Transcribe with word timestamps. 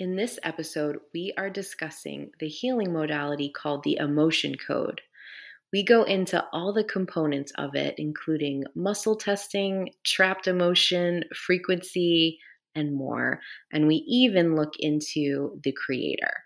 In 0.00 0.14
this 0.14 0.38
episode, 0.44 1.00
we 1.12 1.32
are 1.36 1.50
discussing 1.50 2.30
the 2.38 2.46
healing 2.46 2.92
modality 2.92 3.50
called 3.50 3.82
the 3.82 3.96
emotion 3.96 4.54
code. 4.54 5.00
We 5.72 5.82
go 5.82 6.04
into 6.04 6.44
all 6.52 6.72
the 6.72 6.84
components 6.84 7.50
of 7.58 7.74
it, 7.74 7.96
including 7.98 8.62
muscle 8.76 9.16
testing, 9.16 9.90
trapped 10.04 10.46
emotion, 10.46 11.24
frequency, 11.34 12.38
and 12.76 12.94
more. 12.94 13.40
And 13.72 13.88
we 13.88 13.96
even 14.06 14.54
look 14.54 14.74
into 14.78 15.58
the 15.64 15.72
creator. 15.72 16.44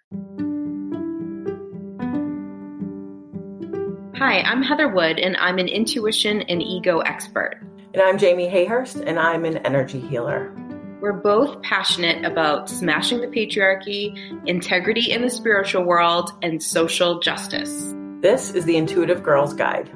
Hi, 4.16 4.40
I'm 4.40 4.62
Heather 4.62 4.88
Wood, 4.88 5.18
and 5.18 5.36
I'm 5.36 5.58
an 5.58 5.68
intuition 5.68 6.40
and 6.40 6.62
ego 6.62 7.00
expert. 7.00 7.60
And 7.92 8.00
I'm 8.00 8.16
Jamie 8.16 8.48
Hayhurst, 8.48 9.04
and 9.06 9.18
I'm 9.18 9.44
an 9.44 9.58
energy 9.58 10.00
healer. 10.00 10.56
We're 11.02 11.12
both 11.12 11.60
passionate 11.62 12.24
about 12.24 12.70
smashing 12.70 13.22
the 13.22 13.26
patriarchy, 13.26 14.16
integrity 14.46 15.10
in 15.10 15.22
the 15.22 15.30
spiritual 15.30 15.82
world, 15.82 16.30
and 16.42 16.62
social 16.62 17.18
justice. 17.18 17.92
This 18.20 18.54
is 18.54 18.66
the 18.66 18.76
Intuitive 18.76 19.20
Girls 19.20 19.52
Guide. 19.52 19.88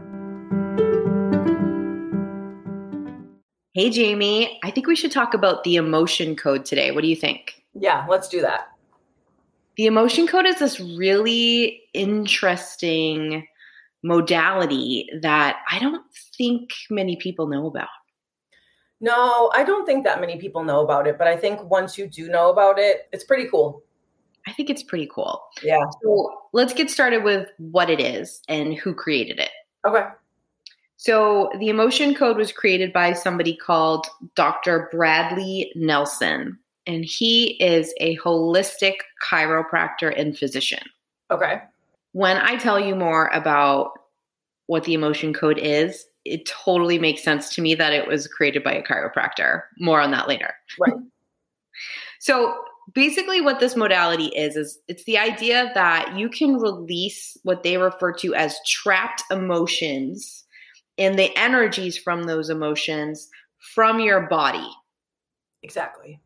Hey, 3.72 3.90
Jamie, 3.90 4.58
I 4.64 4.72
think 4.72 4.88
we 4.88 4.96
should 4.96 5.12
talk 5.12 5.32
about 5.32 5.62
the 5.62 5.76
emotion 5.76 6.34
code 6.34 6.64
today. 6.64 6.90
What 6.90 7.02
do 7.02 7.06
you 7.08 7.14
think? 7.14 7.62
Yeah, 7.74 8.04
let's 8.10 8.26
do 8.26 8.40
that. 8.40 8.66
The 9.76 9.86
emotion 9.86 10.26
code 10.26 10.46
is 10.46 10.58
this 10.58 10.80
really 10.80 11.82
interesting 11.94 13.46
modality 14.02 15.08
that 15.22 15.58
I 15.70 15.78
don't 15.78 16.02
think 16.36 16.70
many 16.90 17.14
people 17.14 17.46
know 17.46 17.68
about. 17.68 17.86
No, 19.00 19.50
I 19.54 19.62
don't 19.62 19.84
think 19.84 20.04
that 20.04 20.20
many 20.20 20.38
people 20.38 20.64
know 20.64 20.82
about 20.82 21.06
it, 21.06 21.18
but 21.18 21.26
I 21.26 21.36
think 21.36 21.62
once 21.64 21.98
you 21.98 22.06
do 22.06 22.28
know 22.28 22.50
about 22.50 22.78
it, 22.78 23.08
it's 23.12 23.24
pretty 23.24 23.48
cool. 23.50 23.82
I 24.46 24.52
think 24.52 24.70
it's 24.70 24.82
pretty 24.82 25.08
cool. 25.12 25.42
Yeah. 25.62 25.84
So 26.02 26.42
let's 26.52 26.72
get 26.72 26.90
started 26.90 27.24
with 27.24 27.48
what 27.58 27.90
it 27.90 28.00
is 28.00 28.40
and 28.48 28.74
who 28.74 28.94
created 28.94 29.38
it. 29.38 29.50
Okay. 29.86 30.04
So 30.96 31.50
the 31.58 31.68
emotion 31.68 32.14
code 32.14 32.36
was 32.36 32.52
created 32.52 32.92
by 32.92 33.12
somebody 33.12 33.54
called 33.54 34.06
Dr. 34.34 34.88
Bradley 34.90 35.72
Nelson, 35.74 36.58
and 36.86 37.04
he 37.04 37.62
is 37.62 37.92
a 38.00 38.16
holistic 38.18 38.94
chiropractor 39.22 40.18
and 40.18 40.38
physician. 40.38 40.82
Okay. 41.30 41.60
When 42.12 42.38
I 42.38 42.56
tell 42.56 42.80
you 42.80 42.94
more 42.94 43.28
about 43.28 43.90
what 44.68 44.84
the 44.84 44.94
emotion 44.94 45.34
code 45.34 45.58
is, 45.58 46.06
it 46.30 46.46
totally 46.46 46.98
makes 46.98 47.22
sense 47.22 47.54
to 47.54 47.62
me 47.62 47.74
that 47.74 47.92
it 47.92 48.06
was 48.06 48.28
created 48.28 48.62
by 48.62 48.72
a 48.72 48.82
chiropractor. 48.82 49.62
More 49.78 50.00
on 50.00 50.10
that 50.12 50.28
later. 50.28 50.54
Right. 50.78 50.92
so 52.20 52.54
basically 52.94 53.40
what 53.40 53.60
this 53.60 53.76
modality 53.76 54.26
is 54.26 54.56
is 54.56 54.78
it's 54.88 55.04
the 55.04 55.18
idea 55.18 55.70
that 55.74 56.16
you 56.16 56.28
can 56.28 56.56
release 56.56 57.36
what 57.42 57.62
they 57.62 57.76
refer 57.76 58.12
to 58.12 58.34
as 58.34 58.58
trapped 58.66 59.22
emotions 59.30 60.44
and 60.98 61.18
the 61.18 61.36
energies 61.36 61.98
from 61.98 62.24
those 62.24 62.48
emotions 62.48 63.28
from 63.58 64.00
your 64.00 64.22
body. 64.28 64.68
Exactly. 65.62 66.20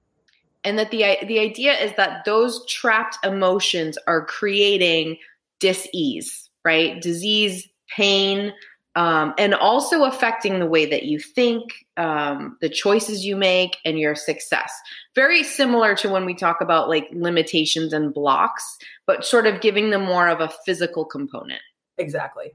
And 0.62 0.78
that 0.78 0.90
the 0.90 1.16
the 1.26 1.38
idea 1.38 1.72
is 1.72 1.92
that 1.96 2.24
those 2.24 2.66
trapped 2.66 3.18
emotions 3.24 3.96
are 4.06 4.26
creating 4.26 5.16
dis-ease, 5.58 6.50
right? 6.64 7.00
Disease, 7.00 7.66
pain, 7.94 8.52
um, 9.00 9.32
and 9.38 9.54
also 9.54 10.04
affecting 10.04 10.58
the 10.58 10.66
way 10.66 10.84
that 10.84 11.04
you 11.04 11.18
think, 11.18 11.86
um, 11.96 12.58
the 12.60 12.68
choices 12.68 13.24
you 13.24 13.34
make, 13.34 13.78
and 13.82 13.98
your 13.98 14.14
success. 14.14 14.70
Very 15.14 15.42
similar 15.42 15.94
to 15.96 16.10
when 16.10 16.26
we 16.26 16.34
talk 16.34 16.60
about 16.60 16.90
like 16.90 17.08
limitations 17.10 17.94
and 17.94 18.12
blocks, 18.12 18.76
but 19.06 19.24
sort 19.24 19.46
of 19.46 19.62
giving 19.62 19.88
them 19.88 20.04
more 20.04 20.28
of 20.28 20.40
a 20.40 20.52
physical 20.66 21.06
component. 21.06 21.62
Exactly. 21.96 22.52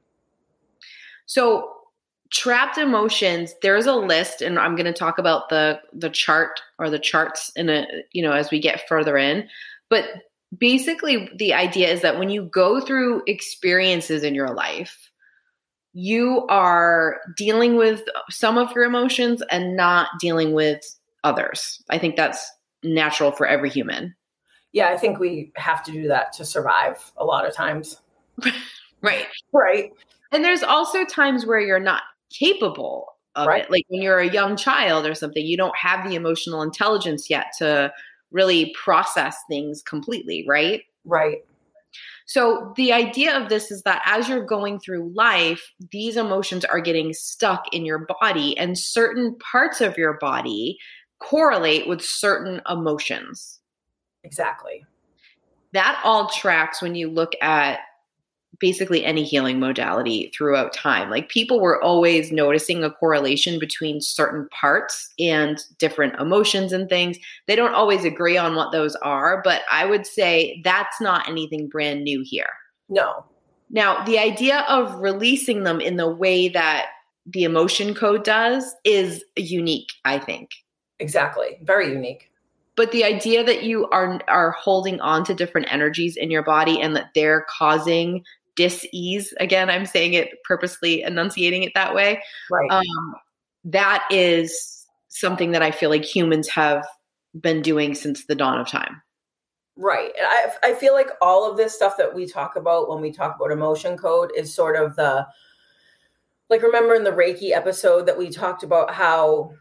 So, 1.25 1.71
trapped 2.29 2.77
emotions. 2.77 3.55
There's 3.63 3.87
a 3.87 3.95
list, 3.95 4.43
and 4.43 4.59
I'm 4.59 4.75
going 4.75 4.85
to 4.85 4.93
talk 4.93 5.17
about 5.17 5.49
the 5.49 5.81
the 5.93 6.11
chart 6.11 6.61
or 6.77 6.91
the 6.91 6.99
charts 6.99 7.51
in 7.55 7.69
a 7.69 7.87
you 8.11 8.21
know 8.21 8.33
as 8.33 8.51
we 8.51 8.59
get 8.59 8.87
further 8.87 9.17
in, 9.17 9.49
but 9.89 10.05
basically 10.55 11.27
the 11.37 11.55
idea 11.55 11.91
is 11.91 12.01
that 12.01 12.19
when 12.19 12.29
you 12.29 12.43
go 12.43 12.79
through 12.79 13.23
experiences 13.25 14.23
in 14.23 14.35
your 14.35 14.53
life 14.53 15.05
you 15.97 16.45
are 16.49 17.21
dealing 17.37 17.77
with 17.77 18.03
some 18.29 18.57
of 18.57 18.75
your 18.75 18.83
emotions 18.83 19.41
and 19.49 19.77
not 19.77 20.09
dealing 20.19 20.51
with 20.51 20.81
others. 21.23 21.81
I 21.89 21.97
think 21.97 22.17
that's 22.17 22.51
natural 22.83 23.31
for 23.31 23.47
every 23.47 23.69
human. 23.69 24.13
Yeah, 24.73 24.89
I 24.89 24.97
think 24.97 25.19
we 25.19 25.53
have 25.55 25.83
to 25.85 25.93
do 25.93 26.09
that 26.09 26.33
to 26.33 26.43
survive 26.43 27.13
a 27.15 27.23
lot 27.23 27.47
of 27.47 27.53
times. 27.55 28.01
right. 29.01 29.25
Right. 29.53 29.93
And 30.33 30.43
there's 30.43 30.63
also 30.63 31.05
times 31.05 31.45
where 31.45 31.61
you're 31.61 31.79
not 31.79 32.01
capable 32.29 33.07
of 33.35 33.47
right. 33.47 33.63
it. 33.63 33.71
Like 33.71 33.85
when 33.87 34.01
you're 34.01 34.19
a 34.19 34.29
young 34.29 34.57
child 34.57 35.05
or 35.05 35.15
something, 35.15 35.45
you 35.45 35.55
don't 35.55 35.77
have 35.77 36.05
the 36.05 36.15
emotional 36.15 36.61
intelligence 36.61 37.29
yet 37.29 37.53
to 37.59 37.93
really 38.31 38.75
process 38.77 39.37
things 39.49 39.81
completely, 39.81 40.45
right? 40.45 40.81
Right. 41.05 41.45
So, 42.27 42.73
the 42.75 42.91
idea 42.91 43.39
of 43.39 43.49
this 43.49 43.69
is 43.69 43.83
that 43.83 44.01
as 44.05 44.27
you're 44.27 44.45
going 44.45 44.79
through 44.79 45.13
life, 45.15 45.61
these 45.91 46.17
emotions 46.17 46.65
are 46.65 46.79
getting 46.79 47.13
stuck 47.13 47.65
in 47.71 47.85
your 47.85 48.07
body, 48.19 48.57
and 48.57 48.77
certain 48.77 49.37
parts 49.51 49.79
of 49.79 49.97
your 49.97 50.17
body 50.19 50.77
correlate 51.19 51.87
with 51.87 52.01
certain 52.01 52.61
emotions. 52.69 53.59
Exactly. 54.23 54.83
That 55.73 56.01
all 56.03 56.29
tracks 56.29 56.81
when 56.81 56.95
you 56.95 57.09
look 57.09 57.33
at 57.41 57.79
basically 58.59 59.03
any 59.03 59.23
healing 59.23 59.59
modality 59.59 60.31
throughout 60.35 60.73
time. 60.73 61.09
Like 61.09 61.29
people 61.29 61.59
were 61.59 61.81
always 61.81 62.31
noticing 62.31 62.83
a 62.83 62.91
correlation 62.91 63.59
between 63.59 64.01
certain 64.01 64.47
parts 64.49 65.13
and 65.19 65.63
different 65.77 66.19
emotions 66.19 66.71
and 66.73 66.89
things. 66.89 67.17
They 67.47 67.55
don't 67.55 67.73
always 67.73 68.05
agree 68.05 68.37
on 68.37 68.55
what 68.55 68.71
those 68.71 68.95
are, 68.97 69.41
but 69.43 69.61
I 69.71 69.85
would 69.85 70.05
say 70.05 70.61
that's 70.63 70.99
not 71.01 71.27
anything 71.27 71.67
brand 71.67 72.03
new 72.03 72.23
here. 72.23 72.49
No. 72.89 73.25
Now, 73.69 74.03
the 74.05 74.19
idea 74.19 74.59
of 74.69 74.99
releasing 75.01 75.63
them 75.63 75.81
in 75.81 75.97
the 75.97 76.09
way 76.09 76.49
that 76.49 76.87
the 77.25 77.43
emotion 77.43 77.95
code 77.95 78.23
does 78.23 78.75
is 78.83 79.23
unique, 79.35 79.89
I 80.05 80.19
think. 80.19 80.51
Exactly. 80.99 81.57
Very 81.63 81.91
unique 81.91 82.29
but 82.75 82.91
the 82.91 83.03
idea 83.03 83.43
that 83.43 83.63
you 83.63 83.87
are 83.89 84.19
are 84.27 84.51
holding 84.51 84.99
on 84.99 85.23
to 85.25 85.33
different 85.33 85.71
energies 85.71 86.17
in 86.17 86.29
your 86.29 86.43
body 86.43 86.81
and 86.81 86.95
that 86.95 87.11
they're 87.15 87.45
causing 87.49 88.23
dis-ease. 88.55 89.33
Again 89.39 89.69
i'm 89.69 89.85
saying 89.85 90.13
it 90.13 90.43
purposely 90.43 91.03
enunciating 91.03 91.63
it 91.63 91.73
that 91.75 91.93
way. 91.93 92.21
Right. 92.49 92.71
Um, 92.71 93.15
that 93.65 94.05
is 94.11 94.85
something 95.07 95.51
that 95.51 95.61
i 95.61 95.71
feel 95.71 95.89
like 95.89 96.03
humans 96.03 96.47
have 96.49 96.85
been 97.39 97.61
doing 97.61 97.95
since 97.95 98.25
the 98.25 98.35
dawn 98.35 98.59
of 98.59 98.67
time. 98.67 99.01
Right. 99.77 100.11
And 100.17 100.27
I, 100.27 100.71
I 100.71 100.73
feel 100.73 100.93
like 100.93 101.09
all 101.21 101.49
of 101.49 101.57
this 101.57 101.75
stuff 101.75 101.97
that 101.97 102.13
we 102.13 102.25
talk 102.25 102.55
about 102.55 102.89
when 102.89 103.01
we 103.01 103.11
talk 103.11 103.35
about 103.35 103.51
emotion 103.51 103.97
code 103.97 104.31
is 104.35 104.53
sort 104.53 104.77
of 104.77 104.95
the 104.95 105.27
like 106.49 106.61
remember 106.61 106.95
in 106.95 107.03
the 107.03 107.11
reiki 107.11 107.51
episode 107.51 108.05
that 108.05 108.17
we 108.17 108.29
talked 108.29 108.63
about 108.63 108.93
how 108.93 109.51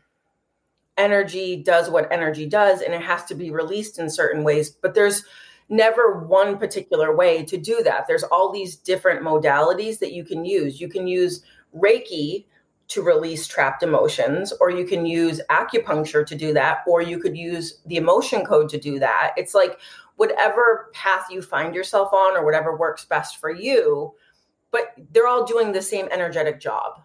energy 0.96 1.56
does 1.56 1.90
what 1.90 2.12
energy 2.12 2.46
does 2.46 2.80
and 2.80 2.94
it 2.94 3.00
has 3.00 3.24
to 3.24 3.34
be 3.34 3.50
released 3.50 3.98
in 3.98 4.08
certain 4.08 4.44
ways 4.44 4.70
but 4.70 4.94
there's 4.94 5.24
never 5.68 6.24
one 6.24 6.58
particular 6.58 7.14
way 7.14 7.44
to 7.44 7.56
do 7.56 7.82
that. 7.82 8.06
There's 8.06 8.24
all 8.24 8.52
these 8.52 8.76
different 8.76 9.22
modalities 9.22 9.98
that 9.98 10.12
you 10.12 10.24
can 10.24 10.44
use. 10.44 10.80
You 10.80 10.88
can 10.88 11.06
use 11.06 11.42
Reiki 11.76 12.44
to 12.88 13.02
release 13.02 13.46
trapped 13.46 13.82
emotions, 13.82 14.52
or 14.60 14.70
you 14.70 14.84
can 14.84 15.06
use 15.06 15.40
acupuncture 15.50 16.26
to 16.26 16.34
do 16.34 16.52
that, 16.52 16.80
or 16.86 17.00
you 17.00 17.18
could 17.18 17.36
use 17.36 17.80
the 17.86 17.96
emotion 17.96 18.44
code 18.44 18.68
to 18.68 18.78
do 18.78 18.98
that. 18.98 19.32
It's 19.36 19.54
like 19.54 19.78
whatever 20.16 20.90
path 20.92 21.26
you 21.30 21.40
find 21.40 21.74
yourself 21.74 22.12
on, 22.12 22.36
or 22.36 22.44
whatever 22.44 22.76
works 22.76 23.06
best 23.06 23.38
for 23.38 23.50
you, 23.50 24.12
but 24.70 24.94
they're 25.12 25.26
all 25.26 25.46
doing 25.46 25.72
the 25.72 25.80
same 25.80 26.08
energetic 26.12 26.60
job. 26.60 27.00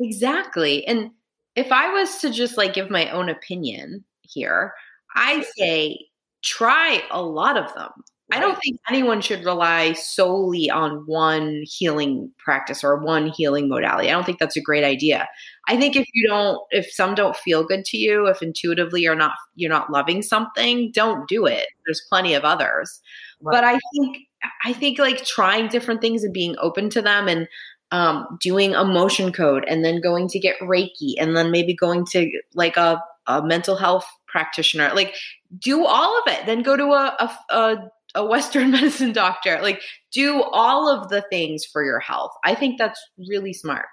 Exactly. 0.00 0.84
And 0.86 1.12
if 1.54 1.70
I 1.70 1.92
was 1.92 2.18
to 2.18 2.30
just 2.30 2.56
like 2.56 2.74
give 2.74 2.90
my 2.90 3.08
own 3.10 3.28
opinion 3.28 4.04
here, 4.22 4.74
I 5.14 5.46
say 5.56 6.08
try 6.44 7.02
a 7.10 7.22
lot 7.22 7.56
of 7.56 7.72
them. 7.74 7.90
Right. 8.30 8.38
I 8.38 8.40
don't 8.40 8.58
think 8.64 8.80
anyone 8.88 9.20
should 9.20 9.44
rely 9.44 9.92
solely 9.92 10.70
on 10.70 11.04
one 11.06 11.62
healing 11.64 12.30
practice 12.38 12.82
or 12.82 12.96
one 12.96 13.26
healing 13.26 13.68
modality. 13.68 14.08
I 14.08 14.12
don't 14.12 14.24
think 14.24 14.38
that's 14.38 14.56
a 14.56 14.62
great 14.62 14.84
idea. 14.84 15.28
I 15.68 15.76
think 15.76 15.94
if 15.94 16.06
you 16.14 16.26
don't 16.28 16.58
if 16.70 16.90
some 16.90 17.14
don't 17.14 17.36
feel 17.36 17.64
good 17.64 17.84
to 17.86 17.98
you, 17.98 18.26
if 18.26 18.40
intuitively 18.40 19.02
you're 19.02 19.14
not 19.14 19.34
you're 19.56 19.70
not 19.70 19.90
loving 19.90 20.22
something, 20.22 20.90
don't 20.92 21.28
do 21.28 21.44
it. 21.44 21.66
There's 21.84 22.02
plenty 22.08 22.32
of 22.32 22.44
others. 22.44 22.98
Right. 23.42 23.56
But 23.56 23.64
I 23.64 23.78
think 23.92 24.18
I 24.64 24.72
think 24.72 24.98
like 24.98 25.24
trying 25.26 25.68
different 25.68 26.00
things 26.00 26.24
and 26.24 26.32
being 26.32 26.56
open 26.60 26.88
to 26.90 27.02
them 27.02 27.28
and 27.28 27.46
um, 27.90 28.38
doing 28.40 28.72
emotion 28.72 29.32
code 29.32 29.64
and 29.68 29.84
then 29.84 30.00
going 30.00 30.28
to 30.28 30.38
get 30.38 30.58
Reiki 30.60 31.14
and 31.18 31.36
then 31.36 31.50
maybe 31.50 31.74
going 31.74 32.06
to 32.06 32.30
like 32.54 32.76
a, 32.76 33.00
a 33.26 33.42
mental 33.42 33.76
health 33.76 34.06
practitioner. 34.34 34.90
Like, 34.92 35.14
do 35.60 35.86
all 35.86 36.18
of 36.18 36.32
it. 36.32 36.44
Then 36.44 36.62
go 36.62 36.76
to 36.76 36.86
a, 36.86 37.16
a, 37.20 37.54
a 37.54 37.90
a 38.16 38.26
Western 38.26 38.70
medicine 38.76 39.12
doctor. 39.12 39.60
Like, 39.62 39.80
do 40.12 40.42
all 40.52 40.88
of 40.88 41.08
the 41.08 41.22
things 41.30 41.64
for 41.64 41.84
your 41.84 42.00
health. 42.00 42.32
I 42.44 42.56
think 42.56 42.78
that's 42.78 43.00
really 43.28 43.52
smart. 43.52 43.86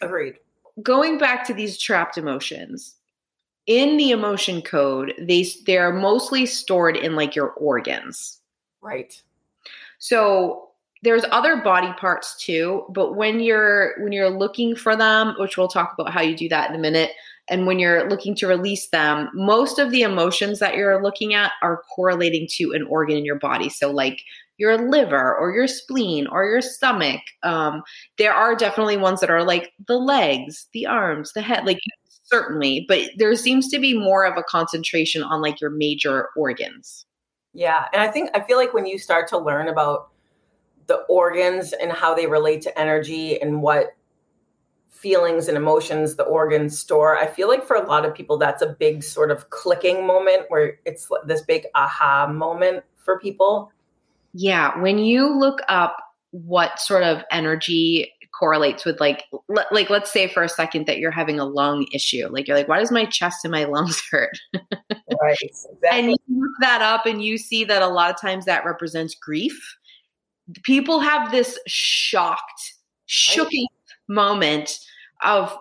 Agreed. 0.00 0.34
Going 0.82 1.18
back 1.18 1.46
to 1.46 1.54
these 1.54 1.78
trapped 1.78 2.18
emotions, 2.18 2.96
in 3.66 3.96
the 3.96 4.10
emotion 4.10 4.60
code, 4.60 5.14
they 5.18 5.46
they're 5.64 5.92
mostly 5.92 6.44
stored 6.44 6.96
in 6.96 7.14
like 7.14 7.36
your 7.36 7.50
organs. 7.52 8.40
Right. 8.82 9.20
So 9.98 10.70
there's 11.02 11.24
other 11.30 11.56
body 11.56 11.92
parts 11.98 12.36
too, 12.44 12.84
but 12.90 13.14
when 13.14 13.38
you're 13.40 13.94
when 14.02 14.12
you're 14.12 14.30
looking 14.30 14.74
for 14.74 14.96
them, 14.96 15.34
which 15.38 15.56
we'll 15.56 15.68
talk 15.68 15.94
about 15.96 16.12
how 16.12 16.20
you 16.20 16.36
do 16.36 16.48
that 16.48 16.70
in 16.70 16.76
a 16.76 16.78
minute, 16.78 17.12
and 17.48 17.66
when 17.66 17.78
you're 17.78 18.08
looking 18.08 18.34
to 18.36 18.46
release 18.46 18.88
them, 18.88 19.28
most 19.34 19.78
of 19.78 19.90
the 19.90 20.02
emotions 20.02 20.60
that 20.60 20.74
you're 20.74 21.02
looking 21.02 21.34
at 21.34 21.52
are 21.62 21.82
correlating 21.94 22.48
to 22.52 22.72
an 22.72 22.86
organ 22.88 23.16
in 23.16 23.24
your 23.24 23.38
body. 23.38 23.68
So, 23.68 23.90
like 23.90 24.20
your 24.56 24.78
liver 24.78 25.36
or 25.36 25.52
your 25.52 25.66
spleen 25.66 26.26
or 26.28 26.44
your 26.44 26.60
stomach. 26.60 27.20
Um, 27.42 27.82
there 28.18 28.32
are 28.32 28.54
definitely 28.54 28.96
ones 28.96 29.20
that 29.20 29.30
are 29.30 29.44
like 29.44 29.72
the 29.86 29.96
legs, 29.96 30.68
the 30.72 30.86
arms, 30.86 31.32
the 31.32 31.42
head, 31.42 31.66
like 31.66 31.78
certainly, 32.24 32.84
but 32.88 33.10
there 33.16 33.34
seems 33.34 33.68
to 33.70 33.78
be 33.78 33.98
more 33.98 34.24
of 34.24 34.36
a 34.36 34.44
concentration 34.44 35.22
on 35.22 35.42
like 35.42 35.60
your 35.60 35.70
major 35.70 36.28
organs. 36.36 37.06
Yeah. 37.52 37.86
And 37.92 38.02
I 38.02 38.08
think, 38.08 38.30
I 38.34 38.40
feel 38.40 38.56
like 38.56 38.74
when 38.74 38.86
you 38.86 38.98
start 38.98 39.28
to 39.28 39.38
learn 39.38 39.68
about 39.68 40.10
the 40.86 40.96
organs 41.08 41.72
and 41.72 41.92
how 41.92 42.14
they 42.14 42.26
relate 42.26 42.62
to 42.62 42.78
energy 42.78 43.40
and 43.40 43.62
what 43.62 43.94
feelings 44.94 45.48
and 45.48 45.56
emotions 45.56 46.16
the 46.16 46.22
organs 46.24 46.78
store. 46.78 47.18
I 47.18 47.26
feel 47.26 47.48
like 47.48 47.66
for 47.66 47.76
a 47.76 47.86
lot 47.86 48.04
of 48.04 48.14
people, 48.14 48.38
that's 48.38 48.62
a 48.62 48.66
big 48.66 49.02
sort 49.02 49.30
of 49.30 49.50
clicking 49.50 50.06
moment 50.06 50.44
where 50.48 50.78
it's 50.84 51.08
this 51.26 51.42
big 51.42 51.66
aha 51.74 52.26
moment 52.26 52.84
for 52.96 53.18
people. 53.18 53.70
Yeah. 54.32 54.80
When 54.80 54.98
you 54.98 55.28
look 55.28 55.60
up 55.68 55.96
what 56.30 56.80
sort 56.80 57.02
of 57.02 57.22
energy 57.30 58.10
correlates 58.36 58.84
with 58.84 58.98
like 58.98 59.26
like 59.70 59.90
let's 59.90 60.12
say 60.12 60.26
for 60.26 60.42
a 60.42 60.48
second 60.48 60.86
that 60.86 60.98
you're 60.98 61.12
having 61.12 61.38
a 61.38 61.44
lung 61.44 61.86
issue 61.92 62.26
like 62.32 62.48
you're 62.48 62.56
like 62.56 62.66
why 62.66 62.80
does 62.80 62.90
my 62.90 63.04
chest 63.04 63.44
and 63.44 63.52
my 63.52 63.62
lungs 63.62 64.02
hurt 64.10 64.36
right 65.22 65.38
exactly. 65.40 65.88
and 65.92 66.08
you 66.08 66.16
look 66.40 66.50
that 66.58 66.82
up 66.82 67.06
and 67.06 67.22
you 67.22 67.38
see 67.38 67.62
that 67.62 67.80
a 67.80 67.86
lot 67.86 68.10
of 68.10 68.20
times 68.20 68.44
that 68.44 68.64
represents 68.64 69.14
grief 69.14 69.76
people 70.64 71.00
have 71.00 71.30
this 71.30 71.58
shocked 71.66 72.74
shooking. 73.08 73.66
Moment 74.08 74.78
of 75.22 75.56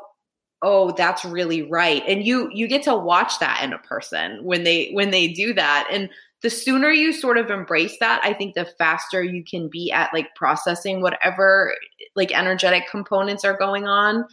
oh 0.61 0.91
that's 0.91 1.25
really 1.25 1.63
right. 1.63 2.03
And 2.07 2.25
you 2.25 2.49
you 2.53 2.67
get 2.67 2.83
to 2.83 2.95
watch 2.95 3.39
that 3.39 3.63
in 3.63 3.73
a 3.73 3.79
person 3.79 4.43
when 4.43 4.63
they 4.63 4.91
when 4.91 5.11
they 5.11 5.27
do 5.27 5.53
that. 5.53 5.87
And 5.91 6.09
the 6.41 6.49
sooner 6.49 6.91
you 6.91 7.13
sort 7.13 7.37
of 7.37 7.49
embrace 7.49 7.97
that 8.01 8.19
i 8.21 8.33
think 8.33 8.53
the 8.53 8.65
faster 8.77 9.23
you 9.23 9.45
can 9.45 9.69
be 9.69 9.89
at 9.93 10.13
like 10.13 10.35
processing 10.35 11.01
whatever 11.01 11.73
like 12.15 12.37
energetic 12.37 12.83
components 12.91 13.45
are 13.45 13.57
going 13.57 13.87
on 13.87 14.25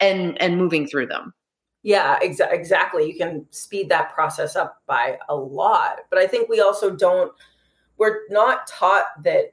and 0.00 0.40
and 0.40 0.56
moving 0.56 0.86
through 0.86 1.06
them. 1.06 1.34
Yeah 1.82 2.18
exa- 2.20 2.52
exactly. 2.52 3.10
You 3.10 3.16
can 3.16 3.46
speed 3.50 3.88
that 3.90 4.14
process 4.14 4.56
up 4.56 4.82
by 4.86 5.18
a 5.28 5.34
lot. 5.34 6.00
But 6.10 6.18
i 6.18 6.26
think 6.26 6.48
we 6.48 6.60
also 6.60 6.90
don't 6.90 7.32
we're 7.98 8.20
not 8.30 8.66
taught 8.66 9.06
that 9.24 9.52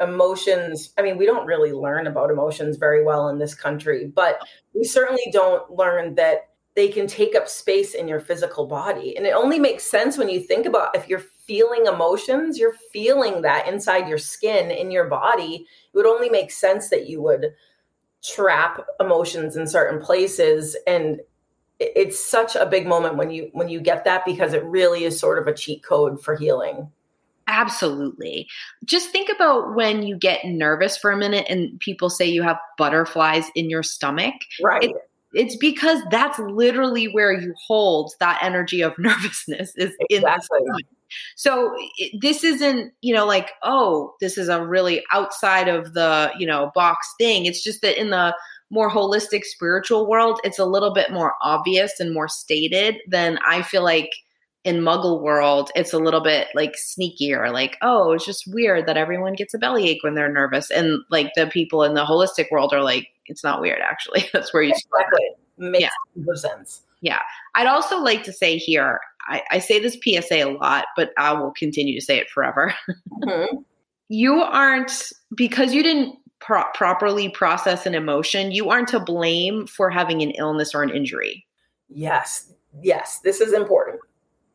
emotions 0.00 0.92
i 0.98 1.02
mean 1.02 1.16
we 1.18 1.26
don't 1.26 1.46
really 1.46 1.72
learn 1.72 2.06
about 2.06 2.30
emotions 2.30 2.76
very 2.76 3.04
well 3.04 3.28
in 3.28 3.38
this 3.38 3.54
country 3.54 4.06
but 4.06 4.40
we 4.74 4.84
certainly 4.84 5.28
don't 5.32 5.70
learn 5.70 6.14
that 6.14 6.48
they 6.78 6.86
can 6.88 7.08
take 7.08 7.34
up 7.34 7.48
space 7.48 7.94
in 7.94 8.06
your 8.06 8.20
physical 8.20 8.64
body. 8.64 9.16
And 9.16 9.26
it 9.26 9.34
only 9.34 9.58
makes 9.58 9.82
sense 9.82 10.16
when 10.16 10.28
you 10.28 10.38
think 10.38 10.64
about 10.64 10.94
if 10.94 11.08
you're 11.08 11.18
feeling 11.18 11.86
emotions 11.86 12.56
you're 12.56 12.76
feeling 12.92 13.42
that 13.42 13.66
inside 13.66 14.06
your 14.06 14.16
skin 14.16 14.70
in 14.70 14.92
your 14.92 15.06
body 15.08 15.66
it 15.66 15.96
would 15.96 16.06
only 16.06 16.30
make 16.30 16.52
sense 16.52 16.88
that 16.90 17.08
you 17.08 17.20
would 17.20 17.52
trap 18.22 18.86
emotions 19.00 19.56
in 19.56 19.66
certain 19.66 20.00
places. 20.00 20.76
And 20.86 21.20
it's 21.80 22.24
such 22.24 22.54
a 22.54 22.64
big 22.64 22.86
moment 22.86 23.16
when 23.16 23.32
you 23.32 23.50
when 23.54 23.68
you 23.68 23.80
get 23.80 24.04
that 24.04 24.24
because 24.24 24.52
it 24.52 24.62
really 24.62 25.02
is 25.02 25.18
sort 25.18 25.40
of 25.40 25.48
a 25.48 25.54
cheat 25.54 25.82
code 25.82 26.22
for 26.22 26.36
healing 26.36 26.92
Absolutely. 27.48 28.46
Just 28.84 29.10
think 29.10 29.30
about 29.34 29.74
when 29.74 30.02
you 30.02 30.16
get 30.16 30.44
nervous 30.44 30.98
for 30.98 31.10
a 31.10 31.16
minute 31.16 31.46
and 31.48 31.80
people 31.80 32.10
say 32.10 32.26
you 32.26 32.42
have 32.42 32.58
butterflies 32.76 33.46
in 33.54 33.70
your 33.70 33.82
stomach. 33.82 34.34
Right. 34.62 34.84
It, 34.84 34.96
it's 35.32 35.56
because 35.56 36.00
that's 36.10 36.38
literally 36.38 37.06
where 37.06 37.32
you 37.32 37.54
hold 37.66 38.12
that 38.20 38.38
energy 38.42 38.82
of 38.82 38.94
nervousness 38.98 39.72
is 39.76 39.96
exactly. 40.10 40.58
in 40.60 40.74
so 41.36 41.74
it, 41.96 42.20
this 42.20 42.44
isn't 42.44 42.92
you 43.00 43.14
know 43.14 43.24
like 43.26 43.52
oh 43.62 44.14
this 44.20 44.36
is 44.36 44.48
a 44.48 44.64
really 44.64 45.02
outside 45.10 45.66
of 45.66 45.94
the 45.94 46.30
you 46.38 46.46
know 46.46 46.70
box 46.74 47.14
thing 47.18 47.46
it's 47.46 47.62
just 47.62 47.80
that 47.80 47.98
in 47.98 48.10
the 48.10 48.34
more 48.70 48.90
holistic 48.90 49.42
spiritual 49.44 50.06
world 50.06 50.38
it's 50.44 50.58
a 50.58 50.66
little 50.66 50.92
bit 50.92 51.10
more 51.10 51.34
obvious 51.40 51.98
and 51.98 52.12
more 52.12 52.28
stated 52.28 52.96
than 53.08 53.38
i 53.46 53.62
feel 53.62 53.82
like 53.82 54.10
in 54.68 54.82
muggle 54.82 55.22
world 55.22 55.70
it's 55.74 55.94
a 55.94 55.98
little 55.98 56.20
bit 56.20 56.48
like 56.54 56.74
sneakier 56.74 57.50
like 57.50 57.78
oh 57.80 58.12
it's 58.12 58.26
just 58.26 58.46
weird 58.52 58.84
that 58.84 58.98
everyone 58.98 59.32
gets 59.32 59.54
a 59.54 59.58
bellyache 59.58 60.02
when 60.02 60.14
they're 60.14 60.30
nervous 60.30 60.70
and 60.70 61.00
like 61.10 61.30
the 61.36 61.46
people 61.46 61.82
in 61.84 61.94
the 61.94 62.04
holistic 62.04 62.50
world 62.50 62.74
are 62.74 62.82
like 62.82 63.08
it's 63.24 63.42
not 63.42 63.62
weird 63.62 63.80
actually. 63.80 64.28
That's 64.32 64.52
where 64.52 64.62
you 64.62 64.72
exactly. 64.72 65.30
Makes 65.56 65.88
yeah. 66.14 66.34
sense. 66.34 66.82
Yeah. 67.00 67.20
I'd 67.54 67.66
also 67.66 67.98
like 67.98 68.24
to 68.24 68.32
say 68.32 68.58
here 68.58 69.00
I, 69.22 69.42
I, 69.50 69.58
say 69.58 69.80
this 69.80 69.96
psa 70.02 70.42
a 70.42 70.52
lot 70.52 70.86
but 70.96 71.10
i 71.16 71.32
will 71.32 71.52
continue 71.52 71.98
to 71.98 72.04
say 72.04 72.18
it 72.18 72.28
forever. 72.28 72.74
Mm-hmm. 73.24 73.56
you 74.08 74.34
aren't 74.42 75.12
because 75.34 75.74
you 75.74 75.82
didn't 75.82 76.14
pro- 76.40 76.70
properly 76.74 77.28
process 77.28 77.84
an 77.84 77.96
emotion 77.96 78.52
you 78.52 78.68
aren't 78.68 78.88
to 78.88 79.00
blame 79.00 79.66
for 79.66 79.90
having 79.90 80.22
an 80.22 80.30
illness 80.32 80.74
or 80.74 80.82
an 80.82 80.90
injury. 80.90 81.46
Yes. 81.88 82.52
Yes. 82.82 83.20
This 83.24 83.40
is 83.40 83.52
important 83.52 84.00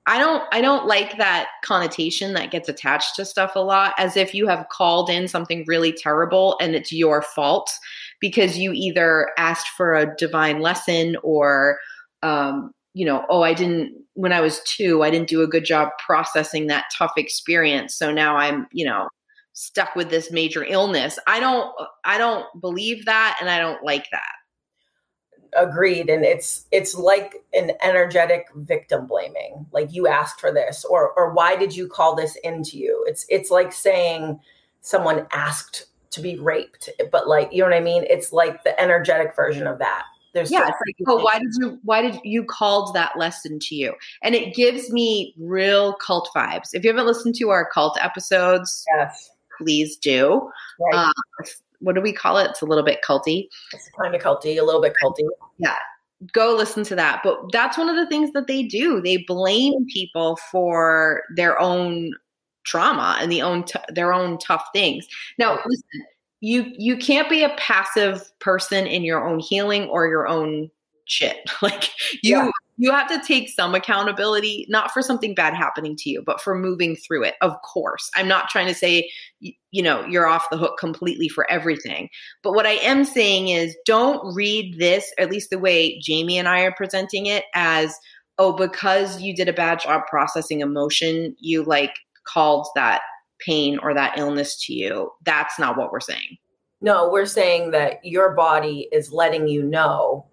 I 0.06 0.20
don't 0.20 0.44
I 0.52 0.62
don't 0.62 0.86
like 0.86 1.18
that 1.18 1.48
connotation 1.64 2.34
that 2.34 2.52
gets 2.52 2.68
attached 2.68 3.16
to 3.16 3.26
stuff 3.26 3.56
a 3.56 3.60
lot 3.60 3.94
as 3.98 4.18
if 4.18 4.34
you 4.34 4.48
have 4.48 4.68
called 4.70 5.10
in 5.10 5.28
something 5.28 5.64
really 5.68 5.94
terrible 5.94 6.58
and 6.60 6.76
it's 6.76 6.92
your 6.92 7.22
fault 7.22 7.72
because 8.20 8.58
you 8.58 8.74
either 8.74 9.30
asked 9.38 9.70
for 9.70 9.96
a 9.96 10.14
divine 10.18 10.60
lesson 10.60 11.16
or 11.24 11.78
um, 12.22 12.72
you 12.94 13.06
know, 13.06 13.26
oh, 13.30 13.42
I 13.42 13.54
didn't 13.54 13.94
when 14.14 14.34
I 14.34 14.42
was 14.42 14.62
2, 14.66 15.04
I 15.04 15.10
didn't 15.10 15.30
do 15.30 15.42
a 15.42 15.48
good 15.48 15.66
job 15.66 15.90
processing 16.06 16.68
that 16.68 16.86
tough 16.96 17.14
experience. 17.18 17.96
So 17.96 18.12
now 18.12 18.36
I'm, 18.36 18.68
you 18.72 18.86
know, 18.86 19.08
stuck 19.54 19.96
with 19.96 20.10
this 20.10 20.32
major 20.32 20.64
illness. 20.64 21.18
I 21.28 21.40
don't 21.40 21.72
I 22.04 22.18
don't 22.18 22.46
believe 22.60 23.06
that 23.06 23.38
and 23.40 23.50
I 23.50 23.60
don't 23.60 23.84
like 23.84 24.06
that 24.12 24.32
agreed 25.56 26.10
and 26.10 26.26
it's 26.26 26.66
it's 26.72 26.96
like 26.96 27.44
an 27.54 27.72
energetic 27.82 28.48
victim 28.56 29.08
blaming 29.08 29.66
like 29.72 29.94
you 29.94 30.08
asked 30.08 30.40
for 30.40 30.52
this 30.52 30.86
or 30.86 31.12
or 31.12 31.34
why 31.34 31.56
did 31.56 31.76
you 31.76 31.88
call 31.88 32.16
this 32.16 32.36
into 32.38 32.78
you? 32.78 33.04
It's 33.08 33.26
it's 33.30 33.52
like 33.52 33.72
saying 33.72 34.40
someone 34.82 35.28
asked 35.32 35.86
to 36.12 36.22
be 36.22 36.38
raped 36.38 36.90
but 37.12 37.28
like 37.28 37.52
you 37.52 37.60
know 37.60 37.70
what 37.70 37.76
i 37.76 37.80
mean? 37.80 38.06
It's 38.10 38.32
like 38.32 38.64
the 38.64 38.80
energetic 38.80 39.36
version 39.36 39.68
of 39.68 39.80
that. 39.80 40.04
There's 40.34 40.52
yeah 40.52 40.62
like, 40.62 40.96
oh 41.08 41.24
why 41.24 41.40
did 41.40 41.54
you 41.60 41.80
why 41.84 42.02
did 42.02 42.20
you 42.24 42.44
called 42.44 42.94
that 42.96 43.18
lesson 43.18 43.60
to 43.60 43.76
you? 43.76 43.94
And 44.22 44.36
it 44.36 44.56
gives 44.56 44.92
me 44.92 45.34
real 45.40 45.94
cult 45.94 46.30
vibes. 46.36 46.70
If 46.74 46.84
you 46.84 46.90
haven't 46.90 47.06
listened 47.06 47.36
to 47.36 47.50
our 47.50 47.70
cult 47.70 47.98
episodes 48.02 48.84
yes. 48.98 49.30
please 49.58 49.98
do. 49.98 50.50
Right. 50.80 51.08
uh, 51.08 51.44
what 51.84 51.96
do 51.96 52.02
we 52.02 52.14
call 52.14 52.38
it? 52.38 52.50
It's 52.50 52.62
a 52.62 52.66
little 52.66 52.84
bit 52.84 53.02
culty. 53.08 53.48
It's 53.74 53.90
kind 54.00 54.16
of 54.16 54.22
culty, 54.22 54.58
a 54.60 54.64
little 54.64 54.82
bit 54.82 54.94
culty. 55.04 55.28
Yeah. 55.58 55.76
Go 56.32 56.56
listen 56.56 56.84
to 56.86 56.96
that. 56.96 57.22
But 57.24 57.52
that's 57.52 57.78
one 57.78 57.90
of 57.90 57.98
the 57.98 58.08
things 58.08 58.32
that 58.32 58.48
they 58.48 58.64
do. 58.64 59.02
They 59.02 59.18
blame 59.18 59.86
people 59.88 60.38
for 60.52 61.24
their 61.36 61.60
own 61.60 62.14
trauma 62.64 63.18
and 63.20 63.30
the 63.30 63.42
own 63.42 63.66
t- 63.66 63.80
their 63.90 64.14
own 64.14 64.38
tough 64.38 64.66
things. 64.74 65.06
Now, 65.38 65.60
listen, 65.66 66.06
you 66.40 66.72
you 66.78 66.96
can't 66.96 67.30
be 67.30 67.44
a 67.44 67.54
passive 67.58 68.32
person 68.40 68.88
in 68.88 69.04
your 69.04 69.28
own 69.28 69.40
healing 69.40 69.90
or 69.90 70.08
your 70.08 70.28
own 70.28 70.72
shit. 71.06 71.38
Like 71.62 71.90
you 72.22 72.38
yeah 72.38 72.50
you 72.78 72.92
have 72.92 73.08
to 73.08 73.22
take 73.26 73.50
some 73.50 73.76
accountability, 73.76 74.66
not 74.70 74.92
for 74.92 75.02
something 75.02 75.36
bad 75.36 75.54
happening 75.54 75.96
to 75.98 76.10
you, 76.10 76.24
but 76.26 76.42
for 76.42 76.56
moving 76.56 76.96
through 76.96 77.24
it. 77.24 77.36
Of 77.42 77.54
course, 77.62 78.10
I'm 78.16 78.28
not 78.28 78.50
trying 78.50 78.68
to 78.68 78.74
say, 78.74 79.10
you 79.40 79.84
know, 79.84 80.06
you're 80.06 80.28
off 80.28 80.50
the 80.50 80.58
hook 80.58 80.78
completely 80.80 81.30
for 81.30 81.50
everything. 81.52 82.10
But 82.42 82.54
what 82.54 82.66
I 82.66 82.74
am 82.74 83.06
saying 83.06 83.50
is 83.50 83.78
don't 83.86 84.34
read 84.34 84.80
this, 84.80 85.14
at 85.20 85.30
least 85.30 85.50
the 85.50 85.60
way 85.60 86.00
Jamie 86.00 86.38
and 86.38 86.48
I 86.48 86.62
are 86.62 86.74
presenting 86.76 87.28
it, 87.28 87.46
as, 87.54 87.96
oh, 88.40 88.54
because 88.54 89.22
you 89.22 89.36
did 89.36 89.48
a 89.48 89.54
bad 89.54 89.80
job 89.80 90.02
processing 90.10 90.62
emotion, 90.62 91.36
you 91.40 91.64
like 91.64 91.94
called 92.26 92.68
that 92.76 93.02
pain 93.40 93.78
or 93.84 93.94
that 93.94 94.18
illness 94.18 94.66
to 94.66 94.74
you. 94.74 95.12
That's 95.26 95.60
not 95.60 95.78
what 95.78 95.92
we're 95.92 96.00
saying. 96.00 96.38
No, 96.82 97.10
we're 97.10 97.26
saying 97.26 97.72
that 97.72 98.00
your 98.04 98.34
body 98.36 98.90
is 98.92 99.12
letting 99.12 99.48
you 99.48 99.64
know 99.64 100.26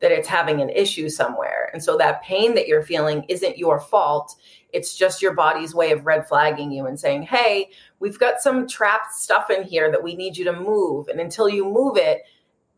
that 0.00 0.12
it's 0.12 0.28
having 0.28 0.60
an 0.60 0.70
issue 0.70 1.08
somewhere. 1.08 1.70
And 1.72 1.82
so 1.82 1.96
that 1.96 2.22
pain 2.22 2.54
that 2.54 2.68
you're 2.68 2.82
feeling 2.82 3.24
isn't 3.28 3.58
your 3.58 3.80
fault. 3.80 4.34
It's 4.72 4.96
just 4.96 5.22
your 5.22 5.34
body's 5.34 5.74
way 5.74 5.90
of 5.92 6.06
red 6.06 6.28
flagging 6.28 6.70
you 6.70 6.86
and 6.86 6.98
saying, 6.98 7.22
hey, 7.22 7.70
we've 7.98 8.18
got 8.18 8.40
some 8.40 8.68
trapped 8.68 9.12
stuff 9.12 9.50
in 9.50 9.62
here 9.62 9.90
that 9.90 10.02
we 10.02 10.14
need 10.14 10.36
you 10.36 10.44
to 10.44 10.52
move. 10.52 11.08
And 11.08 11.20
until 11.20 11.48
you 11.48 11.64
move 11.64 11.96
it, 11.96 12.22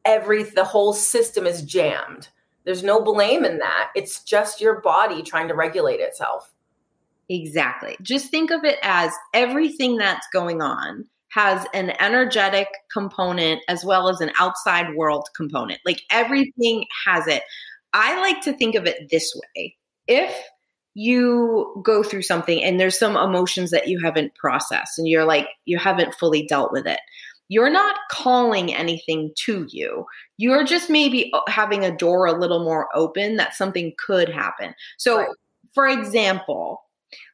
every 0.04 0.44
the 0.44 0.64
whole 0.64 0.92
system 0.92 1.46
is 1.46 1.62
jammed. 1.62 2.28
There's 2.64 2.82
no 2.82 3.02
blame 3.02 3.44
in 3.44 3.58
that. 3.58 3.90
It's 3.94 4.22
just 4.22 4.60
your 4.60 4.80
body 4.80 5.22
trying 5.22 5.48
to 5.48 5.54
regulate 5.54 6.00
itself. 6.00 6.52
Exactly. 7.28 7.96
Just 8.02 8.30
think 8.30 8.50
of 8.50 8.64
it 8.64 8.78
as 8.82 9.12
everything 9.34 9.96
that's 9.96 10.26
going 10.32 10.62
on 10.62 11.06
has 11.30 11.66
an 11.74 11.92
energetic 12.00 12.68
component 12.92 13.60
as 13.68 13.84
well 13.84 14.08
as 14.08 14.20
an 14.20 14.30
outside 14.38 14.94
world 14.94 15.28
component. 15.36 15.80
Like 15.86 16.02
everything 16.10 16.84
has 17.06 17.26
it. 17.26 17.42
I 17.92 18.20
like 18.20 18.40
to 18.42 18.52
think 18.52 18.74
of 18.74 18.86
it 18.86 19.10
this 19.10 19.32
way. 19.56 19.76
If 20.06 20.36
you 20.94 21.80
go 21.84 22.02
through 22.02 22.22
something 22.22 22.62
and 22.62 22.78
there's 22.78 22.98
some 22.98 23.16
emotions 23.16 23.70
that 23.70 23.88
you 23.88 24.00
haven't 24.00 24.34
processed 24.34 24.98
and 24.98 25.06
you're 25.06 25.24
like, 25.24 25.48
you 25.64 25.78
haven't 25.78 26.14
fully 26.14 26.46
dealt 26.46 26.72
with 26.72 26.86
it, 26.86 27.00
you're 27.48 27.70
not 27.70 27.96
calling 28.10 28.74
anything 28.74 29.32
to 29.44 29.66
you. 29.70 30.06
You're 30.36 30.64
just 30.64 30.90
maybe 30.90 31.30
uh, 31.32 31.40
having 31.48 31.84
a 31.84 31.96
door 31.96 32.26
a 32.26 32.38
little 32.38 32.64
more 32.64 32.88
open 32.94 33.36
that 33.36 33.54
something 33.54 33.92
could 34.04 34.28
happen. 34.28 34.74
So, 34.98 35.18
right. 35.18 35.28
for 35.74 35.86
example, 35.86 36.82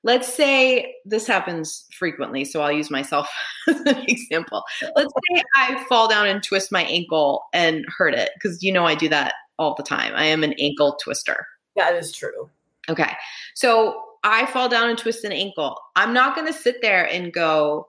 Let's 0.02 0.33
say 0.33 0.95
this 1.04 1.26
happens 1.26 1.87
frequently, 1.92 2.45
so 2.45 2.62
I'll 2.62 2.73
use 2.73 2.90
myself 2.90 3.28
as 3.68 3.80
an 3.80 4.04
example. 4.09 4.64
Let's 4.95 5.12
say 5.35 5.42
I 5.56 5.85
fall 5.85 6.09
down 6.09 6.26
and 6.26 6.42
twist 6.42 6.73
my 6.73 6.85
ankle 6.85 7.45
and 7.52 7.85
hurt 7.97 8.14
it, 8.14 8.30
because 8.35 8.62
you 8.62 8.73
know 8.73 8.87
I 8.87 8.95
do 8.95 9.09
that 9.09 9.35
all 9.59 9.75
the 9.75 9.83
time. 9.83 10.12
I 10.14 10.25
am 10.25 10.45
an 10.45 10.54
ankle 10.59 10.97
twister. 11.02 11.47
That 11.76 11.95
is 11.95 12.12
true. 12.12 12.50
Okay. 12.88 13.12
So 13.54 14.02
I 14.25 14.47
fall 14.47 14.68
down 14.68 14.88
and 14.88 14.99
twist 14.99 15.25
an 15.25 15.33
ankle. 15.33 15.78
I'm 15.95 16.12
not 16.12 16.35
going 16.35 16.47
to 16.47 16.52
sit 16.52 16.83
there 16.83 17.04
and 17.04 17.33
go, 17.33 17.88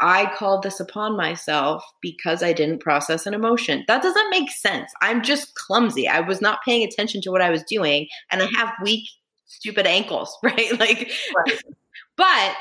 I 0.00 0.32
called 0.36 0.62
this 0.62 0.80
upon 0.80 1.16
myself 1.16 1.84
because 2.02 2.42
I 2.42 2.52
didn't 2.52 2.80
process 2.80 3.26
an 3.26 3.34
emotion. 3.34 3.84
That 3.86 4.02
doesn't 4.02 4.30
make 4.30 4.50
sense. 4.50 4.92
I'm 5.00 5.22
just 5.22 5.54
clumsy. 5.54 6.08
I 6.08 6.20
was 6.20 6.40
not 6.40 6.58
paying 6.64 6.86
attention 6.86 7.20
to 7.22 7.30
what 7.30 7.40
I 7.40 7.50
was 7.50 7.62
doing, 7.62 8.08
and 8.30 8.42
I 8.42 8.46
have 8.56 8.72
weak 8.82 9.08
stupid 9.46 9.86
ankles, 9.86 10.36
right? 10.42 10.78
Like, 10.78 11.10
right. 11.36 11.60
but 12.16 12.56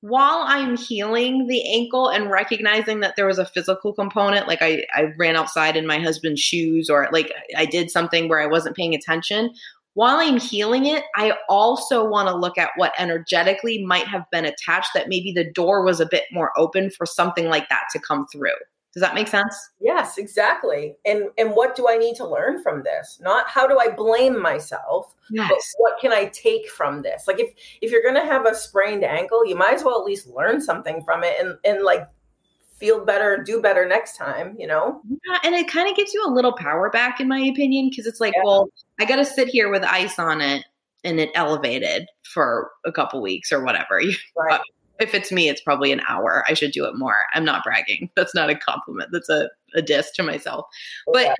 while 0.00 0.42
I'm 0.44 0.76
healing 0.76 1.46
the 1.46 1.62
ankle 1.72 2.08
and 2.08 2.28
recognizing 2.28 3.00
that 3.00 3.14
there 3.14 3.26
was 3.26 3.38
a 3.38 3.46
physical 3.46 3.92
component, 3.92 4.48
like 4.48 4.60
I, 4.60 4.84
I 4.92 5.12
ran 5.16 5.36
outside 5.36 5.76
in 5.76 5.86
my 5.86 6.00
husband's 6.00 6.40
shoes 6.40 6.90
or 6.90 7.08
like 7.12 7.32
I 7.56 7.66
did 7.66 7.90
something 7.90 8.28
where 8.28 8.40
I 8.40 8.46
wasn't 8.46 8.76
paying 8.76 8.96
attention, 8.96 9.50
while 9.94 10.16
I'm 10.16 10.38
healing 10.38 10.86
it, 10.86 11.04
I 11.16 11.34
also 11.48 12.04
want 12.04 12.28
to 12.28 12.34
look 12.34 12.56
at 12.56 12.70
what 12.76 12.94
energetically 12.98 13.84
might 13.84 14.06
have 14.06 14.24
been 14.30 14.46
attached 14.46 14.90
that 14.94 15.08
maybe 15.08 15.32
the 15.32 15.50
door 15.50 15.84
was 15.84 16.00
a 16.00 16.06
bit 16.06 16.24
more 16.32 16.50
open 16.56 16.90
for 16.90 17.04
something 17.04 17.48
like 17.48 17.68
that 17.68 17.84
to 17.92 17.98
come 17.98 18.26
through. 18.32 18.50
Does 18.92 19.00
that 19.00 19.14
make 19.14 19.28
sense? 19.28 19.56
Yes, 19.80 20.18
exactly. 20.18 20.96
And 21.06 21.24
and 21.38 21.52
what 21.52 21.74
do 21.74 21.88
I 21.88 21.96
need 21.96 22.14
to 22.16 22.26
learn 22.26 22.62
from 22.62 22.82
this? 22.82 23.18
Not 23.22 23.48
how 23.48 23.66
do 23.66 23.78
I 23.78 23.88
blame 23.88 24.40
myself, 24.40 25.14
yes. 25.30 25.48
but 25.48 25.58
what 25.78 25.98
can 25.98 26.12
I 26.12 26.26
take 26.26 26.68
from 26.68 27.00
this? 27.00 27.24
Like 27.26 27.40
if 27.40 27.50
if 27.80 27.90
you're 27.90 28.02
going 28.02 28.22
to 28.22 28.30
have 28.30 28.44
a 28.44 28.54
sprained 28.54 29.02
ankle, 29.02 29.46
you 29.46 29.56
might 29.56 29.74
as 29.74 29.84
well 29.84 29.98
at 29.98 30.04
least 30.04 30.26
learn 30.26 30.60
something 30.60 31.02
from 31.04 31.24
it 31.24 31.36
and 31.40 31.56
and 31.64 31.82
like 31.82 32.06
feel 32.78 33.04
better, 33.04 33.42
do 33.42 33.62
better 33.62 33.86
next 33.86 34.16
time, 34.16 34.56
you 34.58 34.66
know? 34.66 35.00
Yeah, 35.08 35.38
and 35.44 35.54
it 35.54 35.68
kind 35.68 35.88
of 35.88 35.96
gives 35.96 36.12
you 36.12 36.22
a 36.26 36.30
little 36.34 36.52
power 36.52 36.90
back 36.90 37.20
in 37.20 37.28
my 37.28 37.38
opinion 37.38 37.88
because 37.88 38.06
it's 38.06 38.20
like, 38.20 38.34
yeah. 38.36 38.42
well, 38.44 38.68
I 39.00 39.04
got 39.04 39.16
to 39.16 39.24
sit 39.24 39.48
here 39.48 39.70
with 39.70 39.84
ice 39.84 40.18
on 40.18 40.40
it 40.40 40.64
and 41.04 41.20
it 41.20 41.30
elevated 41.34 42.06
for 42.34 42.72
a 42.84 42.90
couple 42.90 43.22
weeks 43.22 43.52
or 43.52 43.64
whatever. 43.64 44.02
Right 44.36 44.60
if 45.02 45.14
it's 45.14 45.30
me, 45.32 45.48
it's 45.48 45.60
probably 45.60 45.92
an 45.92 46.00
hour. 46.08 46.44
I 46.48 46.54
should 46.54 46.72
do 46.72 46.86
it 46.86 46.96
more. 46.96 47.26
I'm 47.34 47.44
not 47.44 47.64
bragging. 47.64 48.10
That's 48.16 48.34
not 48.34 48.50
a 48.50 48.54
compliment. 48.54 49.10
That's 49.12 49.28
a, 49.28 49.50
a 49.74 49.82
diss 49.82 50.10
to 50.12 50.22
myself. 50.22 50.66
But 51.12 51.26
yeah. 51.26 51.34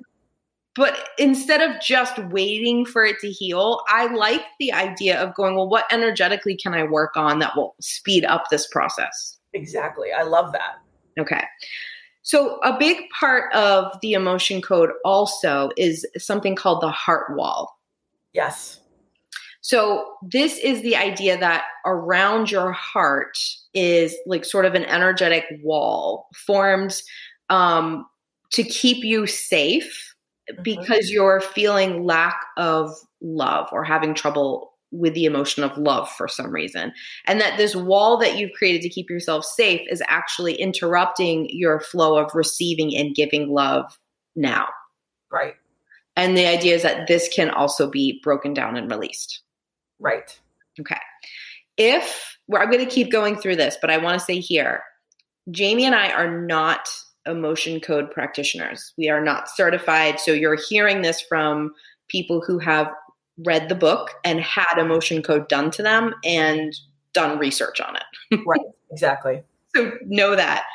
but 0.75 1.09
instead 1.17 1.61
of 1.61 1.81
just 1.81 2.19
waiting 2.25 2.85
for 2.85 3.05
it 3.05 3.19
to 3.19 3.29
heal, 3.29 3.81
I 3.87 4.13
like 4.13 4.41
the 4.59 4.71
idea 4.73 5.19
of 5.19 5.33
going, 5.35 5.55
well, 5.55 5.69
what 5.69 5.85
energetically 5.91 6.55
can 6.55 6.73
I 6.73 6.83
work 6.83 7.15
on 7.15 7.39
that 7.39 7.55
will 7.55 7.75
speed 7.79 8.25
up 8.25 8.45
this 8.51 8.67
process? 8.67 9.39
Exactly. 9.53 10.09
I 10.11 10.23
love 10.23 10.51
that. 10.51 10.75
Okay. 11.19 11.43
So, 12.25 12.57
a 12.63 12.77
big 12.77 13.09
part 13.09 13.53
of 13.53 13.91
the 14.01 14.13
emotion 14.13 14.61
code 14.61 14.91
also 15.03 15.71
is 15.77 16.05
something 16.17 16.55
called 16.55 16.81
the 16.81 16.89
heart 16.89 17.35
wall. 17.35 17.77
Yes. 18.31 18.79
So, 19.63 20.15
this 20.21 20.59
is 20.59 20.81
the 20.81 20.97
idea 20.97 21.37
that 21.39 21.63
around 21.85 22.51
your 22.51 22.73
heart 22.73 23.37
is 23.73 24.13
like 24.25 24.43
sort 24.43 24.65
of 24.65 24.75
an 24.75 24.83
energetic 24.83 25.45
wall 25.63 26.27
formed 26.35 27.01
um, 27.49 28.05
to 28.51 28.63
keep 28.63 29.05
you 29.05 29.25
safe 29.25 30.13
mm-hmm. 30.51 30.61
because 30.63 31.09
you're 31.09 31.39
feeling 31.39 32.03
lack 32.03 32.41
of 32.57 32.91
love 33.21 33.69
or 33.71 33.85
having 33.85 34.13
trouble 34.13 34.73
with 34.91 35.13
the 35.13 35.23
emotion 35.23 35.63
of 35.63 35.77
love 35.77 36.09
for 36.09 36.27
some 36.27 36.51
reason. 36.51 36.91
And 37.25 37.39
that 37.39 37.57
this 37.57 37.73
wall 37.73 38.17
that 38.17 38.37
you've 38.37 38.51
created 38.51 38.81
to 38.81 38.89
keep 38.89 39.09
yourself 39.09 39.45
safe 39.45 39.81
is 39.89 40.03
actually 40.09 40.55
interrupting 40.55 41.47
your 41.49 41.79
flow 41.79 42.17
of 42.17 42.35
receiving 42.35 42.95
and 42.97 43.15
giving 43.15 43.49
love 43.49 43.97
now. 44.35 44.67
Right. 45.31 45.55
And 46.17 46.37
the 46.37 46.47
idea 46.47 46.75
is 46.75 46.83
that 46.83 47.07
this 47.07 47.29
can 47.33 47.49
also 47.49 47.89
be 47.89 48.19
broken 48.21 48.53
down 48.53 48.75
and 48.75 48.91
released. 48.91 49.41
Right. 50.03 50.39
Okay. 50.79 50.99
If 51.77 52.37
well, 52.47 52.61
I'm 52.61 52.69
going 52.69 52.85
to 52.85 52.91
keep 52.91 53.11
going 53.11 53.37
through 53.37 53.55
this, 53.55 53.77
but 53.81 53.89
I 53.89 53.97
want 53.97 54.19
to 54.19 54.25
say 54.25 54.39
here, 54.39 54.83
Jamie 55.49 55.85
and 55.85 55.95
I 55.95 56.11
are 56.11 56.29
not 56.45 56.87
emotion 57.25 57.79
code 57.79 58.11
practitioners. 58.11 58.93
We 58.97 59.09
are 59.09 59.23
not 59.23 59.49
certified. 59.49 60.19
So 60.19 60.31
you're 60.31 60.57
hearing 60.69 61.01
this 61.01 61.21
from 61.21 61.73
people 62.09 62.41
who 62.45 62.59
have 62.59 62.91
read 63.45 63.69
the 63.69 63.75
book 63.75 64.11
and 64.23 64.41
had 64.41 64.77
emotion 64.77 65.23
code 65.23 65.47
done 65.47 65.71
to 65.71 65.81
them 65.81 66.13
and 66.23 66.73
done 67.13 67.39
research 67.39 67.79
on 67.79 67.95
it. 67.95 68.39
right. 68.45 68.59
Exactly. 68.91 69.41
So 69.75 69.91
know 70.05 70.35
that. 70.35 70.65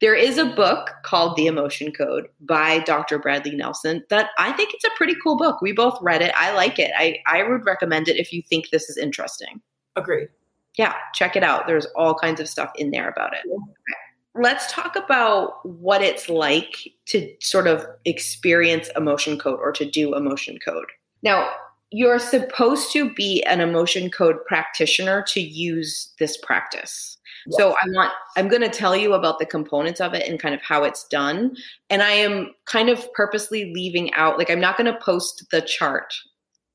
There 0.00 0.14
is 0.14 0.38
a 0.38 0.44
book 0.44 0.92
called 1.04 1.36
The 1.36 1.46
Emotion 1.46 1.92
Code 1.92 2.28
by 2.40 2.78
Dr. 2.80 3.18
Bradley 3.18 3.56
Nelson 3.56 4.04
that 4.10 4.30
I 4.38 4.52
think 4.52 4.72
it's 4.72 4.84
a 4.84 4.96
pretty 4.96 5.16
cool 5.22 5.36
book. 5.36 5.60
We 5.60 5.72
both 5.72 5.98
read 6.00 6.22
it. 6.22 6.32
I 6.36 6.52
like 6.52 6.78
it. 6.78 6.92
I, 6.96 7.18
I 7.26 7.42
would 7.42 7.66
recommend 7.66 8.06
it 8.06 8.16
if 8.16 8.32
you 8.32 8.40
think 8.42 8.70
this 8.70 8.88
is 8.88 8.96
interesting. 8.96 9.60
Agreed. 9.96 10.28
Yeah, 10.76 10.94
check 11.14 11.34
it 11.34 11.42
out. 11.42 11.66
There's 11.66 11.86
all 11.96 12.14
kinds 12.14 12.40
of 12.40 12.48
stuff 12.48 12.70
in 12.76 12.92
there 12.92 13.08
about 13.08 13.34
it. 13.34 13.40
Okay. 13.44 14.40
Let's 14.40 14.72
talk 14.72 14.94
about 14.94 15.66
what 15.66 16.00
it's 16.00 16.28
like 16.28 16.92
to 17.06 17.34
sort 17.40 17.66
of 17.66 17.84
experience 18.04 18.88
emotion 18.94 19.36
code 19.36 19.58
or 19.60 19.72
to 19.72 19.84
do 19.84 20.14
emotion 20.14 20.58
code. 20.64 20.86
Now, 21.24 21.50
you're 21.90 22.20
supposed 22.20 22.92
to 22.92 23.12
be 23.14 23.42
an 23.44 23.60
emotion 23.60 24.10
code 24.10 24.36
practitioner 24.46 25.24
to 25.28 25.40
use 25.40 26.12
this 26.20 26.36
practice. 26.36 27.17
So 27.50 27.70
I 27.70 27.86
want 27.88 28.12
I'm 28.36 28.48
going 28.48 28.62
to 28.62 28.68
tell 28.68 28.96
you 28.96 29.14
about 29.14 29.38
the 29.38 29.46
components 29.46 30.00
of 30.00 30.14
it 30.14 30.28
and 30.28 30.40
kind 30.40 30.54
of 30.54 30.62
how 30.62 30.84
it's 30.84 31.06
done. 31.08 31.56
And 31.90 32.02
I 32.02 32.10
am 32.10 32.52
kind 32.66 32.88
of 32.88 33.12
purposely 33.12 33.72
leaving 33.74 34.12
out 34.14 34.38
like 34.38 34.50
I'm 34.50 34.60
not 34.60 34.76
going 34.76 34.92
to 34.92 34.98
post 35.00 35.46
the 35.50 35.60
chart 35.60 36.14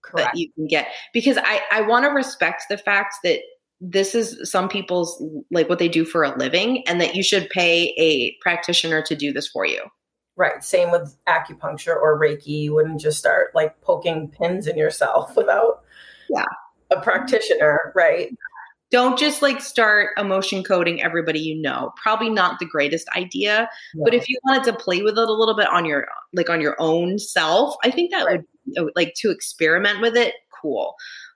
Correct. 0.03 0.31
that 0.33 0.39
you 0.39 0.51
can 0.53 0.67
get 0.67 0.87
because 1.13 1.37
I 1.37 1.61
I 1.71 1.81
want 1.81 2.05
to 2.05 2.11
respect 2.11 2.63
the 2.69 2.77
fact 2.77 3.15
that 3.23 3.39
this 3.81 4.15
is 4.15 4.49
some 4.49 4.69
people's 4.69 5.21
like 5.51 5.67
what 5.67 5.79
they 5.79 5.89
do 5.89 6.05
for 6.05 6.23
a 6.23 6.37
living 6.37 6.83
and 6.87 7.01
that 7.01 7.15
you 7.15 7.23
should 7.23 7.49
pay 7.49 7.93
a 7.97 8.35
practitioner 8.41 9.01
to 9.01 9.15
do 9.15 9.33
this 9.33 9.47
for 9.47 9.65
you. 9.65 9.83
Right. 10.35 10.63
Same 10.63 10.89
with 10.89 11.15
acupuncture 11.27 11.95
or 11.95 12.19
Reiki. 12.19 12.47
You 12.47 12.73
wouldn't 12.73 13.01
just 13.01 13.19
start 13.19 13.53
like 13.53 13.79
poking 13.81 14.29
pins 14.29 14.67
in 14.67 14.77
yourself 14.77 15.35
without 15.37 15.83
yeah. 16.29 16.45
a 16.91 17.01
practitioner, 17.01 17.91
right? 17.95 18.29
Don't 18.93 19.17
just 19.17 19.41
like 19.41 19.59
start 19.59 20.11
emotion 20.17 20.63
coding 20.63 21.01
everybody 21.01 21.39
you 21.39 21.59
know. 21.59 21.91
Probably 22.01 22.29
not 22.29 22.59
the 22.59 22.65
greatest 22.65 23.09
idea 23.17 23.67
but 24.03 24.13
if 24.13 24.29
you 24.29 24.37
wanted 24.45 24.63
to 24.65 24.77
play 24.77 25.01
with 25.01 25.17
it 25.17 25.27
a 25.27 25.33
little 25.33 25.55
bit 25.55 25.67
on 25.67 25.83
your 25.83 26.07
like 26.31 26.49
on 26.49 26.61
your 26.61 26.75
own 26.79 27.17
self 27.17 27.75
i 27.83 27.89
think 27.89 28.11
that 28.11 28.25
right. 28.25 28.41
would 28.77 28.93
like 28.95 29.13
to 29.15 29.31
experiment 29.31 29.99
with 29.99 30.15
it 30.15 30.35
cool. 30.61 30.95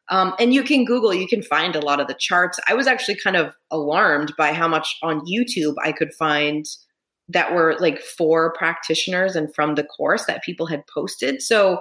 Um, 0.10 0.34
and 0.40 0.54
you 0.54 0.64
can 0.64 0.86
google 0.86 1.14
you 1.14 1.28
can 1.28 1.42
find 1.42 1.76
a 1.76 1.82
lot 1.82 2.00
of 2.00 2.08
the 2.08 2.16
charts. 2.18 2.60
I 2.68 2.76
was 2.76 2.88
actually 2.88 3.16
kind 3.16 3.36
of 3.36 3.54
alarmed 3.72 4.34
by 4.38 4.54
how 4.54 4.68
much 4.68 4.96
on 5.02 5.26
youtube 5.26 5.76
i 5.84 5.92
could 5.92 6.14
find 6.14 6.66
that 7.30 7.54
were 7.54 7.76
like 7.80 8.02
for 8.02 8.54
practitioners 8.54 9.36
and 9.36 9.54
from 9.54 9.76
the 9.76 9.84
course 9.84 10.26
that 10.26 10.44
people 10.44 10.66
had 10.66 10.84
posted. 10.88 11.42
So 11.42 11.80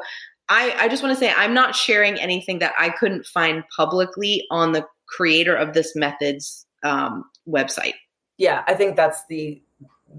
I, 0.49 0.75
I 0.79 0.89
just 0.89 1.03
want 1.03 1.15
to 1.15 1.19
say 1.19 1.33
I'm 1.37 1.55
not 1.55 1.75
sharing 1.75 2.19
anything 2.19 2.59
that 2.61 2.75
I 2.79 2.91
couldn't 2.91 3.27
find 3.27 3.65
publicly 3.77 4.45
on 4.51 4.73
the 4.73 4.87
creator 5.09 5.55
of 5.55 5.75
this 5.75 5.95
method's 5.95 6.67
um, 6.83 7.25
website. 7.49 7.95
Yeah, 8.39 8.65
I 8.67 8.75
think 8.75 8.97
that's 8.97 9.25
the 9.29 9.63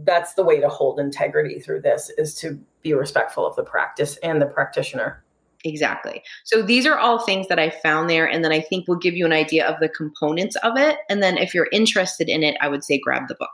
that's 0.03 0.33
the 0.33 0.43
way 0.43 0.59
to 0.59 0.69
hold 0.69 0.99
integrity 0.99 1.59
through 1.59 1.81
this 1.81 2.11
is 2.17 2.35
to 2.35 2.59
be 2.81 2.93
respectful 2.93 3.45
of 3.45 3.55
the 3.55 3.63
practice 3.63 4.17
and 4.17 4.41
the 4.41 4.45
practitioner. 4.45 5.23
Exactly. 5.63 6.21
So 6.45 6.61
these 6.61 6.85
are 6.85 6.97
all 6.97 7.19
things 7.19 7.47
that 7.47 7.59
I 7.59 7.69
found 7.69 8.09
there. 8.09 8.25
And 8.29 8.43
then 8.43 8.51
I 8.51 8.61
think 8.61 8.87
will 8.87 8.97
give 8.97 9.15
you 9.15 9.25
an 9.25 9.33
idea 9.33 9.65
of 9.65 9.79
the 9.79 9.89
components 9.89 10.55
of 10.57 10.77
it. 10.77 10.97
And 11.09 11.23
then 11.23 11.37
if 11.37 11.53
you're 11.53 11.69
interested 11.71 12.29
in 12.29 12.43
it, 12.43 12.55
I 12.61 12.67
would 12.67 12.83
say 12.83 12.99
grab 12.99 13.27
the 13.27 13.35
book. 13.35 13.49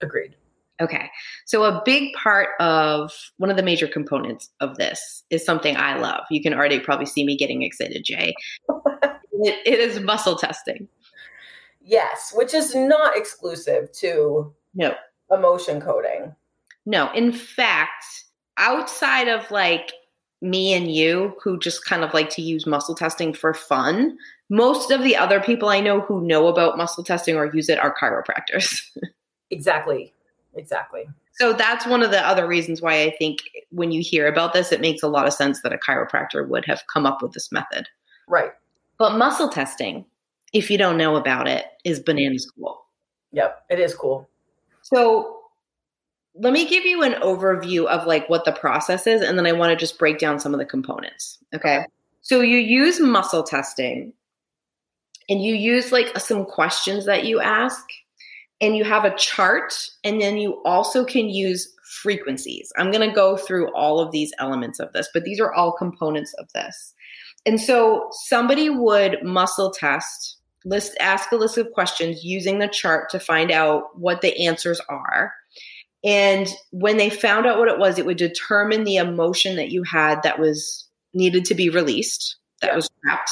Agreed. 0.00 0.34
Okay. 0.80 1.10
So 1.46 1.64
a 1.64 1.82
big 1.84 2.12
part 2.14 2.50
of 2.60 3.12
one 3.38 3.50
of 3.50 3.56
the 3.56 3.62
major 3.62 3.88
components 3.88 4.48
of 4.60 4.76
this 4.76 5.24
is 5.30 5.44
something 5.44 5.76
I 5.76 5.98
love. 5.98 6.24
You 6.30 6.40
can 6.40 6.54
already 6.54 6.78
probably 6.78 7.06
see 7.06 7.24
me 7.24 7.36
getting 7.36 7.62
excited, 7.62 8.04
Jay. 8.04 8.34
it, 9.38 9.58
it 9.66 9.78
is 9.78 10.00
muscle 10.00 10.36
testing. 10.36 10.88
Yes, 11.80 12.32
which 12.34 12.54
is 12.54 12.74
not 12.74 13.16
exclusive 13.16 13.90
to 13.92 14.52
No. 14.74 14.94
emotion 15.30 15.80
coding. 15.80 16.34
No. 16.86 17.10
In 17.12 17.32
fact, 17.32 18.04
outside 18.56 19.28
of 19.28 19.50
like 19.50 19.92
me 20.40 20.72
and 20.72 20.92
you 20.94 21.34
who 21.42 21.58
just 21.58 21.84
kind 21.84 22.04
of 22.04 22.14
like 22.14 22.30
to 22.30 22.42
use 22.42 22.66
muscle 22.66 22.94
testing 22.94 23.32
for 23.32 23.54
fun, 23.54 24.16
most 24.50 24.90
of 24.90 25.02
the 25.02 25.16
other 25.16 25.40
people 25.40 25.68
I 25.68 25.80
know 25.80 26.00
who 26.00 26.20
know 26.26 26.46
about 26.48 26.76
muscle 26.78 27.04
testing 27.04 27.36
or 27.36 27.46
use 27.54 27.68
it 27.68 27.78
are 27.78 27.94
chiropractors. 28.00 28.82
Exactly. 29.50 30.12
Exactly. 30.56 31.08
So 31.32 31.54
that's 31.54 31.86
one 31.86 32.02
of 32.02 32.10
the 32.10 32.20
other 32.20 32.46
reasons 32.46 32.82
why 32.82 33.02
I 33.04 33.14
think 33.18 33.38
when 33.70 33.92
you 33.92 34.02
hear 34.02 34.26
about 34.26 34.52
this, 34.52 34.72
it 34.72 34.82
makes 34.82 35.02
a 35.02 35.08
lot 35.08 35.26
of 35.26 35.32
sense 35.32 35.62
that 35.62 35.72
a 35.72 35.78
chiropractor 35.78 36.46
would 36.46 36.66
have 36.66 36.82
come 36.92 37.06
up 37.06 37.22
with 37.22 37.32
this 37.32 37.50
method. 37.50 37.88
Right. 38.28 38.50
But 38.98 39.16
muscle 39.16 39.48
testing, 39.48 40.04
if 40.52 40.70
you 40.70 40.78
don't 40.78 40.98
know 40.98 41.16
about 41.16 41.48
it, 41.48 41.64
is 41.84 42.00
bananas 42.00 42.50
cool. 42.50 42.84
Yep. 43.32 43.64
It 43.70 43.80
is 43.80 43.94
cool. 43.94 44.28
So 44.82 45.38
let 46.34 46.52
me 46.52 46.68
give 46.68 46.84
you 46.84 47.02
an 47.02 47.14
overview 47.14 47.86
of 47.86 48.06
like 48.06 48.28
what 48.28 48.44
the 48.44 48.52
process 48.52 49.06
is, 49.06 49.22
and 49.22 49.38
then 49.38 49.46
I 49.46 49.52
want 49.52 49.70
to 49.70 49.76
just 49.76 49.98
break 49.98 50.18
down 50.18 50.40
some 50.40 50.54
of 50.54 50.58
the 50.58 50.66
components. 50.66 51.38
Okay. 51.54 51.84
So 52.22 52.40
you 52.40 52.58
use 52.58 53.00
muscle 53.00 53.42
testing 53.42 54.12
and 55.28 55.42
you 55.42 55.54
use 55.54 55.92
like 55.92 56.18
some 56.18 56.44
questions 56.44 57.06
that 57.06 57.24
you 57.24 57.40
ask 57.40 57.84
and 58.60 58.76
you 58.76 58.84
have 58.84 59.04
a 59.04 59.16
chart 59.16 59.90
and 60.04 60.20
then 60.20 60.36
you 60.36 60.62
also 60.64 61.04
can 61.04 61.28
use 61.28 61.72
frequencies. 61.84 62.72
I'm 62.76 62.90
going 62.90 63.08
to 63.08 63.14
go 63.14 63.36
through 63.36 63.72
all 63.74 64.00
of 64.00 64.12
these 64.12 64.32
elements 64.38 64.78
of 64.78 64.92
this, 64.92 65.08
but 65.14 65.24
these 65.24 65.40
are 65.40 65.52
all 65.52 65.72
components 65.72 66.34
of 66.34 66.52
this. 66.52 66.94
And 67.48 67.58
so 67.58 68.10
somebody 68.12 68.68
would 68.68 69.22
muscle 69.22 69.70
test, 69.70 70.36
list 70.66 70.94
ask 71.00 71.32
a 71.32 71.36
list 71.36 71.56
of 71.56 71.72
questions 71.72 72.22
using 72.22 72.58
the 72.58 72.68
chart 72.68 73.08
to 73.08 73.18
find 73.18 73.50
out 73.50 73.84
what 73.98 74.20
the 74.20 74.46
answers 74.46 74.82
are. 74.90 75.32
And 76.04 76.46
when 76.72 76.98
they 76.98 77.08
found 77.08 77.46
out 77.46 77.58
what 77.58 77.68
it 77.68 77.78
was, 77.78 77.98
it 77.98 78.04
would 78.04 78.18
determine 78.18 78.84
the 78.84 78.96
emotion 78.96 79.56
that 79.56 79.70
you 79.70 79.82
had 79.82 80.22
that 80.24 80.38
was 80.38 80.86
needed 81.14 81.46
to 81.46 81.54
be 81.54 81.70
released, 81.70 82.36
that 82.60 82.76
was 82.76 82.90
trapped. 83.02 83.30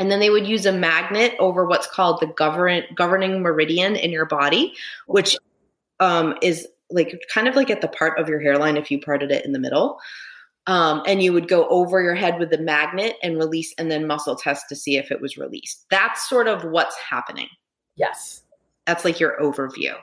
And 0.00 0.10
then 0.10 0.18
they 0.18 0.30
would 0.30 0.48
use 0.48 0.66
a 0.66 0.72
magnet 0.72 1.36
over 1.38 1.66
what's 1.66 1.86
called 1.86 2.18
the 2.20 2.26
govern, 2.26 2.82
governing 2.96 3.42
meridian 3.42 3.94
in 3.94 4.10
your 4.10 4.26
body, 4.26 4.74
which 5.06 5.36
um, 6.00 6.34
is 6.42 6.66
like 6.90 7.22
kind 7.32 7.46
of 7.46 7.54
like 7.54 7.70
at 7.70 7.80
the 7.80 7.86
part 7.86 8.18
of 8.18 8.28
your 8.28 8.40
hairline 8.40 8.76
if 8.76 8.90
you 8.90 9.00
parted 9.00 9.30
it 9.30 9.44
in 9.44 9.52
the 9.52 9.60
middle. 9.60 10.00
Um, 10.66 11.02
and 11.06 11.22
you 11.22 11.32
would 11.34 11.48
go 11.48 11.68
over 11.68 12.02
your 12.02 12.14
head 12.14 12.38
with 12.38 12.50
the 12.50 12.58
magnet 12.58 13.16
and 13.22 13.36
release, 13.36 13.74
and 13.76 13.90
then 13.90 14.06
muscle 14.06 14.36
test 14.36 14.66
to 14.70 14.76
see 14.76 14.96
if 14.96 15.10
it 15.10 15.20
was 15.20 15.36
released. 15.36 15.84
That's 15.90 16.28
sort 16.28 16.48
of 16.48 16.64
what's 16.64 16.96
happening. 16.96 17.48
Yes. 17.96 18.42
That's 18.86 19.04
like 19.04 19.20
your 19.20 19.38
overview. 19.40 19.94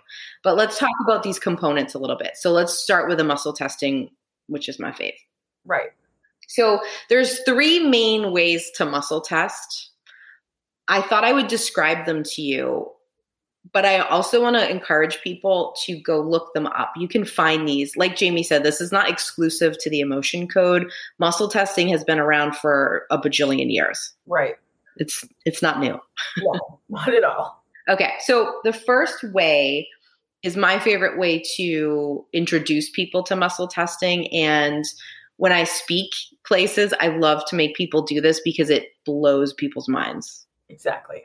But 0.44 0.58
let's 0.58 0.78
talk 0.78 0.94
about 1.04 1.24
these 1.24 1.40
components 1.40 1.94
a 1.94 2.00
little 2.00 2.18
bit. 2.18 2.32
So 2.36 2.52
let's 2.52 2.74
start 2.74 3.08
with 3.10 3.18
the 3.18 3.24
muscle 3.24 3.54
testing, 3.54 4.10
which 4.48 4.70
is 4.70 4.80
my 4.80 4.92
fave. 4.92 5.14
Right. 5.66 5.92
So 6.48 6.80
there's 7.10 7.40
three 7.40 7.80
main 7.80 8.32
ways 8.32 8.70
to 8.76 8.86
muscle 8.86 9.22
test. 9.22 9.92
I 10.88 11.02
thought 11.02 11.24
I 11.24 11.32
would 11.32 11.48
describe 11.48 12.06
them 12.06 12.24
to 12.24 12.42
you, 12.42 12.92
but 13.74 13.86
I 13.86 14.00
also 14.00 14.42
want 14.42 14.56
to 14.56 14.70
encourage 14.70 15.22
people 15.22 15.76
to 15.86 16.00
go 16.00 16.20
look 16.20 16.54
them 16.54 16.68
up. 16.68 16.94
You 16.98 17.08
can 17.08 17.26
find 17.26 17.68
these. 17.68 17.96
Like 17.96 18.16
Jamie 18.16 18.44
said, 18.44 18.64
this 18.64 18.82
is 18.82 18.92
not 18.92 19.10
exclusive 19.10 19.78
to 19.80 19.90
the 19.90 20.00
emotion 20.00 20.48
code. 20.48 20.92
Muscle 21.20 21.48
testing 21.48 21.88
has 21.90 22.04
been 22.04 22.20
around 22.20 22.56
for 22.56 23.06
a 23.12 23.18
bajillion 23.18 23.72
years. 23.72 24.14
Right. 24.26 24.56
It's 24.98 25.24
it's 25.46 25.62
not 25.62 25.80
new. 25.80 26.00
No, 26.40 26.80
not 26.90 27.14
at 27.14 27.24
all. 27.24 27.64
Okay, 27.88 28.14
so 28.20 28.60
the 28.64 28.74
first 28.74 29.24
way 29.34 29.88
is 30.44 30.58
my 30.58 30.80
favorite 30.80 31.20
way 31.20 31.42
to 31.56 32.26
introduce 32.34 32.90
people 32.90 33.24
to 33.24 33.36
muscle 33.36 33.68
testing. 33.68 34.32
And 34.34 34.84
when 35.38 35.52
I 35.52 35.64
speak 35.64 36.12
places, 36.46 36.94
I 37.00 37.08
love 37.08 37.44
to 37.48 37.56
make 37.56 37.76
people 37.76 38.02
do 38.02 38.22
this 38.22 38.42
because 38.44 38.70
it 38.70 38.90
blows 39.06 39.54
people's 39.54 39.88
minds. 39.88 40.46
Exactly. 40.70 41.24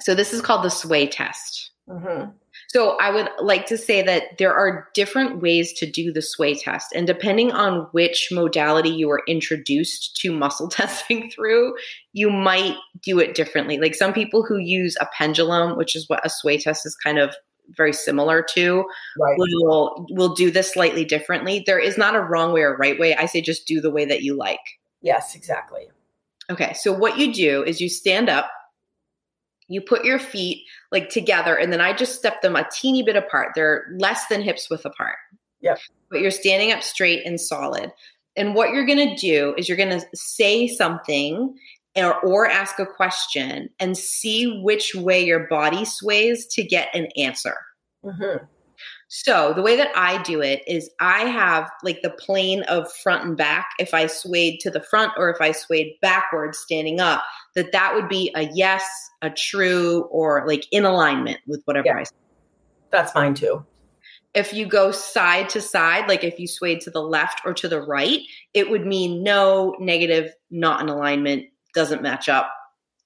So, 0.00 0.14
this 0.14 0.32
is 0.32 0.40
called 0.40 0.64
the 0.64 0.70
sway 0.70 1.06
test. 1.06 1.70
Mm-hmm. 1.88 2.30
So, 2.68 2.96
I 2.98 3.10
would 3.10 3.28
like 3.40 3.66
to 3.66 3.78
say 3.78 4.02
that 4.02 4.38
there 4.38 4.54
are 4.54 4.88
different 4.94 5.40
ways 5.40 5.72
to 5.74 5.90
do 5.90 6.12
the 6.12 6.22
sway 6.22 6.54
test. 6.54 6.92
And 6.94 7.06
depending 7.06 7.52
on 7.52 7.88
which 7.92 8.28
modality 8.30 8.90
you 8.90 9.08
were 9.08 9.22
introduced 9.26 10.16
to 10.20 10.32
muscle 10.32 10.68
testing 10.68 11.30
through, 11.30 11.74
you 12.12 12.30
might 12.30 12.76
do 13.02 13.18
it 13.18 13.34
differently. 13.34 13.78
Like 13.78 13.94
some 13.94 14.12
people 14.12 14.44
who 14.44 14.58
use 14.58 14.96
a 15.00 15.08
pendulum, 15.16 15.76
which 15.76 15.96
is 15.96 16.08
what 16.08 16.24
a 16.24 16.30
sway 16.30 16.58
test 16.58 16.86
is 16.86 16.96
kind 16.96 17.18
of 17.18 17.34
very 17.76 17.92
similar 17.92 18.42
to, 18.54 18.84
Right. 19.18 19.36
will 19.38 20.06
will 20.10 20.34
do 20.34 20.50
this 20.50 20.72
slightly 20.72 21.04
differently. 21.04 21.62
There 21.66 21.78
is 21.78 21.98
not 21.98 22.16
a 22.16 22.20
wrong 22.20 22.52
way 22.52 22.62
or 22.62 22.76
right 22.76 22.98
way. 22.98 23.14
I 23.14 23.26
say 23.26 23.40
just 23.40 23.66
do 23.66 23.80
the 23.80 23.90
way 23.90 24.04
that 24.06 24.22
you 24.22 24.34
like. 24.34 24.60
Yes, 25.02 25.34
exactly. 25.34 25.88
Okay, 26.50 26.72
so 26.74 26.92
what 26.92 27.18
you 27.18 27.32
do 27.32 27.62
is 27.62 27.80
you 27.80 27.88
stand 27.90 28.28
up, 28.30 28.50
you 29.68 29.80
put 29.80 30.04
your 30.04 30.18
feet 30.18 30.64
like 30.90 31.10
together, 31.10 31.56
and 31.56 31.72
then 31.72 31.80
I 31.80 31.92
just 31.92 32.16
step 32.16 32.42
them 32.42 32.56
a 32.56 32.68
teeny 32.72 33.02
bit 33.02 33.16
apart. 33.16 33.52
They're 33.54 33.86
less 33.98 34.26
than 34.28 34.42
hips 34.42 34.68
width 34.70 34.84
apart. 34.84 35.16
Yep. 35.60 35.78
But 36.10 36.20
you're 36.20 36.30
standing 36.30 36.72
up 36.72 36.82
straight 36.82 37.26
and 37.26 37.40
solid. 37.40 37.92
And 38.36 38.54
what 38.54 38.70
you're 38.70 38.86
going 38.86 39.08
to 39.08 39.16
do 39.16 39.54
is 39.58 39.68
you're 39.68 39.76
going 39.76 39.98
to 40.00 40.06
say 40.14 40.68
something 40.68 41.54
or, 41.96 42.20
or 42.20 42.46
ask 42.46 42.78
a 42.78 42.86
question 42.86 43.68
and 43.80 43.98
see 43.98 44.60
which 44.62 44.94
way 44.94 45.24
your 45.24 45.48
body 45.48 45.84
sways 45.84 46.46
to 46.54 46.62
get 46.62 46.88
an 46.94 47.08
answer. 47.16 47.56
Mm-hmm. 48.04 48.44
So 49.08 49.54
the 49.54 49.62
way 49.62 49.74
that 49.74 49.90
I 49.96 50.22
do 50.22 50.42
it 50.42 50.62
is 50.66 50.90
I 51.00 51.20
have 51.20 51.70
like 51.82 52.02
the 52.02 52.10
plane 52.10 52.62
of 52.64 52.92
front 52.92 53.24
and 53.24 53.36
back. 53.36 53.70
If 53.78 53.94
I 53.94 54.06
swayed 54.06 54.60
to 54.60 54.70
the 54.70 54.82
front 54.82 55.12
or 55.16 55.30
if 55.30 55.40
I 55.40 55.52
swayed 55.52 55.94
backwards 56.02 56.58
standing 56.58 57.00
up, 57.00 57.24
that 57.54 57.72
that 57.72 57.94
would 57.94 58.08
be 58.08 58.30
a 58.34 58.50
yes, 58.54 58.84
a 59.22 59.30
true, 59.30 60.02
or 60.10 60.46
like 60.46 60.66
in 60.72 60.84
alignment 60.84 61.38
with 61.46 61.62
whatever 61.64 61.86
Yeah. 61.86 61.98
I 61.98 62.02
say. 62.04 62.14
That's 62.90 63.14
mine 63.14 63.34
too. 63.34 63.64
If 64.34 64.52
you 64.52 64.66
go 64.66 64.90
side 64.90 65.48
to 65.50 65.60
side, 65.62 66.06
like 66.06 66.22
if 66.22 66.38
you 66.38 66.46
swayed 66.46 66.82
to 66.82 66.90
the 66.90 67.02
left 67.02 67.40
or 67.46 67.54
to 67.54 67.66
the 67.68 67.80
right, 67.80 68.20
it 68.52 68.68
would 68.70 68.86
mean 68.86 69.22
no, 69.22 69.74
negative, 69.80 70.32
not 70.50 70.82
in 70.82 70.88
alignment, 70.90 71.46
doesn't 71.74 72.02
match 72.02 72.28
up. 72.28 72.52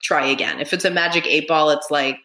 Try 0.02 0.26
again. 0.26 0.60
If 0.60 0.72
it's 0.72 0.84
a 0.84 0.90
magic 0.90 1.26
eight 1.28 1.46
ball, 1.46 1.70
it's 1.70 1.92
like 1.92 2.18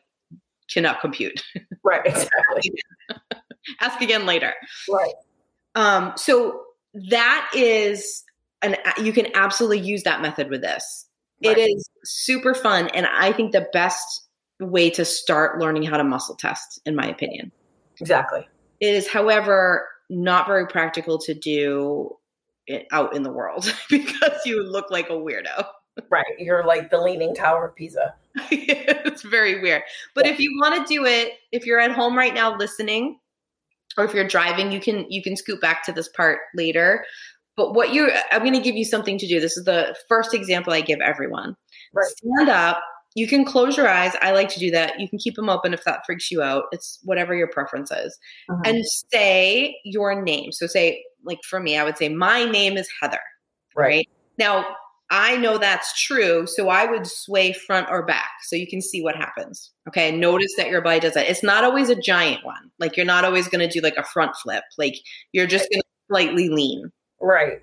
cannot 0.68 1.00
compute. 1.00 1.44
Right. 1.84 2.02
Exactly. 2.06 2.74
Ask 3.82 4.02
again 4.02 4.26
later. 4.26 4.54
right. 4.90 5.14
Um, 5.76 6.14
so 6.16 6.62
that 7.10 7.50
is 7.56 8.24
an 8.62 8.76
you 9.02 9.14
can 9.14 9.28
absolutely 9.36 9.80
use 9.80 10.04
that 10.04 10.22
method 10.22 10.50
with 10.50 10.62
this. 10.62 11.06
Right. 11.46 11.58
It 11.58 11.62
is 11.62 11.88
super 12.04 12.54
fun, 12.56 12.88
and 12.90 13.06
I 13.06 13.32
think 13.32 13.52
the 13.52 13.68
best 13.74 14.24
way 14.60 14.90
to 14.92 15.06
start 15.06 15.60
learning 15.60 15.84
how 15.84 15.98
to 15.98 16.04
muscle 16.04 16.36
test, 16.36 16.80
in 16.86 16.96
my 16.96 17.06
opinion. 17.08 17.52
Exactly. 18.02 18.48
It 18.80 18.96
is, 18.96 19.08
however, 19.08 19.88
not 20.10 20.48
very 20.48 20.66
practical 20.68 21.20
to 21.20 21.34
do 21.36 22.18
it 22.66 22.88
out 22.92 23.16
in 23.16 23.22
the 23.24 23.32
world 23.32 23.72
because 23.90 24.42
you 24.46 24.64
look 24.64 24.90
like 24.90 25.10
a 25.10 25.14
weirdo. 25.14 25.66
Right. 26.10 26.26
You're 26.40 26.66
like 26.66 26.90
the 26.90 27.00
leaning 27.00 27.34
tower 27.36 27.68
of 27.68 27.76
Pisa. 27.76 28.14
it's 28.52 29.22
very 29.24 29.62
weird. 29.62 29.84
But 30.16 30.26
Yeah. 30.26 30.32
if 30.34 30.40
you 30.40 30.58
want 30.60 30.76
to 30.88 30.94
do 30.94 31.06
it, 31.06 31.34
if 31.52 31.66
you're 31.66 31.80
at 31.80 31.92
home 31.92 32.18
right 32.18 32.34
now 32.34 32.56
listening, 32.58 33.20
or 33.98 34.06
if 34.06 34.14
you're 34.14 34.28
driving, 34.28 34.72
you 34.72 34.80
can 34.80 35.06
you 35.10 35.22
can 35.22 35.36
scoot 35.36 35.60
back 35.62 35.84
to 35.86 35.92
this 35.92 36.10
part 36.10 36.40
later. 36.56 37.06
But 37.56 37.74
what 37.74 37.94
you 37.94 38.12
I'm 38.32 38.42
going 38.42 38.54
to 38.54 38.60
give 38.62 38.76
you 38.76 38.86
something 38.86 39.18
to 39.18 39.28
do. 39.28 39.40
This 39.40 39.58
is 39.58 39.66
the 39.66 39.96
first 40.08 40.34
example 40.34 40.74
I 40.74 40.82
give 40.82 41.00
everyone. 41.02 41.56
Right. 41.94 42.06
Stand 42.06 42.50
up. 42.50 42.82
You 43.16 43.28
can 43.28 43.46
close 43.46 43.76
your 43.76 43.90
eyes. 43.90 44.14
I 44.22 44.32
like 44.32 44.50
to 44.50 44.60
do 44.60 44.70
that. 44.72 45.00
You 45.00 45.10
can 45.10 45.18
keep 45.18 45.36
them 45.36 45.50
open 45.50 45.74
if 45.74 45.84
that 45.86 46.02
freaks 46.06 46.30
you 46.30 46.44
out. 46.44 46.66
It's 46.72 47.00
whatever 47.04 47.34
your 47.34 47.48
preference 47.48 47.90
is. 47.90 48.18
Mhm. 48.50 48.62
And 48.68 48.86
say 49.12 49.76
your 49.84 50.22
name. 50.22 50.52
So 50.52 50.68
say 50.68 51.04
like 51.24 51.40
for 51.44 51.60
me, 51.60 51.78
I 51.78 51.84
would 51.84 51.98
say 51.98 52.10
my 52.10 52.46
name 52.46 52.78
is 52.78 52.88
Heather 53.02 53.20
right. 53.76 53.86
right? 53.86 54.10
Now, 54.38 54.66
I 55.10 55.38
know 55.38 55.58
that's 55.58 56.02
true, 56.02 56.46
so 56.48 56.68
I 56.68 56.86
would 56.86 57.08
sway 57.08 57.54
front 57.54 57.88
or 57.90 58.06
back 58.06 58.32
so 58.44 58.58
you 58.58 58.68
can 58.68 58.82
see 58.82 59.02
what 59.02 59.16
happens. 59.16 59.72
Okay, 59.88 60.16
notice 60.16 60.54
that 60.58 60.70
your 60.70 60.82
body 60.82 61.00
does 61.00 61.14
that. 61.14 61.30
It's 61.30 61.44
not 61.44 61.64
always 61.64 61.90
a 61.90 61.96
giant 61.96 62.46
one. 62.46 62.72
Like 62.78 62.98
you're 62.98 63.06
not 63.06 63.24
always 63.24 63.48
going 63.48 63.68
to 63.68 63.74
do 63.74 63.82
like 63.82 63.96
a 63.96 64.04
front 64.04 64.36
flip. 64.36 64.64
Like 64.78 64.96
you're 65.32 65.48
just 65.48 65.70
going 65.72 65.82
to 65.82 65.88
slightly 66.10 66.50
lean. 66.50 66.92
Right. 67.22 67.62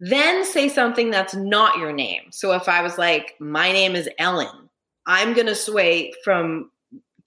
Then 0.00 0.44
say 0.44 0.68
something 0.68 1.10
that's 1.10 1.34
not 1.34 1.78
your 1.78 1.92
name. 1.92 2.24
So 2.30 2.52
if 2.52 2.68
I 2.68 2.82
was 2.82 2.98
like, 2.98 3.34
my 3.38 3.70
name 3.72 3.94
is 3.94 4.10
Ellen, 4.18 4.68
I'm 5.06 5.34
going 5.34 5.46
to 5.46 5.54
sway 5.54 6.12
from 6.24 6.70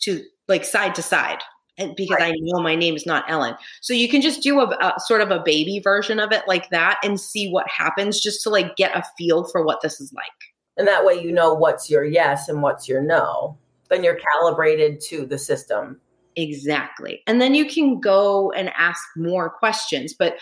to 0.01 0.21
like 0.47 0.65
side 0.65 0.95
to 0.95 1.01
side 1.01 1.39
and 1.79 1.95
because 1.95 2.19
right. 2.19 2.33
I 2.33 2.37
know 2.39 2.61
my 2.61 2.75
name 2.75 2.95
is 2.95 3.05
not 3.05 3.23
Ellen. 3.27 3.55
So 3.81 3.93
you 3.93 4.09
can 4.09 4.21
just 4.21 4.43
do 4.43 4.59
a, 4.59 4.65
a, 4.65 4.99
sort 4.99 5.21
of 5.21 5.31
a 5.31 5.41
baby 5.43 5.79
version 5.79 6.19
of 6.19 6.31
it 6.31 6.43
like 6.47 6.69
that 6.69 6.99
and 7.03 7.19
see 7.19 7.49
what 7.49 7.67
happens 7.69 8.19
just 8.19 8.43
to 8.43 8.49
like 8.49 8.75
get 8.75 8.95
a 8.95 9.03
feel 9.17 9.45
for 9.45 9.63
what 9.63 9.81
this 9.81 9.99
is 9.99 10.13
like. 10.13 10.25
And 10.77 10.87
that 10.87 11.05
way 11.05 11.21
you 11.21 11.31
know 11.31 11.53
what's 11.53 11.89
your 11.89 12.03
yes 12.03 12.49
and 12.49 12.61
what's 12.61 12.87
your 12.87 13.01
no. 13.01 13.57
Then 13.89 14.03
you're 14.03 14.19
calibrated 14.33 15.01
to 15.09 15.25
the 15.25 15.37
system. 15.37 15.99
Exactly. 16.35 17.21
And 17.25 17.41
then 17.41 17.55
you 17.55 17.65
can 17.65 17.99
go 17.99 18.51
and 18.51 18.69
ask 18.77 19.01
more 19.17 19.49
questions. 19.49 20.13
But 20.13 20.37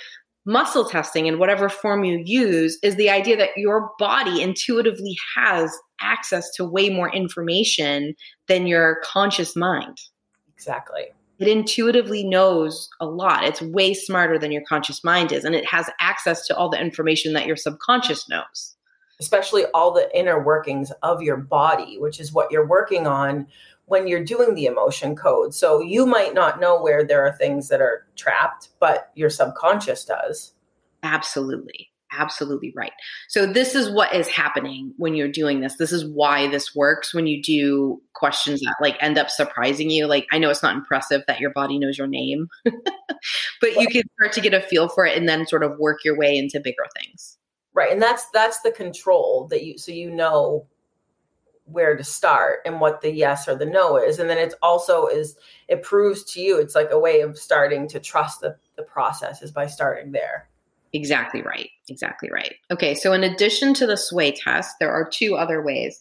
muscle 0.46 0.86
testing 0.86 1.28
in 1.28 1.40
whatever 1.40 1.70
form 1.70 2.04
you 2.04 2.22
use 2.24 2.78
is 2.82 2.96
the 2.96 3.10
idea 3.10 3.36
that 3.38 3.50
your 3.58 3.92
body 4.00 4.42
intuitively 4.42 5.18
has 5.36 5.72
access 6.02 6.50
to 6.56 6.64
way 6.66 6.90
more 6.90 7.12
information 7.12 8.16
than 8.48 8.68
your 8.68 9.02
conscious 9.04 9.56
mind. 9.56 9.98
Exactly. 10.54 11.08
It 11.40 11.48
intuitively 11.48 12.24
knows 12.24 12.90
a 13.00 13.06
lot. 13.06 13.44
It's 13.44 13.62
way 13.62 13.94
smarter 13.94 14.40
than 14.40 14.52
your 14.52 14.64
conscious 14.68 15.04
mind 15.04 15.32
is, 15.32 15.44
and 15.44 15.54
it 15.54 15.66
has 15.66 15.90
access 16.00 16.48
to 16.48 16.56
all 16.56 16.70
the 16.70 16.82
information 16.82 17.34
that 17.34 17.46
your 17.46 17.56
subconscious 17.56 18.28
knows. 18.28 18.76
Especially 19.20 19.66
all 19.74 19.92
the 19.92 20.10
inner 20.18 20.44
workings 20.44 20.92
of 21.04 21.22
your 21.22 21.38
body, 21.38 21.98
which 22.00 22.20
is 22.20 22.34
what 22.34 22.52
you're 22.52 22.68
working 22.68 23.08
on 23.08 23.48
when 23.86 24.08
you're 24.08 24.24
doing 24.24 24.54
the 24.54 24.66
emotion 24.66 25.16
code. 25.16 25.54
So 25.54 25.80
you 25.80 26.06
might 26.06 26.34
not 26.34 26.60
know 26.60 26.82
where 26.82 27.04
there 27.04 27.26
are 27.26 27.32
things 27.32 27.70
that 27.70 27.82
are 27.82 28.06
trapped, 28.16 28.70
but 28.80 29.12
your 29.16 29.30
subconscious 29.30 30.06
does. 30.06 30.54
Absolutely. 31.04 31.90
Absolutely 32.12 32.74
right. 32.76 32.92
So 33.28 33.46
this 33.46 33.76
is 33.76 33.90
what 33.90 34.14
is 34.14 34.28
happening 34.28 34.94
when 34.98 35.14
you're 35.14 35.28
doing 35.28 35.60
this. 35.60 35.76
This 35.76 35.92
is 35.92 36.06
why 36.06 36.48
this 36.48 36.74
works 36.74 37.14
when 37.14 37.28
you 37.28 37.42
do 37.42 38.02
questions 38.14 38.62
that 38.62 38.76
like 38.82 38.96
end 39.02 39.18
up 39.18 39.30
surprising 39.30 39.90
you. 39.90 40.08
Like 40.08 40.26
I 40.32 40.38
know 40.38 40.50
it's 40.50 40.64
not 40.64 40.76
impressive 40.76 41.24
that 41.28 41.40
your 41.40 41.52
body 41.52 41.78
knows 41.78 41.98
your 41.98 42.08
name, 42.08 42.48
but 42.64 43.76
you 43.76 43.88
can 43.88 44.04
start 44.16 44.32
to 44.34 44.42
get 44.42 44.54
a 44.54 44.62
feel 44.62 44.88
for 44.88 45.06
it 45.06 45.18
and 45.18 45.28
then 45.28 45.46
sort 45.48 45.64
of 45.64 45.78
work 45.80 46.04
your 46.06 46.18
way 46.18 46.38
into 46.38 46.60
bigger 46.60 46.86
things. 46.98 47.38
Right. 47.74 47.92
And 47.92 48.02
that's 48.02 48.30
that's 48.30 48.62
the 48.62 48.72
control 48.72 49.48
that 49.52 49.64
you 49.64 49.78
so 49.78 49.92
you 49.92 50.10
know 50.10 50.66
where 51.66 51.98
to 51.98 52.04
start 52.04 52.60
and 52.66 52.80
what 52.80 53.02
the 53.02 53.12
yes 53.12 53.48
or 53.48 53.56
the 53.56 53.66
no 53.66 53.98
is 53.98 54.20
and 54.20 54.30
then 54.30 54.38
it's 54.38 54.56
also 54.62 55.06
is 55.08 55.36
it 55.68 55.84
proves 55.84 56.24
to 56.24 56.40
you 56.40 56.58
it's 56.58 56.76
like 56.76 56.92
a 56.92 57.00
way 57.00 57.20
of 57.20 57.38
starting 57.38 57.90
to 57.90 58.00
trust 58.00 58.40
the, 58.40 58.56
the 58.78 58.84
process 58.84 59.42
is 59.42 59.52
by 59.52 59.68
starting 59.68 60.14
there 60.14 60.48
exactly 60.98 61.42
right. 61.42 61.70
Exactly 61.90 62.30
right. 62.32 62.56
Okay 62.72 62.96
so 62.96 63.14
in 63.14 63.24
addition 63.24 63.74
to 63.76 63.86
the 63.86 63.98
sway 63.98 64.32
test 64.32 64.76
there 64.80 64.92
are 64.92 65.08
two 65.08 65.36
other 65.36 65.62
ways. 65.62 66.00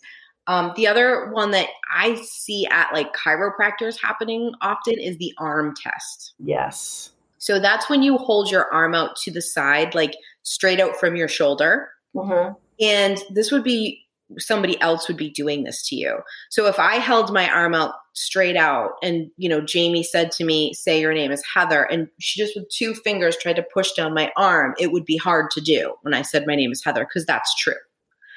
Um, 0.49 0.73
the 0.77 0.87
other 0.87 1.31
one 1.33 1.51
that 1.51 1.69
i 1.93 2.15
see 2.23 2.67
at 2.67 2.93
like 2.93 3.13
chiropractors 3.15 4.01
happening 4.01 4.53
often 4.61 4.99
is 4.99 5.19
the 5.19 5.35
arm 5.39 5.75
test. 5.83 6.35
Yes. 6.39 7.11
So 7.39 7.61
that's 7.61 7.91
when 7.91 8.03
you 8.03 8.17
hold 8.17 8.51
your 8.51 8.73
arm 8.73 8.95
out 8.95 9.17
to 9.25 9.31
the 9.31 9.43
side 9.43 9.95
like 9.95 10.15
straight 10.43 10.81
out 10.81 10.97
from 10.97 11.17
your 11.17 11.29
shoulder. 11.29 11.89
Mm-hmm. 12.15 12.55
and 12.81 13.23
this 13.29 13.53
would 13.53 13.63
be 13.63 14.06
somebody 14.39 14.81
else 14.81 15.09
would 15.09 15.17
be 15.17 15.31
doing 15.31 15.65
this 15.65 15.87
to 15.89 15.97
you. 15.97 16.19
So 16.51 16.67
if 16.67 16.79
I 16.79 16.97
held 16.97 17.33
my 17.33 17.49
arm 17.49 17.75
out 17.75 17.95
straight 18.13 18.57
out 18.57 18.93
and, 19.03 19.31
you 19.37 19.49
know, 19.49 19.61
Jamie 19.61 20.03
said 20.03 20.31
to 20.33 20.45
me, 20.45 20.73
say 20.75 21.01
your 21.01 21.15
name 21.15 21.31
is 21.31 21.43
Heather, 21.55 21.85
and 21.85 22.09
she 22.19 22.41
just 22.41 22.57
with 22.57 22.69
two 22.69 22.95
fingers 22.95 23.37
tried 23.37 23.57
to 23.57 23.63
push 23.63 23.93
down 23.93 24.15
my 24.15 24.33
arm, 24.37 24.75
it 24.79 24.91
would 24.91 25.05
be 25.05 25.17
hard 25.17 25.51
to 25.53 25.61
do 25.61 25.95
when 26.03 26.15
I 26.15 26.23
said 26.23 26.47
my 26.47 26.57
name 26.57 26.73
is 26.73 26.83
Heather, 26.85 27.05
because 27.05 27.25
that's 27.27 27.55
true. 27.55 27.75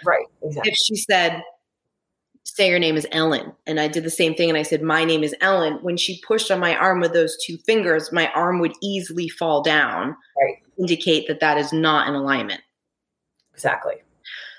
Right. 0.06 0.25
Exactly. 0.43 0.71
If 0.71 0.78
she 0.78 0.95
said, 0.95 1.41
say 2.43 2.69
your 2.69 2.80
name 2.80 2.95
is 2.95 3.08
Ellen, 3.12 3.54
and 3.65 3.80
I 3.80 3.88
did 3.88 4.04
the 4.04 4.10
same 4.10 4.36
thing 4.36 4.49
and 4.49 4.58
I 4.58 4.63
said, 4.63 4.82
my 4.82 5.06
name 5.06 5.23
is 5.23 5.36
Ellen, 5.41 5.80
when 5.82 5.97
she 5.97 6.21
pushed 6.25 6.52
on 6.52 6.60
my 6.60 6.75
arm 6.75 6.99
with 6.99 7.13
those 7.13 7.38
two 7.45 7.58
fingers, 7.65 8.12
my 8.12 8.30
arm 8.32 8.60
would 8.60 8.73
easily 8.82 9.28
fall 9.28 9.63
down, 9.63 10.15
right. 10.41 10.58
indicate 10.78 11.28
that 11.28 11.39
that 11.39 11.58
is 11.58 11.73
not 11.73 12.08
in 12.08 12.15
alignment. 12.15 12.62
Exactly. 13.54 13.95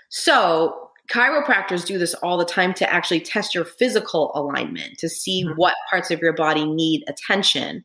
So 0.08 0.89
chiropractors 1.10 1.84
do 1.84 1.98
this 1.98 2.14
all 2.14 2.38
the 2.38 2.44
time 2.44 2.72
to 2.74 2.92
actually 2.92 3.20
test 3.20 3.54
your 3.54 3.64
physical 3.64 4.30
alignment 4.34 4.98
to 4.98 5.08
see 5.08 5.44
mm-hmm. 5.44 5.54
what 5.56 5.74
parts 5.88 6.10
of 6.10 6.20
your 6.20 6.32
body 6.32 6.64
need 6.64 7.04
attention. 7.08 7.84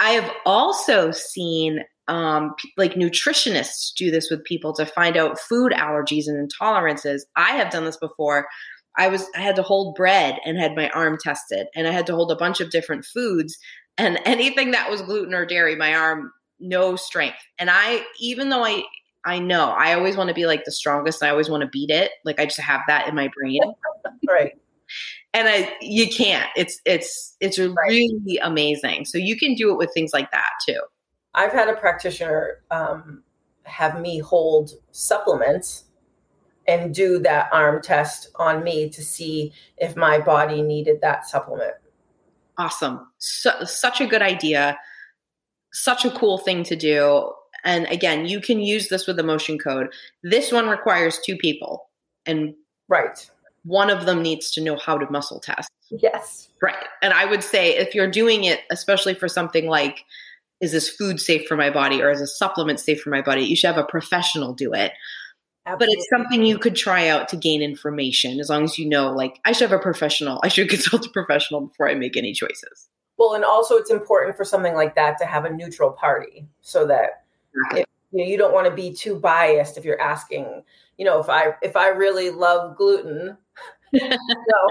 I 0.00 0.10
have 0.10 0.30
also 0.44 1.10
seen 1.10 1.80
um, 2.08 2.54
like 2.76 2.94
nutritionists 2.94 3.92
do 3.96 4.10
this 4.10 4.30
with 4.30 4.44
people 4.44 4.72
to 4.74 4.86
find 4.86 5.16
out 5.16 5.40
food 5.40 5.72
allergies 5.72 6.26
and 6.26 6.50
intolerances. 6.50 7.22
I 7.36 7.52
have 7.52 7.70
done 7.70 7.84
this 7.84 7.96
before. 7.96 8.46
I 8.96 9.08
was 9.08 9.26
I 9.34 9.40
had 9.40 9.56
to 9.56 9.62
hold 9.62 9.94
bread 9.94 10.38
and 10.44 10.58
had 10.58 10.76
my 10.76 10.90
arm 10.90 11.18
tested, 11.20 11.66
and 11.74 11.86
I 11.86 11.90
had 11.92 12.06
to 12.06 12.14
hold 12.14 12.30
a 12.30 12.36
bunch 12.36 12.60
of 12.60 12.70
different 12.70 13.04
foods, 13.04 13.56
and 13.96 14.20
anything 14.24 14.70
that 14.72 14.90
was 14.90 15.02
gluten 15.02 15.34
or 15.34 15.46
dairy, 15.46 15.76
my 15.76 15.94
arm 15.94 16.30
no 16.60 16.96
strength. 16.96 17.38
And 17.58 17.70
I 17.70 18.04
even 18.20 18.50
though 18.50 18.64
I 18.64 18.82
I 19.24 19.38
know. 19.38 19.70
I 19.70 19.94
always 19.94 20.16
want 20.16 20.28
to 20.28 20.34
be 20.34 20.46
like 20.46 20.64
the 20.64 20.72
strongest. 20.72 21.22
I 21.22 21.30
always 21.30 21.48
want 21.48 21.62
to 21.62 21.68
beat 21.68 21.90
it. 21.90 22.10
Like 22.24 22.38
I 22.38 22.44
just 22.44 22.60
have 22.60 22.82
that 22.88 23.08
in 23.08 23.14
my 23.14 23.30
brain. 23.34 23.60
right. 24.28 24.52
And 25.32 25.48
I 25.48 25.72
you 25.80 26.08
can't. 26.08 26.48
It's 26.56 26.80
it's 26.84 27.36
it's 27.40 27.58
right. 27.58 27.74
really 27.88 28.38
amazing. 28.42 29.06
So 29.06 29.18
you 29.18 29.36
can 29.36 29.54
do 29.54 29.72
it 29.72 29.78
with 29.78 29.92
things 29.94 30.12
like 30.12 30.30
that 30.32 30.50
too. 30.66 30.80
I've 31.34 31.52
had 31.52 31.68
a 31.68 31.74
practitioner 31.74 32.62
um, 32.70 33.22
have 33.64 34.00
me 34.00 34.18
hold 34.18 34.72
supplements 34.92 35.84
and 36.68 36.94
do 36.94 37.18
that 37.18 37.48
arm 37.52 37.82
test 37.82 38.28
on 38.36 38.62
me 38.62 38.88
to 38.90 39.02
see 39.02 39.52
if 39.76 39.96
my 39.96 40.18
body 40.18 40.62
needed 40.62 41.00
that 41.00 41.26
supplement. 41.26 41.74
Awesome. 42.56 43.08
So, 43.18 43.64
such 43.64 44.00
a 44.00 44.06
good 44.06 44.22
idea. 44.22 44.78
Such 45.72 46.04
a 46.04 46.10
cool 46.10 46.38
thing 46.38 46.62
to 46.64 46.76
do 46.76 47.32
and 47.64 47.86
again, 47.86 48.26
you 48.26 48.40
can 48.40 48.60
use 48.60 48.88
this 48.88 49.06
with 49.06 49.16
the 49.16 49.22
emotion 49.22 49.58
code. 49.58 49.88
This 50.22 50.52
one 50.52 50.68
requires 50.68 51.18
two 51.18 51.36
people. 51.36 51.88
And 52.26 52.54
right. 52.88 53.28
One 53.64 53.88
of 53.88 54.04
them 54.04 54.22
needs 54.22 54.50
to 54.52 54.60
know 54.60 54.76
how 54.76 54.98
to 54.98 55.10
muscle 55.10 55.40
test. 55.40 55.70
Yes. 55.90 56.48
Right. 56.62 56.86
And 57.02 57.14
I 57.14 57.24
would 57.24 57.42
say 57.42 57.76
if 57.76 57.94
you're 57.94 58.10
doing 58.10 58.44
it, 58.44 58.60
especially 58.70 59.14
for 59.14 59.28
something 59.28 59.66
like, 59.66 60.04
is 60.60 60.72
this 60.72 60.88
food 60.88 61.20
safe 61.20 61.48
for 61.48 61.56
my 61.56 61.70
body 61.70 62.02
or 62.02 62.10
is 62.10 62.20
a 62.20 62.26
supplement 62.26 62.80
safe 62.80 63.00
for 63.00 63.10
my 63.10 63.22
body? 63.22 63.42
You 63.42 63.56
should 63.56 63.74
have 63.74 63.82
a 63.82 63.84
professional 63.84 64.52
do 64.52 64.72
it. 64.72 64.92
Absolutely. 65.66 65.86
But 65.86 65.98
it's 65.98 66.08
something 66.10 66.44
you 66.44 66.58
could 66.58 66.76
try 66.76 67.08
out 67.08 67.28
to 67.30 67.36
gain 67.36 67.62
information 67.62 68.38
as 68.38 68.50
long 68.50 68.64
as 68.64 68.78
you 68.78 68.86
know, 68.86 69.10
like, 69.12 69.40
I 69.46 69.52
should 69.52 69.70
have 69.70 69.78
a 69.78 69.82
professional. 69.82 70.40
I 70.44 70.48
should 70.48 70.68
consult 70.70 71.06
a 71.06 71.10
professional 71.10 71.62
before 71.62 71.88
I 71.88 71.94
make 71.94 72.18
any 72.18 72.34
choices. 72.34 72.88
Well, 73.16 73.34
and 73.34 73.44
also 73.44 73.76
it's 73.76 73.90
important 73.90 74.36
for 74.36 74.44
something 74.44 74.74
like 74.74 74.94
that 74.96 75.16
to 75.18 75.24
have 75.24 75.44
a 75.44 75.50
neutral 75.50 75.90
party 75.90 76.48
so 76.60 76.86
that 76.88 77.23
you, 77.74 77.84
know, 78.12 78.24
you 78.24 78.36
don't 78.36 78.54
want 78.54 78.66
to 78.68 78.74
be 78.74 78.92
too 78.92 79.18
biased 79.18 79.76
if 79.76 79.84
you're 79.84 80.00
asking, 80.00 80.62
you 80.98 81.04
know, 81.04 81.20
if 81.20 81.28
I 81.28 81.54
if 81.62 81.76
I 81.76 81.88
really 81.88 82.30
love 82.30 82.76
gluten, 82.76 83.36
know, 83.92 84.68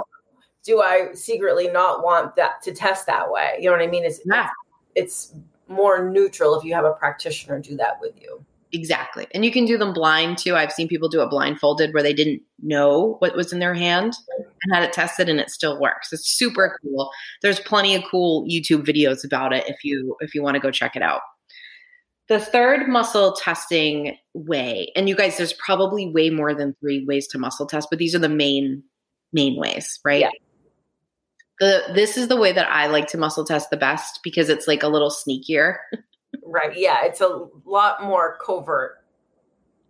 do 0.64 0.82
I 0.82 1.14
secretly 1.14 1.68
not 1.68 2.04
want 2.04 2.36
that 2.36 2.62
to 2.64 2.74
test 2.74 3.06
that 3.08 3.32
way? 3.32 3.58
You 3.60 3.66
know 3.66 3.78
what 3.78 3.82
I 3.82 3.88
mean? 3.88 4.06
It's 4.06 4.22
yeah. 4.26 4.50
it's, 4.96 5.32
it's 5.32 5.36
more 5.68 6.10
neutral 6.10 6.58
if 6.58 6.64
you 6.64 6.74
have 6.74 6.86
a 6.86 6.94
practitioner 6.94 7.60
do 7.60 7.76
that 7.78 8.00
with 8.02 8.20
you. 8.22 8.46
Exactly. 8.74 9.28
And 9.36 9.46
you 9.46 9.52
can 9.52 9.66
do 9.66 9.78
them 9.78 9.94
blind 9.94 10.40
too. 10.40 10.56
I've 10.56 10.72
seen 10.72 10.88
people 10.88 11.08
do 11.08 11.22
it 11.22 11.30
blindfolded 11.30 11.94
where 11.94 12.02
they 12.02 12.14
didn't 12.14 12.42
know 12.64 13.18
what 13.20 13.36
was 13.36 13.54
in 13.54 13.60
their 13.60 13.76
hand 13.76 14.16
and 14.38 14.74
had 14.74 14.84
it 14.84 14.92
tested 14.92 15.30
and 15.30 15.40
it 15.40 15.52
still 15.52 15.80
works. 15.80 16.12
It's 16.12 16.28
super 16.28 16.76
cool. 16.82 17.12
There's 17.44 17.60
plenty 17.60 17.94
of 17.94 18.04
cool 18.10 18.48
YouTube 18.48 18.84
videos 18.84 19.24
about 19.24 19.54
it 19.54 19.64
if 19.68 19.84
you 19.84 20.18
if 20.22 20.34
you 20.34 20.42
want 20.42 20.56
to 20.56 20.60
go 20.60 20.72
check 20.72 20.96
it 20.96 21.04
out. 21.04 21.22
The 22.30 22.40
third 22.40 22.88
muscle 22.88 23.34
testing 23.34 24.18
way, 24.34 24.92
and 24.96 25.10
you 25.10 25.16
guys, 25.16 25.38
there's 25.38 25.54
probably 25.54 26.10
way 26.10 26.30
more 26.30 26.54
than 26.54 26.76
three 26.80 27.06
ways 27.06 27.28
to 27.28 27.38
muscle 27.38 27.66
test, 27.66 27.90
but 27.90 28.00
these 28.00 28.16
are 28.16 28.20
the 28.20 28.30
main 28.30 28.84
main 29.34 29.58
ways, 29.58 30.00
right? 30.06 30.22
Yeah. 30.22 30.30
The 31.60 31.94
this 31.94 32.18
is 32.18 32.30
the 32.30 32.38
way 32.38 32.52
that 32.54 32.72
I 32.72 32.88
like 32.88 33.08
to 33.08 33.18
muscle 33.18 33.46
test 33.46 33.70
the 33.70 33.78
best 33.78 34.22
because 34.24 34.50
it's 34.50 34.68
like 34.68 34.84
a 34.84 34.88
little 34.88 35.12
sneakier. 35.12 35.78
right. 36.46 36.78
Yeah, 36.78 37.04
it's 37.04 37.22
a 37.22 37.48
lot 37.66 38.04
more 38.04 38.38
covert. 38.44 39.04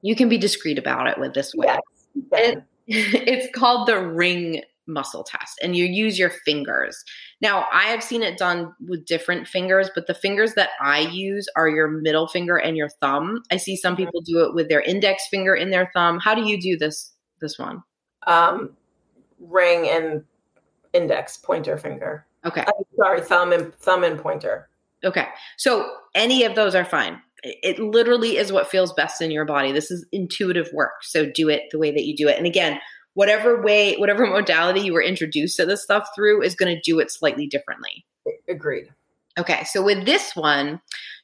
You 0.01 0.15
can 0.15 0.27
be 0.27 0.37
discreet 0.37 0.77
about 0.77 1.07
it 1.07 1.19
with 1.19 1.33
this 1.33 1.53
way. 1.55 1.67
Yes, 1.67 1.79
it, 2.31 2.63
it's 2.87 3.57
called 3.57 3.87
the 3.87 3.99
ring 4.05 4.63
muscle 4.87 5.23
test 5.23 5.59
and 5.61 5.75
you 5.75 5.85
use 5.85 6.19
your 6.19 6.29
fingers. 6.29 7.03
Now, 7.43 7.67
I 7.73 7.87
have 7.87 8.01
seen 8.01 8.23
it 8.23 8.37
done 8.37 8.73
with 8.87 9.05
different 9.05 9.49
fingers, 9.49 9.89
but 9.93 10.07
the 10.07 10.13
fingers 10.13 10.53
that 10.53 10.69
I 10.79 10.99
use 10.99 11.45
are 11.57 11.67
your 11.67 11.89
middle 11.89 12.25
finger 12.25 12.55
and 12.55 12.77
your 12.77 12.87
thumb. 12.87 13.43
I 13.51 13.57
see 13.57 13.75
some 13.75 13.97
people 13.97 14.21
do 14.21 14.45
it 14.45 14.55
with 14.55 14.69
their 14.69 14.79
index 14.79 15.27
finger 15.27 15.53
in 15.53 15.69
their 15.69 15.91
thumb. 15.93 16.19
How 16.19 16.35
do 16.35 16.45
you 16.45 16.59
do 16.59 16.77
this 16.77 17.11
this 17.41 17.59
one? 17.59 17.83
Um 18.27 18.71
ring 19.41 19.89
and 19.89 20.23
index 20.93 21.35
pointer 21.35 21.77
finger. 21.77 22.25
Okay. 22.45 22.61
I'm 22.61 22.85
sorry, 22.97 23.19
thumb 23.19 23.51
and 23.51 23.75
thumb 23.75 24.05
and 24.05 24.17
pointer. 24.17 24.69
Okay. 25.03 25.27
So 25.57 25.93
any 26.15 26.45
of 26.45 26.55
those 26.55 26.75
are 26.75 26.85
fine. 26.85 27.21
it 27.43 27.77
literally 27.77 28.37
is 28.37 28.53
what 28.53 28.71
feels 28.71 28.93
best 28.93 29.21
in 29.21 29.29
your 29.29 29.43
body. 29.43 29.73
This 29.73 29.91
is 29.91 30.05
intuitive 30.13 30.69
work. 30.71 31.03
So 31.03 31.29
do 31.29 31.49
it 31.49 31.63
the 31.71 31.77
way 31.77 31.91
that 31.91 32.05
you 32.05 32.15
do 32.15 32.29
it. 32.29 32.37
And 32.37 32.47
again, 32.47 32.79
whatever 33.13 33.61
way, 33.61 33.95
whatever 33.95 34.25
modality 34.27 34.81
you 34.81 34.93
were 34.93 35.03
introduced 35.03 35.57
to 35.57 35.65
this 35.65 35.83
stuff 35.83 36.09
through 36.15 36.41
is 36.41 36.55
going 36.55 36.73
to 36.73 36.81
do 36.81 36.99
it 36.99 37.11
slightly 37.11 37.47
differently. 37.47 38.05
Agreed. 38.47 38.89
Okay, 39.37 39.63
so 39.63 39.81
with 39.81 40.05
this 40.05 40.35
one, 40.35 40.79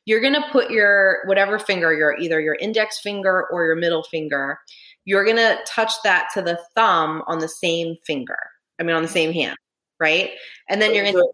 you're 0.06 0.22
going 0.22 0.34
to 0.34 0.46
put 0.52 0.72
your 0.72 1.20
whatever 1.26 1.60
finger, 1.60 1.94
your 1.94 2.18
either 2.18 2.42
your 2.42 2.56
index 2.56 3.00
finger 3.00 3.46
or 3.52 3.66
your 3.66 3.76
middle 3.76 4.04
finger, 4.04 4.60
you're 5.06 5.24
going 5.24 5.38
to 5.38 5.58
touch 5.68 5.94
that 6.04 6.28
to 6.34 6.42
the 6.42 6.60
thumb 6.74 7.24
on 7.28 7.40
the 7.40 7.48
same 7.48 7.96
finger. 8.06 8.38
I 8.80 8.84
mean 8.84 8.96
on 8.96 9.04
the 9.04 9.08
same 9.08 9.34
hand, 9.34 9.58
right? 10.00 10.32
And 10.68 10.82
then 10.82 10.96
you're 10.96 11.04
going 11.04 11.16
to 11.16 11.28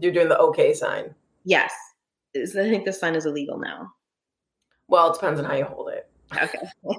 you're 0.00 0.12
doing 0.12 0.28
the 0.28 0.38
okay 0.38 0.72
sign. 0.72 1.14
Yes. 1.44 1.72
I 2.36 2.46
think 2.46 2.84
this 2.84 3.00
sign 3.00 3.14
is 3.14 3.26
illegal 3.26 3.58
now. 3.58 3.92
Well, 4.88 5.10
it 5.10 5.14
depends 5.14 5.40
on 5.40 5.46
how 5.46 5.54
you 5.54 5.64
hold 5.64 5.88
it. 5.88 6.08
Okay. 6.40 6.58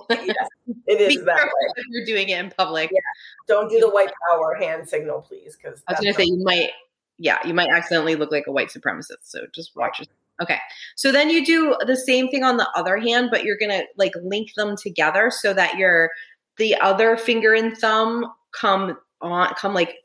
yes, 0.09 0.47
it 0.87 1.01
is 1.01 1.17
Be 1.17 1.23
that 1.23 1.45
way. 1.45 1.73
if 1.75 1.85
you're 1.89 2.05
doing 2.05 2.29
it 2.29 2.39
in 2.39 2.51
public. 2.51 2.89
Yeah. 2.91 2.99
Don't 3.47 3.69
do 3.69 3.79
the 3.79 3.89
white 3.89 4.11
power 4.31 4.55
hand 4.55 4.87
signal, 4.87 5.21
please, 5.21 5.55
because 5.55 5.81
I 5.87 5.93
was 5.93 5.99
going 6.01 6.13
to 6.13 6.19
say 6.19 6.25
you 6.25 6.43
might, 6.43 6.71
yeah, 7.17 7.39
you 7.45 7.53
might 7.53 7.69
accidentally 7.69 8.15
look 8.15 8.31
like 8.31 8.47
a 8.47 8.51
white 8.51 8.69
supremacist. 8.69 9.23
So 9.23 9.41
just 9.53 9.75
watch 9.75 9.99
it. 9.99 10.09
Okay. 10.41 10.57
So 10.95 11.11
then 11.11 11.29
you 11.29 11.45
do 11.45 11.75
the 11.85 11.95
same 11.95 12.29
thing 12.29 12.43
on 12.43 12.57
the 12.57 12.69
other 12.75 12.97
hand, 12.97 13.29
but 13.31 13.43
you're 13.43 13.57
going 13.57 13.71
to 13.71 13.85
like 13.97 14.13
link 14.23 14.53
them 14.55 14.75
together 14.75 15.31
so 15.31 15.53
that 15.53 15.77
your 15.77 16.09
the 16.57 16.75
other 16.75 17.17
finger 17.17 17.53
and 17.53 17.75
thumb 17.77 18.25
come 18.51 18.97
on 19.21 19.53
come 19.55 19.73
like 19.73 19.95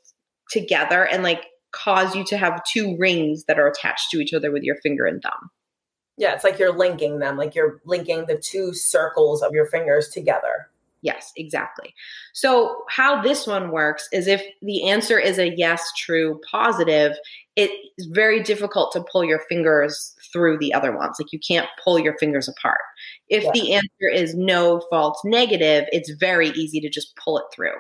together 0.51 1.05
and 1.07 1.23
like 1.23 1.47
cause 1.73 2.14
you 2.14 2.25
to 2.25 2.38
have 2.38 2.62
two 2.64 2.97
rings 2.99 3.45
that 3.45 3.59
are 3.59 3.67
attached 3.67 4.11
to 4.11 4.19
each 4.19 4.33
other 4.33 4.51
with 4.51 4.62
your 4.62 4.77
finger 4.77 5.05
and 5.07 5.23
thumb. 5.23 5.51
Yeah, 6.18 6.35
it's 6.35 6.44
like 6.44 6.59
you're 6.59 6.76
linking 6.76 7.20
them, 7.20 7.37
like 7.37 7.54
you're 7.54 7.81
linking 7.85 8.26
the 8.26 8.37
two 8.37 8.74
circles 8.74 9.42
of 9.42 9.52
your 9.52 9.66
fingers 9.66 10.09
together. 10.09 10.68
Yes, 11.00 11.33
exactly. 11.37 11.94
So, 12.33 12.83
how 12.88 13.22
this 13.22 13.46
one 13.46 13.70
works 13.70 14.09
is 14.12 14.26
if 14.26 14.42
the 14.62 14.88
answer 14.88 15.16
is 15.16 15.38
a 15.38 15.54
yes, 15.57 15.92
true, 15.96 16.40
positive, 16.50 17.16
it's 17.54 18.07
very 18.07 18.42
difficult 18.42 18.90
to 18.92 19.04
pull 19.11 19.22
your 19.24 19.38
fingers 19.48 20.16
through 20.33 20.59
the 20.59 20.74
other 20.74 20.96
ones. 20.96 21.16
Like, 21.20 21.33
you 21.33 21.38
can't 21.38 21.68
pull 21.83 22.00
your 22.00 22.18
fingers 22.18 22.48
apart. 22.48 22.81
If 23.28 23.44
Yeah. 23.44 23.50
the 23.54 23.74
answer 23.74 24.09
is 24.12 24.35
no, 24.35 24.81
false, 24.90 25.20
negative, 25.24 25.85
it's 25.92 26.11
very 26.11 26.48
easy 26.50 26.81
to 26.81 26.88
just 26.88 27.14
pull 27.14 27.38
it 27.38 27.44
through. 27.52 27.76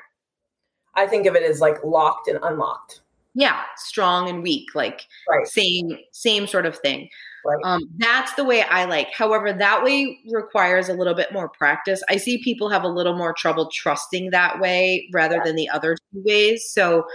I 0.94 1.08
think 1.08 1.26
of 1.26 1.34
it 1.34 1.42
as 1.42 1.60
like 1.60 1.82
locked 1.82 2.28
and 2.28 2.38
unlocked. 2.42 3.00
Yeah, 3.34 3.62
strong 3.76 4.28
and 4.28 4.42
weak, 4.42 4.74
like 4.74 5.06
Right. 5.28 5.46
same 5.46 5.98
same 6.12 6.46
sort 6.46 6.66
of 6.66 6.76
thing. 6.78 7.08
Right. 7.44 7.60
Um, 7.64 7.82
that's 7.98 8.34
the 8.34 8.44
way 8.44 8.62
I 8.62 8.84
like. 8.84 9.12
However, 9.12 9.52
that 9.52 9.82
way 9.82 10.18
requires 10.30 10.88
a 10.88 10.94
little 10.94 11.14
bit 11.14 11.32
more 11.32 11.48
practice. 11.48 12.02
I 12.08 12.16
see 12.16 12.42
people 12.42 12.68
have 12.68 12.82
a 12.82 12.88
little 12.88 13.16
more 13.16 13.32
trouble 13.32 13.70
trusting 13.72 14.30
that 14.30 14.60
way 14.60 15.08
rather 15.12 15.36
Yeah. 15.36 15.44
than 15.44 15.56
the 15.56 15.68
other 15.68 15.96
two 15.96 16.22
ways. 16.24 16.68
So 16.70 17.06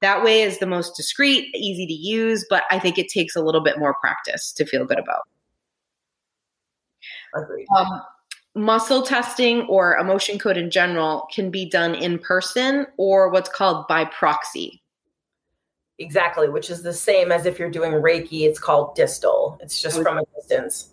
that 0.00 0.22
way 0.22 0.42
is 0.42 0.58
the 0.58 0.66
most 0.66 0.96
discreet, 0.96 1.54
easy 1.54 1.86
to 1.86 1.92
use, 1.92 2.44
but 2.50 2.64
I 2.70 2.78
think 2.78 2.98
it 2.98 3.08
takes 3.08 3.34
a 3.34 3.40
little 3.40 3.60
bit 3.62 3.78
more 3.78 3.94
practice 3.94 4.52
to 4.52 4.64
feel 4.66 4.84
good 4.84 4.98
about. 4.98 5.22
Agreed. 7.34 7.66
Um, 7.76 8.02
muscle 8.54 9.02
testing 9.02 9.62
or 9.62 9.96
emotion 9.96 10.38
code 10.38 10.56
in 10.56 10.70
general 10.70 11.28
can 11.32 11.50
be 11.50 11.68
done 11.68 11.94
in 11.94 12.18
person 12.18 12.86
or 12.96 13.28
what's 13.30 13.48
called 13.48 13.86
by 13.88 14.04
proxy. 14.04 14.82
Exactly, 15.98 16.48
which 16.48 16.70
is 16.70 16.82
the 16.82 16.92
same 16.92 17.32
as 17.32 17.44
if 17.44 17.58
you're 17.58 17.70
doing 17.70 17.92
Reiki, 17.92 18.42
it's 18.42 18.58
called 18.58 18.94
distal. 18.94 19.58
It's 19.60 19.82
just 19.82 20.00
from 20.00 20.18
a 20.18 20.24
distance. 20.36 20.90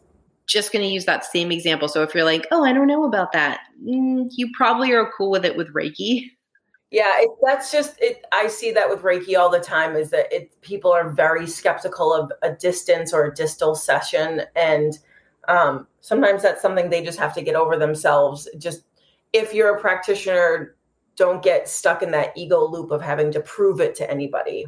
just 0.47 0.71
going 0.71 0.83
to 0.83 0.89
use 0.89 1.05
that 1.05 1.25
same 1.25 1.51
example. 1.51 1.87
So 1.87 2.01
if 2.01 2.15
you're 2.15 2.23
like, 2.23 2.47
oh, 2.51 2.63
I 2.63 2.73
don't 2.73 2.87
know 2.87 3.03
about 3.03 3.31
that, 3.33 3.61
mm, 3.83 4.27
you 4.31 4.49
probably 4.55 4.91
are 4.93 5.11
cool 5.15 5.29
with 5.31 5.45
it 5.45 5.55
with 5.55 5.73
Reiki. 5.73 6.31
Yeah, 6.91 7.11
it, 7.17 7.29
that's 7.43 7.71
just 7.71 7.99
it. 7.99 8.23
I 8.31 8.47
see 8.47 8.71
that 8.71 8.89
with 8.89 9.01
Reiki 9.01 9.37
all 9.37 9.49
the 9.49 9.59
time. 9.59 9.95
Is 9.95 10.11
that 10.11 10.31
it? 10.31 10.59
People 10.61 10.91
are 10.91 11.09
very 11.09 11.45
skeptical 11.47 12.13
of 12.13 12.31
a 12.41 12.53
distance 12.53 13.11
or 13.11 13.25
a 13.25 13.33
distal 13.33 13.75
session, 13.75 14.43
and 14.55 14.97
um, 15.47 15.87
sometimes 16.01 16.41
that's 16.41 16.61
something 16.61 16.89
they 16.89 17.03
just 17.03 17.19
have 17.19 17.33
to 17.35 17.41
get 17.41 17.55
over 17.55 17.75
themselves. 17.77 18.47
Just 18.57 18.83
if 19.33 19.53
you're 19.53 19.75
a 19.75 19.81
practitioner, 19.81 20.75
don't 21.15 21.43
get 21.43 21.67
stuck 21.67 22.01
in 22.01 22.11
that 22.11 22.31
ego 22.37 22.65
loop 22.65 22.91
of 22.91 23.01
having 23.01 23.31
to 23.33 23.39
prove 23.41 23.81
it 23.81 23.95
to 23.95 24.09
anybody. 24.09 24.65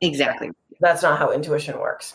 Exactly. 0.00 0.50
That's 0.80 1.02
not 1.02 1.18
how 1.18 1.30
intuition 1.32 1.78
works. 1.78 2.14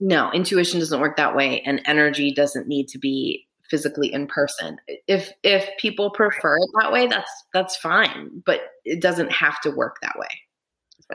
No, 0.00 0.32
intuition 0.32 0.80
doesn't 0.80 1.00
work 1.00 1.16
that 1.16 1.36
way, 1.36 1.60
and 1.62 1.80
energy 1.86 2.32
doesn't 2.32 2.66
need 2.66 2.88
to 2.88 2.98
be 2.98 3.46
physically 3.70 4.12
in 4.12 4.26
person. 4.26 4.78
If 5.06 5.30
if 5.42 5.68
people 5.78 6.10
prefer 6.10 6.56
it 6.56 6.68
that 6.80 6.92
way, 6.92 7.06
that's 7.06 7.30
that's 7.52 7.76
fine, 7.76 8.42
but 8.44 8.60
it 8.84 9.00
doesn't 9.00 9.30
have 9.32 9.60
to 9.62 9.70
work 9.70 9.96
that 10.02 10.18
way. 10.18 10.28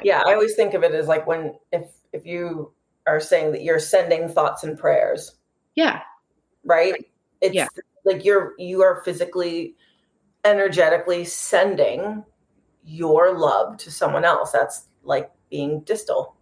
Yeah, 0.04 0.22
I 0.26 0.34
always 0.34 0.56
think 0.56 0.74
of 0.74 0.84
it 0.84 0.94
as 0.94 1.08
like 1.08 1.28
when 1.28 1.56
if 1.74 1.88
if 2.14 2.26
you 2.26 2.74
are 3.06 3.20
saying 3.20 3.52
that 3.52 3.64
you're 3.64 3.80
sending 3.80 4.30
thoughts 4.30 4.64
and 4.64 4.78
prayers, 4.78 5.36
Yeah. 5.76 6.02
right? 6.64 6.94
It's 7.42 7.56
Yeah. 7.56 7.68
like 8.06 8.24
you're 8.24 8.54
you 8.58 8.82
are 8.84 9.02
physically 9.04 9.76
energetically 10.46 11.26
sending 11.26 12.24
your 12.84 13.38
love 13.38 13.78
to 13.78 13.92
someone 13.92 14.24
else. 14.26 14.52
That's 14.52 14.86
like 15.04 15.30
being 15.50 15.82
distal. 15.82 16.36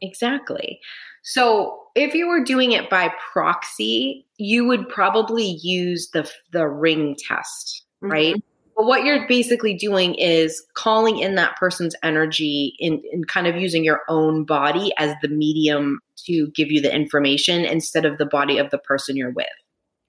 Exactly. 0.00 0.80
So 1.22 1.80
if 1.94 2.14
you 2.14 2.28
were 2.28 2.44
doing 2.44 2.72
it 2.72 2.90
by 2.90 3.12
proxy, 3.32 4.26
you 4.36 4.66
would 4.66 4.88
probably 4.88 5.58
use 5.62 6.10
the 6.12 6.30
the 6.52 6.66
ring 6.66 7.16
test, 7.18 7.84
mm-hmm. 8.02 8.12
right? 8.12 8.44
But 8.76 8.86
what 8.86 9.04
you're 9.04 9.26
basically 9.28 9.74
doing 9.74 10.16
is 10.16 10.64
calling 10.74 11.18
in 11.18 11.36
that 11.36 11.56
person's 11.56 11.94
energy 12.02 12.74
in, 12.80 13.00
in 13.12 13.24
kind 13.24 13.46
of 13.46 13.54
using 13.56 13.84
your 13.84 14.00
own 14.08 14.44
body 14.44 14.92
as 14.98 15.14
the 15.22 15.28
medium 15.28 16.00
to 16.26 16.48
give 16.50 16.72
you 16.72 16.80
the 16.80 16.92
information 16.92 17.64
instead 17.64 18.04
of 18.04 18.18
the 18.18 18.26
body 18.26 18.58
of 18.58 18.70
the 18.70 18.78
person 18.78 19.16
you're 19.16 19.30
with. 19.30 19.46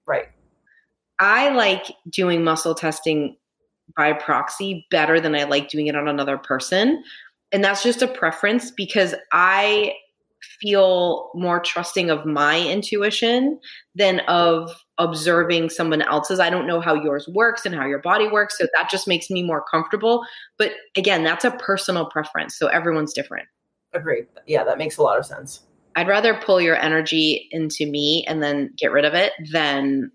Right. 0.07 0.25
I 1.19 1.49
like 1.49 1.95
doing 2.09 2.43
muscle 2.43 2.73
testing 2.73 3.37
by 3.95 4.13
proxy 4.13 4.87
better 4.89 5.19
than 5.19 5.35
I 5.35 5.43
like 5.43 5.69
doing 5.69 5.87
it 5.87 5.95
on 5.95 6.07
another 6.07 6.37
person. 6.37 7.03
And 7.55 7.63
that's 7.63 7.83
just 7.83 8.01
a 8.01 8.07
preference 8.09 8.69
because 8.69 9.15
I 9.31 9.93
feel 10.59 11.31
more 11.35 11.61
trusting 11.61 12.09
of 12.09 12.25
my 12.25 12.59
intuition 12.59 13.61
than 13.95 14.19
of 14.27 14.75
observing 14.97 15.69
someone 15.69 16.01
else's. 16.01 16.41
I 16.41 16.49
don't 16.49 16.67
know 16.67 16.81
how 16.81 16.95
yours 16.95 17.29
works 17.29 17.65
and 17.65 17.73
how 17.73 17.85
your 17.85 17.99
body 17.99 18.27
works. 18.27 18.57
So 18.57 18.67
that 18.75 18.89
just 18.89 19.07
makes 19.07 19.29
me 19.29 19.41
more 19.41 19.63
comfortable. 19.71 20.25
But 20.57 20.73
again, 20.97 21.23
that's 21.23 21.45
a 21.45 21.51
personal 21.51 22.07
preference. 22.07 22.57
So 22.57 22.67
everyone's 22.67 23.13
different. 23.13 23.47
Agreed. 23.93 24.27
Yeah, 24.45 24.65
that 24.65 24.77
makes 24.77 24.97
a 24.97 25.01
lot 25.01 25.17
of 25.17 25.25
sense. 25.25 25.61
I'd 25.95 26.09
rather 26.09 26.33
pull 26.33 26.59
your 26.59 26.75
energy 26.75 27.47
into 27.51 27.89
me 27.89 28.25
and 28.27 28.43
then 28.43 28.73
get 28.77 28.91
rid 28.91 29.05
of 29.05 29.13
it 29.13 29.31
than 29.53 30.11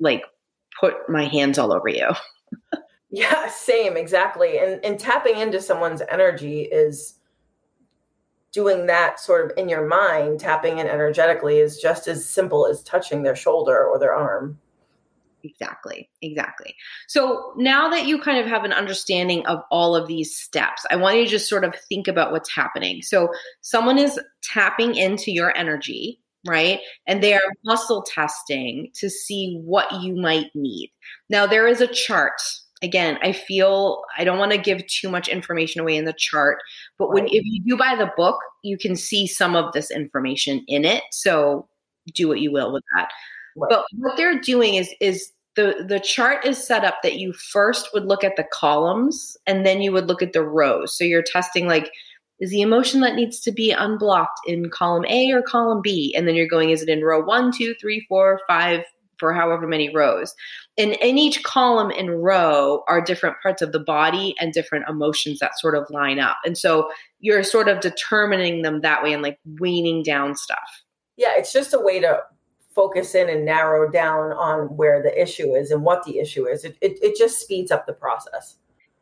like 0.00 0.22
put 0.80 0.94
my 1.10 1.26
hands 1.26 1.58
all 1.58 1.70
over 1.70 1.90
you. 1.90 2.12
Yeah, 3.12 3.48
same, 3.50 3.96
exactly. 3.96 4.58
And 4.58 4.84
and 4.84 4.98
tapping 4.98 5.38
into 5.38 5.60
someone's 5.60 6.02
energy 6.10 6.62
is 6.62 7.14
doing 8.52 8.86
that 8.86 9.18
sort 9.18 9.50
of 9.50 9.56
in 9.58 9.68
your 9.68 9.86
mind, 9.86 10.40
tapping 10.40 10.78
in 10.78 10.86
energetically 10.86 11.58
is 11.58 11.78
just 11.78 12.06
as 12.08 12.28
simple 12.28 12.66
as 12.66 12.82
touching 12.82 13.22
their 13.22 13.36
shoulder 13.36 13.84
or 13.84 13.98
their 13.98 14.14
arm. 14.14 14.58
Exactly, 15.44 16.08
exactly. 16.22 16.74
So 17.08 17.52
now 17.56 17.88
that 17.90 18.06
you 18.06 18.20
kind 18.20 18.38
of 18.38 18.46
have 18.46 18.64
an 18.64 18.72
understanding 18.72 19.44
of 19.46 19.60
all 19.72 19.96
of 19.96 20.06
these 20.06 20.36
steps, 20.36 20.86
I 20.90 20.96
want 20.96 21.18
you 21.18 21.24
to 21.24 21.30
just 21.30 21.48
sort 21.48 21.64
of 21.64 21.74
think 21.88 22.06
about 22.08 22.32
what's 22.32 22.54
happening. 22.54 23.02
So 23.02 23.28
someone 23.60 23.98
is 23.98 24.20
tapping 24.42 24.94
into 24.94 25.32
your 25.32 25.56
energy, 25.56 26.20
right? 26.46 26.80
And 27.08 27.22
they 27.22 27.34
are 27.34 27.40
muscle 27.64 28.02
testing 28.02 28.90
to 28.94 29.10
see 29.10 29.60
what 29.64 29.90
you 30.02 30.14
might 30.14 30.50
need. 30.54 30.92
Now, 31.28 31.46
there 31.46 31.66
is 31.66 31.80
a 31.80 31.88
chart. 31.88 32.40
Again, 32.82 33.18
I 33.22 33.32
feel 33.32 34.02
I 34.18 34.24
don't 34.24 34.38
want 34.38 34.52
to 34.52 34.58
give 34.58 34.86
too 34.86 35.08
much 35.08 35.28
information 35.28 35.80
away 35.80 35.96
in 35.96 36.04
the 36.04 36.14
chart, 36.16 36.58
but 36.98 37.12
when 37.12 37.26
if 37.26 37.42
you 37.44 37.62
do 37.64 37.76
buy 37.76 37.94
the 37.96 38.10
book, 38.16 38.38
you 38.62 38.76
can 38.76 38.96
see 38.96 39.26
some 39.26 39.54
of 39.54 39.72
this 39.72 39.90
information 39.90 40.64
in 40.66 40.84
it. 40.84 41.02
So 41.10 41.68
do 42.14 42.28
what 42.28 42.40
you 42.40 42.52
will 42.52 42.72
with 42.72 42.82
that. 42.96 43.08
Right. 43.56 43.68
But 43.70 43.84
what 43.98 44.16
they're 44.16 44.40
doing 44.40 44.74
is 44.74 44.92
is 45.00 45.30
the 45.54 45.84
the 45.86 46.00
chart 46.00 46.44
is 46.46 46.58
set 46.58 46.84
up 46.84 46.96
that 47.02 47.18
you 47.18 47.32
first 47.32 47.90
would 47.92 48.06
look 48.06 48.24
at 48.24 48.36
the 48.36 48.46
columns 48.52 49.36
and 49.46 49.66
then 49.66 49.82
you 49.82 49.92
would 49.92 50.08
look 50.08 50.22
at 50.22 50.32
the 50.32 50.42
rows. 50.42 50.96
So 50.96 51.04
you're 51.04 51.22
testing 51.22 51.66
like 51.66 51.90
is 52.42 52.50
the 52.50 52.60
emotion 52.60 53.00
that 53.02 53.14
needs 53.14 53.38
to 53.40 53.52
be 53.52 53.70
unblocked 53.70 54.40
in 54.46 54.68
column 54.70 55.04
A 55.08 55.30
or 55.30 55.42
column 55.42 55.80
B? 55.80 56.12
And 56.16 56.26
then 56.26 56.34
you're 56.34 56.48
going, 56.48 56.70
is 56.70 56.82
it 56.82 56.88
in 56.88 57.04
row 57.04 57.22
one, 57.22 57.52
two, 57.52 57.72
three, 57.80 58.04
four, 58.08 58.40
five, 58.48 58.82
for 59.22 59.32
however 59.32 59.68
many 59.68 59.94
rows? 59.94 60.34
And 60.76 60.94
in 60.94 61.16
each 61.16 61.44
column 61.44 61.92
and 61.96 62.24
row 62.24 62.82
are 62.88 63.00
different 63.00 63.36
parts 63.40 63.62
of 63.62 63.70
the 63.70 63.78
body 63.78 64.34
and 64.40 64.52
different 64.52 64.88
emotions 64.88 65.38
that 65.38 65.58
sort 65.60 65.76
of 65.76 65.88
line 65.90 66.18
up. 66.18 66.38
And 66.44 66.58
so 66.58 66.90
you're 67.20 67.44
sort 67.44 67.68
of 67.68 67.78
determining 67.78 68.62
them 68.62 68.80
that 68.80 69.04
way 69.04 69.12
and 69.12 69.22
like 69.22 69.38
weaning 69.60 70.02
down 70.02 70.34
stuff. 70.34 70.82
Yeah, 71.16 71.34
it's 71.36 71.52
just 71.52 71.72
a 71.72 71.78
way 71.78 72.00
to 72.00 72.18
focus 72.74 73.14
in 73.14 73.28
and 73.28 73.44
narrow 73.44 73.88
down 73.88 74.32
on 74.32 74.76
where 74.76 75.00
the 75.00 75.22
issue 75.22 75.54
is 75.54 75.70
and 75.70 75.84
what 75.84 76.02
the 76.02 76.18
issue 76.18 76.48
is. 76.48 76.64
It, 76.64 76.76
it, 76.80 76.98
it 77.00 77.16
just 77.16 77.38
speeds 77.38 77.70
up 77.70 77.86
the 77.86 77.92
process. 77.92 78.56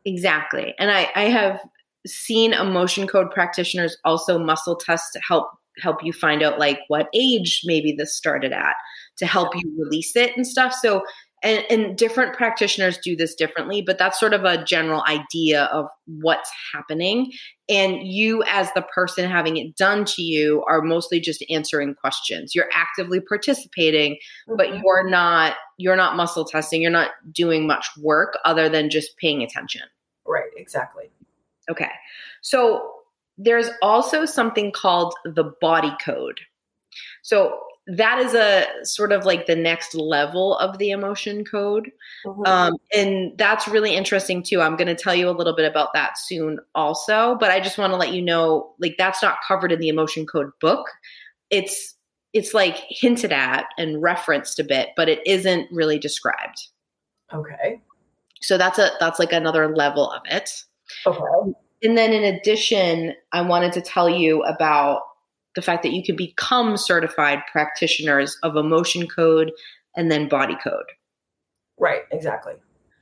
Exactly. 0.05 0.75
And 0.77 0.91
I, 0.91 1.09
I 1.15 1.23
have 1.23 1.59
seen 2.05 2.53
emotion 2.53 3.07
code 3.07 3.31
practitioners 3.31 3.97
also 4.05 4.37
muscle 4.37 4.75
test 4.75 5.13
to 5.13 5.21
help 5.27 5.49
help 5.81 6.03
you 6.03 6.11
find 6.11 6.43
out 6.43 6.59
like 6.59 6.79
what 6.89 7.07
age 7.13 7.61
maybe 7.63 7.93
this 7.93 8.15
started 8.15 8.51
at 8.51 8.75
to 9.17 9.25
help 9.25 9.55
you 9.55 9.75
release 9.77 10.15
it 10.15 10.35
and 10.35 10.45
stuff. 10.45 10.73
So 10.73 11.03
and, 11.43 11.65
and, 11.71 11.97
different 11.97 12.35
practitioners 12.35 12.99
do 12.99 13.15
this 13.15 13.33
differently, 13.33 13.81
but 13.81 13.97
that's 13.97 14.19
sort 14.19 14.33
of 14.33 14.45
a 14.45 14.63
general 14.63 15.03
idea 15.07 15.63
of 15.65 15.87
what's 16.05 16.51
happening. 16.71 17.31
And 17.67 18.05
you, 18.05 18.43
as 18.43 18.71
the 18.73 18.83
person 18.83 19.29
having 19.29 19.57
it 19.57 19.75
done 19.75 20.05
to 20.05 20.21
you, 20.21 20.63
are 20.67 20.81
mostly 20.81 21.19
just 21.19 21.43
answering 21.49 21.95
questions. 21.95 22.53
You're 22.53 22.69
actively 22.73 23.19
participating, 23.19 24.13
mm-hmm. 24.13 24.55
but 24.55 24.77
you're 24.83 25.09
not 25.09 25.55
you're 25.77 25.95
not 25.95 26.15
muscle 26.15 26.45
testing. 26.45 26.81
You're 26.81 26.91
not 26.91 27.11
doing 27.31 27.65
much 27.65 27.87
work 27.99 28.37
other 28.45 28.69
than 28.69 28.91
just 28.91 29.17
paying 29.17 29.41
attention. 29.41 29.81
Right. 30.27 30.51
Exactly. 30.55 31.09
Okay. 31.71 31.89
So 32.41 32.91
there's 33.37 33.69
also 33.81 34.25
something 34.25 34.71
called 34.71 35.15
the 35.25 35.55
body 35.59 35.95
code. 36.03 36.41
So 37.23 37.57
that 37.87 38.19
is 38.19 38.33
a 38.33 38.65
sort 38.83 39.11
of 39.11 39.25
like 39.25 39.47
the 39.47 39.55
next 39.55 39.95
level 39.95 40.55
of 40.57 40.77
the 40.77 40.91
emotion 40.91 41.43
code. 41.43 41.89
Mm-hmm. 42.25 42.45
Um, 42.45 42.73
and 42.93 43.37
that's 43.37 43.67
really 43.67 43.95
interesting 43.95 44.43
too. 44.43 44.61
I'm 44.61 44.75
going 44.75 44.87
to 44.87 44.95
tell 44.95 45.15
you 45.15 45.29
a 45.29 45.31
little 45.31 45.55
bit 45.55 45.69
about 45.69 45.93
that 45.93 46.17
soon 46.17 46.59
also, 46.75 47.35
but 47.39 47.51
I 47.51 47.59
just 47.59 47.77
want 47.77 47.91
to 47.91 47.97
let 47.97 48.13
you 48.13 48.21
know 48.21 48.73
like 48.79 48.95
that's 48.97 49.23
not 49.23 49.39
covered 49.47 49.71
in 49.71 49.79
the 49.79 49.89
emotion 49.89 50.25
code 50.25 50.51
book. 50.59 50.87
It's 51.49 51.95
it's 52.33 52.53
like 52.53 52.77
hinted 52.87 53.33
at 53.33 53.65
and 53.77 54.01
referenced 54.01 54.59
a 54.59 54.63
bit, 54.63 54.89
but 54.95 55.09
it 55.09 55.19
isn't 55.25 55.67
really 55.71 55.99
described. 55.99 56.67
Okay. 57.33 57.81
So 58.41 58.57
that's 58.57 58.79
a 58.79 58.91
that's 58.99 59.19
like 59.19 59.33
another 59.33 59.75
level 59.75 60.09
of 60.09 60.21
it. 60.25 60.63
Okay. 61.05 61.53
And 61.83 61.97
then 61.97 62.13
in 62.13 62.23
addition, 62.23 63.15
I 63.31 63.41
wanted 63.41 63.73
to 63.73 63.81
tell 63.81 64.07
you 64.07 64.43
about 64.43 65.01
the 65.55 65.61
fact 65.61 65.83
that 65.83 65.93
you 65.93 66.03
can 66.03 66.15
become 66.15 66.77
certified 66.77 67.39
practitioners 67.51 68.37
of 68.43 68.55
emotion 68.55 69.07
code 69.07 69.51
and 69.95 70.11
then 70.11 70.29
body 70.29 70.57
code. 70.63 70.85
Right, 71.77 72.03
exactly. 72.11 72.53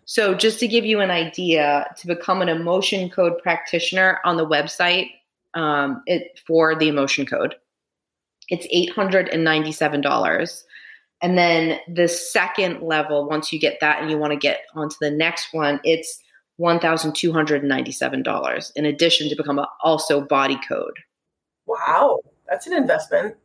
So, 0.05 0.33
just 0.33 0.59
to 0.61 0.67
give 0.67 0.85
you 0.85 1.01
an 1.01 1.11
idea, 1.11 1.93
to 1.97 2.07
become 2.07 2.41
an 2.41 2.49
emotion 2.49 3.09
code 3.09 3.33
practitioner 3.43 4.19
on 4.25 4.37
the 4.37 4.47
website 4.47 5.09
um, 5.53 6.01
it, 6.07 6.39
for 6.47 6.75
the 6.75 6.87
emotion 6.87 7.27
code, 7.27 7.53
it's 8.47 8.65
$897. 8.95 10.63
And 11.21 11.37
then 11.37 11.79
the 11.93 12.07
second 12.07 12.81
level, 12.81 13.27
once 13.27 13.53
you 13.53 13.59
get 13.59 13.79
that 13.81 14.01
and 14.01 14.09
you 14.09 14.17
want 14.17 14.31
to 14.31 14.39
get 14.39 14.61
onto 14.73 14.95
the 14.99 15.11
next 15.11 15.53
one, 15.53 15.79
it's 15.83 16.23
$1,297 16.59 18.71
in 18.75 18.85
addition 18.85 19.29
to 19.29 19.35
become 19.35 19.59
a, 19.59 19.67
also 19.83 20.21
body 20.21 20.59
code. 20.67 20.97
Wow 21.67 22.21
that's 22.49 22.67
an 22.67 22.73
investment. 22.73 23.35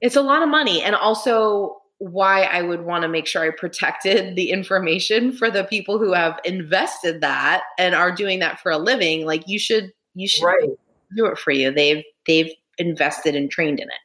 It's 0.00 0.16
a 0.16 0.22
lot 0.22 0.42
of 0.42 0.48
money. 0.48 0.82
And 0.82 0.94
also, 0.94 1.82
why 1.98 2.42
I 2.42 2.62
would 2.62 2.84
want 2.84 3.02
to 3.02 3.08
make 3.08 3.26
sure 3.26 3.42
I 3.42 3.50
protected 3.50 4.36
the 4.36 4.50
information 4.50 5.32
for 5.32 5.50
the 5.50 5.64
people 5.64 5.98
who 5.98 6.12
have 6.12 6.38
invested 6.44 7.20
that 7.22 7.64
and 7.76 7.94
are 7.94 8.12
doing 8.12 8.38
that 8.38 8.60
for 8.60 8.70
a 8.70 8.78
living. 8.78 9.26
Like 9.26 9.48
you 9.48 9.58
should, 9.58 9.92
you 10.14 10.28
should 10.28 10.44
right. 10.44 10.70
do 11.16 11.26
it 11.26 11.38
for 11.38 11.50
you. 11.50 11.72
They've 11.72 12.04
they've 12.26 12.52
invested 12.78 13.34
and 13.34 13.50
trained 13.50 13.80
in 13.80 13.88
it. 13.88 14.00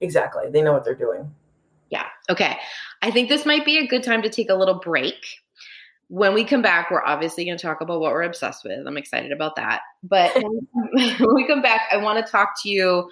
Exactly. 0.00 0.44
They 0.50 0.62
know 0.62 0.72
what 0.72 0.84
they're 0.84 0.94
doing. 0.94 1.30
Yeah. 1.90 2.06
Okay. 2.30 2.56
I 3.02 3.10
think 3.10 3.28
this 3.28 3.44
might 3.44 3.66
be 3.66 3.78
a 3.78 3.86
good 3.86 4.02
time 4.02 4.22
to 4.22 4.30
take 4.30 4.48
a 4.48 4.54
little 4.54 4.80
break. 4.80 5.22
When 6.08 6.32
we 6.34 6.44
come 6.44 6.62
back, 6.62 6.90
we're 6.90 7.04
obviously 7.04 7.44
going 7.44 7.58
to 7.58 7.62
talk 7.62 7.80
about 7.80 8.00
what 8.00 8.12
we're 8.12 8.22
obsessed 8.22 8.64
with. 8.64 8.86
I'm 8.86 8.96
excited 8.96 9.32
about 9.32 9.56
that. 9.56 9.82
But 10.02 10.34
when 10.72 11.34
we 11.34 11.46
come 11.46 11.60
back, 11.60 11.82
I 11.92 11.98
want 11.98 12.24
to 12.24 12.30
talk 12.30 12.54
to 12.62 12.70
you 12.70 13.10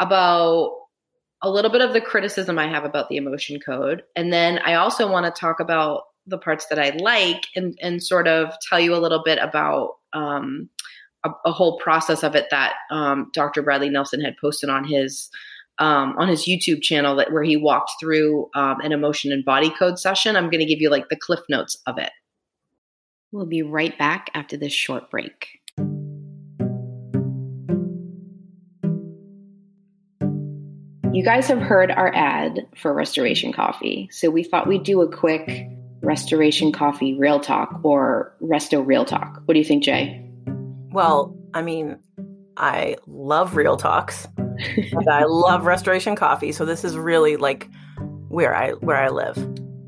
about 0.00 0.72
a 1.42 1.50
little 1.50 1.70
bit 1.70 1.80
of 1.80 1.92
the 1.92 2.00
criticism 2.00 2.58
I 2.58 2.68
have 2.68 2.84
about 2.84 3.08
the 3.08 3.16
emotion 3.16 3.60
code. 3.60 4.02
And 4.16 4.32
then 4.32 4.58
I 4.58 4.74
also 4.74 5.10
want 5.10 5.32
to 5.32 5.40
talk 5.40 5.60
about 5.60 6.02
the 6.26 6.38
parts 6.38 6.66
that 6.66 6.78
I 6.78 6.90
like 6.90 7.46
and, 7.56 7.78
and 7.80 8.02
sort 8.02 8.28
of 8.28 8.52
tell 8.68 8.80
you 8.80 8.94
a 8.94 8.98
little 8.98 9.22
bit 9.24 9.38
about 9.40 9.94
um, 10.12 10.68
a, 11.24 11.30
a, 11.46 11.52
whole 11.52 11.78
process 11.78 12.22
of 12.22 12.34
it 12.34 12.46
that 12.50 12.74
um, 12.90 13.30
Dr. 13.32 13.62
Bradley 13.62 13.88
Nelson 13.88 14.20
had 14.20 14.36
posted 14.40 14.68
on 14.68 14.84
his 14.84 15.30
um, 15.78 16.16
on 16.18 16.28
his 16.28 16.44
YouTube 16.44 16.82
channel 16.82 17.14
that 17.16 17.32
where 17.32 17.44
he 17.44 17.56
walked 17.56 17.92
through 18.00 18.50
um, 18.54 18.80
an 18.80 18.92
emotion 18.92 19.30
and 19.30 19.44
body 19.44 19.70
code 19.70 19.98
session. 19.98 20.34
I'm 20.34 20.50
going 20.50 20.60
to 20.60 20.66
give 20.66 20.80
you 20.80 20.90
like 20.90 21.08
the 21.08 21.16
cliff 21.16 21.40
notes 21.48 21.76
of 21.86 21.98
it. 21.98 22.10
We'll 23.30 23.46
be 23.46 23.62
right 23.62 23.96
back 23.96 24.30
after 24.34 24.56
this 24.56 24.72
short 24.72 25.10
break. 25.10 25.57
You 31.18 31.24
guys 31.24 31.48
have 31.48 31.60
heard 31.60 31.90
our 31.90 32.14
ad 32.14 32.68
for 32.76 32.94
Restoration 32.94 33.52
Coffee, 33.52 34.08
so 34.12 34.30
we 34.30 34.44
thought 34.44 34.68
we'd 34.68 34.84
do 34.84 35.02
a 35.02 35.10
quick 35.10 35.68
Restoration 36.00 36.70
Coffee 36.70 37.14
Real 37.14 37.40
Talk 37.40 37.80
or 37.82 38.36
Resto 38.40 38.86
Real 38.86 39.04
Talk. 39.04 39.42
What 39.44 39.54
do 39.54 39.58
you 39.58 39.64
think, 39.64 39.82
Jay? 39.82 40.24
Well, 40.92 41.36
I 41.54 41.62
mean, 41.62 41.98
I 42.56 42.98
love 43.08 43.56
Real 43.56 43.76
Talks 43.76 44.28
and 44.36 45.08
I 45.10 45.24
love 45.24 45.66
Restoration 45.66 46.14
Coffee, 46.14 46.52
so 46.52 46.64
this 46.64 46.84
is 46.84 46.96
really 46.96 47.36
like 47.36 47.68
where 48.28 48.54
I 48.54 48.74
where 48.74 48.98
I 48.98 49.08
live. 49.08 49.36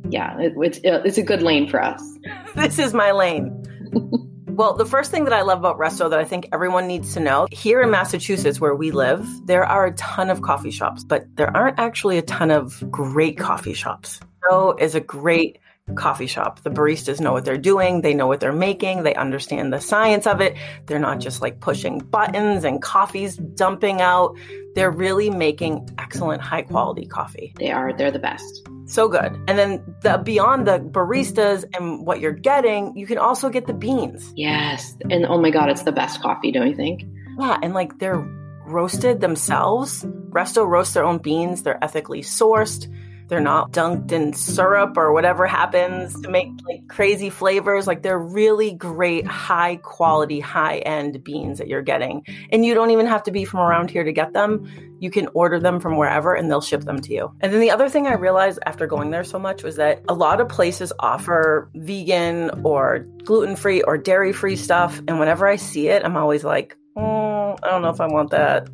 Yeah, 0.08 0.36
it, 0.40 0.54
it's 0.56 0.80
it's 0.82 1.18
a 1.18 1.22
good 1.22 1.42
lane 1.42 1.68
for 1.68 1.80
us. 1.80 2.02
this 2.56 2.80
is 2.80 2.92
my 2.92 3.12
lane. 3.12 3.56
Well, 4.60 4.74
the 4.74 4.84
first 4.84 5.10
thing 5.10 5.24
that 5.24 5.32
I 5.32 5.40
love 5.40 5.60
about 5.60 5.78
Resto 5.78 6.10
that 6.10 6.18
I 6.18 6.24
think 6.26 6.50
everyone 6.52 6.86
needs 6.86 7.14
to 7.14 7.20
know 7.20 7.46
here 7.50 7.80
in 7.80 7.90
Massachusetts, 7.90 8.60
where 8.60 8.74
we 8.74 8.90
live, 8.90 9.26
there 9.46 9.64
are 9.64 9.86
a 9.86 9.92
ton 9.92 10.28
of 10.28 10.42
coffee 10.42 10.70
shops, 10.70 11.02
but 11.02 11.24
there 11.36 11.56
aren't 11.56 11.78
actually 11.78 12.18
a 12.18 12.22
ton 12.22 12.50
of 12.50 12.78
great 12.90 13.38
coffee 13.38 13.72
shops. 13.72 14.20
Resto 14.44 14.78
is 14.78 14.94
a 14.94 15.00
great 15.00 15.60
coffee 15.94 16.26
shop. 16.26 16.60
The 16.60 16.68
baristas 16.68 17.22
know 17.22 17.32
what 17.32 17.46
they're 17.46 17.56
doing, 17.56 18.02
they 18.02 18.12
know 18.12 18.26
what 18.26 18.40
they're 18.40 18.52
making, 18.52 19.02
they 19.02 19.14
understand 19.14 19.72
the 19.72 19.80
science 19.80 20.26
of 20.26 20.42
it. 20.42 20.58
They're 20.84 20.98
not 20.98 21.20
just 21.20 21.40
like 21.40 21.60
pushing 21.60 21.98
buttons 21.98 22.62
and 22.62 22.82
coffee's 22.82 23.36
dumping 23.36 24.02
out. 24.02 24.36
They're 24.74 24.90
really 24.90 25.30
making 25.30 25.88
excellent 25.98 26.42
high 26.42 26.62
quality 26.62 27.06
coffee. 27.06 27.54
They 27.56 27.70
are, 27.70 27.94
they're 27.94 28.10
the 28.10 28.18
best. 28.18 28.68
So 28.90 29.06
good. 29.06 29.32
And 29.46 29.56
then 29.56 29.94
the 30.00 30.18
beyond 30.18 30.66
the 30.66 30.80
baristas 30.80 31.64
and 31.76 32.04
what 32.04 32.18
you're 32.18 32.32
getting, 32.32 32.96
you 32.96 33.06
can 33.06 33.18
also 33.18 33.48
get 33.48 33.68
the 33.68 33.72
beans. 33.72 34.32
Yes. 34.34 34.96
And 35.08 35.24
oh 35.26 35.40
my 35.40 35.50
god, 35.50 35.70
it's 35.70 35.84
the 35.84 35.92
best 35.92 36.20
coffee, 36.20 36.50
don't 36.50 36.66
you 36.66 36.74
think? 36.74 37.04
Yeah, 37.38 37.56
and 37.62 37.72
like 37.72 38.00
they're 38.00 38.18
roasted 38.66 39.20
themselves. 39.20 40.04
Resto 40.30 40.66
roasts 40.66 40.94
their 40.94 41.04
own 41.04 41.18
beans, 41.18 41.62
they're 41.62 41.82
ethically 41.82 42.22
sourced 42.22 42.88
they're 43.30 43.40
not 43.40 43.70
dunked 43.70 44.12
in 44.12 44.34
syrup 44.34 44.96
or 44.96 45.12
whatever 45.12 45.46
happens 45.46 46.20
to 46.20 46.28
make 46.28 46.50
like 46.68 46.86
crazy 46.88 47.30
flavors. 47.30 47.86
Like 47.86 48.02
they're 48.02 48.18
really 48.18 48.72
great, 48.72 49.26
high 49.26 49.76
quality, 49.76 50.40
high 50.40 50.78
end 50.78 51.22
beans 51.24 51.58
that 51.58 51.68
you're 51.68 51.80
getting. 51.80 52.26
And 52.50 52.66
you 52.66 52.74
don't 52.74 52.90
even 52.90 53.06
have 53.06 53.22
to 53.22 53.30
be 53.30 53.44
from 53.44 53.60
around 53.60 53.90
here 53.90 54.04
to 54.04 54.12
get 54.12 54.32
them. 54.32 54.68
You 54.98 55.10
can 55.10 55.28
order 55.32 55.58
them 55.60 55.80
from 55.80 55.96
wherever 55.96 56.34
and 56.34 56.50
they'll 56.50 56.60
ship 56.60 56.82
them 56.82 57.00
to 57.00 57.14
you. 57.14 57.32
And 57.40 57.52
then 57.52 57.60
the 57.60 57.70
other 57.70 57.88
thing 57.88 58.06
I 58.06 58.14
realized 58.14 58.58
after 58.66 58.86
going 58.86 59.10
there 59.10 59.24
so 59.24 59.38
much 59.38 59.62
was 59.62 59.76
that 59.76 60.02
a 60.08 60.14
lot 60.14 60.40
of 60.40 60.48
places 60.48 60.92
offer 60.98 61.70
vegan 61.74 62.50
or 62.64 63.06
gluten 63.24 63.54
free 63.56 63.80
or 63.82 63.96
dairy 63.96 64.32
free 64.32 64.56
stuff. 64.56 65.00
And 65.06 65.20
whenever 65.20 65.46
I 65.46 65.56
see 65.56 65.88
it, 65.88 66.04
I'm 66.04 66.16
always 66.16 66.44
like, 66.44 66.76
mm, 67.00 67.58
I 67.62 67.70
don't 67.70 67.82
know 67.82 67.90
if 67.90 68.00
I 68.00 68.06
want 68.06 68.30
that. 68.30 68.68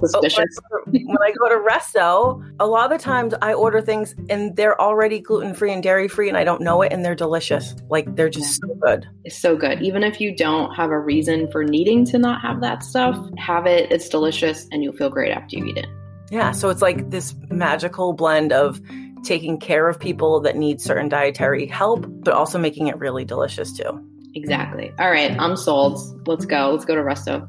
Suspicious. 0.00 0.58
When 0.86 1.18
I 1.20 1.32
go 1.32 1.48
to 1.48 1.56
Resto, 1.56 2.54
a 2.60 2.66
lot 2.66 2.90
of 2.90 2.98
the 2.98 3.02
times 3.02 3.34
I 3.42 3.52
order 3.52 3.80
things 3.80 4.14
and 4.28 4.56
they're 4.56 4.80
already 4.80 5.20
gluten 5.20 5.54
free 5.54 5.72
and 5.72 5.82
dairy 5.82 6.08
free, 6.08 6.28
and 6.28 6.36
I 6.36 6.44
don't 6.44 6.60
know 6.60 6.82
it, 6.82 6.92
and 6.92 7.04
they're 7.04 7.14
delicious. 7.14 7.74
Like 7.88 8.14
they're 8.16 8.28
just 8.30 8.60
so 8.60 8.74
good. 8.80 9.06
It's 9.24 9.36
so 9.36 9.56
good. 9.56 9.82
Even 9.82 10.02
if 10.02 10.20
you 10.20 10.34
don't 10.34 10.74
have 10.74 10.90
a 10.90 10.98
reason 10.98 11.50
for 11.50 11.64
needing 11.64 12.04
to 12.06 12.18
not 12.18 12.40
have 12.40 12.60
that 12.60 12.82
stuff, 12.82 13.16
have 13.38 13.66
it. 13.66 13.90
It's 13.90 14.08
delicious, 14.08 14.66
and 14.72 14.82
you'll 14.82 14.96
feel 14.96 15.10
great 15.10 15.32
after 15.32 15.56
you 15.56 15.66
eat 15.66 15.78
it. 15.78 15.86
Yeah. 16.30 16.52
So 16.52 16.68
it's 16.68 16.82
like 16.82 17.10
this 17.10 17.34
magical 17.50 18.12
blend 18.12 18.52
of 18.52 18.80
taking 19.22 19.58
care 19.58 19.88
of 19.88 19.98
people 19.98 20.40
that 20.40 20.56
need 20.56 20.80
certain 20.80 21.08
dietary 21.08 21.66
help, 21.66 22.06
but 22.08 22.34
also 22.34 22.58
making 22.58 22.86
it 22.86 22.96
really 22.98 23.24
delicious 23.24 23.72
too. 23.72 24.06
Exactly. 24.34 24.92
All 24.98 25.10
right, 25.10 25.32
I'm 25.38 25.56
sold. 25.56 25.98
Let's 26.28 26.46
go. 26.46 26.70
Let's 26.70 26.84
go 26.84 26.94
to 26.94 27.02
Resto. 27.02 27.48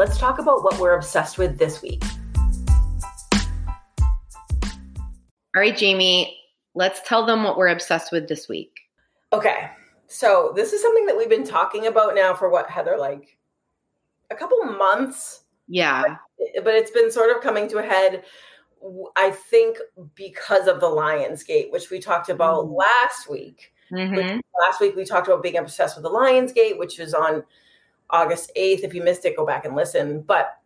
Let's 0.00 0.16
talk 0.16 0.38
about 0.38 0.64
what 0.64 0.78
we're 0.80 0.94
obsessed 0.94 1.36
with 1.36 1.58
this 1.58 1.82
week. 1.82 2.02
All 5.54 5.60
right, 5.60 5.76
Jamie, 5.76 6.38
let's 6.74 7.06
tell 7.06 7.26
them 7.26 7.44
what 7.44 7.58
we're 7.58 7.68
obsessed 7.68 8.10
with 8.10 8.26
this 8.26 8.48
week. 8.48 8.80
Okay. 9.34 9.68
So, 10.06 10.54
this 10.56 10.72
is 10.72 10.80
something 10.80 11.04
that 11.04 11.18
we've 11.18 11.28
been 11.28 11.44
talking 11.44 11.86
about 11.86 12.14
now 12.14 12.32
for 12.32 12.48
what, 12.48 12.70
Heather, 12.70 12.96
like 12.98 13.36
a 14.30 14.34
couple 14.34 14.64
months, 14.64 15.42
Yeah. 15.68 16.16
but 16.64 16.74
it's 16.74 16.92
been 16.92 17.10
sort 17.10 17.36
of 17.36 17.42
coming 17.42 17.68
to 17.68 17.76
a 17.76 17.82
head. 17.82 18.24
I 19.16 19.32
think 19.32 19.76
because 20.14 20.66
of 20.66 20.80
the 20.80 20.86
Lionsgate, 20.86 21.70
which 21.72 21.90
we 21.90 22.00
talked 22.00 22.30
about 22.30 22.64
Mm. 22.64 22.78
last 22.78 23.28
week. 23.28 23.74
Mhm. 23.92 24.40
Last 24.62 24.80
week 24.80 24.96
we 24.96 25.04
talked 25.04 25.28
about 25.28 25.42
being 25.42 25.58
obsessed 25.58 25.94
with 25.94 26.04
the 26.04 26.10
Lionsgate, 26.10 26.78
which 26.78 26.98
is 26.98 27.12
on 27.12 27.44
August 28.12 28.52
8th. 28.56 28.80
If 28.80 28.94
you 28.94 29.02
missed 29.02 29.24
it, 29.24 29.36
go 29.36 29.46
back 29.46 29.64
and 29.64 29.74
listen. 29.74 30.22
But 30.22 30.58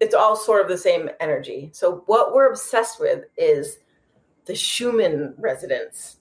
it's 0.00 0.14
all 0.14 0.36
sort 0.36 0.62
of 0.62 0.68
the 0.68 0.78
same 0.78 1.10
energy. 1.20 1.70
So 1.72 2.02
what 2.06 2.34
we're 2.34 2.50
obsessed 2.50 3.00
with 3.00 3.24
is 3.36 3.78
the 4.46 4.54
Schumann 4.54 5.34
resonance. 5.38 6.16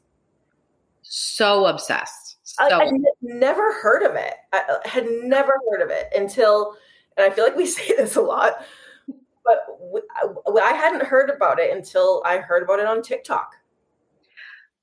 So 1.01 1.65
obsessed. 1.65 2.37
So 2.43 2.63
I, 2.63 2.85
I 2.85 2.91
never 3.21 3.73
heard 3.73 4.03
of 4.03 4.15
it. 4.15 4.33
I, 4.53 4.77
I 4.85 4.87
had 4.87 5.05
never 5.23 5.53
heard 5.69 5.81
of 5.81 5.89
it 5.89 6.07
until, 6.15 6.75
and 7.17 7.25
I 7.25 7.33
feel 7.33 7.45
like 7.45 7.55
we 7.55 7.65
say 7.67 7.95
this 7.95 8.15
a 8.15 8.21
lot, 8.21 8.63
but 9.45 9.65
w- 9.79 10.05
I, 10.15 10.61
I 10.61 10.73
hadn't 10.73 11.03
heard 11.03 11.29
about 11.29 11.59
it 11.59 11.75
until 11.75 12.21
I 12.25 12.37
heard 12.37 12.63
about 12.63 12.79
it 12.79 12.85
on 12.85 13.01
TikTok. 13.01 13.55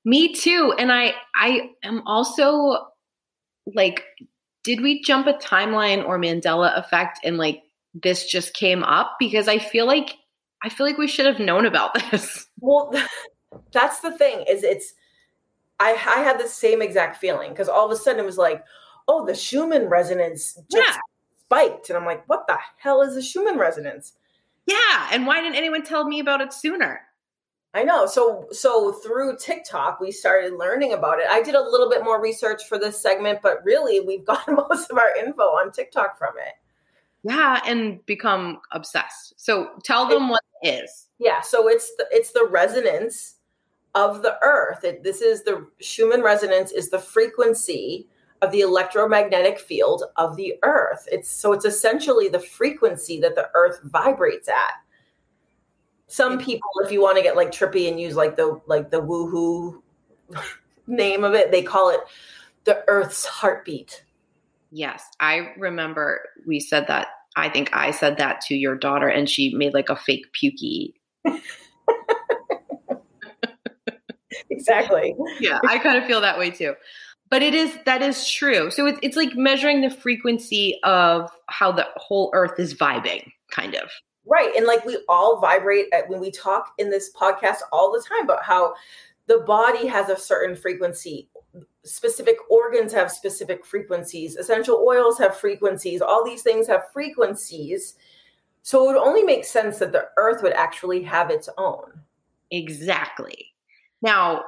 Me 0.07 0.33
too. 0.33 0.73
And 0.79 0.89
I 0.91 1.15
I 1.35 1.71
am 1.83 2.01
also 2.07 2.87
like 3.75 4.05
did 4.67 4.81
we 4.81 5.01
jump 5.01 5.27
a 5.27 5.33
timeline 5.33 6.05
or 6.05 6.19
Mandela 6.19 6.77
effect 6.77 7.19
and 7.23 7.37
like 7.37 7.63
this 7.93 8.25
just 8.25 8.53
came 8.53 8.83
up 8.83 9.15
because 9.17 9.47
I 9.47 9.59
feel 9.59 9.87
like 9.87 10.17
I 10.61 10.67
feel 10.67 10.85
like 10.85 10.97
we 10.97 11.07
should 11.07 11.25
have 11.25 11.39
known 11.39 11.65
about 11.65 11.93
this. 12.11 12.45
Well, 12.59 12.93
that's 13.71 14.01
the 14.01 14.11
thing 14.11 14.43
is 14.45 14.63
it's 14.63 14.93
I 15.79 15.91
I 15.91 16.19
had 16.19 16.37
the 16.37 16.49
same 16.49 16.81
exact 16.81 17.15
feeling 17.15 17.51
because 17.51 17.69
all 17.69 17.85
of 17.85 17.91
a 17.91 17.95
sudden 17.95 18.19
it 18.19 18.25
was 18.25 18.37
like, 18.37 18.65
oh, 19.07 19.25
the 19.25 19.33
Schumann 19.33 19.87
resonance 19.87 20.55
just 20.69 20.89
Yeah. 20.89 20.97
spiked, 21.39 21.89
and 21.89 21.97
I'm 21.97 22.05
like, 22.05 22.27
what 22.27 22.45
the 22.47 22.57
hell 22.77 23.01
is 23.01 23.15
a 23.15 23.21
Schumann 23.21 23.57
resonance? 23.57 24.13
Yeah, 24.65 25.07
and 25.13 25.25
why 25.25 25.39
didn't 25.39 25.55
anyone 25.55 25.83
tell 25.83 26.05
me 26.05 26.19
about 26.19 26.41
it 26.41 26.51
sooner? 26.51 27.06
I 27.73 27.83
know. 27.83 28.05
So 28.07 28.47
so 28.51 28.91
through 28.91 29.37
TikTok, 29.37 29.99
we 29.99 30.11
started 30.11 30.53
learning 30.53 30.93
about 30.93 31.19
it. 31.19 31.27
I 31.29 31.41
did 31.41 31.55
a 31.55 31.61
little 31.61 31.89
bit 31.89 32.03
more 32.03 32.21
research 32.21 32.63
for 32.67 32.79
this 32.79 32.99
segment, 32.99 33.39
but 33.41 33.63
really 33.63 33.99
we've 33.99 34.25
gotten 34.25 34.55
most 34.55 34.89
of 34.89 34.97
our 34.97 35.15
info 35.15 35.43
on 35.43 35.71
TikTok 35.71 36.17
from 36.17 36.33
it. 36.37 36.53
Yeah, 37.23 37.61
and 37.65 38.05
become 38.05 38.59
obsessed. 38.71 39.33
So 39.37 39.71
tell 39.83 40.07
them 40.07 40.29
what 40.29 40.43
it 40.61 40.83
is. 40.83 41.07
Yeah, 41.19 41.41
so 41.41 41.67
it's 41.67 41.95
the 41.97 42.07
it's 42.11 42.31
the 42.31 42.47
resonance 42.49 43.35
of 43.95 44.21
the 44.21 44.37
earth. 44.43 44.83
It, 44.83 45.03
this 45.03 45.21
is 45.21 45.43
the 45.43 45.67
Schumann 45.81 46.21
resonance 46.21 46.71
is 46.71 46.89
the 46.89 46.99
frequency 46.99 48.07
of 48.41 48.51
the 48.51 48.61
electromagnetic 48.61 49.59
field 49.59 50.03
of 50.15 50.35
the 50.35 50.55
earth. 50.63 51.07
It's 51.11 51.29
so 51.29 51.53
it's 51.53 51.65
essentially 51.65 52.29
the 52.29 52.39
frequency 52.39 53.19
that 53.21 53.35
the 53.35 53.49
earth 53.55 53.79
vibrates 53.83 54.47
at. 54.47 54.73
Some 56.07 56.39
people 56.39 56.69
if 56.83 56.91
you 56.91 57.01
want 57.01 57.17
to 57.17 57.23
get 57.23 57.35
like 57.35 57.51
trippy 57.51 57.89
and 57.89 57.99
use 57.99 58.15
like 58.15 58.37
the 58.37 58.59
like 58.65 58.91
the 58.91 59.01
woohoo 59.01 59.81
name 60.87 61.23
of 61.23 61.33
it, 61.33 61.51
they 61.51 61.61
call 61.61 61.89
it 61.89 61.99
the 62.63 62.83
earth's 62.87 63.25
heartbeat. 63.25 64.03
Yes, 64.71 65.03
I 65.19 65.53
remember 65.57 66.21
we 66.45 66.59
said 66.59 66.87
that. 66.87 67.07
I 67.35 67.49
think 67.49 67.69
I 67.71 67.91
said 67.91 68.17
that 68.17 68.41
to 68.47 68.55
your 68.55 68.75
daughter, 68.75 69.07
and 69.07 69.29
she 69.29 69.53
made 69.53 69.73
like 69.73 69.89
a 69.89 69.95
fake 69.95 70.25
pukey. 70.33 70.93
Exactly. 74.49 75.15
Yeah, 75.39 75.59
I 75.67 75.77
kind 75.77 75.97
of 75.97 76.05
feel 76.05 76.21
that 76.21 76.37
way 76.37 76.49
too. 76.49 76.73
But 77.29 77.41
it 77.43 77.53
is 77.53 77.77
that 77.85 78.01
is 78.01 78.29
true. 78.29 78.71
So 78.71 78.85
it's 78.85 78.99
it's 79.01 79.17
like 79.17 79.35
measuring 79.35 79.81
the 79.81 79.89
frequency 79.89 80.79
of 80.83 81.29
how 81.47 81.71
the 81.71 81.85
whole 81.97 82.31
Earth 82.33 82.59
is 82.59 82.73
vibing, 82.73 83.31
kind 83.51 83.75
of. 83.75 83.89
Right. 84.27 84.53
And 84.55 84.65
like 84.65 84.85
we 84.85 84.99
all 85.07 85.39
vibrate 85.39 85.87
at, 85.93 86.09
when 86.09 86.19
we 86.19 86.31
talk 86.31 86.73
in 86.77 86.89
this 86.89 87.11
podcast 87.13 87.57
all 87.71 87.91
the 87.91 88.03
time 88.07 88.25
about 88.25 88.43
how 88.43 88.73
the 89.27 89.39
body 89.39 89.87
has 89.87 90.09
a 90.09 90.17
certain 90.17 90.55
frequency. 90.55 91.29
Specific 91.83 92.37
organs 92.49 92.91
have 92.93 93.11
specific 93.11 93.65
frequencies. 93.65 94.35
Essential 94.35 94.83
oils 94.85 95.17
have 95.17 95.37
frequencies. 95.37 96.01
All 96.01 96.25
these 96.25 96.41
things 96.41 96.67
have 96.67 96.91
frequencies. 96.91 97.95
So 98.61 98.83
it 98.83 98.93
would 98.93 99.01
only 99.01 99.23
make 99.23 99.45
sense 99.45 99.79
that 99.79 99.93
the 99.93 100.07
earth 100.17 100.43
would 100.43 100.53
actually 100.53 101.01
have 101.03 101.29
its 101.29 101.47
own. 101.57 102.01
Exactly. 102.51 103.53
Now, 104.01 104.43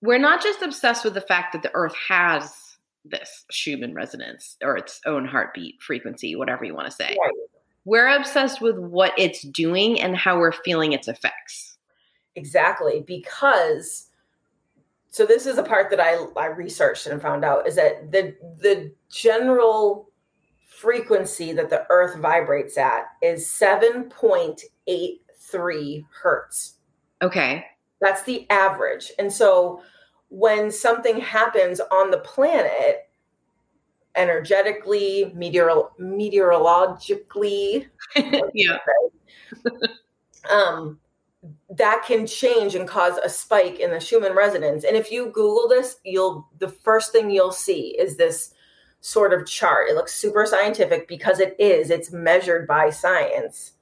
we're 0.00 0.18
not 0.18 0.42
just 0.42 0.62
obsessed 0.62 1.04
with 1.04 1.14
the 1.14 1.20
fact 1.20 1.52
that 1.52 1.62
the 1.62 1.74
Earth 1.74 1.94
has 2.08 2.76
this 3.04 3.44
Schumann 3.50 3.94
resonance 3.94 4.56
or 4.62 4.76
its 4.76 5.00
own 5.06 5.24
heartbeat 5.24 5.80
frequency, 5.80 6.36
whatever 6.36 6.64
you 6.64 6.74
want 6.74 6.86
to 6.86 6.92
say. 6.92 7.16
Right. 7.20 7.32
We're 7.84 8.08
obsessed 8.08 8.60
with 8.60 8.78
what 8.78 9.12
it's 9.18 9.42
doing 9.42 10.00
and 10.00 10.16
how 10.16 10.38
we're 10.38 10.52
feeling 10.52 10.92
its 10.92 11.08
effects. 11.08 11.78
Exactly. 12.36 13.02
Because 13.06 14.08
so 15.10 15.26
this 15.26 15.46
is 15.46 15.58
a 15.58 15.62
part 15.62 15.90
that 15.90 16.00
I, 16.00 16.24
I 16.40 16.46
researched 16.46 17.06
and 17.06 17.20
found 17.20 17.44
out 17.44 17.68
is 17.68 17.76
that 17.76 18.10
the 18.12 18.34
the 18.58 18.92
general 19.10 20.08
frequency 20.66 21.52
that 21.52 21.68
the 21.70 21.86
earth 21.90 22.18
vibrates 22.18 22.78
at 22.78 23.04
is 23.20 23.46
7.83 23.46 26.04
hertz. 26.10 26.78
Okay. 27.20 27.66
That's 28.00 28.22
the 28.24 28.48
average. 28.50 29.12
And 29.18 29.30
so 29.32 29.82
when 30.28 30.72
something 30.72 31.20
happens 31.20 31.78
on 31.78 32.10
the 32.10 32.18
planet, 32.18 33.08
energetically, 34.14 35.32
meteor- 35.34 35.88
meteorologically, 35.98 37.86
yeah. 38.54 38.78
um, 40.50 40.98
that 41.76 42.04
can 42.06 42.26
change 42.26 42.74
and 42.74 42.86
cause 42.88 43.18
a 43.18 43.28
spike 43.28 43.80
in 43.80 43.90
the 43.90 44.00
Schumann 44.00 44.34
resonance. 44.36 44.84
And 44.84 44.96
if 44.96 45.10
you 45.10 45.26
Google 45.26 45.68
this, 45.68 45.96
you'll 46.04 46.48
the 46.58 46.68
first 46.68 47.12
thing 47.12 47.30
you'll 47.30 47.52
see 47.52 47.96
is 47.98 48.16
this 48.16 48.54
sort 49.00 49.32
of 49.32 49.46
chart. 49.46 49.88
It 49.88 49.94
looks 49.94 50.14
super 50.14 50.46
scientific 50.46 51.08
because 51.08 51.40
it 51.40 51.56
is. 51.58 51.90
It's 51.90 52.12
measured 52.12 52.66
by 52.68 52.90
science. 52.90 53.72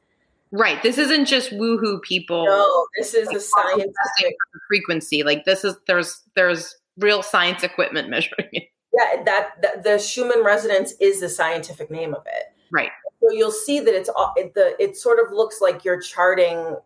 Right. 0.53 0.83
This 0.83 0.99
isn't 0.99 1.27
just 1.27 1.51
woohoo 1.53 2.03
people. 2.03 2.45
No, 2.47 2.87
this 2.99 3.15
is 3.15 3.29
the 3.29 3.35
Like, 3.35 3.43
scientific. 3.43 4.37
frequency. 4.67 5.23
Like 5.23 5.45
this 5.45 5.65
is 5.65 5.77
there's 5.87 6.23
there's 6.35 6.77
real 6.99 7.23
science 7.23 7.63
equipment 7.63 8.09
measuring 8.09 8.49
it. 8.53 8.69
Yeah, 8.93 9.23
that, 9.25 9.51
that 9.63 9.83
the 9.85 9.99
Schumann 9.99 10.45
resonance 10.45 10.95
is 11.01 11.21
the 11.21 11.29
scientific 11.29 11.91
name 11.91 12.15
of 12.15 12.27
it. 12.27 12.53
Right. 12.73 12.91
So 13.21 13.31
you'll 13.31 13.51
see 13.51 13.81
that 13.81 13.95
it's 13.95 14.09
all 14.09 14.33
it, 14.37 14.55
the 14.55 14.75
it 14.83 14.97
sort 14.97 15.19
of 15.25 15.33
looks 15.33 15.61
like 15.61 15.85
you're 15.85 16.01
charting 16.01 16.77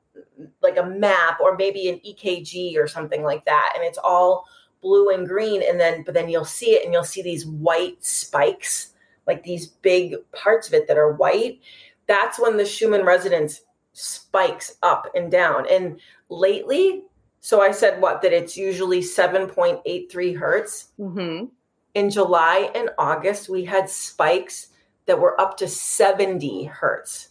like 0.63 0.77
a 0.77 0.85
map 0.85 1.41
or 1.41 1.57
maybe 1.57 1.89
an 1.89 2.01
EKG 2.07 2.77
or 2.77 2.89
something 2.89 3.23
like 3.23 3.45
that, 3.45 3.73
and 3.75 3.85
it's 3.85 3.99
all 3.99 4.45
blue 4.83 5.11
and 5.11 5.29
green, 5.29 5.63
and 5.63 5.79
then 5.79 6.03
but 6.03 6.15
then 6.15 6.29
you'll 6.29 6.45
see 6.45 6.73
it 6.73 6.85
and 6.85 6.93
you'll 6.93 7.05
see 7.05 7.23
these 7.23 7.47
white 7.47 8.03
spikes, 8.05 8.91
like 9.27 9.45
these 9.45 9.67
big 9.67 10.17
parts 10.33 10.67
of 10.67 10.75
it 10.75 10.89
that 10.89 10.99
are 10.99 11.13
white. 11.13 11.61
That's 12.07 12.39
when 12.39 12.57
the 12.57 12.67
Schumann 12.67 13.05
resonance 13.05 13.63
spikes 13.93 14.77
up 14.83 15.07
and 15.15 15.31
down. 15.31 15.67
And 15.71 16.01
lately, 16.29 17.05
so 17.41 17.63
I 17.63 17.71
said 17.71 18.01
what 18.01 18.23
that 18.23 18.33
it's 18.33 18.57
usually 18.57 19.03
seven 19.03 19.47
point 19.47 19.81
eight 19.87 20.11
three 20.11 20.33
hertz 20.33 20.89
Mm-hmm. 20.99 21.47
In 21.95 22.11
July 22.11 22.71
and 22.75 22.91
August, 22.99 23.49
we 23.49 23.65
had 23.65 23.89
spikes 23.89 24.69
that 25.07 25.19
were 25.19 25.41
up 25.41 25.57
to 25.59 25.69
70 25.69 26.65
hertz. 26.65 27.29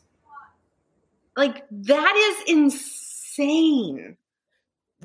Like 1.35 1.65
that 1.71 2.15
is 2.15 2.49
insane. 2.49 4.17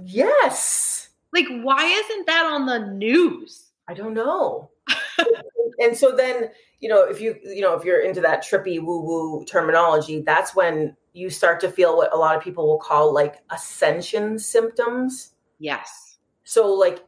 Yes. 0.02 1.08
Like 1.32 1.46
why 1.62 1.84
isn't 1.84 2.26
that 2.26 2.46
on 2.46 2.66
the 2.66 2.92
news? 2.92 3.66
I 3.88 3.94
don't 3.94 4.14
know. 4.14 4.70
and 5.80 5.96
so 5.96 6.14
then, 6.14 6.50
you 6.80 6.88
know, 6.88 7.04
if 7.04 7.20
you 7.20 7.36
you 7.42 7.62
know, 7.62 7.74
if 7.74 7.84
you're 7.84 8.02
into 8.02 8.20
that 8.20 8.44
trippy 8.44 8.80
woo 8.80 9.00
woo 9.00 9.44
terminology, 9.44 10.20
that's 10.20 10.54
when 10.54 10.96
you 11.14 11.30
start 11.30 11.60
to 11.60 11.70
feel 11.70 11.96
what 11.96 12.12
a 12.12 12.16
lot 12.16 12.36
of 12.36 12.42
people 12.42 12.66
will 12.66 12.78
call 12.78 13.12
like 13.12 13.36
ascension 13.50 14.38
symptoms. 14.38 15.32
Yes. 15.58 16.18
So 16.44 16.72
like 16.72 17.04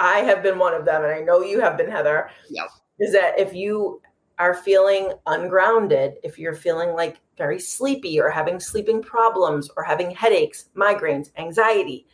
I 0.00 0.20
have 0.20 0.42
been 0.42 0.58
one 0.58 0.74
of 0.74 0.84
them 0.84 1.04
and 1.04 1.12
I 1.12 1.20
know 1.20 1.42
you 1.42 1.60
have 1.60 1.76
been 1.76 1.90
Heather. 1.90 2.30
Yep. 2.48 2.66
Is 2.98 3.12
that 3.12 3.38
if 3.38 3.54
you 3.54 4.00
are 4.38 4.54
feeling 4.54 5.12
ungrounded, 5.26 6.14
if 6.24 6.38
you're 6.38 6.54
feeling 6.54 6.94
like 6.94 7.18
very 7.36 7.60
sleepy 7.60 8.18
or 8.18 8.30
having 8.30 8.58
sleeping 8.58 9.02
problems 9.02 9.70
or 9.76 9.84
having 9.84 10.10
headaches, 10.10 10.70
migraines, 10.74 11.30
anxiety, 11.36 12.06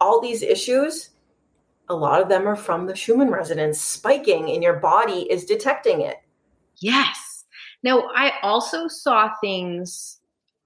all 0.00 0.20
these 0.20 0.42
issues, 0.42 1.10
a 1.88 1.94
lot 1.94 2.20
of 2.20 2.28
them 2.28 2.46
are 2.46 2.56
from 2.56 2.86
the 2.86 2.96
Schumann 2.96 3.30
resonance 3.30 3.80
spiking 3.80 4.50
and 4.50 4.62
your 4.62 4.80
body 4.80 5.30
is 5.30 5.44
detecting 5.44 6.00
it. 6.00 6.16
Yes. 6.78 7.44
Now, 7.82 8.08
I 8.14 8.32
also 8.42 8.88
saw 8.88 9.30
things 9.40 10.18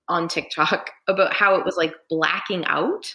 on 0.08 0.28
TikTok 0.28 0.90
about 1.08 1.34
how 1.34 1.56
it 1.56 1.64
was 1.64 1.76
like 1.76 1.94
blacking 2.08 2.64
out. 2.64 3.14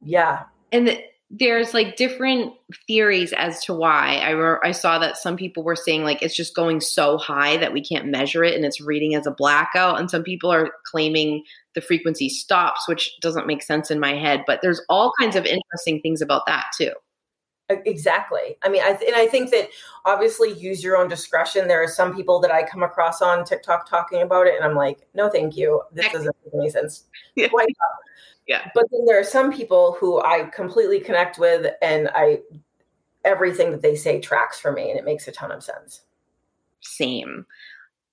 Yeah. 0.00 0.44
And 0.70 1.00
there's 1.30 1.74
like 1.74 1.96
different 1.96 2.54
theories 2.86 3.34
as 3.34 3.62
to 3.64 3.74
why. 3.74 4.16
I 4.16 4.30
re- 4.30 4.58
I 4.62 4.72
saw 4.72 4.98
that 4.98 5.18
some 5.18 5.36
people 5.36 5.62
were 5.62 5.76
saying 5.76 6.02
like 6.02 6.22
it's 6.22 6.34
just 6.34 6.56
going 6.56 6.80
so 6.80 7.18
high 7.18 7.58
that 7.58 7.72
we 7.72 7.84
can't 7.84 8.06
measure 8.06 8.44
it 8.44 8.54
and 8.54 8.64
it's 8.64 8.80
reading 8.80 9.14
as 9.14 9.26
a 9.26 9.30
blackout 9.30 10.00
and 10.00 10.10
some 10.10 10.22
people 10.22 10.50
are 10.50 10.70
claiming 10.86 11.44
the 11.74 11.82
frequency 11.82 12.30
stops 12.30 12.88
which 12.88 13.18
doesn't 13.20 13.46
make 13.46 13.62
sense 13.62 13.90
in 13.90 14.00
my 14.00 14.14
head, 14.14 14.42
but 14.46 14.60
there's 14.62 14.80
all 14.88 15.12
kinds 15.20 15.36
of 15.36 15.44
interesting 15.44 16.00
things 16.00 16.22
about 16.22 16.46
that 16.46 16.64
too. 16.76 16.92
Exactly. 17.68 18.56
I 18.62 18.70
mean, 18.70 18.80
I 18.82 18.94
th- 18.94 19.06
and 19.06 19.20
I 19.20 19.26
think 19.26 19.50
that 19.50 19.68
obviously 20.06 20.54
use 20.54 20.82
your 20.82 20.96
own 20.96 21.06
discretion. 21.06 21.68
There 21.68 21.82
are 21.82 21.88
some 21.88 22.16
people 22.16 22.40
that 22.40 22.50
I 22.50 22.62
come 22.62 22.82
across 22.82 23.20
on 23.20 23.44
TikTok 23.44 23.86
talking 23.86 24.22
about 24.22 24.46
it, 24.46 24.54
and 24.54 24.64
I'm 24.64 24.74
like, 24.74 25.06
no, 25.12 25.28
thank 25.28 25.54
you. 25.54 25.82
This 25.92 26.10
doesn't 26.10 26.34
make 26.46 26.54
any 26.54 26.70
sense. 26.70 27.04
Yeah. 27.36 27.48
Yeah. 28.48 28.70
But 28.74 28.86
then 28.90 29.04
there 29.06 29.20
are 29.20 29.24
some 29.24 29.52
people 29.52 29.96
who 30.00 30.20
I 30.20 30.44
completely 30.54 31.00
connect 31.00 31.38
with, 31.38 31.72
and 31.82 32.08
I 32.14 32.40
everything 33.24 33.70
that 33.72 33.82
they 33.82 33.94
say 33.94 34.20
tracks 34.20 34.58
for 34.58 34.72
me, 34.72 34.90
and 34.90 34.98
it 34.98 35.04
makes 35.04 35.28
a 35.28 35.32
ton 35.32 35.52
of 35.52 35.62
sense. 35.62 36.00
Same. 36.80 37.46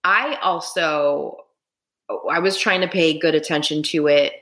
I 0.03 0.35
also 0.43 1.37
I 2.29 2.39
was 2.39 2.57
trying 2.57 2.81
to 2.81 2.87
pay 2.87 3.17
good 3.17 3.33
attention 3.33 3.81
to 3.83 4.07
it 4.07 4.33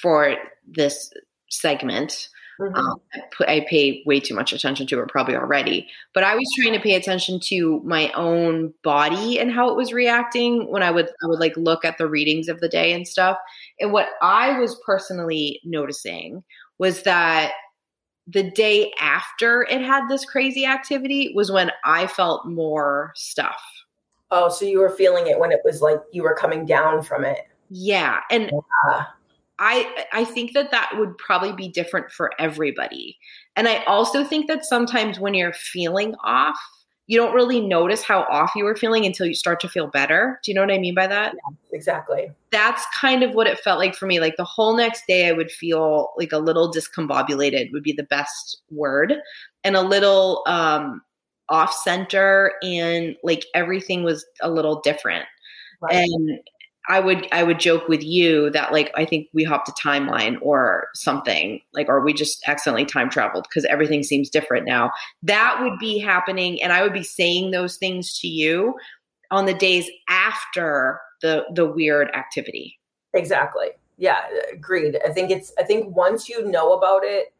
for 0.00 0.36
this 0.66 1.12
segment. 1.48 2.28
Mhm. 2.60 2.76
Um, 2.76 3.00
I, 3.14 3.20
put, 3.36 3.48
I 3.48 3.66
pay 3.68 4.02
way 4.04 4.18
too 4.20 4.34
much 4.34 4.52
attention 4.52 4.86
to 4.88 5.00
it 5.00 5.08
probably 5.08 5.36
already, 5.36 5.86
but 6.12 6.24
I 6.24 6.34
was 6.34 6.46
trying 6.58 6.72
to 6.74 6.80
pay 6.80 6.94
attention 6.94 7.38
to 7.44 7.80
my 7.84 8.10
own 8.12 8.74
body 8.82 9.38
and 9.38 9.52
how 9.52 9.70
it 9.70 9.76
was 9.76 9.92
reacting 9.92 10.70
when 10.70 10.82
I 10.82 10.90
would 10.90 11.06
I 11.22 11.26
would 11.28 11.38
like 11.38 11.56
look 11.56 11.84
at 11.84 11.98
the 11.98 12.08
readings 12.08 12.48
of 12.48 12.60
the 12.60 12.68
day 12.68 12.92
and 12.92 13.06
stuff. 13.06 13.38
And 13.80 13.92
what 13.92 14.08
I 14.22 14.58
was 14.58 14.80
personally 14.84 15.60
noticing 15.64 16.42
was 16.78 17.02
that 17.04 17.52
the 18.28 18.50
day 18.50 18.92
after 19.00 19.64
it 19.70 19.82
had 19.82 20.08
this 20.08 20.24
crazy 20.24 20.66
activity 20.66 21.32
was 21.34 21.52
when 21.52 21.72
I 21.84 22.06
felt 22.08 22.46
more 22.46 23.12
stuff. 23.16 23.60
Oh, 24.30 24.48
so 24.50 24.64
you 24.66 24.80
were 24.80 24.90
feeling 24.90 25.28
it 25.28 25.38
when 25.38 25.52
it 25.52 25.60
was 25.64 25.82
like 25.82 26.00
you 26.12 26.22
were 26.24 26.34
coming 26.34 26.66
down 26.66 27.02
from 27.02 27.24
it. 27.24 27.40
Yeah, 27.70 28.20
and 28.30 28.50
Yeah. 28.52 29.04
I 29.58 30.04
I 30.12 30.24
think 30.24 30.52
that 30.54 30.70
that 30.70 30.90
would 30.96 31.16
probably 31.18 31.52
be 31.52 31.68
different 31.68 32.10
for 32.12 32.30
everybody. 32.38 33.18
And 33.56 33.68
I 33.68 33.82
also 33.84 34.24
think 34.24 34.46
that 34.48 34.64
sometimes 34.64 35.18
when 35.18 35.34
you're 35.34 35.52
feeling 35.52 36.14
off, 36.24 36.56
you 37.06 37.18
don't 37.18 37.34
really 37.34 37.60
notice 37.60 38.02
how 38.02 38.20
off 38.30 38.52
you 38.54 38.64
were 38.64 38.76
feeling 38.76 39.04
until 39.06 39.26
you 39.26 39.34
start 39.34 39.60
to 39.60 39.68
feel 39.68 39.86
better. 39.88 40.38
Do 40.44 40.50
you 40.50 40.54
know 40.54 40.60
what 40.60 40.70
I 40.70 40.78
mean 40.78 40.94
by 40.94 41.06
that? 41.06 41.34
Exactly. 41.72 42.30
That's 42.50 42.84
kind 43.00 43.22
of 43.22 43.34
what 43.34 43.46
it 43.46 43.58
felt 43.60 43.78
like 43.78 43.94
for 43.94 44.06
me. 44.06 44.20
Like 44.20 44.36
the 44.36 44.44
whole 44.44 44.76
next 44.76 45.04
day 45.08 45.26
I 45.28 45.32
would 45.32 45.50
feel 45.50 46.10
like 46.18 46.32
a 46.32 46.38
little 46.38 46.72
discombobulated 46.72 47.72
would 47.72 47.82
be 47.82 47.92
the 47.92 48.04
best 48.04 48.60
word 48.70 49.14
and 49.64 49.74
a 49.76 49.82
little 49.82 50.42
um 50.46 51.02
off 51.48 51.72
center 51.72 52.52
and 52.62 53.16
like 53.22 53.46
everything 53.54 54.02
was 54.04 54.26
a 54.42 54.50
little 54.50 54.80
different 54.82 55.24
Right. 55.80 55.94
and 55.94 56.40
i 56.88 57.00
would 57.00 57.26
i 57.32 57.42
would 57.42 57.60
joke 57.60 57.88
with 57.88 58.02
you 58.02 58.50
that 58.50 58.72
like 58.72 58.90
i 58.94 59.04
think 59.04 59.28
we 59.32 59.44
hopped 59.44 59.68
a 59.68 59.72
timeline 59.72 60.36
or 60.42 60.88
something 60.94 61.60
like 61.72 61.88
or 61.88 62.04
we 62.04 62.12
just 62.12 62.42
accidentally 62.46 62.84
time 62.84 63.10
traveled 63.10 63.46
because 63.48 63.64
everything 63.66 64.02
seems 64.02 64.30
different 64.30 64.66
now 64.66 64.90
that 65.22 65.58
would 65.62 65.78
be 65.78 65.98
happening 65.98 66.62
and 66.62 66.72
i 66.72 66.82
would 66.82 66.92
be 66.92 67.04
saying 67.04 67.50
those 67.50 67.76
things 67.76 68.18
to 68.18 68.28
you 68.28 68.74
on 69.30 69.46
the 69.46 69.54
days 69.54 69.88
after 70.08 71.00
the 71.22 71.44
the 71.54 71.66
weird 71.66 72.10
activity 72.14 72.78
Exactly. 73.14 73.68
Yeah, 73.96 74.18
agreed. 74.52 74.98
I 75.04 75.10
think 75.10 75.30
it's 75.30 75.52
I 75.58 75.64
think 75.64 75.94
once 75.94 76.28
you 76.28 76.46
know 76.46 76.72
about 76.72 77.02
it, 77.04 77.32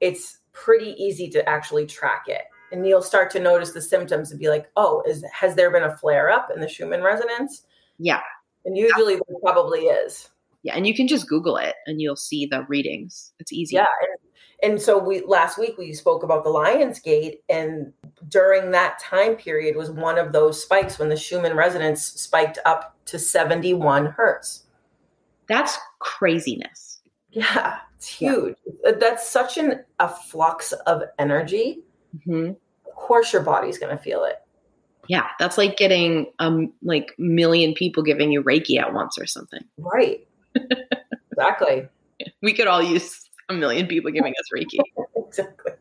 it's 0.00 0.38
pretty 0.52 0.94
easy 1.02 1.28
to 1.30 1.48
actually 1.48 1.86
track 1.86 2.24
it. 2.26 2.42
And 2.72 2.86
you'll 2.86 3.02
start 3.02 3.30
to 3.32 3.40
notice 3.40 3.72
the 3.72 3.82
symptoms 3.82 4.30
and 4.30 4.38
be 4.38 4.48
like, 4.48 4.70
"Oh, 4.76 5.02
is 5.06 5.24
has 5.32 5.56
there 5.56 5.70
been 5.70 5.82
a 5.82 5.96
flare 5.96 6.30
up 6.30 6.50
in 6.54 6.60
the 6.60 6.68
Schumann 6.68 7.02
resonance?" 7.02 7.64
yeah 7.98 8.22
And 8.64 8.76
usually 8.76 9.14
there 9.14 9.38
probably 9.42 9.80
is. 9.86 10.28
yeah 10.62 10.74
and 10.76 10.86
you 10.86 10.94
can 10.94 11.08
just 11.08 11.28
google 11.28 11.56
it 11.56 11.74
and 11.86 12.00
you'll 12.00 12.16
see 12.16 12.46
the 12.46 12.64
readings 12.68 13.32
it's 13.38 13.52
easy 13.52 13.76
Yeah. 13.76 13.86
And, 14.62 14.72
and 14.72 14.82
so 14.82 14.98
we 14.98 15.22
last 15.24 15.58
week 15.58 15.76
we 15.78 15.92
spoke 15.94 16.22
about 16.22 16.44
the 16.44 16.50
Lions 16.50 17.00
Gate 17.00 17.40
and 17.48 17.92
during 18.28 18.70
that 18.72 18.98
time 18.98 19.34
period 19.36 19.74
was 19.76 19.90
one 19.90 20.18
of 20.18 20.32
those 20.32 20.62
spikes 20.62 20.98
when 20.98 21.08
the 21.08 21.16
Schumann 21.16 21.56
resonance 21.56 22.02
spiked 22.04 22.58
up 22.66 22.94
to 23.06 23.18
71 23.18 24.06
hertz. 24.06 24.64
that's 25.48 25.78
craziness 26.00 27.00
Yeah, 27.30 27.78
it's 27.96 28.08
huge. 28.08 28.56
That's 28.98 29.26
such 29.26 29.56
an 29.56 29.84
a 29.98 30.08
flux 30.08 30.72
of 30.72 31.02
energy. 31.18 31.80
hmm 32.24 32.50
Of 32.86 32.94
course, 32.96 33.32
your 33.32 33.42
body's 33.42 33.78
going 33.78 33.96
to 33.96 34.02
feel 34.02 34.24
it. 34.24 34.36
Yeah, 35.10 35.26
that's 35.40 35.58
like 35.58 35.76
getting 35.76 36.26
um 36.38 36.72
like 36.82 37.16
million 37.18 37.74
people 37.74 38.04
giving 38.04 38.30
you 38.30 38.44
Reiki 38.44 38.78
at 38.78 38.94
once 38.94 39.18
or 39.18 39.26
something. 39.26 39.64
Right. 39.76 40.24
exactly. 41.32 41.88
We 42.42 42.52
could 42.52 42.66
all 42.66 42.82
use 42.82 43.18
a 43.48 43.54
million 43.54 43.86
people 43.86 44.10
giving 44.12 44.34
us 44.38 44.46
Reiki. 44.54 44.78
Exactly. 45.26 45.72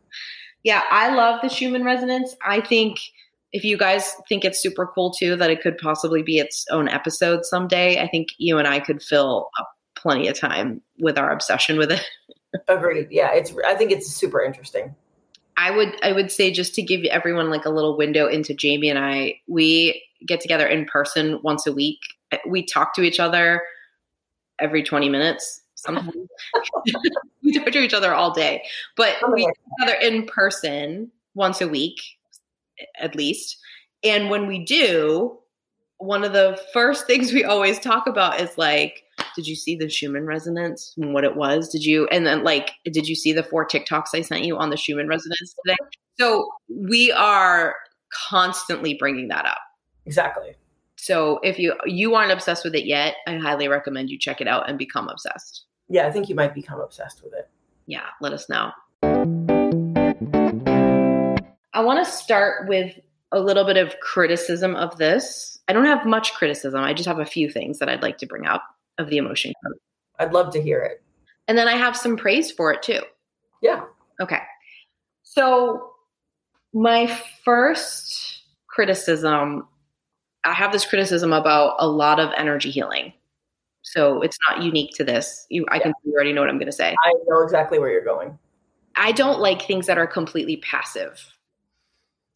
Yeah, 0.63 0.84
I 0.89 1.13
love 1.13 1.41
the 1.41 1.49
Schumann 1.49 1.84
resonance. 1.84 2.36
I 2.43 2.61
think 2.61 2.99
if 3.51 3.63
you 3.63 3.77
guys 3.77 4.13
think 4.27 4.45
it's 4.45 4.61
super 4.61 4.88
cool 4.88 5.11
too, 5.11 5.36
that 5.36 5.51
it 5.51 5.61
could 5.61 5.77
possibly 5.77 6.23
be 6.23 6.39
its 6.39 6.65
own 6.71 6.88
episode 6.88 7.45
someday, 7.45 8.01
I 8.01 8.07
think 8.07 8.30
you 8.38 8.57
and 8.57 8.67
I 8.67 8.80
could 8.80 9.01
fill 9.01 9.49
up 9.59 9.67
plenty 9.95 10.27
of 10.27 10.39
time 10.39 10.82
with 10.99 11.17
our 11.17 11.32
obsession 11.32 11.77
with 11.77 11.91
it. 11.91 12.03
Agreed. 12.67 13.09
Yeah, 13.11 13.34
it's. 13.34 13.53
I 13.67 13.75
think 13.75 13.91
it's 13.91 14.07
super 14.07 14.41
interesting. 14.41 14.95
I 15.60 15.72
would 15.72 15.93
I 16.01 16.14
would 16.14 16.32
say 16.32 16.51
just 16.51 16.74
to 16.76 16.82
give 16.82 17.03
everyone 17.05 17.49
like 17.49 17.66
a 17.66 17.70
little 17.70 17.97
window 17.97 18.28
into 18.28 18.53
Jamie 18.53 18.89
and 18.89 18.97
I, 18.97 19.36
we 19.47 20.01
get 20.26 20.39
together 20.39 20.66
in 20.66 20.86
person 20.86 21.39
once 21.43 21.68
a 21.68 21.74
week. 21.74 21.99
We 22.47 22.66
talk 22.66 22.93
to 22.95 23.01
each 23.01 23.20
other 23.20 23.62
every 24.60 24.84
20 24.84 25.10
minutes. 25.10 25.62
Sometimes 25.76 26.16
we 27.43 27.51
talk 27.51 27.72
to 27.74 27.80
each 27.80 27.93
other 27.93 28.14
all 28.14 28.34
day, 28.34 28.64
but 28.95 29.18
Oh 29.22 29.32
we 29.34 29.41
get 29.41 29.53
together 29.80 29.99
in 30.01 30.26
person 30.28 31.12
once 31.36 31.60
a 31.60 31.68
week 31.68 31.97
at 32.97 33.16
least. 33.16 33.57
And 34.01 34.30
when 34.30 34.47
we 34.47 34.64
do, 34.64 35.39
one 35.97 36.24
of 36.24 36.32
the 36.32 36.57
first 36.72 37.05
things 37.05 37.34
we 37.34 37.43
always 37.43 37.80
talk 37.80 38.07
about 38.07 38.39
is 38.39 38.57
like, 38.57 39.03
did 39.36 39.47
you 39.47 39.55
see 39.55 39.75
the 39.75 39.89
Schumann 39.89 40.25
resonance 40.25 40.93
and 40.97 41.13
what 41.13 41.23
it 41.23 41.36
was? 41.36 41.69
Did 41.69 41.84
you, 41.84 42.07
and 42.07 42.25
then 42.25 42.43
like, 42.43 42.71
did 42.86 43.07
you 43.07 43.15
see 43.15 43.34
the 43.34 43.43
four 43.43 43.67
TikToks 43.67 44.07
I 44.13 44.21
sent 44.21 44.43
you 44.43 44.57
on 44.57 44.69
the 44.69 44.77
Schumann 44.77 45.07
resonance 45.07 45.55
today? 45.65 45.77
So 46.19 46.49
we 46.69 47.11
are 47.11 47.75
constantly 48.30 48.95
bringing 48.95 49.27
that 49.30 49.45
up. 49.45 49.59
Exactly. 50.05 50.55
So 50.97 51.39
if 51.43 51.57
you 51.57 51.75
you 51.86 52.15
aren't 52.15 52.34
obsessed 52.34 52.65
with 52.65 52.75
it 52.75 52.86
yet, 52.86 53.15
I 53.25 53.38
highly 53.38 53.69
recommend 53.69 54.09
you 54.09 54.19
check 54.19 54.41
it 54.41 54.47
out 54.47 54.67
and 54.67 54.77
become 54.77 55.07
obsessed. 55.07 55.63
Yeah, 55.88 56.07
I 56.07 56.11
think 56.11 56.27
you 56.27 56.36
might 56.36 56.53
become 56.53 56.82
obsessed 56.82 57.23
with 57.23 57.34
it. 57.34 57.49
Yeah, 57.86 58.05
let 58.21 58.34
us 58.34 58.49
know. 58.49 58.71
I 61.73 61.82
want 61.82 62.05
to 62.05 62.11
start 62.11 62.67
with 62.67 62.99
a 63.32 63.39
little 63.39 63.63
bit 63.63 63.77
of 63.77 63.99
criticism 64.01 64.75
of 64.75 64.97
this. 64.97 65.57
I 65.67 65.73
don't 65.73 65.86
have 65.86 66.05
much 66.05 66.34
criticism. 66.34 66.84
I 66.84 66.93
just 66.93 67.07
have 67.07 67.19
a 67.19 67.25
few 67.25 67.49
things 67.49 67.80
that 67.80 67.88
I'd 67.88 68.01
like 68.01 68.17
to 68.17 68.25
bring 68.25 68.45
up 68.45 68.63
of 68.99 69.09
the 69.09 69.17
emotion 69.17 69.53
code. 69.65 69.77
I'd 70.19 70.33
love 70.33 70.53
to 70.53 70.61
hear 70.61 70.81
it. 70.81 71.01
And 71.47 71.57
then 71.57 71.67
I 71.67 71.75
have 71.75 71.97
some 71.97 72.15
praise 72.15 72.51
for 72.51 72.71
it 72.71 72.83
too. 72.83 73.01
Yeah. 73.61 73.83
Okay. 74.21 74.41
So, 75.23 75.91
my 76.73 77.07
first 77.43 78.43
criticism 78.67 79.67
I 80.45 80.53
have 80.53 80.71
this 80.71 80.85
criticism 80.85 81.33
about 81.33 81.75
a 81.79 81.87
lot 81.87 82.19
of 82.19 82.29
energy 82.37 82.71
healing. 82.71 83.11
So, 83.81 84.21
it's 84.21 84.37
not 84.47 84.63
unique 84.63 84.91
to 84.95 85.03
this. 85.03 85.45
You, 85.49 85.65
I 85.69 85.79
can 85.79 85.93
you 86.03 86.13
already 86.13 86.33
know 86.33 86.41
what 86.41 86.49
I'm 86.49 86.57
going 86.57 86.67
to 86.67 86.71
say. 86.71 86.95
I 87.05 87.13
know 87.27 87.41
exactly 87.41 87.79
where 87.79 87.89
you're 87.89 88.03
going. 88.03 88.37
I 88.95 89.11
don't 89.11 89.39
like 89.39 89.61
things 89.61 89.87
that 89.87 89.97
are 89.97 90.07
completely 90.07 90.57
passive. 90.57 91.33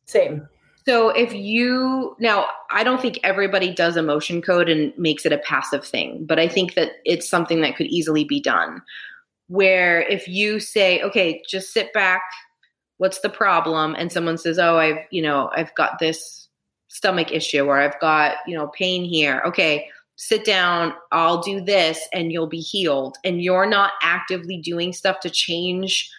Same. 0.06 0.48
So 0.86 1.10
if 1.10 1.34
you 1.34 2.16
now, 2.20 2.48
I 2.72 2.84
don't 2.84 3.02
think 3.02 3.20
everybody 3.24 3.74
does 3.74 3.96
emotion 3.96 4.42
code 4.42 4.70
and 4.70 4.94
makes 4.98 5.26
it 5.26 5.32
a 5.32 5.38
passive 5.38 5.86
thing, 5.86 6.26
but 6.26 6.40
I 6.40 6.48
think 6.48 6.76
that 6.76 6.94
it's 7.06 7.30
something 7.30 7.62
that 7.62 7.76
could 7.76 7.88
easily 7.88 8.24
be 8.24 8.42
done. 8.42 8.82
Where 9.48 10.02
if 10.02 10.28
you 10.28 10.60
say, 10.60 11.02
okay, 11.02 11.42
just 11.48 11.74
sit 11.74 11.94
back, 11.94 12.22
what's 12.98 13.20
the 13.20 13.30
problem? 13.30 13.96
And 13.98 14.12
someone 14.12 14.38
says, 14.38 14.60
oh, 14.60 14.78
I've, 14.78 15.00
you 15.12 15.22
know, 15.22 15.50
I've 15.56 15.74
got 15.76 16.00
this 16.00 16.48
stomach 16.88 17.32
issue 17.32 17.66
or 17.66 17.80
I've 17.80 18.00
got, 18.00 18.38
you 18.48 18.56
know, 18.56 18.68
pain 18.68 19.04
here. 19.04 19.42
Okay, 19.46 19.88
sit 20.16 20.46
down, 20.46 20.94
I'll 21.12 21.42
do 21.42 21.62
this 21.62 22.08
and 22.14 22.32
you'll 22.32 22.48
be 22.48 22.60
healed. 22.60 23.18
And 23.24 23.42
you're 23.42 23.66
not 23.66 23.94
actively 24.02 24.58
doing 24.58 24.94
stuff 24.94 25.20
to 25.22 25.30
change 25.30 26.10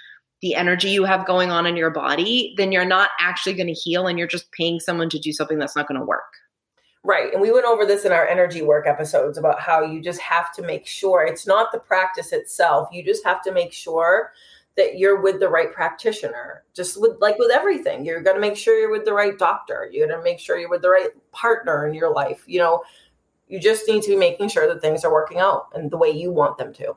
the 0.44 0.54
energy 0.54 0.90
you 0.90 1.04
have 1.04 1.26
going 1.26 1.50
on 1.50 1.64
in 1.64 1.74
your 1.74 1.88
body, 1.88 2.52
then 2.58 2.70
you're 2.70 2.84
not 2.84 3.08
actually 3.18 3.54
going 3.54 3.66
to 3.66 3.72
heal 3.72 4.06
and 4.06 4.18
you're 4.18 4.28
just 4.28 4.52
paying 4.52 4.78
someone 4.78 5.08
to 5.08 5.18
do 5.18 5.32
something 5.32 5.58
that's 5.58 5.74
not 5.74 5.88
going 5.88 5.98
to 5.98 6.04
work. 6.04 6.34
Right. 7.02 7.32
And 7.32 7.40
we 7.40 7.50
went 7.50 7.64
over 7.64 7.86
this 7.86 8.04
in 8.04 8.12
our 8.12 8.26
energy 8.26 8.60
work 8.60 8.86
episodes 8.86 9.38
about 9.38 9.58
how 9.58 9.82
you 9.82 10.02
just 10.02 10.20
have 10.20 10.52
to 10.56 10.62
make 10.62 10.86
sure 10.86 11.24
it's 11.24 11.46
not 11.46 11.72
the 11.72 11.78
practice 11.78 12.34
itself. 12.34 12.90
You 12.92 13.02
just 13.02 13.24
have 13.24 13.40
to 13.44 13.52
make 13.52 13.72
sure 13.72 14.32
that 14.76 14.98
you're 14.98 15.22
with 15.22 15.40
the 15.40 15.48
right 15.48 15.72
practitioner. 15.72 16.64
Just 16.74 17.00
with 17.00 17.16
like 17.22 17.38
with 17.38 17.50
everything, 17.50 18.04
you're 18.04 18.20
going 18.20 18.36
to 18.36 18.40
make 18.40 18.58
sure 18.58 18.78
you're 18.78 18.92
with 18.92 19.06
the 19.06 19.14
right 19.14 19.38
doctor. 19.38 19.88
You're 19.90 20.06
going 20.06 20.18
to 20.18 20.24
make 20.24 20.40
sure 20.40 20.58
you're 20.58 20.68
with 20.68 20.82
the 20.82 20.90
right 20.90 21.08
partner 21.32 21.86
in 21.86 21.94
your 21.94 22.12
life. 22.12 22.44
You 22.46 22.58
know, 22.58 22.82
you 23.48 23.58
just 23.58 23.88
need 23.88 24.02
to 24.02 24.10
be 24.10 24.16
making 24.16 24.50
sure 24.50 24.68
that 24.68 24.82
things 24.82 25.06
are 25.06 25.12
working 25.12 25.38
out 25.38 25.68
and 25.74 25.90
the 25.90 25.96
way 25.96 26.10
you 26.10 26.30
want 26.30 26.58
them 26.58 26.74
to. 26.74 26.94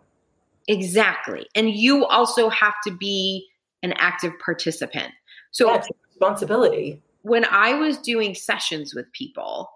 Exactly. 0.68 1.48
And 1.56 1.72
you 1.72 2.06
also 2.06 2.50
have 2.50 2.74
to 2.86 2.92
be 2.92 3.48
an 3.84 3.94
active 3.94 4.34
participant. 4.44 5.12
So 5.52 5.68
That's 5.68 5.88
responsibility. 6.10 7.02
When 7.22 7.46
I 7.46 7.74
was 7.74 7.98
doing 7.98 8.36
sessions 8.36 8.94
with 8.94 9.12
people, 9.14 9.70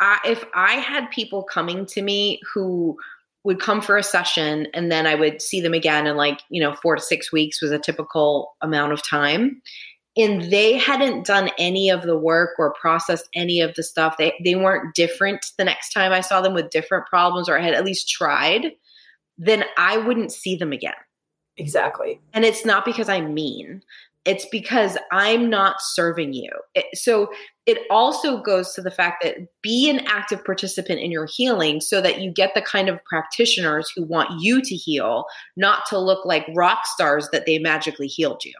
I, 0.00 0.18
if 0.24 0.44
I 0.54 0.74
had 0.74 1.10
people 1.10 1.42
coming 1.42 1.86
to 1.86 2.02
me 2.02 2.40
who 2.54 2.96
would 3.44 3.60
come 3.60 3.80
for 3.80 3.96
a 3.96 4.02
session 4.02 4.66
and 4.74 4.92
then 4.92 5.06
I 5.06 5.14
would 5.14 5.40
see 5.40 5.60
them 5.60 5.74
again 5.74 6.06
in 6.06 6.16
like, 6.16 6.40
you 6.50 6.60
know, 6.60 6.74
four 6.74 6.96
to 6.96 7.02
six 7.02 7.32
weeks 7.32 7.62
was 7.62 7.70
a 7.70 7.78
typical 7.78 8.56
amount 8.60 8.92
of 8.92 9.06
time. 9.06 9.62
And 10.16 10.50
they 10.50 10.76
hadn't 10.76 11.24
done 11.24 11.50
any 11.56 11.88
of 11.88 12.02
the 12.02 12.18
work 12.18 12.50
or 12.58 12.74
processed 12.74 13.28
any 13.34 13.60
of 13.60 13.74
the 13.76 13.82
stuff. 13.82 14.16
They 14.18 14.34
they 14.44 14.56
weren't 14.56 14.94
different 14.94 15.46
the 15.56 15.64
next 15.64 15.92
time 15.92 16.12
I 16.12 16.20
saw 16.20 16.40
them 16.40 16.52
with 16.52 16.70
different 16.70 17.06
problems 17.06 17.48
or 17.48 17.58
I 17.58 17.62
had 17.62 17.74
at 17.74 17.84
least 17.84 18.08
tried 18.08 18.72
then 19.40 19.64
I 19.78 19.96
wouldn't 19.96 20.32
see 20.32 20.54
them 20.54 20.70
again. 20.70 20.94
Exactly. 21.56 22.20
And 22.32 22.44
it's 22.44 22.64
not 22.64 22.84
because 22.84 23.08
I'm 23.08 23.34
mean, 23.34 23.82
it's 24.26 24.46
because 24.46 24.98
I'm 25.10 25.48
not 25.48 25.76
serving 25.80 26.34
you. 26.34 26.50
It, 26.74 26.86
so 26.96 27.30
it 27.64 27.78
also 27.90 28.42
goes 28.42 28.74
to 28.74 28.82
the 28.82 28.90
fact 28.90 29.22
that 29.24 29.38
be 29.62 29.88
an 29.88 30.00
active 30.06 30.44
participant 30.44 31.00
in 31.00 31.10
your 31.10 31.26
healing 31.26 31.80
so 31.80 32.02
that 32.02 32.20
you 32.20 32.30
get 32.30 32.54
the 32.54 32.60
kind 32.60 32.90
of 32.90 33.02
practitioners 33.06 33.90
who 33.96 34.04
want 34.04 34.28
you 34.40 34.60
to 34.60 34.74
heal, 34.74 35.24
not 35.56 35.86
to 35.88 35.98
look 35.98 36.26
like 36.26 36.46
rock 36.54 36.86
stars 36.86 37.30
that 37.32 37.46
they 37.46 37.58
magically 37.58 38.08
healed 38.08 38.44
you. 38.44 38.54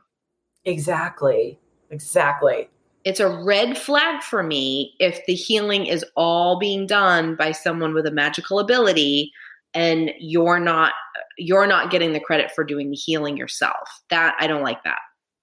Exactly. 0.64 1.58
Exactly. 1.90 2.70
It's 3.04 3.20
a 3.20 3.42
red 3.44 3.76
flag 3.76 4.22
for 4.22 4.42
me 4.42 4.94
if 4.98 5.24
the 5.26 5.34
healing 5.34 5.86
is 5.86 6.04
all 6.16 6.58
being 6.58 6.86
done 6.86 7.34
by 7.34 7.52
someone 7.52 7.92
with 7.92 8.06
a 8.06 8.10
magical 8.10 8.58
ability 8.58 9.32
and 9.74 10.10
you're 10.18 10.60
not 10.60 10.92
you're 11.38 11.66
not 11.66 11.90
getting 11.90 12.12
the 12.12 12.20
credit 12.20 12.50
for 12.54 12.64
doing 12.64 12.90
the 12.90 12.96
healing 12.96 13.36
yourself. 13.36 14.02
That 14.10 14.34
i 14.40 14.46
don't 14.46 14.62
like 14.62 14.82
that. 14.84 14.98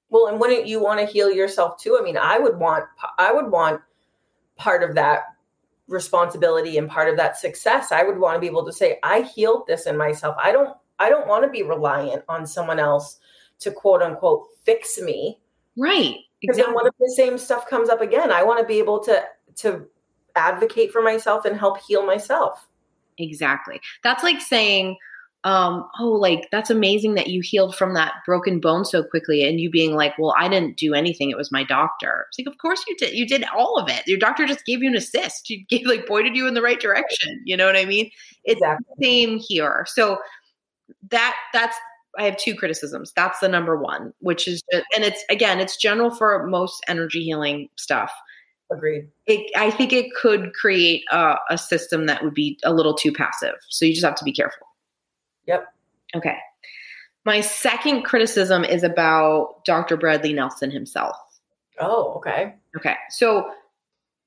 Well 0.09 0.28
and 0.28 0.39
wouldn't 0.39 0.67
you 0.67 0.82
want 0.82 0.99
to 0.99 1.05
heal 1.05 1.32
yourself 1.32 1.82
too? 1.82 1.97
I 1.99 2.03
mean 2.03 2.17
i 2.17 2.38
would 2.38 2.57
want 2.57 2.86
i 3.17 3.32
would 3.32 3.51
want 3.51 3.82
part 4.55 4.84
of 4.88 4.95
that 4.95 5.23
responsibility 5.88 6.78
and 6.78 6.89
part 6.89 7.09
of 7.09 7.17
that 7.17 7.38
success. 7.38 7.91
I 7.91 8.03
would 8.03 8.19
want 8.19 8.36
to 8.36 8.39
be 8.39 8.47
able 8.47 8.65
to 8.65 8.73
say 8.73 8.99
i 9.03 9.21
healed 9.21 9.65
this 9.67 9.86
in 9.86 9.97
myself. 9.97 10.36
I 10.41 10.51
don't 10.51 10.75
i 10.99 11.09
don't 11.09 11.28
want 11.28 11.43
to 11.43 11.49
be 11.49 11.63
reliant 11.63 12.23
on 12.28 12.45
someone 12.45 12.80
else 12.80 13.19
to 13.59 13.71
quote 13.71 14.01
unquote 14.01 14.47
fix 14.63 14.99
me. 14.99 15.39
Right 15.78 16.17
because 16.41 16.57
exactly. 16.57 16.73
then 16.73 16.75
what 16.75 16.88
if 16.88 16.93
the 16.99 17.13
same 17.15 17.38
stuff 17.38 17.67
comes 17.67 17.89
up 17.89 18.01
again? 18.01 18.32
I 18.32 18.43
want 18.43 18.59
to 18.59 18.65
be 18.65 18.80
able 18.80 18.99
to 19.03 19.23
to 19.55 19.88
advocate 20.36 20.91
for 20.91 21.01
myself 21.01 21.45
and 21.45 21.57
help 21.57 21.80
heal 21.82 22.05
myself 22.05 22.67
Exactly. 23.18 23.80
That's 24.03 24.24
like 24.24 24.41
saying, 24.41 24.97
um, 25.43 25.88
oh, 25.99 26.09
like 26.09 26.47
that's 26.51 26.70
amazing 26.70 27.13
that 27.15 27.28
you 27.28 27.41
healed 27.41 27.76
from 27.76 27.93
that 27.93 28.15
broken 28.26 28.59
bone 28.59 28.86
so 28.86 29.03
quickly, 29.03 29.47
and 29.47 29.61
you 29.61 29.70
being 29.70 29.95
like, 29.95 30.18
well, 30.18 30.36
I 30.38 30.49
didn't 30.49 30.78
do 30.78 30.93
anything; 30.93 31.30
it 31.30 31.38
was 31.38 31.51
my 31.51 31.63
doctor. 31.63 32.26
It's 32.30 32.39
like, 32.39 32.53
of 32.53 32.59
course 32.59 32.84
you 32.88 32.95
did. 32.97 33.13
You 33.13 33.26
did 33.28 33.45
all 33.55 33.78
of 33.78 33.89
it. 33.89 34.05
Your 34.07 34.18
doctor 34.18 34.45
just 34.45 34.65
gave 34.65 34.82
you 34.82 34.89
an 34.89 34.95
assist. 34.95 35.47
He 35.47 35.65
gave, 35.70 35.86
like 35.86 36.07
pointed 36.07 36.36
you 36.36 36.47
in 36.47 36.53
the 36.53 36.61
right 36.61 36.80
direction. 36.80 37.41
You 37.45 37.55
know 37.55 37.65
what 37.65 37.78
I 37.78 37.86
mean? 37.86 38.09
It's 38.43 38.59
exactly. 38.61 38.86
the 38.97 39.05
same 39.05 39.39
here. 39.39 39.86
So 39.88 40.18
that 41.11 41.36
that's 41.53 41.78
I 42.18 42.24
have 42.24 42.38
two 42.38 42.55
criticisms. 42.55 43.13
That's 43.15 43.39
the 43.39 43.47
number 43.47 43.78
one, 43.78 44.13
which 44.20 44.47
is, 44.47 44.63
and 44.74 45.03
it's 45.03 45.24
again, 45.30 45.59
it's 45.59 45.78
general 45.78 46.09
for 46.09 46.45
most 46.47 46.84
energy 46.88 47.24
healing 47.24 47.70
stuff. 47.78 48.11
Agreed. 48.70 49.07
It, 49.26 49.49
I 49.55 49.72
think 49.72 49.93
it 49.93 50.13
could 50.13 50.53
create 50.53 51.03
a, 51.11 51.36
a 51.49 51.57
system 51.57 52.05
that 52.07 52.24
would 52.24 52.34
be 52.34 52.59
a 52.63 52.74
little 52.74 52.93
too 52.93 53.13
passive. 53.13 53.55
So 53.70 53.86
you 53.86 53.93
just 53.93 54.05
have 54.05 54.15
to 54.15 54.26
be 54.26 54.34
careful. 54.34 54.68
Yep. 55.45 55.74
Okay. 56.15 56.38
My 57.26 57.41
second 57.41 58.03
criticism 58.03 58.63
is 58.63 58.84
about 58.84 59.63
Dr. 59.65 59.95
Bradley 59.95 60.34
Nelson 60.34 60.72
himself. 60.72 61.15
Oh, 61.80 62.13
okay. 62.15 62.55
Okay. 62.76 62.95
So 63.09 63.49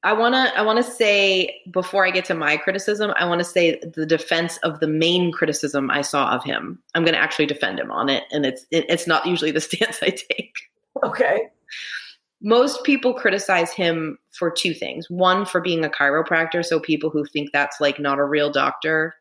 I 0.03 0.14
want 0.14 0.34
to 0.34 0.59
I 0.59 0.62
want 0.62 0.82
to 0.82 0.91
say 0.91 1.61
before 1.70 2.07
I 2.07 2.11
get 2.11 2.24
to 2.26 2.34
my 2.34 2.57
criticism, 2.57 3.12
I 3.16 3.26
want 3.26 3.41
to 3.41 3.45
say 3.45 3.80
the 3.80 4.07
defense 4.07 4.57
of 4.59 4.80
the 4.80 4.86
main 4.86 5.32
criticism 5.32 5.91
I 5.91 6.01
saw 6.01 6.30
of 6.30 6.45
him. 6.45 6.78
I'm 6.95 7.05
going 7.05 7.14
to 7.14 7.20
actually 7.20 7.47
defend 7.47 7.78
him 7.78 7.91
on 7.91 8.09
it 8.09 8.24
and 8.30 8.47
it's 8.47 8.64
it, 8.70 8.86
it's 8.88 9.07
not 9.07 9.26
usually 9.26 9.51
the 9.51 9.61
stance 9.61 10.03
I 10.03 10.11
take. 10.11 10.55
Okay 11.03 11.51
most 12.43 12.84
people 12.84 13.12
criticize 13.12 13.72
him 13.72 14.18
for 14.30 14.51
two 14.51 14.72
things. 14.72 15.11
One, 15.11 15.45
for 15.45 15.61
being 15.61 15.84
a 15.84 15.91
chiropractor. 15.91 16.64
So 16.64 16.80
people 16.80 17.11
who 17.11 17.24
think 17.24 17.51
that's 17.53 17.80
like 17.80 17.99
not 17.99 18.18
a 18.18 18.24
real 18.24 18.51
doctor. 18.51 19.14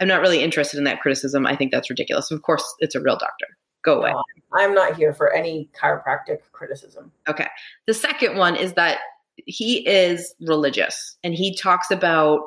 I'm 0.00 0.08
not 0.08 0.20
really 0.20 0.42
interested 0.42 0.78
in 0.78 0.84
that 0.84 1.00
criticism. 1.00 1.46
I 1.46 1.54
think 1.54 1.70
that's 1.70 1.90
ridiculous. 1.90 2.30
Of 2.30 2.42
course, 2.42 2.64
it's 2.78 2.94
a 2.94 3.00
real 3.00 3.16
doctor. 3.16 3.46
Go 3.84 3.98
away. 3.98 4.12
No, 4.12 4.22
I'm 4.52 4.74
not 4.74 4.96
here 4.96 5.12
for 5.12 5.32
any 5.32 5.68
chiropractic 5.80 6.38
criticism. 6.52 7.12
Okay. 7.28 7.48
The 7.86 7.94
second 7.94 8.36
one 8.36 8.56
is 8.56 8.74
that 8.74 8.98
he 9.36 9.86
is 9.86 10.34
religious 10.40 11.16
and 11.24 11.34
he 11.34 11.56
talks 11.56 11.90
about 11.90 12.40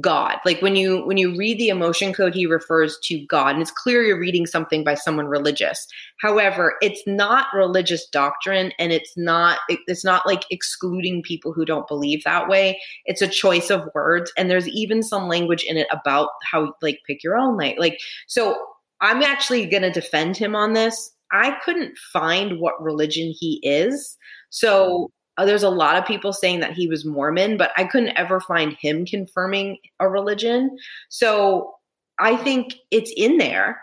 God. 0.00 0.38
Like 0.44 0.60
when 0.60 0.76
you 0.76 1.04
when 1.06 1.16
you 1.16 1.36
read 1.36 1.58
the 1.58 1.68
emotion 1.68 2.12
code, 2.12 2.34
he 2.34 2.46
refers 2.46 2.98
to 3.04 3.24
God, 3.26 3.54
and 3.54 3.62
it's 3.62 3.70
clear 3.70 4.02
you're 4.02 4.18
reading 4.18 4.46
something 4.46 4.82
by 4.82 4.94
someone 4.94 5.26
religious. 5.26 5.86
However, 6.20 6.74
it's 6.80 7.02
not 7.06 7.46
religious 7.54 8.06
doctrine, 8.06 8.72
and 8.78 8.92
it's 8.92 9.12
not 9.16 9.58
it's 9.68 10.04
not 10.04 10.26
like 10.26 10.44
excluding 10.50 11.22
people 11.22 11.52
who 11.52 11.64
don't 11.64 11.88
believe 11.88 12.24
that 12.24 12.48
way. 12.48 12.80
It's 13.04 13.22
a 13.22 13.28
choice 13.28 13.70
of 13.70 13.88
words, 13.94 14.32
and 14.36 14.50
there's 14.50 14.68
even 14.68 15.02
some 15.02 15.28
language 15.28 15.64
in 15.64 15.76
it 15.76 15.86
about 15.90 16.30
how 16.50 16.74
like 16.82 17.00
pick 17.06 17.22
your 17.22 17.36
own 17.36 17.56
light. 17.56 17.78
like. 17.78 17.98
So 18.26 18.56
I'm 19.00 19.22
actually 19.22 19.66
going 19.66 19.82
to 19.82 19.90
defend 19.90 20.36
him 20.36 20.56
on 20.56 20.72
this. 20.72 21.12
I 21.30 21.58
couldn't 21.64 21.98
find 22.12 22.60
what 22.60 22.80
religion 22.82 23.34
he 23.38 23.60
is. 23.62 24.16
So 24.50 25.10
uh, 25.36 25.44
there's 25.44 25.62
a 25.62 25.70
lot 25.70 25.96
of 25.96 26.06
people 26.06 26.32
saying 26.32 26.60
that 26.60 26.72
he 26.72 26.86
was 26.86 27.04
Mormon, 27.04 27.56
but 27.56 27.72
I 27.76 27.84
couldn't 27.84 28.16
ever 28.16 28.40
find 28.40 28.74
him 28.74 29.04
confirming 29.04 29.78
a 30.00 30.08
religion. 30.08 30.76
So 31.08 31.74
I 32.18 32.36
think 32.36 32.74
it's 32.90 33.12
in 33.16 33.38
there, 33.38 33.80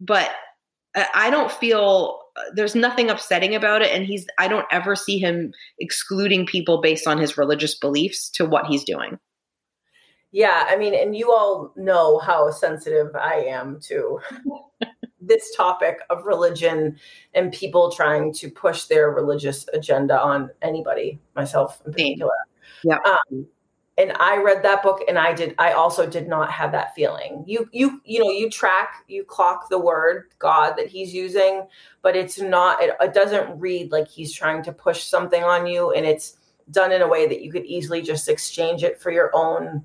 but 0.00 0.30
I 1.14 1.30
don't 1.30 1.52
feel 1.52 2.20
uh, 2.36 2.42
there's 2.54 2.74
nothing 2.74 3.10
upsetting 3.10 3.54
about 3.54 3.82
it. 3.82 3.92
And 3.94 4.04
he's, 4.04 4.26
I 4.38 4.48
don't 4.48 4.66
ever 4.70 4.96
see 4.96 5.18
him 5.18 5.52
excluding 5.78 6.46
people 6.46 6.80
based 6.80 7.06
on 7.06 7.18
his 7.18 7.38
religious 7.38 7.78
beliefs 7.78 8.30
to 8.30 8.44
what 8.44 8.66
he's 8.66 8.84
doing. 8.84 9.18
Yeah. 10.32 10.66
I 10.68 10.76
mean, 10.76 10.94
and 10.94 11.16
you 11.16 11.32
all 11.32 11.72
know 11.76 12.18
how 12.18 12.50
sensitive 12.50 13.14
I 13.14 13.44
am 13.44 13.80
to 13.84 14.20
this 15.28 15.54
topic 15.54 15.98
of 16.10 16.24
religion 16.24 16.98
and 17.34 17.52
people 17.52 17.92
trying 17.92 18.32
to 18.34 18.50
push 18.50 18.84
their 18.84 19.10
religious 19.10 19.66
agenda 19.72 20.20
on 20.20 20.50
anybody, 20.62 21.20
myself 21.36 21.80
in 21.86 21.92
particular. 21.92 22.32
Yeah. 22.82 22.98
Um, 23.04 23.46
and 23.98 24.12
I 24.20 24.36
read 24.36 24.62
that 24.62 24.82
book 24.82 25.00
and 25.08 25.18
I 25.18 25.34
did 25.34 25.56
I 25.58 25.72
also 25.72 26.08
did 26.08 26.28
not 26.28 26.52
have 26.52 26.70
that 26.72 26.94
feeling. 26.94 27.42
You 27.46 27.68
you 27.72 28.00
you 28.04 28.20
know, 28.22 28.30
you 28.30 28.48
track, 28.48 29.04
you 29.08 29.24
clock 29.24 29.68
the 29.68 29.78
word 29.78 30.26
God 30.38 30.74
that 30.76 30.86
he's 30.86 31.12
using, 31.12 31.66
but 32.00 32.14
it's 32.14 32.40
not 32.40 32.80
it, 32.80 32.94
it 33.00 33.12
doesn't 33.12 33.58
read 33.58 33.90
like 33.90 34.06
he's 34.06 34.32
trying 34.32 34.62
to 34.62 34.72
push 34.72 35.02
something 35.02 35.42
on 35.42 35.66
you 35.66 35.92
and 35.92 36.06
it's 36.06 36.36
done 36.70 36.92
in 36.92 37.02
a 37.02 37.08
way 37.08 37.26
that 37.26 37.42
you 37.42 37.50
could 37.50 37.64
easily 37.64 38.00
just 38.00 38.28
exchange 38.28 38.84
it 38.84 39.00
for 39.00 39.10
your 39.10 39.30
own 39.34 39.84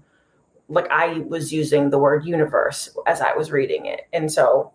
like 0.70 0.90
I 0.92 1.20
was 1.20 1.52
using 1.52 1.90
the 1.90 1.98
word 1.98 2.26
universe 2.26 2.96
as 3.08 3.20
I 3.20 3.36
was 3.36 3.52
reading 3.52 3.86
it. 3.86 4.02
And 4.14 4.32
so 4.32 4.72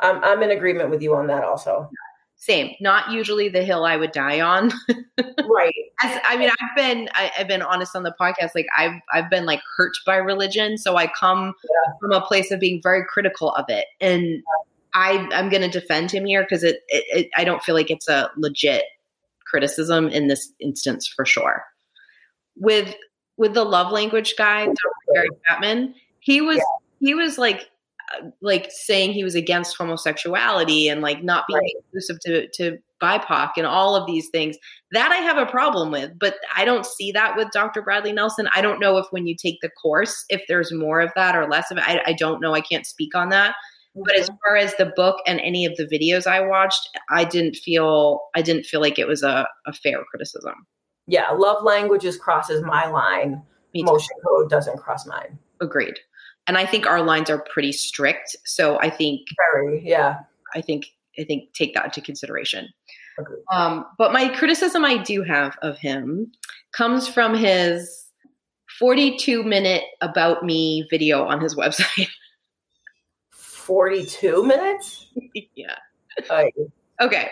I'm, 0.00 0.22
I'm 0.22 0.42
in 0.42 0.50
agreement 0.50 0.90
with 0.90 1.02
you 1.02 1.14
on 1.14 1.26
that 1.28 1.44
also. 1.44 1.90
same. 2.36 2.74
Not 2.80 3.10
usually 3.10 3.48
the 3.48 3.64
hill 3.64 3.84
I 3.84 3.96
would 3.96 4.12
die 4.12 4.40
on. 4.40 4.72
right. 5.18 5.74
As, 6.02 6.20
I 6.24 6.36
mean, 6.36 6.50
I've 6.50 6.76
been 6.76 7.08
I, 7.14 7.30
have 7.34 7.48
been 7.48 7.62
honest 7.62 7.96
on 7.96 8.02
the 8.02 8.14
podcast. 8.20 8.50
Like 8.54 8.66
I've 8.76 9.00
I've 9.12 9.30
been 9.30 9.46
like 9.46 9.60
hurt 9.76 9.92
by 10.04 10.16
religion, 10.16 10.78
so 10.78 10.96
I 10.96 11.06
come 11.08 11.54
yeah. 11.64 11.92
from 12.00 12.12
a 12.12 12.20
place 12.20 12.50
of 12.50 12.60
being 12.60 12.80
very 12.82 13.04
critical 13.08 13.52
of 13.52 13.64
it, 13.68 13.86
and 14.00 14.42
I 14.94 15.28
I'm 15.32 15.48
going 15.48 15.62
to 15.62 15.68
defend 15.68 16.10
him 16.10 16.24
here 16.24 16.42
because 16.42 16.62
it, 16.62 16.80
it, 16.88 17.04
it 17.10 17.30
I 17.36 17.44
don't 17.44 17.62
feel 17.62 17.74
like 17.74 17.90
it's 17.90 18.08
a 18.08 18.30
legit 18.36 18.84
criticism 19.46 20.08
in 20.08 20.28
this 20.28 20.52
instance 20.60 21.06
for 21.06 21.24
sure. 21.24 21.64
With 22.56 22.94
with 23.36 23.54
the 23.54 23.64
love 23.64 23.92
language 23.92 24.34
guy, 24.36 24.64
Dr. 24.66 24.76
Gary 25.14 25.28
Chapman, 25.46 25.94
he 26.20 26.40
was 26.40 26.56
yeah. 26.56 26.62
he 27.00 27.14
was 27.14 27.38
like 27.38 27.70
like 28.40 28.68
saying 28.70 29.12
he 29.12 29.24
was 29.24 29.34
against 29.34 29.76
homosexuality 29.76 30.88
and 30.88 31.00
like 31.00 31.22
not 31.22 31.46
being 31.46 31.58
right. 31.58 31.72
inclusive 31.84 32.20
to 32.20 32.48
to 32.48 32.78
BIPOC 33.02 33.50
and 33.56 33.66
all 33.66 33.94
of 33.94 34.06
these 34.06 34.28
things. 34.30 34.56
That 34.92 35.12
I 35.12 35.16
have 35.16 35.36
a 35.36 35.50
problem 35.50 35.90
with, 35.90 36.18
but 36.18 36.36
I 36.54 36.64
don't 36.64 36.86
see 36.86 37.12
that 37.12 37.36
with 37.36 37.50
Dr. 37.52 37.82
Bradley 37.82 38.12
Nelson. 38.12 38.48
I 38.54 38.62
don't 38.62 38.80
know 38.80 38.96
if 38.98 39.06
when 39.10 39.26
you 39.26 39.34
take 39.34 39.58
the 39.60 39.70
course, 39.70 40.24
if 40.28 40.42
there's 40.48 40.72
more 40.72 41.00
of 41.00 41.10
that 41.16 41.36
or 41.36 41.48
less 41.48 41.70
of 41.70 41.78
it. 41.78 41.84
I, 41.86 42.00
I 42.06 42.12
don't 42.12 42.40
know. 42.40 42.54
I 42.54 42.60
can't 42.60 42.86
speak 42.86 43.14
on 43.14 43.28
that. 43.30 43.50
Mm-hmm. 43.96 44.02
But 44.04 44.18
as 44.18 44.26
mm-hmm. 44.28 44.36
far 44.44 44.56
as 44.56 44.74
the 44.76 44.92
book 44.96 45.20
and 45.26 45.40
any 45.40 45.66
of 45.66 45.76
the 45.76 45.86
videos 45.86 46.26
I 46.26 46.40
watched, 46.40 46.88
I 47.10 47.24
didn't 47.24 47.56
feel 47.56 48.20
I 48.34 48.42
didn't 48.42 48.64
feel 48.64 48.80
like 48.80 48.98
it 48.98 49.08
was 49.08 49.22
a, 49.22 49.48
a 49.66 49.72
fair 49.72 50.02
criticism. 50.10 50.66
Yeah, 51.08 51.30
love 51.30 51.62
languages 51.62 52.16
crosses 52.16 52.62
my 52.62 52.86
line. 52.86 53.42
Motion 53.74 54.16
code 54.26 54.48
doesn't 54.48 54.78
cross 54.78 55.06
mine. 55.06 55.38
Agreed 55.60 55.98
and 56.46 56.56
I 56.56 56.66
think 56.66 56.86
our 56.86 57.02
lines 57.02 57.30
are 57.30 57.38
pretty 57.38 57.72
strict. 57.72 58.36
So 58.44 58.78
I 58.80 58.90
think 58.90 59.22
very 59.52 59.82
yeah. 59.84 60.20
I 60.54 60.60
think 60.60 60.86
I 61.18 61.24
think 61.24 61.52
take 61.52 61.74
that 61.74 61.86
into 61.86 62.00
consideration. 62.00 62.68
Um, 63.50 63.86
but 63.96 64.12
my 64.12 64.28
criticism 64.28 64.84
I 64.84 64.98
do 64.98 65.22
have 65.22 65.56
of 65.62 65.78
him 65.78 66.30
comes 66.72 67.08
from 67.08 67.34
his 67.34 68.06
42 68.78 69.42
minute 69.42 69.84
about 70.02 70.44
me 70.44 70.86
video 70.90 71.24
on 71.24 71.40
his 71.40 71.54
website. 71.56 72.08
42 73.30 74.44
minutes? 74.44 75.06
yeah. 75.54 75.76
Okay. 77.00 77.30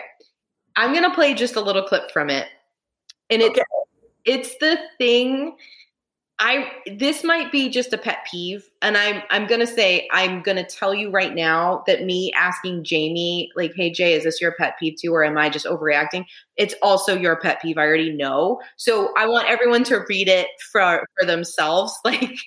I'm 0.75 0.91
going 0.91 1.09
to 1.09 1.15
play 1.15 1.33
just 1.33 1.55
a 1.55 1.61
little 1.61 1.83
clip 1.83 2.11
from 2.11 2.29
it. 2.29 2.47
And 3.29 3.41
it's 3.41 3.57
okay. 3.57 3.63
it's 4.25 4.57
the 4.59 4.77
thing 4.97 5.55
I 6.37 6.69
this 6.97 7.23
might 7.23 7.49
be 7.49 7.69
just 7.69 7.93
a 7.93 7.97
pet 7.97 8.27
peeve, 8.29 8.69
and 8.81 8.97
I'm 8.97 9.21
I'm 9.29 9.47
gonna 9.47 9.65
say 9.67 10.05
I'm 10.11 10.41
gonna 10.41 10.65
tell 10.65 10.93
you 10.93 11.09
right 11.09 11.33
now 11.33 11.83
that 11.87 12.03
me 12.03 12.33
asking 12.35 12.83
Jamie 12.83 13.49
like, 13.55 13.71
"Hey 13.73 13.89
Jay, 13.89 14.13
is 14.13 14.25
this 14.25 14.41
your 14.41 14.53
pet 14.59 14.75
peeve 14.77 14.95
too, 15.01 15.13
or 15.13 15.23
am 15.23 15.37
I 15.37 15.49
just 15.49 15.65
overreacting?" 15.65 16.25
It's 16.57 16.75
also 16.81 17.17
your 17.17 17.37
pet 17.39 17.61
peeve. 17.61 17.77
I 17.77 17.83
already 17.85 18.11
know, 18.11 18.59
so 18.75 19.13
I 19.17 19.27
want 19.27 19.47
everyone 19.49 19.85
to 19.85 20.03
read 20.09 20.27
it 20.27 20.47
for 20.71 21.05
for 21.17 21.25
themselves. 21.25 21.97
Like, 22.05 22.37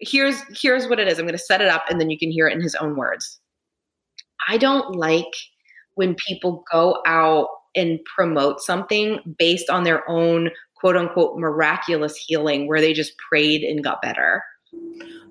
here's 0.00 0.42
here's 0.60 0.88
what 0.88 0.98
it 1.00 1.08
is. 1.08 1.18
I'm 1.18 1.26
gonna 1.26 1.38
set 1.38 1.60
it 1.60 1.68
up, 1.68 1.84
and 1.88 2.00
then 2.00 2.10
you 2.10 2.18
can 2.18 2.30
hear 2.32 2.48
it 2.48 2.54
in 2.54 2.60
his 2.62 2.74
own 2.74 2.96
words. 2.96 3.40
I 4.48 4.58
don't 4.58 4.96
like 4.96 5.32
when 5.94 6.14
people 6.28 6.64
go 6.72 7.02
out 7.06 7.48
and 7.76 8.00
promote 8.16 8.60
something 8.60 9.20
based 9.38 9.70
on 9.70 9.84
their 9.84 10.08
own 10.08 10.50
quote 10.76 10.96
unquote 10.96 11.38
miraculous 11.38 12.16
healing 12.16 12.68
where 12.68 12.80
they 12.80 12.92
just 12.92 13.16
prayed 13.18 13.62
and 13.62 13.82
got 13.82 14.02
better. 14.02 14.42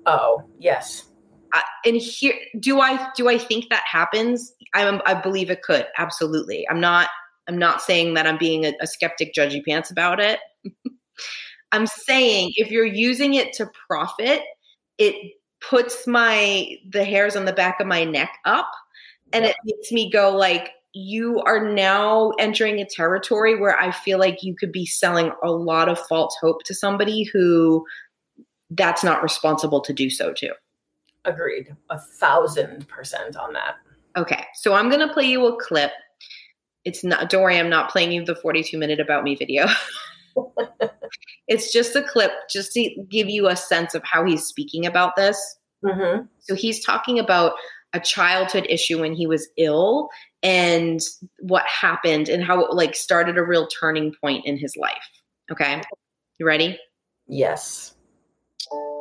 Oh, 0.04 0.42
yes. 0.58 1.04
Uh, 1.52 1.60
and 1.84 1.96
here 1.96 2.34
do 2.60 2.80
I 2.80 3.10
do 3.16 3.28
I 3.28 3.38
think 3.38 3.68
that 3.70 3.84
happens? 3.90 4.52
I 4.74 5.00
I 5.06 5.14
believe 5.14 5.50
it 5.50 5.62
could. 5.62 5.86
Absolutely. 5.96 6.66
I'm 6.68 6.80
not 6.80 7.08
I'm 7.48 7.58
not 7.58 7.80
saying 7.80 8.14
that 8.14 8.26
I'm 8.26 8.38
being 8.38 8.64
a, 8.64 8.72
a 8.80 8.86
skeptic 8.86 9.32
judgy 9.34 9.64
pants 9.64 9.90
about 9.90 10.20
it. 10.20 10.40
I'm 11.72 11.86
saying 11.86 12.52
if 12.56 12.70
you're 12.70 12.84
using 12.84 13.34
it 13.34 13.52
to 13.54 13.70
profit, 13.88 14.42
it 14.98 15.14
puts 15.60 16.06
my 16.06 16.76
the 16.88 17.04
hairs 17.04 17.36
on 17.36 17.44
the 17.44 17.52
back 17.52 17.80
of 17.80 17.86
my 17.86 18.04
neck 18.04 18.30
up 18.44 18.70
and 19.32 19.44
it 19.44 19.56
makes 19.64 19.90
me 19.90 20.10
go 20.10 20.36
like 20.36 20.70
you 20.96 21.42
are 21.42 21.62
now 21.62 22.32
entering 22.38 22.80
a 22.80 22.86
territory 22.86 23.60
where 23.60 23.78
I 23.78 23.90
feel 23.90 24.18
like 24.18 24.42
you 24.42 24.56
could 24.56 24.72
be 24.72 24.86
selling 24.86 25.30
a 25.44 25.50
lot 25.50 25.90
of 25.90 25.98
false 25.98 26.34
hope 26.40 26.64
to 26.64 26.74
somebody 26.74 27.22
who 27.24 27.84
that's 28.70 29.04
not 29.04 29.22
responsible 29.22 29.82
to 29.82 29.92
do 29.92 30.08
so 30.08 30.32
to. 30.32 30.54
Agreed. 31.26 31.76
A 31.90 31.98
thousand 31.98 32.88
percent 32.88 33.36
on 33.36 33.52
that. 33.52 33.74
Okay. 34.16 34.42
So 34.54 34.72
I'm 34.72 34.88
going 34.88 35.06
to 35.06 35.12
play 35.12 35.24
you 35.24 35.46
a 35.46 35.60
clip. 35.60 35.92
It's 36.86 37.04
not, 37.04 37.28
don't 37.28 37.42
worry, 37.42 37.58
I'm 37.58 37.68
not 37.68 37.90
playing 37.90 38.12
you 38.12 38.24
the 38.24 38.34
42 38.34 38.78
minute 38.78 38.98
about 38.98 39.22
me 39.22 39.34
video. 39.34 39.66
it's 41.46 41.74
just 41.74 41.94
a 41.94 42.02
clip 42.02 42.30
just 42.48 42.72
to 42.72 43.04
give 43.10 43.28
you 43.28 43.48
a 43.48 43.56
sense 43.56 43.94
of 43.94 44.02
how 44.02 44.24
he's 44.24 44.44
speaking 44.44 44.86
about 44.86 45.14
this. 45.14 45.58
Mm-hmm. 45.84 46.22
So 46.38 46.54
he's 46.54 46.82
talking 46.82 47.18
about 47.18 47.52
a 47.92 48.00
childhood 48.00 48.66
issue 48.68 49.00
when 49.00 49.14
he 49.14 49.26
was 49.26 49.48
ill 49.58 50.08
and 50.46 51.00
what 51.40 51.64
happened 51.66 52.28
and 52.28 52.42
how 52.42 52.64
it 52.64 52.72
like 52.72 52.94
started 52.94 53.36
a 53.36 53.42
real 53.42 53.66
turning 53.66 54.14
point 54.22 54.46
in 54.46 54.56
his 54.56 54.76
life. 54.76 55.10
Okay. 55.50 55.82
You 56.38 56.46
ready? 56.46 56.78
Yes. 57.26 57.94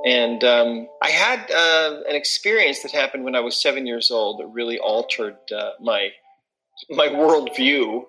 And 0.08 0.44
um, 0.44 0.88
I 1.04 1.10
had 1.10 1.52
uh, 1.52 2.02
an 2.10 2.16
experience 2.16 2.82
that 2.82 2.92
happened 2.92 3.24
when 3.24 3.36
I 3.36 3.42
was 3.42 3.62
seven 3.62 3.86
years 3.86 4.10
old 4.10 4.40
that 4.40 4.48
really 4.48 4.80
altered 4.80 5.38
uh, 5.56 5.72
my 5.80 6.10
my 6.90 7.08
worldview. 7.08 8.04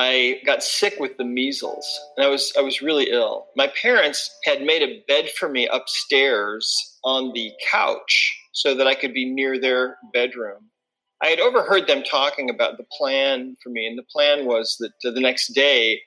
I 0.00 0.40
got 0.46 0.62
sick 0.62 0.94
with 1.00 1.16
the 1.16 1.24
measles, 1.24 1.86
and 2.16 2.24
I 2.24 2.28
was 2.28 2.52
I 2.56 2.60
was 2.60 2.82
really 2.82 3.10
ill. 3.10 3.46
My 3.56 3.70
parents 3.80 4.30
had 4.44 4.62
made 4.62 4.82
a 4.82 5.02
bed 5.08 5.30
for 5.30 5.48
me 5.48 5.68
upstairs 5.68 6.98
on 7.02 7.32
the 7.32 7.50
couch 7.70 8.38
so 8.52 8.74
that 8.74 8.86
I 8.86 8.94
could 8.94 9.14
be 9.14 9.24
near 9.24 9.58
their 9.58 9.96
bedroom. 10.12 10.70
I 11.22 11.28
had 11.28 11.40
overheard 11.40 11.86
them 11.86 12.02
talking 12.02 12.48
about 12.48 12.76
the 12.76 12.86
plan 12.96 13.56
for 13.62 13.70
me, 13.70 13.86
and 13.86 13.98
the 13.98 14.04
plan 14.04 14.46
was 14.46 14.76
that 14.78 14.92
the 15.02 15.20
next 15.20 15.48
day 15.48 16.00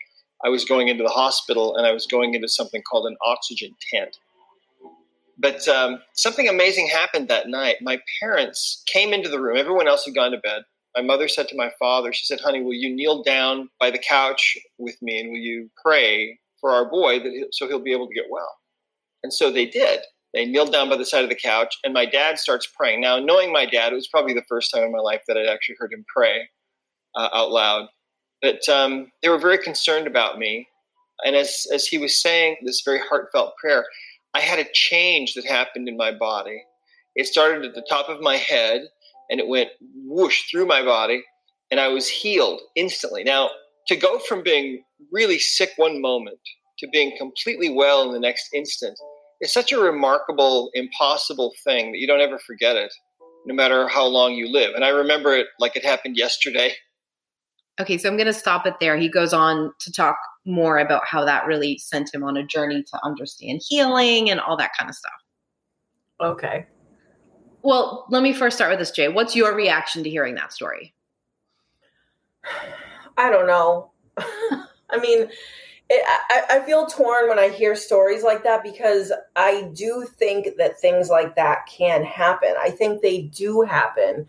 I 0.43 0.49
was 0.49 0.66
going 0.66 0.88
into 0.88 1.03
the 1.03 1.09
hospital 1.09 1.76
and 1.76 1.86
I 1.86 1.91
was 1.91 2.07
going 2.07 2.34
into 2.34 2.47
something 2.47 2.82
called 2.82 3.05
an 3.05 3.18
oxygen 3.24 3.76
tent. 3.91 4.18
But 5.38 5.68
um, 5.68 5.99
something 6.14 6.47
amazing 6.47 6.88
happened 6.88 7.28
that 7.28 7.47
night. 7.47 7.78
My 7.82 7.99
parents 8.22 8.84
came 8.88 9.14
into 9.14 9.30
the 9.30 9.41
room, 9.41 9.57
everyone 9.57 9.88
else 9.88 10.05
had 10.05 10.16
gone 10.16 10.32
to 10.32 10.38
bed. 10.38 10.64
My 10.95 11.01
mother 11.01 11.28
said 11.28 11.47
to 11.49 11.57
my 11.57 11.72
father, 11.80 12.12
She 12.12 12.26
said, 12.26 12.41
Honey, 12.41 12.62
will 12.62 12.74
you 12.74 12.93
kneel 12.93 13.24
down 13.24 13.70
by 13.80 13.91
the 13.91 13.97
couch 13.97 14.57
with 14.78 15.01
me 15.01 15.20
and 15.20 15.30
will 15.30 15.39
you 15.39 15.70
pray 15.84 16.39
for 16.59 16.72
our 16.72 16.89
boy 16.89 17.20
that 17.20 17.47
so 17.51 17.68
he'll 17.68 17.80
be 17.80 17.93
able 17.93 18.07
to 18.07 18.14
get 18.14 18.26
well? 18.30 18.57
And 19.24 19.34
so 19.34 19.51
they 19.51 19.66
did. 19.66 20.01
They 20.34 20.45
kneeled 20.45 20.71
down 20.71 20.89
by 20.89 20.97
the 20.97 21.05
side 21.05 21.23
of 21.23 21.29
the 21.29 21.36
couch, 21.36 21.75
and 21.84 21.93
my 21.93 22.05
dad 22.05 22.39
starts 22.39 22.67
praying. 22.67 23.01
Now, 23.01 23.19
knowing 23.19 23.51
my 23.51 23.65
dad, 23.65 23.91
it 23.91 23.95
was 23.95 24.07
probably 24.07 24.34
the 24.34 24.45
first 24.47 24.71
time 24.73 24.84
in 24.84 24.91
my 24.91 24.99
life 24.99 25.21
that 25.27 25.38
I'd 25.38 25.49
actually 25.49 25.75
heard 25.77 25.91
him 25.91 26.05
pray 26.13 26.49
uh, 27.15 27.29
out 27.34 27.51
loud. 27.51 27.88
But 28.41 28.67
um, 28.69 29.11
they 29.21 29.29
were 29.29 29.38
very 29.38 29.57
concerned 29.57 30.07
about 30.07 30.39
me. 30.39 30.67
And 31.23 31.36
as, 31.36 31.67
as 31.73 31.86
he 31.86 31.97
was 31.97 32.19
saying 32.19 32.57
this 32.63 32.82
very 32.84 32.99
heartfelt 32.99 33.53
prayer, 33.57 33.86
I 34.34 34.39
had 34.39 34.59
a 34.59 34.71
change 34.73 35.34
that 35.34 35.45
happened 35.45 35.88
in 35.88 35.97
my 35.97 36.11
body. 36.11 36.63
It 37.15 37.27
started 37.27 37.65
at 37.65 37.75
the 37.75 37.86
top 37.88 38.07
of 38.07 38.21
my 38.21 38.38
head 38.38 38.88
and 39.29 39.39
it 39.39 39.47
went 39.47 39.69
whoosh 39.95 40.49
through 40.49 40.65
my 40.65 40.84
body, 40.84 41.23
and 41.71 41.79
I 41.79 41.88
was 41.88 42.09
healed 42.09 42.61
instantly. 42.75 43.23
Now, 43.23 43.49
to 43.88 43.95
go 43.95 44.19
from 44.19 44.43
being 44.43 44.84
really 45.11 45.39
sick 45.39 45.71
one 45.77 46.01
moment 46.01 46.39
to 46.79 46.88
being 46.91 47.15
completely 47.17 47.69
well 47.69 48.03
in 48.03 48.11
the 48.11 48.19
next 48.19 48.49
instant 48.53 48.97
it's 49.41 49.53
such 49.53 49.71
a 49.71 49.79
remarkable, 49.79 50.69
impossible 50.73 51.53
thing 51.63 51.91
that 51.91 51.97
you 51.97 52.07
don't 52.07 52.21
ever 52.21 52.39
forget 52.39 52.75
it, 52.75 52.93
no 53.45 53.55
matter 53.55 53.87
how 53.87 54.05
long 54.05 54.33
you 54.33 54.47
live. 54.47 54.75
And 54.75 54.85
I 54.85 54.89
remember 54.89 55.33
it 55.35 55.47
like 55.59 55.75
it 55.75 55.83
happened 55.83 56.15
yesterday. 56.15 56.73
Okay, 57.79 57.97
so 57.97 58.07
I'm 58.07 58.17
going 58.17 58.27
to 58.27 58.33
stop 58.33 58.67
it 58.67 58.75
there. 58.79 58.95
He 58.97 59.09
goes 59.09 59.33
on 59.33 59.73
to 59.79 59.91
talk 59.91 60.15
more 60.45 60.77
about 60.77 61.07
how 61.07 61.25
that 61.25 61.47
really 61.47 61.79
sent 61.79 62.13
him 62.13 62.23
on 62.23 62.37
a 62.37 62.45
journey 62.45 62.83
to 62.83 62.99
understand 63.03 63.61
healing 63.67 64.29
and 64.29 64.39
all 64.39 64.55
that 64.57 64.71
kind 64.77 64.89
of 64.89 64.95
stuff. 64.95 65.11
Okay. 66.21 66.67
Well, 67.63 68.05
let 68.09 68.21
me 68.21 68.33
first 68.33 68.57
start 68.57 68.69
with 68.69 68.79
this, 68.79 68.91
Jay. 68.91 69.07
What's 69.07 69.35
your 69.35 69.55
reaction 69.55 70.03
to 70.03 70.09
hearing 70.09 70.35
that 70.35 70.53
story? 70.53 70.93
I 73.17 73.31
don't 73.31 73.47
know. 73.47 73.91
I 74.17 74.99
mean, 74.99 75.29
it, 75.93 76.03
I, 76.07 76.57
I 76.57 76.65
feel 76.65 76.85
torn 76.85 77.27
when 77.27 77.37
I 77.37 77.49
hear 77.49 77.75
stories 77.75 78.23
like 78.23 78.43
that 78.45 78.63
because 78.63 79.11
I 79.35 79.69
do 79.73 80.07
think 80.09 80.55
that 80.57 80.79
things 80.79 81.09
like 81.09 81.35
that 81.35 81.65
can 81.65 82.03
happen. 82.03 82.53
I 82.57 82.69
think 82.69 83.01
they 83.01 83.23
do 83.23 83.61
happen. 83.61 84.27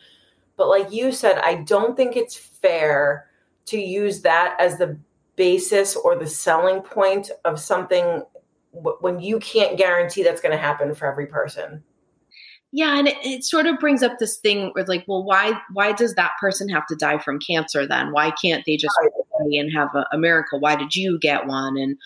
But 0.57 0.69
like 0.69 0.93
you 0.93 1.13
said, 1.13 1.39
I 1.39 1.57
don't 1.63 1.97
think 1.97 2.17
it's 2.17 2.37
fair 2.37 3.29
to 3.67 3.79
use 3.79 4.23
that 4.23 4.57
as 4.59 4.79
the 4.79 4.99
basis 5.37 5.95
or 5.95 6.17
the 6.17 6.27
selling 6.27 6.81
point 6.81 7.31
of 7.45 7.61
something 7.61 8.23
when 8.73 9.21
you 9.21 9.39
can't 9.39 9.79
guarantee 9.79 10.25
that's 10.25 10.41
going 10.41 10.53
to 10.53 10.59
happen 10.59 10.95
for 10.95 11.07
every 11.07 11.27
person. 11.27 11.85
yeah, 12.73 12.99
and 12.99 13.07
it, 13.07 13.17
it 13.23 13.45
sort 13.45 13.67
of 13.67 13.79
brings 13.79 14.03
up 14.03 14.19
this 14.19 14.39
thing 14.39 14.71
where 14.73 14.85
like, 14.87 15.05
well, 15.07 15.23
why 15.23 15.61
why 15.73 15.93
does 15.93 16.15
that 16.15 16.33
person 16.41 16.69
have 16.71 16.87
to 16.87 16.97
die 16.97 17.19
from 17.19 17.39
cancer 17.39 17.87
then? 17.87 18.13
Why 18.13 18.33
can't 18.33 18.65
they 18.67 18.77
just 18.77 18.95
and 19.51 19.73
have 19.73 19.89
a, 19.95 20.07
a 20.13 20.19
miracle? 20.19 20.61
Why 20.61 20.77
did 20.77 20.95
you 20.97 21.19
get 21.19 21.47
one? 21.47 21.77
And 21.77 21.97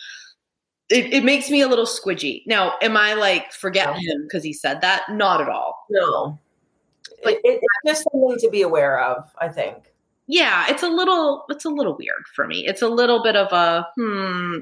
it, 0.89 1.13
it 1.13 1.23
makes 1.23 1.49
me 1.49 1.61
a 1.61 1.67
little 1.67 1.85
squidgy. 1.85 2.43
Now, 2.47 2.75
am 2.81 2.95
I 2.97 3.13
like 3.13 3.51
forget 3.51 3.93
him 3.95 4.23
because 4.23 4.43
he 4.43 4.53
said 4.53 4.81
that? 4.81 5.03
Not 5.09 5.41
at 5.41 5.49
all. 5.49 5.85
No. 5.89 6.39
But- 7.23 7.33
It- 7.33 7.41
it- 7.43 7.61
it's 7.83 7.99
just 7.99 8.07
something 8.11 8.37
to 8.39 8.49
be 8.49 8.61
aware 8.61 8.99
of, 9.01 9.29
I 9.39 9.49
think. 9.49 9.93
Yeah, 10.27 10.65
it's 10.69 10.83
a 10.83 10.89
little 10.89 11.45
it's 11.49 11.63
a 11.63 11.69
little 11.69 11.95
weird 11.97 12.25
for 12.35 12.45
me. 12.47 12.65
It's 12.67 12.81
a 12.81 12.89
little 12.89 13.23
bit 13.23 13.37
of 13.37 13.51
a 13.53 13.87
hmm, 13.97 14.57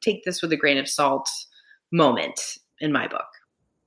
take 0.00 0.24
this 0.24 0.42
with 0.42 0.52
a 0.52 0.56
grain 0.56 0.76
of 0.76 0.88
salt 0.88 1.28
moment 1.92 2.58
in 2.80 2.90
my 2.92 3.06
book. 3.06 3.26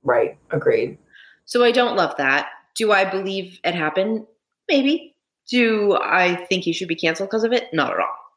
Right. 0.02 0.38
Agreed. 0.50 0.96
So 1.44 1.62
I 1.64 1.70
don't 1.70 1.96
love 1.96 2.16
that. 2.16 2.48
Do 2.76 2.92
I 2.92 3.04
believe 3.04 3.60
it 3.62 3.74
happened? 3.74 4.26
Maybe. 4.68 5.14
Do 5.50 5.98
I 6.02 6.44
think 6.46 6.64
he 6.64 6.72
should 6.72 6.88
be 6.88 6.94
canceled 6.94 7.28
because 7.28 7.44
of 7.44 7.52
it? 7.52 7.72
Not 7.74 7.92
at 7.92 7.98
all. 8.00 8.27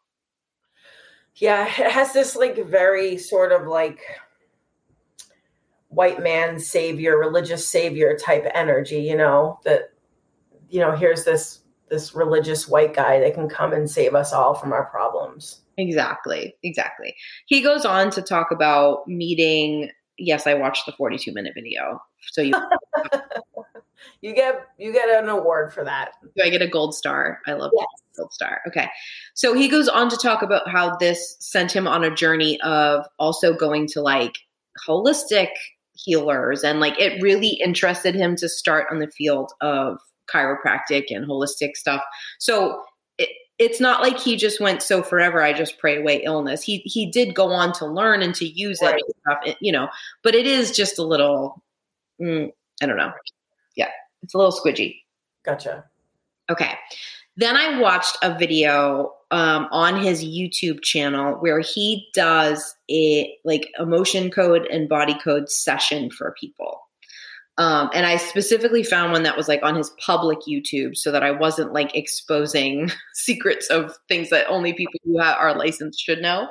Yeah, 1.35 1.65
it 1.65 1.91
has 1.91 2.13
this 2.13 2.35
like 2.35 2.57
very 2.67 3.17
sort 3.17 3.51
of 3.51 3.67
like 3.67 4.01
white 5.89 6.21
man 6.21 6.59
savior, 6.59 7.17
religious 7.17 7.67
savior 7.67 8.17
type 8.17 8.45
energy, 8.53 9.01
you 9.01 9.15
know, 9.15 9.59
that 9.63 9.91
you 10.69 10.79
know, 10.79 10.91
here's 10.91 11.23
this 11.25 11.59
this 11.89 12.15
religious 12.15 12.67
white 12.67 12.93
guy 12.93 13.19
that 13.19 13.33
can 13.33 13.49
come 13.49 13.73
and 13.73 13.89
save 13.89 14.15
us 14.15 14.31
all 14.31 14.53
from 14.53 14.71
our 14.71 14.85
problems. 14.85 15.61
Exactly. 15.77 16.55
Exactly. 16.63 17.13
He 17.47 17.61
goes 17.61 17.85
on 17.85 18.09
to 18.11 18.21
talk 18.21 18.51
about 18.51 19.07
meeting. 19.07 19.89
Yes, 20.17 20.47
I 20.47 20.53
watched 20.53 20.85
the 20.85 20.91
42 20.93 21.33
minute 21.33 21.53
video. 21.55 22.01
So 22.31 22.41
you 22.41 22.53
You 24.21 24.33
get 24.35 24.67
you 24.77 24.93
get 24.93 25.09
an 25.09 25.29
award 25.29 25.73
for 25.73 25.83
that. 25.83 26.11
do 26.35 26.43
I 26.43 26.49
get 26.49 26.61
a 26.61 26.67
gold 26.67 26.93
star? 26.95 27.39
I 27.47 27.53
love 27.53 27.71
Yes. 27.75 27.87
Gold 28.21 28.33
star. 28.33 28.61
Okay. 28.67 28.87
So 29.33 29.53
he 29.53 29.67
goes 29.67 29.87
on 29.87 30.09
to 30.09 30.17
talk 30.17 30.41
about 30.41 30.69
how 30.69 30.95
this 30.97 31.35
sent 31.39 31.71
him 31.71 31.87
on 31.87 32.03
a 32.03 32.13
journey 32.13 32.59
of 32.61 33.05
also 33.19 33.53
going 33.53 33.87
to 33.87 34.01
like 34.01 34.35
holistic 34.87 35.49
healers 35.93 36.63
and 36.63 36.79
like 36.79 36.99
it 36.99 37.21
really 37.21 37.49
interested 37.63 38.15
him 38.15 38.35
to 38.35 38.49
start 38.49 38.87
on 38.91 38.99
the 38.99 39.07
field 39.07 39.51
of 39.61 39.99
chiropractic 40.33 41.05
and 41.09 41.27
holistic 41.27 41.75
stuff. 41.75 42.01
So 42.39 42.81
it, 43.17 43.29
it's 43.59 43.79
not 43.79 44.01
like 44.01 44.17
he 44.17 44.35
just 44.37 44.59
went 44.59 44.81
so 44.81 45.03
forever 45.03 45.43
I 45.43 45.53
just 45.53 45.77
pray 45.77 45.97
away 45.99 46.21
illness. 46.23 46.63
He 46.63 46.77
he 46.85 47.05
did 47.11 47.35
go 47.35 47.51
on 47.51 47.73
to 47.73 47.85
learn 47.85 48.21
and 48.21 48.33
to 48.35 48.45
use 48.47 48.79
Right. 48.81 48.95
it 48.95 49.03
and 49.05 49.15
stuff, 49.45 49.57
you 49.59 49.71
know, 49.71 49.89
but 50.23 50.33
it 50.35 50.47
is 50.47 50.71
just 50.71 50.97
a 50.97 51.03
little 51.03 51.61
mm, 52.21 52.51
I 52.81 52.85
don't 52.85 52.97
know. 52.97 53.11
Yeah, 53.75 53.89
it's 54.23 54.33
a 54.33 54.37
little 54.37 54.53
squidgy. 54.53 55.01
Gotcha. 55.43 55.83
Okay. 56.49 56.73
Then 57.37 57.55
I 57.55 57.79
watched 57.79 58.17
a 58.21 58.37
video 58.37 59.13
um, 59.31 59.67
on 59.71 60.01
his 60.01 60.23
YouTube 60.23 60.81
channel 60.81 61.35
where 61.35 61.59
he 61.59 62.07
does 62.13 62.75
a 62.89 63.33
like 63.45 63.71
emotion 63.79 64.29
code 64.29 64.65
and 64.67 64.89
body 64.89 65.17
code 65.23 65.49
session 65.49 66.11
for 66.11 66.35
people. 66.39 66.79
Um, 67.57 67.89
and 67.93 68.05
I 68.05 68.17
specifically 68.17 68.83
found 68.83 69.11
one 69.11 69.23
that 69.23 69.37
was 69.37 69.47
like 69.47 69.61
on 69.63 69.75
his 69.75 69.91
public 70.03 70.39
YouTube 70.47 70.95
so 70.95 71.11
that 71.11 71.23
I 71.23 71.31
wasn't 71.31 71.73
like 71.73 71.95
exposing 71.95 72.89
secrets 73.13 73.67
of 73.69 73.95
things 74.07 74.29
that 74.29 74.47
only 74.47 74.73
people 74.73 74.99
who 75.03 75.19
are 75.19 75.57
licensed 75.57 75.99
should 75.99 76.21
know. 76.21 76.49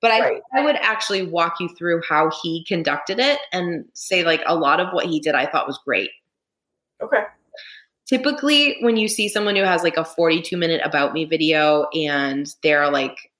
But 0.00 0.12
I, 0.12 0.20
Right. 0.20 0.42
I 0.56 0.64
would 0.64 0.76
actually 0.76 1.26
walk 1.26 1.56
you 1.60 1.68
through 1.76 2.02
how 2.08 2.30
he 2.42 2.64
conducted 2.66 3.18
it 3.18 3.38
and 3.52 3.84
say 3.94 4.24
like 4.24 4.42
a 4.46 4.56
lot 4.56 4.80
of 4.80 4.92
what 4.92 5.06
he 5.06 5.20
did 5.20 5.34
I 5.34 5.46
thought 5.46 5.66
was 5.66 5.78
great 5.84 6.10
Okay. 7.02 7.24
Typically 8.10 8.76
when 8.80 8.96
you 8.96 9.06
see 9.06 9.28
someone 9.28 9.54
who 9.54 9.62
has 9.62 9.84
like 9.84 9.96
a 9.96 10.04
42 10.04 10.56
minute 10.56 10.80
about 10.84 11.12
me 11.12 11.24
video 11.24 11.86
and 11.94 12.52
they're 12.62 12.90
like 12.90 13.30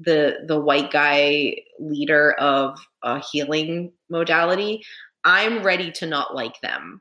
the 0.00 0.38
the 0.46 0.58
white 0.58 0.90
guy 0.90 1.56
leader 1.78 2.32
of 2.32 2.76
a 3.04 3.20
healing 3.20 3.92
modality 4.10 4.82
i'm 5.24 5.62
ready 5.62 5.92
to 5.92 6.06
not 6.06 6.34
like 6.34 6.60
them 6.60 7.00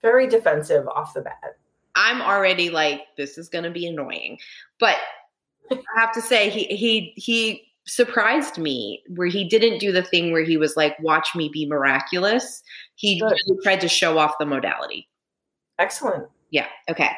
Very 0.00 0.26
defensive 0.26 0.88
off 0.88 1.12
the 1.12 1.20
bat. 1.20 1.56
i'm 1.94 2.22
already 2.22 2.70
like 2.70 3.02
this 3.18 3.36
is 3.36 3.50
going 3.50 3.64
to 3.64 3.70
be 3.70 3.86
annoying 3.86 4.38
but 4.80 4.96
i 5.70 5.76
have 6.00 6.12
to 6.12 6.22
say 6.22 6.48
he 6.48 6.64
he 6.64 7.12
he 7.16 7.64
surprised 7.84 8.56
me 8.56 9.02
where 9.14 9.28
he 9.28 9.46
didn't 9.46 9.78
do 9.78 9.92
the 9.92 10.02
thing 10.02 10.32
where 10.32 10.44
he 10.44 10.56
was 10.56 10.74
like 10.74 10.98
watch 11.00 11.34
me 11.36 11.50
be 11.52 11.66
miraculous 11.66 12.62
he 12.94 13.20
Good. 13.20 13.34
really 13.46 13.62
tried 13.62 13.80
to 13.82 13.88
show 13.88 14.16
off 14.18 14.38
the 14.38 14.46
modality 14.46 15.06
Excellent. 15.78 16.28
Yeah. 16.50 16.66
Okay. 16.90 17.10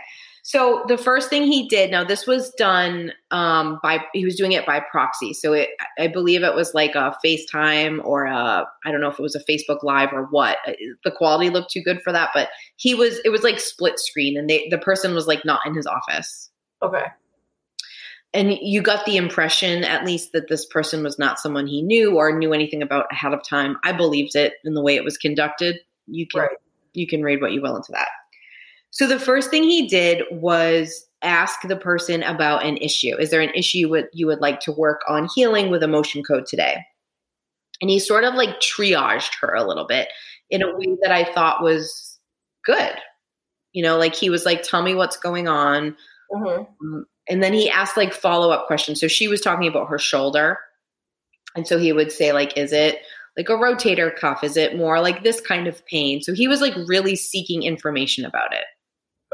So 0.47 0.85
the 0.89 0.99
first 0.99 1.31
thing 1.31 1.45
he 1.45 1.67
did, 1.69 1.91
now 1.91 2.05
this 2.05 2.27
was 2.27 2.51
done 2.59 3.13
um, 3.31 3.81
by 3.83 4.05
he 4.13 4.27
was 4.27 4.37
doing 4.37 4.53
it 4.53 4.67
by 4.67 4.79
proxy. 4.79 5.33
So 5.33 5.55
it, 5.55 5.71
I 5.99 6.07
believe 6.07 6.43
it 6.43 6.55
was 6.55 6.75
like 6.75 6.95
a 6.95 7.17
FaceTime 7.25 8.05
or 8.05 8.27
a 8.27 8.67
I 8.85 8.93
don't 8.93 9.01
know 9.01 9.09
if 9.09 9.19
it 9.19 9.23
was 9.23 9.35
a 9.35 9.43
Facebook 9.45 9.83
Live 9.83 10.11
or 10.13 10.25
what. 10.25 10.59
Uh, 10.67 10.73
The 11.03 11.11
quality 11.11 11.49
looked 11.49 11.71
too 11.71 11.81
good 11.83 12.03
for 12.03 12.13
that, 12.13 12.29
but 12.35 12.51
he 12.77 12.95
was 12.95 13.21
it 13.25 13.31
was 13.31 13.43
like 13.43 13.59
split 13.59 13.99
screen, 13.99 14.37
and 14.37 14.49
they 14.51 14.69
the 14.71 14.77
person 14.79 15.15
was 15.15 15.27
like 15.27 15.47
not 15.47 15.61
in 15.65 15.75
his 15.75 15.87
office, 15.87 16.51
Okay. 16.83 17.07
and 18.35 18.53
you 18.61 18.83
got 18.83 19.07
the 19.07 19.17
impression 19.17 19.83
at 19.83 20.05
least 20.05 20.33
that 20.33 20.49
this 20.49 20.67
person 20.67 21.03
was 21.03 21.19
not 21.19 21.39
someone 21.41 21.67
he 21.67 21.81
knew 21.81 22.17
or 22.19 22.37
knew 22.37 22.53
anything 22.53 22.83
about 22.83 23.07
ahead 23.11 23.33
of 23.33 23.43
time. 23.49 23.79
I 23.83 23.93
believed 23.93 24.37
it 24.37 24.53
in 24.63 24.75
the 24.75 24.83
way 24.83 24.95
it 24.95 25.05
was 25.05 25.17
conducted. 25.17 25.77
You 26.07 26.27
can 26.27 26.41
Right. 26.43 26.51
you 26.93 27.07
can 27.07 27.23
read 27.23 27.41
what 27.41 27.53
you 27.53 27.63
will 27.63 27.77
into 27.77 27.93
that. 27.93 28.09
So 28.95 29.09
the 29.09 29.19
first 29.19 29.51
thing 29.51 29.65
he 29.65 29.89
did 29.89 30.23
was 30.31 31.05
ask 31.21 31.63
the 31.63 31.77
person 31.77 32.23
about 32.23 32.65
an 32.65 32.77
issue. 32.77 33.17
Is 33.19 33.31
there 33.31 33.41
an 33.41 33.51
issue 33.51 33.79
you 33.79 33.89
would 33.89 34.09
you 34.13 34.27
would 34.29 34.41
like 34.41 34.61
to 34.61 34.73
work 34.73 35.03
on 35.09 35.29
healing 35.35 35.69
with 35.69 35.83
emotion 35.83 36.23
code 36.23 36.47
today? 36.47 36.77
And 37.81 37.91
he 37.91 37.99
sort 37.99 38.23
of 38.25 38.35
like 38.35 38.61
triaged 38.61 39.33
her 39.41 39.53
a 39.53 39.65
little 39.67 39.85
bit 39.87 40.09
in 40.49 40.63
a 40.63 40.73
way 40.77 40.97
that 41.03 41.11
I 41.11 41.25
thought 41.25 41.63
was 41.63 42.19
good. 42.65 42.95
You 43.73 43.83
know, 43.83 43.99
like 43.99 44.15
he 44.15 44.31
was 44.31 44.45
like, 44.47 44.63
"Tell 44.63 44.83
me 44.83 44.95
what's 44.95 45.17
going 45.17 45.49
on," 45.49 45.97
hmm 46.31 46.47
Um, 46.81 47.07
and 47.29 47.43
then 47.43 47.53
he 47.53 47.69
asked 47.69 47.97
like 47.97 48.15
follow 48.15 48.51
up 48.53 48.69
questions. 48.69 49.01
So 49.01 49.09
she 49.09 49.27
was 49.29 49.41
talking 49.41 49.67
about 49.69 49.89
her 49.89 49.99
shoulder, 49.99 50.59
and 51.57 51.67
so 51.67 51.79
he 51.79 51.93
would 51.93 52.13
say 52.13 52.33
like, 52.33 52.57
"Is 52.57 52.73
it 52.73 53.01
like 53.37 53.49
a 53.49 53.55
rotator 53.55 54.15
cuff? 54.15 54.45
Is 54.45 54.57
it 54.57 54.77
more 54.77 55.01
like 55.01 55.25
this 55.25 55.41
kind 55.41 55.67
of 55.67 55.85
pain?" 55.87 56.23
So 56.23 56.33
he 56.35 56.47
was 56.49 56.61
like 56.61 56.75
really 56.87 57.17
seeking 57.17 57.65
information 57.65 58.25
about 58.25 58.55
it. 58.55 58.65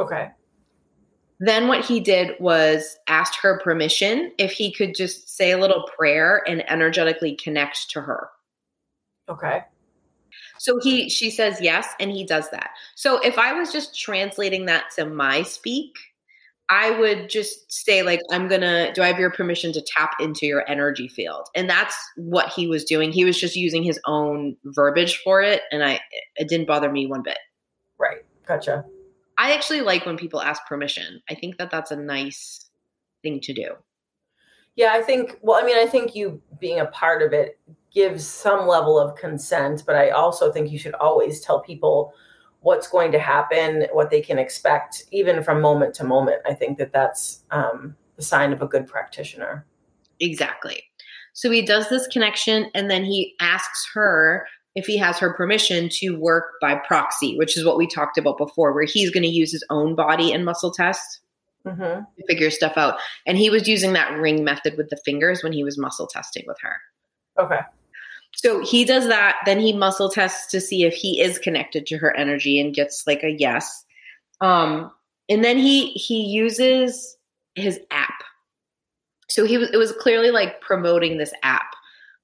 Okay. 0.01 0.30
Then 1.38 1.68
what 1.68 1.84
he 1.84 2.01
did 2.01 2.36
was 2.40 2.98
asked 3.07 3.36
her 3.42 3.61
permission 3.61 4.32
if 4.38 4.53
he 4.53 4.72
could 4.72 4.94
just 4.94 5.34
say 5.36 5.53
a 5.53 5.59
little 5.59 5.88
prayer 5.96 6.42
and 6.46 6.68
energetically 6.70 7.34
connect 7.34 7.90
to 7.90 8.01
her. 8.01 8.28
Okay. 9.28 9.62
So 10.59 10.78
he 10.82 11.09
she 11.09 11.30
says 11.30 11.59
yes 11.61 11.88
and 11.98 12.11
he 12.11 12.24
does 12.24 12.51
that. 12.51 12.70
So 12.94 13.18
if 13.20 13.38
I 13.38 13.55
was 13.55 13.72
just 13.72 13.98
translating 13.98 14.66
that 14.66 14.84
to 14.96 15.07
my 15.07 15.42
speak, 15.42 15.94
I 16.68 16.90
would 16.98 17.30
just 17.30 17.72
say 17.72 18.03
like 18.03 18.20
I'm 18.30 18.46
going 18.46 18.61
to 18.61 18.92
do 18.92 19.03
I 19.03 19.07
have 19.07 19.18
your 19.18 19.30
permission 19.30 19.72
to 19.72 19.82
tap 19.96 20.16
into 20.20 20.44
your 20.44 20.68
energy 20.68 21.09
field? 21.09 21.48
And 21.55 21.70
that's 21.70 21.96
what 22.16 22.48
he 22.51 22.66
was 22.66 22.84
doing. 22.84 23.12
He 23.12 23.24
was 23.24 23.40
just 23.40 23.57
using 23.57 23.82
his 23.82 23.98
own 24.05 24.57
verbiage 24.66 25.16
for 25.24 25.40
it 25.40 25.62
and 25.72 25.82
I 25.82 26.01
it 26.36 26.48
didn't 26.48 26.66
bother 26.66 26.92
me 26.92 27.07
one 27.07 27.22
bit. 27.22 27.38
Right. 27.98 28.24
Gotcha. 28.46 28.84
I 29.41 29.55
actually 29.55 29.80
like 29.80 30.05
when 30.05 30.18
people 30.18 30.43
ask 30.43 30.66
permission. 30.66 31.22
I 31.30 31.34
think 31.34 31.57
that 31.57 31.70
that's 31.70 31.91
a 31.91 31.97
nice 31.97 32.68
thing 33.22 33.41
to 33.41 33.55
do. 33.55 33.72
Yeah, 34.76 34.93
I 34.93 35.01
think, 35.01 35.38
well, 35.41 35.59
I 35.59 35.64
mean, 35.64 35.78
I 35.78 35.86
think 35.86 36.14
you 36.14 36.43
being 36.61 36.78
a 36.78 36.84
part 36.86 37.22
of 37.22 37.32
it 37.32 37.59
gives 37.91 38.26
some 38.26 38.68
level 38.68 38.99
of 38.99 39.16
consent, 39.16 39.84
but 39.86 39.97
I 39.97 40.11
also 40.11 40.53
think 40.53 40.70
you 40.70 40.78
should 40.78 40.95
always 40.95 41.41
tell 41.41 41.62
people 41.62 42.12
what's 42.61 42.86
going 42.86 43.12
to 43.12 43.18
happen, 43.18 43.86
what 43.93 44.11
they 44.11 44.20
can 44.20 44.38
expect, 44.38 45.05
even 45.11 45.43
from 45.43 45.62
moment 45.62 45.95
to 45.95 46.05
moment. 46.05 46.43
I 46.47 46.53
think 46.53 46.76
that 46.76 46.93
that's 46.93 47.43
um, 47.51 47.97
the 48.16 48.22
sign 48.22 48.53
of 48.53 48.61
a 48.61 48.66
good 48.66 48.86
practitioner. 48.86 49.64
Exactly. 50.20 50.82
So 51.32 51.51
he 51.51 51.62
does 51.62 51.88
this 51.88 52.07
connection 52.09 52.70
and 52.74 52.91
then 52.91 53.05
he 53.05 53.36
asks 53.41 53.88
her 53.95 54.47
if 54.75 54.87
he 54.87 54.97
has 54.97 55.18
her 55.18 55.33
permission 55.35 55.89
to 55.91 56.11
work 56.11 56.53
by 56.61 56.77
proxy, 56.77 57.37
which 57.37 57.57
is 57.57 57.64
what 57.64 57.77
we 57.77 57.87
talked 57.87 58.18
about 58.18 58.39
before, 58.39 58.73
where 58.73 58.85
he's 58.85 59.11
going 59.11 59.23
to 59.23 59.29
use 59.29 59.51
his 59.51 59.64
own 59.71 59.95
body 59.95 60.33
and 60.33 60.45
muscle 60.45 60.71
test 60.71 61.21
hmm 61.66 61.75
to 62.16 62.27
figure 62.27 62.51
stuff 62.51 62.77
out. 62.77 62.99
And 63.27 63.37
he 63.37 63.51
was 63.51 63.68
using 63.68 63.93
that 63.93 64.16
ring 64.18 64.45
method 64.45 64.77
with 64.79 64.89
the 64.89 64.97
fingers 65.05 65.43
when 65.43 65.53
he 65.53 65.62
was 65.62 65.77
muscle 65.77 66.07
testing 66.07 66.45
with 66.47 66.57
her. 66.62 66.77
Okay. 67.39 67.61
So 68.35 68.64
he 68.64 68.85
does 68.85 69.09
that. 69.09 69.37
Then 69.45 69.61
he 69.61 69.73
muscle 69.73 70.09
tests 70.09 70.51
to 70.53 70.61
see 70.61 70.85
if 70.85 70.95
he 70.95 71.21
is 71.21 71.39
connected 71.39 71.87
to 71.87 71.99
her 71.99 72.16
energy 72.16 72.61
and 72.61 72.75
gets 72.75 73.07
like 73.07 73.23
a 73.23 73.31
yes. 73.31 73.85
Um, 74.41 74.91
and 75.29 75.45
then 75.45 75.59
he 75.59 75.91
he 75.91 76.23
uses 76.23 77.16
his 77.55 77.81
app. 77.91 78.23
So 79.29 79.45
he 79.45 79.59
was 79.59 79.71
it 79.71 79.77
was 79.77 79.93
clearly 79.93 80.31
like 80.31 80.61
promoting 80.61 81.18
this 81.18 81.33
app 81.43 81.75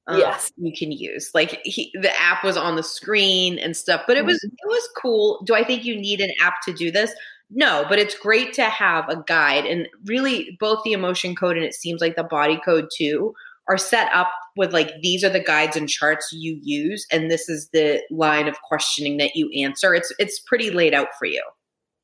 um, 0.09 0.19
Yes. 0.19 0.53
you 0.57 0.73
can 0.77 0.93
use. 0.93 1.31
Like 1.35 1.61
he, 1.65 1.91
the 1.95 2.13
app 2.21 2.45
was 2.45 2.57
on 2.57 2.77
the 2.77 2.83
screen 2.83 3.59
and 3.59 3.77
stuff, 3.77 4.03
but 4.07 4.17
it 4.17 4.25
was 4.25 4.43
it 4.43 4.53
was 4.67 4.89
cool. 4.97 5.43
Do 5.45 5.55
I 5.55 5.65
think 5.65 5.85
you 5.85 5.97
need 5.97 6.21
an 6.21 6.31
app 6.41 6.55
to 6.67 6.73
do 6.73 6.91
this? 6.91 7.13
No, 7.51 7.85
but 7.89 7.99
it's 7.99 8.19
great 8.19 8.53
to 8.55 8.65
have 8.65 9.09
a 9.09 9.23
guide 9.27 9.67
and 9.67 9.89
really 10.07 10.57
both 10.59 10.83
the 10.85 10.93
emotion 10.93 11.35
code 11.37 11.57
and 11.57 11.65
it 11.65 11.75
seems 11.75 12.01
like 12.01 12.17
the 12.17 12.25
body 12.25 12.61
code 12.65 12.89
too 12.97 13.35
are 13.69 13.79
set 13.79 14.13
up 14.13 14.31
with 14.57 14.73
like 14.73 14.93
these 15.03 15.25
are 15.25 15.29
the 15.29 15.41
guides 15.41 15.77
and 15.77 15.89
charts 15.89 16.33
you 16.33 16.59
use 16.63 17.07
and 17.11 17.31
this 17.31 17.49
is 17.49 17.69
the 17.73 18.01
line 18.11 18.49
of 18.49 18.61
questioning 18.63 19.17
that 19.19 19.35
you 19.35 19.51
answer. 19.63 19.95
It's 19.95 20.13
it's 20.19 20.39
pretty 20.41 20.71
laid 20.71 20.95
out 20.95 21.09
for 21.19 21.27
you. 21.27 21.43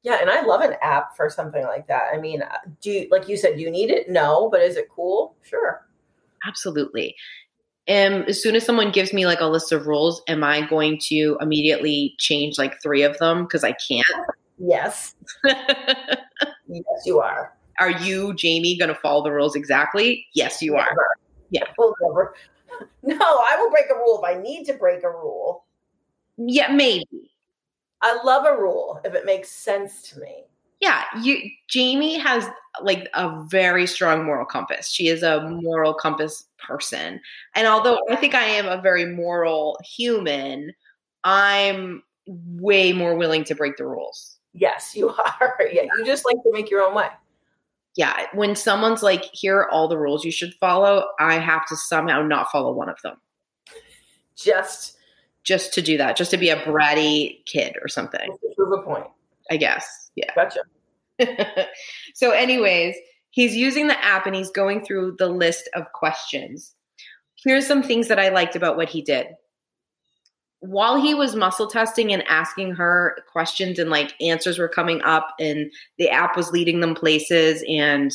Yeah, 0.03 0.19
and 0.21 0.29
I 0.29 0.43
love 0.43 0.63
an 0.63 0.75
app 0.83 1.17
for 1.17 1.31
something 1.31 1.63
like 1.63 1.87
that. 1.87 2.09
I 2.13 2.19
mean, 2.19 2.43
uh, 2.43 2.49
do 2.81 2.91
you, 2.91 3.09
like 3.13 3.29
you 3.29 3.37
said, 3.37 3.55
do 3.55 3.63
you 3.63 3.71
need 3.71 3.89
it? 3.91 4.09
No, 4.09 4.49
but 4.51 4.61
is 4.61 4.77
it 4.77 4.89
cool? 4.91 5.37
Sure. 5.43 5.87
Absolutely. 6.45 7.15
Um, 7.89 8.23
as 8.29 8.41
soon 8.41 8.55
as 8.55 8.65
someone 8.65 8.93
gives 8.93 9.13
me 9.13 9.27
like 9.27 9.41
a 9.41 9.47
list 9.47 9.73
of 9.73 9.87
rules, 9.87 10.23
am 10.29 10.45
I 10.45 10.67
going 10.67 10.99
to 11.09 11.37
immediately 11.41 12.15
change 12.19 12.57
like 12.57 12.81
three 12.81 13.03
of 13.03 13.19
them 13.19 13.43
because 13.45 13.65
I 13.65 13.73
can't? 13.73 14.07
Yes, 14.59 15.17
yes, 15.45 16.85
you 17.05 17.19
are. 17.19 17.53
are 17.81 17.91
you, 17.91 18.35
Jamie, 18.35 18.79
going 18.79 18.89
to 18.89 18.95
follow 18.95 19.25
the 19.25 19.33
rules 19.33 19.57
exactly? 19.57 20.25
Yes, 20.35 20.63
you 20.63 20.77
are. 20.77 20.89
Yeah. 21.51 21.65
Never. 22.01 22.35
No, 23.05 23.17
I 23.17 23.57
will 23.61 23.71
break 23.71 23.85
a 23.93 23.95
rule 23.95 24.23
if 24.25 24.37
I 24.37 24.41
need 24.41 24.65
to 24.65 24.73
break 24.73 25.05
a 25.05 25.11
rule. 25.11 25.67
Yeah, 26.39 26.73
maybe. 26.73 27.05
I 28.01 28.21
love 28.25 28.45
a 28.47 28.61
rule 28.61 29.01
if 29.05 29.15
it 29.15 29.27
makes 29.27 29.51
sense 29.51 30.03
to 30.11 30.21
me. 30.21 30.45
Yeah, 30.83 31.05
you. 31.23 31.39
Jamie 31.69 32.19
has 32.19 32.45
like 32.83 33.09
a 33.15 33.43
very 33.47 33.87
strong 33.87 34.25
moral 34.27 34.45
compass. 34.45 34.91
She 34.91 35.07
is 35.07 35.23
a 35.23 35.49
moral 35.49 35.95
compass 35.95 36.45
person, 36.59 37.21
and 37.55 37.67
although 37.67 37.99
I 38.11 38.17
think 38.17 38.35
I 38.35 38.43
am 38.43 38.67
a 38.67 38.83
very 38.83 39.07
moral 39.07 39.79
human, 39.85 40.73
I'm 41.25 42.03
way 42.27 42.93
more 42.93 43.15
willing 43.15 43.45
to 43.45 43.55
break 43.55 43.77
the 43.77 43.87
rules. 43.87 44.39
Yes, 44.55 44.95
you 44.97 45.09
are. 45.41 45.57
Yeah, 45.73 45.85
you 45.97 46.05
just 46.05 46.25
like 46.27 46.37
to 46.43 46.51
make 46.53 46.69
your 46.69 46.83
own 46.83 46.95
way. 46.97 47.09
yeah, 47.95 48.27
when 48.35 48.57
someone's 48.57 49.03
like, 49.05 49.25
here 49.33 49.59
are 49.59 49.71
all 49.71 49.87
the 49.87 49.99
rules 49.99 50.25
you 50.25 50.33
should 50.33 50.53
follow, 50.61 51.05
I 51.21 51.39
have 51.39 51.65
to 51.67 51.77
somehow 51.77 52.23
not 52.23 52.51
follow 52.51 52.73
one 52.73 52.89
of 52.89 53.01
them 53.03 53.17
Just 54.37 54.97
just 55.45 55.73
to 55.75 55.83
do 55.83 55.97
that, 55.99 56.17
just 56.17 56.31
to 56.33 56.37
be 56.37 56.51
a 56.51 56.57
bratty 56.57 57.45
kid 57.47 57.77
or 57.83 57.89
something, 57.89 58.31
to 58.41 58.55
prove 58.57 58.81
a 58.81 58.83
point. 58.83 59.07
I 59.51 59.57
guess. 59.57 60.11
Yeah. 60.17 60.31
Gotcha. 60.35 60.61
so, 62.15 62.31
anyways, 62.31 62.95
he's 63.31 63.55
using 63.57 63.89
the 63.89 64.05
app 64.05 64.27
and 64.27 64.35
he's 64.35 64.51
going 64.51 64.85
through 64.85 65.17
the 65.19 65.29
list 65.29 65.69
of 65.75 65.93
questions. 65.93 66.75
Here's 67.43 67.67
some 67.67 67.83
things 67.83 68.09
that 68.09 68.19
I 68.19 68.29
liked 68.29 68.57
about 68.57 68.77
what 68.77 68.89
he 68.89 69.03
did. 69.03 69.27
While 70.61 71.01
he 71.01 71.13
was 71.13 71.35
muscle 71.35 71.67
testing 71.67 72.13
and 72.13 72.23
asking 72.29 72.77
her 72.77 73.17
questions 73.33 73.81
and 73.81 73.91
like 73.91 74.15
answers 74.21 74.61
were 74.61 74.69
coming 74.69 75.03
up 75.03 75.35
and 75.41 75.73
the 75.99 76.09
app 76.09 76.37
was 76.37 76.53
leading 76.53 76.79
them 76.79 76.95
places 76.95 77.65
and 77.69 78.13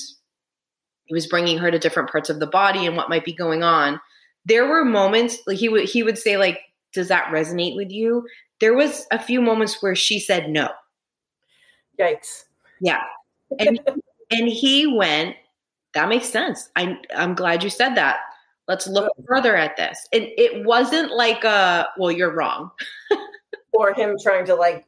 he 1.05 1.13
was 1.13 1.27
bringing 1.27 1.57
her 1.57 1.71
to 1.71 1.79
different 1.79 2.09
parts 2.09 2.29
of 2.29 2.39
the 2.39 2.47
body 2.47 2.85
and 2.85 2.95
what 2.95 3.09
might 3.09 3.25
be 3.25 3.33
going 3.33 3.63
on. 3.63 3.99
There 4.45 4.65
were 4.65 4.85
moments 4.85 5.39
like 5.45 5.57
he 5.57 5.67
would 5.67 5.89
he 5.89 6.03
would 6.03 6.17
say 6.17 6.37
like 6.37 6.61
does 6.93 7.09
that 7.09 7.31
resonate 7.33 7.75
with 7.75 7.91
you? 7.91 8.25
There 8.61 8.73
was 8.73 9.05
a 9.11 9.19
few 9.19 9.41
moments 9.41 9.81
where 9.81 9.95
she 9.95 10.19
said 10.19 10.49
no. 10.49 10.69
Yikes. 11.99 12.45
Yeah. 12.79 13.01
And 13.59 13.79
and 14.31 14.47
he 14.47 14.87
went, 14.87 15.35
that 15.93 16.09
makes 16.09 16.29
sense. 16.29 16.69
I 16.75 16.97
I'm 17.15 17.33
glad 17.35 17.63
you 17.63 17.69
said 17.69 17.95
that. 17.95 18.17
Let's 18.67 18.87
look 18.87 19.11
further 19.25 19.55
at 19.55 19.77
this. 19.77 20.07
And 20.11 20.27
it 20.37 20.65
wasn't 20.65 21.11
like 21.11 21.43
a 21.43 21.87
well, 21.97 22.11
you're 22.11 22.33
wrong. 22.33 22.71
Or 23.73 23.93
him 23.93 24.15
trying 24.23 24.45
to 24.47 24.55
like 24.55 24.85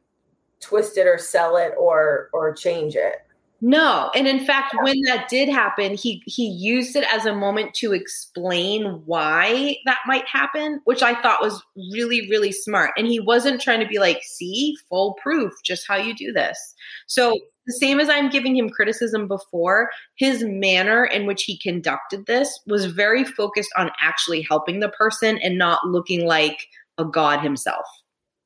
twist 0.60 0.98
it 0.98 1.06
or 1.06 1.20
sell 1.20 1.58
it 1.58 1.74
or 1.78 2.30
or 2.34 2.56
change 2.56 2.96
it. 2.96 3.18
No. 3.62 4.10
And 4.16 4.28
in 4.28 4.46
fact, 4.46 4.76
when 4.82 5.02
that 5.08 5.28
did 5.30 5.50
happen, 5.50 5.96
he 5.96 6.24
he 6.26 6.48
used 6.48 6.96
it 6.96 7.06
as 7.14 7.26
a 7.26 7.36
moment 7.36 7.74
to 7.76 7.92
explain 7.92 9.02
why 9.06 9.78
that 9.86 10.00
might 10.08 10.28
happen, 10.28 10.80
which 10.86 11.04
I 11.04 11.20
thought 11.22 11.42
was 11.42 11.62
really, 11.92 12.30
really 12.30 12.54
smart. 12.54 12.92
And 12.98 13.06
he 13.06 13.20
wasn't 13.20 13.62
trying 13.62 13.82
to 13.82 13.88
be 13.88 14.00
like, 14.00 14.22
see, 14.24 14.78
full 14.88 15.16
proof, 15.22 15.52
just 15.64 15.88
how 15.88 15.98
you 15.98 16.16
do 16.16 16.32
this. 16.32 16.74
So 17.08 17.38
the 17.68 17.74
same 17.74 18.00
as 18.00 18.10
I'm 18.10 18.30
giving 18.30 18.56
him 18.56 18.70
criticism 18.70 19.28
before, 19.28 19.90
his 20.16 20.44
manner 20.44 21.06
in 21.06 21.26
which 21.26 21.44
he 21.44 21.58
conducted 21.58 22.26
this 22.26 22.60
was 22.66 22.86
very 22.86 23.26
focused 23.26 23.72
on 23.78 23.92
actually 24.02 24.42
helping 24.42 24.80
the 24.80 24.90
person 24.90 25.38
and 25.40 25.58
not 25.58 25.86
looking 25.86 26.26
like 26.26 26.68
a 26.98 27.06
god 27.06 27.42
himself. 27.42 27.86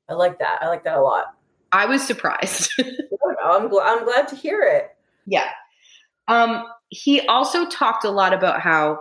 I 0.09 0.14
like 0.14 0.39
that. 0.39 0.59
I 0.61 0.68
like 0.68 0.84
that 0.86 0.97
a 0.97 1.01
lot. 1.01 1.36
I 1.72 1.86
was 1.86 2.05
surprised. 2.05 2.72
I'm 3.43 3.68
glad. 3.68 3.97
I'm 3.97 4.05
glad 4.05 4.28
to 4.30 4.36
hear 4.36 4.61
it. 4.61 4.89
Yeah. 5.26 5.49
Um, 6.28 6.65
he 6.89 7.21
also 7.28 7.67
talked 7.67 8.05
a 8.05 8.11
lot 8.11 8.34
about 8.34 8.61
how 8.61 8.99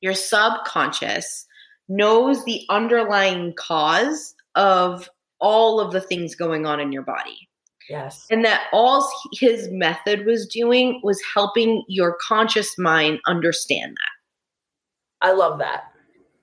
your 0.00 0.14
subconscious 0.14 1.46
knows 1.88 2.44
the 2.44 2.64
underlying 2.68 3.54
cause 3.54 4.34
of 4.54 5.08
all 5.40 5.80
of 5.80 5.92
the 5.92 6.00
things 6.00 6.34
going 6.34 6.66
on 6.66 6.80
in 6.80 6.92
your 6.92 7.02
body. 7.02 7.48
Yes. 7.88 8.26
And 8.30 8.44
that 8.44 8.64
all 8.72 9.08
his 9.32 9.68
method 9.70 10.24
was 10.24 10.46
doing 10.46 11.00
was 11.02 11.20
helping 11.34 11.84
your 11.88 12.16
conscious 12.26 12.78
mind 12.78 13.20
understand 13.26 13.96
that. 13.96 15.26
I 15.26 15.32
love 15.32 15.58
that. 15.58 15.84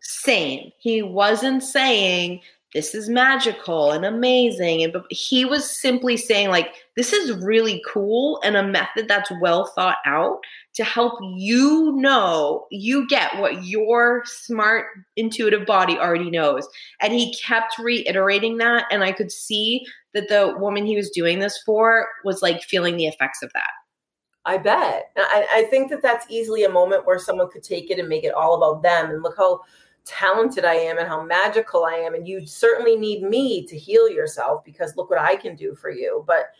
Same. 0.01 0.71
He 0.79 1.01
wasn't 1.01 1.63
saying 1.63 2.41
this 2.73 2.93
is 2.93 3.09
magical 3.09 3.91
and 3.91 4.05
amazing 4.05 4.83
and 4.83 4.95
he 5.09 5.43
was 5.43 5.69
simply 5.69 6.15
saying 6.15 6.49
like 6.49 6.75
this 6.95 7.13
is 7.13 7.31
really 7.43 7.81
cool 7.87 8.39
and 8.43 8.55
a 8.55 8.63
method 8.63 9.07
that's 9.07 9.31
well 9.41 9.65
thought 9.75 9.97
out 10.05 10.39
to 10.73 10.83
help 10.83 11.13
you 11.35 11.91
know 11.95 12.65
you 12.69 13.07
get 13.07 13.37
what 13.39 13.65
your 13.65 14.23
smart 14.25 14.85
intuitive 15.15 15.65
body 15.65 15.97
already 15.97 16.29
knows 16.29 16.67
and 17.01 17.13
he 17.13 17.33
kept 17.35 17.77
reiterating 17.79 18.57
that 18.57 18.85
and 18.91 19.03
i 19.03 19.11
could 19.11 19.31
see 19.31 19.83
that 20.13 20.27
the 20.27 20.55
woman 20.59 20.85
he 20.85 20.95
was 20.95 21.09
doing 21.09 21.39
this 21.39 21.59
for 21.65 22.07
was 22.23 22.41
like 22.41 22.61
feeling 22.63 22.97
the 22.97 23.07
effects 23.07 23.41
of 23.41 23.51
that 23.53 23.69
I 24.45 24.57
bet. 24.57 25.11
I, 25.15 25.45
I 25.53 25.63
think 25.65 25.91
that 25.91 26.01
that's 26.01 26.25
easily 26.29 26.63
a 26.63 26.69
moment 26.69 27.05
where 27.05 27.19
someone 27.19 27.51
could 27.51 27.61
take 27.61 27.91
it 27.91 27.99
and 27.99 28.07
make 28.07 28.23
it 28.23 28.33
all 28.33 28.55
about 28.55 28.81
them 28.81 29.11
and 29.11 29.21
look 29.21 29.35
how 29.37 29.59
talented 30.05 30.65
I 30.65 30.75
am 30.75 30.97
and 30.97 31.07
how 31.07 31.23
magical 31.23 31.85
I 31.85 31.95
am. 31.95 32.13
And 32.13 32.27
you 32.27 32.45
certainly 32.45 32.95
need 32.95 33.23
me 33.23 33.65
to 33.67 33.77
heal 33.77 34.09
yourself 34.09 34.63
because 34.63 34.95
look 34.95 35.09
what 35.09 35.19
I 35.19 35.35
can 35.35 35.55
do 35.55 35.75
for 35.75 35.89
you. 35.89 36.23
But 36.27 36.51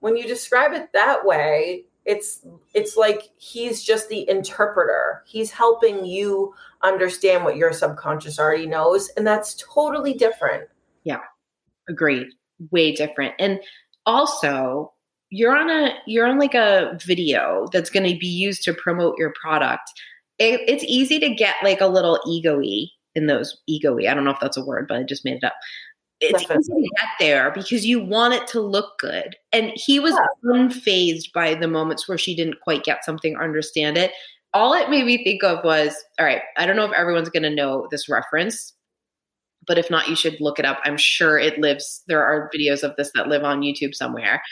when 0.00 0.16
you 0.16 0.26
describe 0.26 0.72
it 0.72 0.92
that 0.92 1.24
way, 1.24 1.84
it's 2.04 2.46
it's 2.72 2.96
like 2.96 3.30
he's 3.36 3.82
just 3.82 4.08
the 4.08 4.28
interpreter. 4.28 5.24
He's 5.26 5.50
helping 5.50 6.04
you 6.04 6.54
understand 6.82 7.44
what 7.44 7.56
your 7.56 7.72
subconscious 7.72 8.38
already 8.38 8.66
knows. 8.66 9.08
And 9.16 9.26
that's 9.26 9.54
totally 9.54 10.14
different. 10.14 10.68
Yeah. 11.04 11.20
Agreed 11.88 12.28
way 12.70 12.92
different 12.92 13.34
and 13.38 13.60
also 14.06 14.92
you're 15.30 15.56
on 15.56 15.68
a 15.68 15.94
you're 16.06 16.26
on 16.26 16.38
like 16.38 16.54
a 16.54 16.98
video 17.04 17.66
that's 17.72 17.90
going 17.90 18.10
to 18.10 18.18
be 18.18 18.26
used 18.26 18.62
to 18.62 18.72
promote 18.72 19.16
your 19.18 19.32
product 19.40 19.90
it, 20.38 20.60
it's 20.68 20.84
easy 20.84 21.18
to 21.20 21.34
get 21.34 21.56
like 21.62 21.80
a 21.80 21.86
little 21.86 22.20
ego-y 22.26 22.86
in 23.14 23.26
those 23.26 23.56
ego-y 23.66 24.06
i 24.08 24.14
don't 24.14 24.24
know 24.24 24.30
if 24.30 24.40
that's 24.40 24.56
a 24.56 24.64
word 24.64 24.86
but 24.88 24.98
i 24.98 25.02
just 25.02 25.24
made 25.24 25.36
it 25.36 25.44
up. 25.44 25.54
It's 26.18 26.42
easy 26.42 26.72
to 26.72 26.88
get 26.96 27.08
there 27.20 27.50
because 27.50 27.84
you 27.84 28.02
want 28.02 28.32
it 28.32 28.46
to 28.48 28.60
look 28.62 28.98
good. 28.98 29.36
And 29.52 29.70
he 29.74 30.00
was 30.00 30.18
unfazed 30.42 31.30
by 31.34 31.54
the 31.54 31.68
moments 31.68 32.08
where 32.08 32.16
she 32.16 32.34
didn't 32.34 32.62
quite 32.62 32.84
get 32.84 33.04
something 33.04 33.36
or 33.36 33.44
understand 33.44 33.98
it. 33.98 34.12
All 34.54 34.72
it 34.72 34.88
made 34.88 35.04
me 35.04 35.22
think 35.22 35.44
of 35.44 35.62
was 35.62 35.94
all 36.18 36.24
right 36.24 36.40
i 36.56 36.64
don't 36.64 36.76
know 36.76 36.86
if 36.86 36.92
everyone's 36.92 37.28
going 37.28 37.42
to 37.42 37.50
know 37.50 37.86
this 37.90 38.08
reference 38.08 38.72
but 39.66 39.78
if 39.78 39.90
not 39.90 40.08
you 40.08 40.16
should 40.16 40.40
look 40.40 40.58
it 40.58 40.64
up. 40.64 40.78
I'm 40.84 40.96
sure 40.96 41.38
it 41.38 41.58
lives 41.58 42.02
there 42.06 42.22
are 42.22 42.50
videos 42.54 42.82
of 42.82 42.94
this 42.96 43.10
that 43.14 43.28
live 43.28 43.44
on 43.44 43.60
youtube 43.60 43.94
somewhere. 43.94 44.42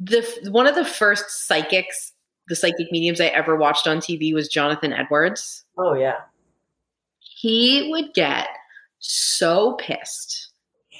The 0.00 0.26
one 0.50 0.66
of 0.66 0.74
the 0.74 0.84
first 0.84 1.46
psychics 1.46 2.12
the 2.48 2.56
psychic 2.56 2.90
mediums 2.90 3.20
i 3.20 3.26
ever 3.26 3.56
watched 3.56 3.86
on 3.86 3.98
tv 3.98 4.32
was 4.34 4.48
jonathan 4.48 4.92
edwards 4.92 5.64
Oh 5.76 5.94
yeah. 5.94 6.16
he 7.18 7.88
would 7.90 8.12
get 8.14 8.48
so 8.98 9.74
pissed 9.74 10.50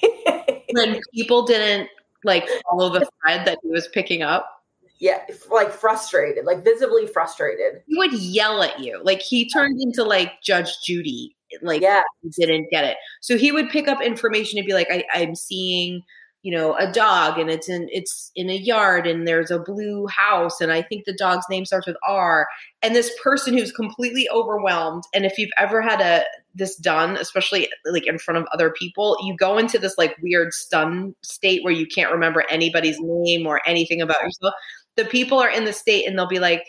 when 0.72 1.00
people 1.14 1.44
didn't 1.44 1.88
like 2.24 2.48
follow 2.70 2.90
the 2.90 3.08
thread 3.22 3.46
that 3.46 3.58
he 3.62 3.68
was 3.70 3.88
picking 3.88 4.22
up 4.22 4.54
yeah, 5.00 5.20
like 5.48 5.70
frustrated, 5.70 6.44
like 6.44 6.64
visibly 6.64 7.06
frustrated. 7.06 7.82
he 7.86 7.96
would 7.98 8.12
yell 8.14 8.64
at 8.64 8.80
you 8.80 9.00
like 9.04 9.20
he 9.22 9.48
turned 9.48 9.80
into 9.80 10.02
like 10.02 10.32
judge 10.42 10.70
judy 10.84 11.36
like 11.62 11.80
Yeah. 11.80 12.02
he 12.22 12.30
didn't 12.30 12.68
get 12.70 12.84
it 12.84 12.96
so 13.20 13.36
he 13.38 13.52
would 13.52 13.70
pick 13.70 13.86
up 13.86 14.02
information 14.02 14.58
and 14.58 14.66
be 14.66 14.74
like 14.74 14.88
I, 14.90 15.04
i'm 15.14 15.34
seeing 15.36 16.02
you 16.42 16.54
know 16.54 16.74
a 16.76 16.90
dog 16.92 17.38
and 17.38 17.50
it's 17.50 17.68
in 17.68 17.88
it's 17.90 18.30
in 18.36 18.48
a 18.48 18.56
yard 18.56 19.06
and 19.06 19.26
there's 19.26 19.50
a 19.50 19.58
blue 19.58 20.06
house 20.06 20.60
and 20.60 20.70
i 20.70 20.80
think 20.80 21.04
the 21.04 21.12
dog's 21.14 21.46
name 21.50 21.64
starts 21.64 21.86
with 21.86 21.96
r. 22.06 22.48
And 22.80 22.94
this 22.94 23.10
person 23.22 23.58
who's 23.58 23.72
completely 23.72 24.28
overwhelmed 24.30 25.02
and 25.12 25.24
if 25.26 25.36
you've 25.36 25.50
ever 25.58 25.82
had 25.82 26.00
a 26.00 26.24
this 26.54 26.76
done 26.76 27.16
especially 27.16 27.68
like 27.86 28.06
in 28.06 28.18
front 28.18 28.38
of 28.38 28.46
other 28.52 28.70
people 28.70 29.16
you 29.22 29.36
go 29.36 29.58
into 29.58 29.78
this 29.78 29.98
like 29.98 30.16
weird 30.22 30.52
stun 30.52 31.14
state 31.22 31.64
where 31.64 31.72
you 31.72 31.86
can't 31.86 32.12
remember 32.12 32.44
anybody's 32.48 32.98
name 33.00 33.46
or 33.46 33.60
anything 33.66 34.00
about 34.00 34.22
yourself. 34.22 34.54
The 34.96 35.04
people 35.04 35.38
are 35.38 35.50
in 35.50 35.64
the 35.64 35.72
state 35.72 36.06
and 36.06 36.18
they'll 36.18 36.26
be 36.26 36.40
like 36.40 36.64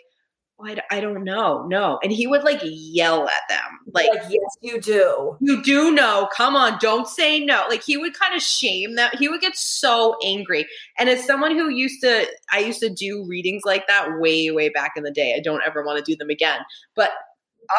I, 0.63 0.77
I 0.91 0.99
don't 0.99 1.23
know. 1.23 1.65
No. 1.67 1.99
And 2.03 2.11
he 2.11 2.27
would 2.27 2.43
like 2.43 2.59
yell 2.63 3.27
at 3.27 3.41
them. 3.47 3.79
Like, 3.93 4.09
like, 4.09 4.23
yes, 4.29 4.57
you 4.61 4.81
do. 4.81 5.37
You 5.39 5.63
do 5.63 5.91
know. 5.91 6.27
Come 6.35 6.55
on. 6.55 6.77
Don't 6.79 7.07
say 7.07 7.43
no. 7.43 7.65
Like, 7.69 7.83
he 7.83 7.97
would 7.97 8.13
kind 8.13 8.35
of 8.35 8.41
shame 8.41 8.95
that. 8.95 9.15
He 9.15 9.29
would 9.29 9.41
get 9.41 9.55
so 9.55 10.17
angry. 10.23 10.67
And 10.97 11.09
as 11.09 11.23
someone 11.23 11.51
who 11.51 11.69
used 11.69 12.01
to, 12.01 12.27
I 12.51 12.59
used 12.59 12.81
to 12.81 12.89
do 12.89 13.25
readings 13.27 13.63
like 13.65 13.87
that 13.87 14.19
way, 14.19 14.51
way 14.51 14.69
back 14.69 14.93
in 14.95 15.03
the 15.03 15.11
day. 15.11 15.33
I 15.35 15.39
don't 15.39 15.63
ever 15.65 15.83
want 15.83 16.03
to 16.03 16.11
do 16.11 16.17
them 16.17 16.29
again. 16.29 16.59
But 16.95 17.11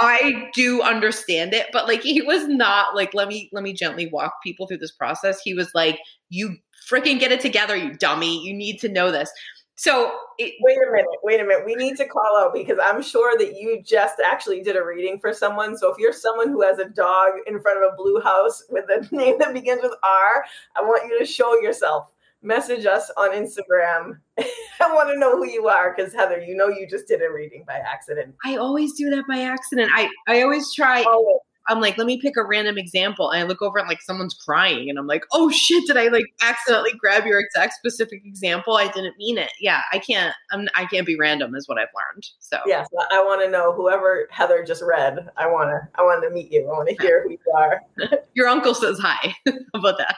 I 0.00 0.48
do 0.54 0.82
understand 0.82 1.52
it. 1.52 1.66
But 1.72 1.86
like, 1.86 2.02
he 2.02 2.22
was 2.22 2.46
not 2.48 2.94
like, 2.94 3.12
let 3.12 3.28
me, 3.28 3.50
let 3.52 3.62
me 3.62 3.72
gently 3.72 4.06
walk 4.06 4.34
people 4.42 4.66
through 4.66 4.78
this 4.78 4.92
process. 4.92 5.40
He 5.42 5.52
was 5.52 5.70
like, 5.74 5.98
you 6.28 6.56
freaking 6.90 7.20
get 7.20 7.32
it 7.32 7.40
together, 7.40 7.76
you 7.76 7.94
dummy. 7.94 8.42
You 8.42 8.54
need 8.54 8.78
to 8.80 8.88
know 8.88 9.10
this. 9.10 9.30
So 9.80 10.12
it, 10.36 10.56
wait 10.60 10.76
a 10.76 10.92
minute, 10.92 11.06
wait 11.22 11.40
a 11.40 11.42
minute. 11.42 11.64
We 11.64 11.74
need 11.74 11.96
to 11.96 12.06
call 12.06 12.36
out 12.38 12.52
because 12.52 12.76
I'm 12.82 13.00
sure 13.00 13.38
that 13.38 13.56
you 13.56 13.82
just 13.82 14.20
actually 14.20 14.60
did 14.60 14.76
a 14.76 14.84
reading 14.84 15.18
for 15.18 15.32
someone. 15.32 15.74
So 15.74 15.90
if 15.90 15.96
you're 15.98 16.12
someone 16.12 16.50
who 16.50 16.60
has 16.60 16.78
a 16.78 16.90
dog 16.90 17.30
in 17.46 17.58
front 17.62 17.82
of 17.82 17.90
a 17.90 17.96
blue 17.96 18.20
house 18.20 18.62
with 18.68 18.84
a 18.90 19.08
name 19.16 19.38
that 19.38 19.54
begins 19.54 19.80
with 19.82 19.94
R, 20.02 20.44
I 20.76 20.82
want 20.82 21.08
you 21.08 21.18
to 21.18 21.24
show 21.24 21.58
yourself. 21.62 22.08
Message 22.42 22.84
us 22.84 23.10
on 23.16 23.30
Instagram. 23.30 24.18
I 24.38 24.94
want 24.94 25.08
to 25.14 25.18
know 25.18 25.38
who 25.38 25.46
you 25.46 25.68
are 25.68 25.94
because 25.96 26.12
Heather, 26.12 26.42
you 26.42 26.54
know 26.54 26.68
you 26.68 26.86
just 26.86 27.08
did 27.08 27.22
a 27.22 27.32
reading 27.32 27.64
by 27.66 27.76
accident. 27.76 28.34
I 28.44 28.56
always 28.56 28.92
do 28.92 29.08
that 29.08 29.24
by 29.26 29.38
accident. 29.38 29.90
I 29.94 30.10
I 30.28 30.42
always 30.42 30.74
try. 30.74 31.04
Oh 31.06 31.40
I'm 31.68 31.80
like, 31.80 31.98
let 31.98 32.06
me 32.06 32.20
pick 32.20 32.36
a 32.36 32.44
random 32.44 32.78
example. 32.78 33.30
And 33.30 33.40
I 33.40 33.46
look 33.46 33.62
over 33.62 33.78
and 33.78 33.88
like 33.88 34.02
someone's 34.02 34.34
crying 34.34 34.88
and 34.88 34.98
I'm 34.98 35.06
like, 35.06 35.24
oh 35.32 35.50
shit, 35.50 35.86
did 35.86 35.96
I 35.96 36.08
like 36.08 36.26
accidentally 36.42 36.92
grab 36.94 37.26
your 37.26 37.38
exact 37.38 37.74
specific 37.74 38.22
example? 38.24 38.76
I 38.76 38.88
didn't 38.88 39.16
mean 39.18 39.38
it. 39.38 39.52
Yeah, 39.60 39.82
I 39.92 39.98
can't, 39.98 40.34
I'm, 40.50 40.68
I 40.74 40.86
can't 40.86 41.06
be 41.06 41.16
random 41.16 41.54
is 41.54 41.68
what 41.68 41.78
I've 41.78 41.88
learned. 41.94 42.26
So 42.38 42.58
yes, 42.66 42.88
I 43.10 43.22
want 43.22 43.42
to 43.44 43.50
know 43.50 43.72
whoever 43.72 44.26
Heather 44.30 44.64
just 44.64 44.82
read. 44.82 45.28
I 45.36 45.46
want 45.46 45.70
to, 45.70 46.00
I 46.00 46.02
want 46.02 46.22
to 46.24 46.30
meet 46.30 46.50
you. 46.50 46.64
I 46.64 46.68
want 46.68 46.88
to 46.88 46.96
hear 47.00 47.22
who 47.22 47.30
you 47.30 47.38
are. 47.56 47.80
your 48.34 48.48
uncle 48.48 48.74
says 48.74 48.98
hi. 48.98 49.34
How 49.46 49.52
about 49.74 49.98
that? 49.98 50.16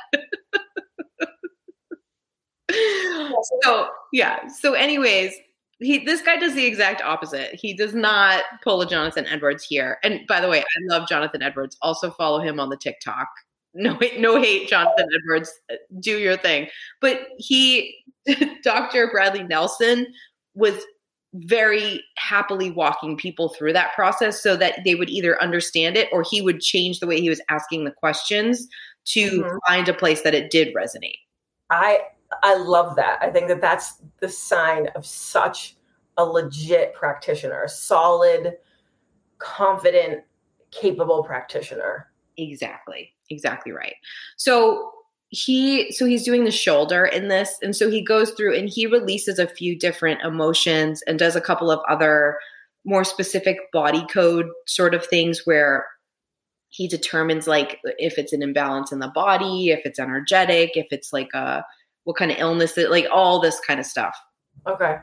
so 3.62 3.88
yeah. 4.12 4.47
So 4.49 4.74
anyways, 4.74 5.34
he 5.83 6.05
this 6.05 6.22
guy 6.22 6.37
does 6.37 6.55
the 6.55 6.64
exact 6.64 7.03
opposite. 7.03 7.55
He 7.55 7.74
does 7.74 7.95
not 7.95 8.43
pull 8.62 8.80
a 8.80 8.89
Jonathan 8.89 9.26
Edwards 9.26 9.64
here. 9.64 9.99
And 10.03 10.26
by 10.26 10.41
the 10.41 10.49
way, 10.49 10.61
I 10.61 10.95
love 10.95 11.09
Jonathan 11.09 11.43
Edwards. 11.43 11.76
Also 11.83 12.11
follow 12.11 12.41
him 12.41 12.61
on 12.61 12.70
the 12.70 12.76
TikTok. 12.76 13.28
No, 13.74 13.99
no 14.18 14.41
hate, 14.41 14.68
Jonathan 14.68 15.07
Edwards. 15.16 15.51
Do 15.99 16.18
your 16.18 16.37
thing. 16.37 16.68
But 17.01 17.20
he, 17.39 17.97
Dr. 18.62 19.09
Bradley 19.11 19.45
Nelson, 19.45 20.07
was 20.55 20.85
very 21.35 22.05
happily 22.18 22.70
walking 22.70 23.16
people 23.16 23.49
through 23.49 23.72
that 23.72 23.95
process 23.95 24.43
so 24.43 24.55
that 24.57 24.80
they 24.85 24.95
would 24.95 25.09
either 25.09 25.41
understand 25.41 25.97
it 25.97 26.09
or 26.12 26.22
he 26.22 26.43
would 26.43 26.61
change 26.61 27.01
the 27.01 27.07
way 27.07 27.18
he 27.18 27.30
was 27.30 27.41
asking 27.49 27.85
the 27.85 27.91
questions 27.91 28.68
to 29.07 29.43
mm-hmm. 29.43 29.57
find 29.66 29.89
a 29.89 29.95
place 29.95 30.20
that 30.22 30.35
it 30.35 30.51
did 30.51 30.74
resonate. 30.74 31.16
I 31.70 32.01
I 32.43 32.57
love 32.57 32.97
that. 32.97 33.18
I 33.20 33.30
think 33.30 33.49
that 33.49 33.61
that's 33.61 34.03
the 34.20 34.28
sign 34.28 34.89
of 34.95 35.05
such 35.07 35.76
a 36.16 36.24
legit 36.24 36.95
practitioner, 36.95 37.64
a 37.64 37.68
solid, 37.68 38.55
confident, 39.39 40.24
capable 40.70 41.22
practitioner. 41.24 42.09
Exactly. 42.37 43.14
Exactly 43.30 43.72
right. 43.72 43.95
So 44.37 44.93
he 45.28 45.91
so 45.93 46.05
he's 46.05 46.24
doing 46.24 46.45
the 46.45 46.51
shoulder 46.51 47.07
in 47.07 47.28
this 47.28 47.57
and 47.62 47.74
so 47.74 47.91
he 47.91 48.03
goes 48.03 48.33
through 48.33 48.55
and 48.55 48.68
he 48.68 48.87
releases 48.87 49.39
a 49.39 49.47
few 49.47 49.78
different 49.78 50.20
emotions 50.20 51.03
and 51.07 51.18
does 51.18 51.35
a 51.35 51.41
couple 51.41 51.70
of 51.70 51.80
other 51.89 52.37
more 52.85 53.03
specific 53.03 53.57
body 53.72 54.05
code 54.12 54.47
sort 54.66 54.95
of 54.95 55.07
things 55.07 55.47
where 55.47 55.87
he 56.68 56.89
determines 56.89 57.47
like 57.47 57.80
if 57.99 58.18
it's 58.18 58.33
an 58.33 58.43
imbalance 58.43 58.93
in 58.93 58.99
the 58.99 59.09
body, 59.09 59.70
if 59.70 59.85
it's 59.85 59.99
energetic, 59.99 60.72
if 60.74 60.87
it's 60.91 61.12
like 61.12 61.33
a 61.35 61.64
what 62.05 62.16
kind 62.16 62.30
of 62.30 62.38
illness, 62.38 62.76
it, 62.76 62.90
like 62.90 63.07
all 63.12 63.40
this 63.40 63.61
kind 63.61 63.80
of 63.80 63.86
stuff. 63.86 64.16
Okay. 64.66 64.96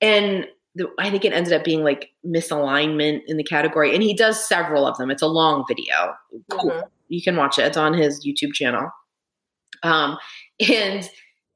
And 0.00 0.46
the, 0.74 0.88
I 0.98 1.10
think 1.10 1.24
it 1.24 1.32
ended 1.32 1.52
up 1.52 1.64
being 1.64 1.84
like 1.84 2.10
misalignment 2.26 3.20
in 3.26 3.36
the 3.36 3.44
category. 3.44 3.94
And 3.94 4.02
he 4.02 4.14
does 4.14 4.46
several 4.46 4.86
of 4.86 4.98
them. 4.98 5.10
It's 5.10 5.22
a 5.22 5.26
long 5.26 5.64
video. 5.68 6.14
Cool. 6.50 6.70
Mm-hmm. 6.70 6.86
You 7.08 7.22
can 7.22 7.36
watch 7.36 7.58
it. 7.58 7.62
It's 7.62 7.76
on 7.76 7.94
his 7.94 8.26
YouTube 8.26 8.52
channel. 8.52 8.90
Um, 9.82 10.18
and 10.68 11.08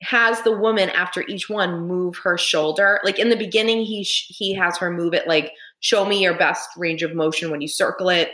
has 0.02 0.40
the 0.42 0.56
woman 0.56 0.90
after 0.90 1.24
each 1.26 1.48
one 1.48 1.86
move 1.86 2.16
her 2.18 2.38
shoulder. 2.38 3.00
Like 3.04 3.18
in 3.18 3.30
the 3.30 3.36
beginning, 3.36 3.84
he 3.84 4.04
sh- 4.04 4.26
he 4.28 4.54
has 4.54 4.78
her 4.78 4.90
move 4.90 5.14
it 5.14 5.26
like 5.26 5.52
show 5.80 6.04
me 6.04 6.22
your 6.22 6.36
best 6.36 6.68
range 6.76 7.02
of 7.02 7.14
motion 7.14 7.50
when 7.50 7.60
you 7.60 7.68
circle 7.68 8.08
it. 8.08 8.30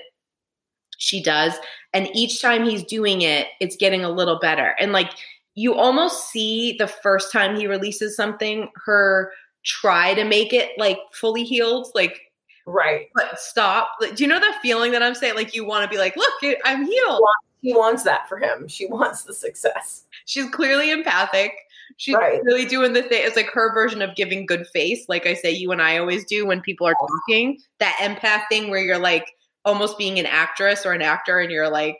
She 0.99 1.23
does, 1.23 1.55
and 1.93 2.09
each 2.15 2.41
time 2.41 2.65
he's 2.65 2.85
doing 2.85 3.23
it, 3.23 3.49
it's 3.61 3.77
getting 3.77 4.05
a 4.05 4.11
little 4.11 4.39
better. 4.39 4.75
And 4.79 4.93
like 4.93 5.11
you 5.55 5.75
almost 5.75 6.31
see 6.31 6.77
the 6.79 6.89
first 6.89 7.31
time 7.33 7.57
he 7.57 7.67
releases 7.67 8.17
something, 8.17 8.69
her 8.85 9.33
try 9.65 10.15
to 10.15 10.25
make 10.25 10.53
it 10.53 10.71
like 10.79 10.99
fully 11.13 11.45
healed, 11.45 11.89
like 11.95 12.21
right, 12.67 13.09
but 13.15 13.39
stop. 13.39 13.91
Like, 14.01 14.17
do 14.17 14.25
you 14.25 14.29
know 14.29 14.41
that 14.41 14.59
feeling 14.63 14.93
that 14.93 15.03
I'm 15.03 15.15
saying? 15.15 15.35
Like 15.35 15.55
you 15.55 15.65
want 15.65 15.85
to 15.85 15.89
be 15.89 15.99
like, 15.99 16.17
look, 16.17 16.57
I'm 16.65 16.85
healed. 16.85 17.23
She 17.63 17.73
wants 17.73 18.03
that 18.03 18.29
for 18.29 18.39
him. 18.39 18.69
She 18.69 18.87
wants 18.87 19.23
the 19.23 19.33
success. 19.33 20.05
She's 20.27 20.51
clearly 20.51 20.91
empathic. 20.91 21.53
She's 21.97 22.15
right. 22.15 22.43
really 22.43 22.67
doing 22.67 22.93
the 22.93 23.03
thing. 23.03 23.23
It's 23.25 23.37
like 23.37 23.51
her 23.53 23.73
version 23.73 24.03
of 24.03 24.17
giving 24.17 24.47
good 24.47 24.67
face, 24.67 25.09
like 25.09 25.27
I 25.27 25.35
say, 25.35 25.51
you 25.53 25.71
and 25.71 25.81
I 25.81 25.99
always 25.99 26.25
do 26.25 26.45
when 26.45 26.61
people 26.61 26.87
are 26.87 26.95
talking. 26.95 27.59
That 27.79 27.97
empath 28.01 28.49
thing 28.49 28.69
where 28.69 28.81
you're 28.81 28.99
like 28.99 29.33
almost 29.65 29.97
being 29.97 30.19
an 30.19 30.27
actress 30.27 30.85
or 30.85 30.93
an 30.93 31.03
actor, 31.03 31.39
and 31.39 31.51
you're 31.51 31.71
like 31.71 31.99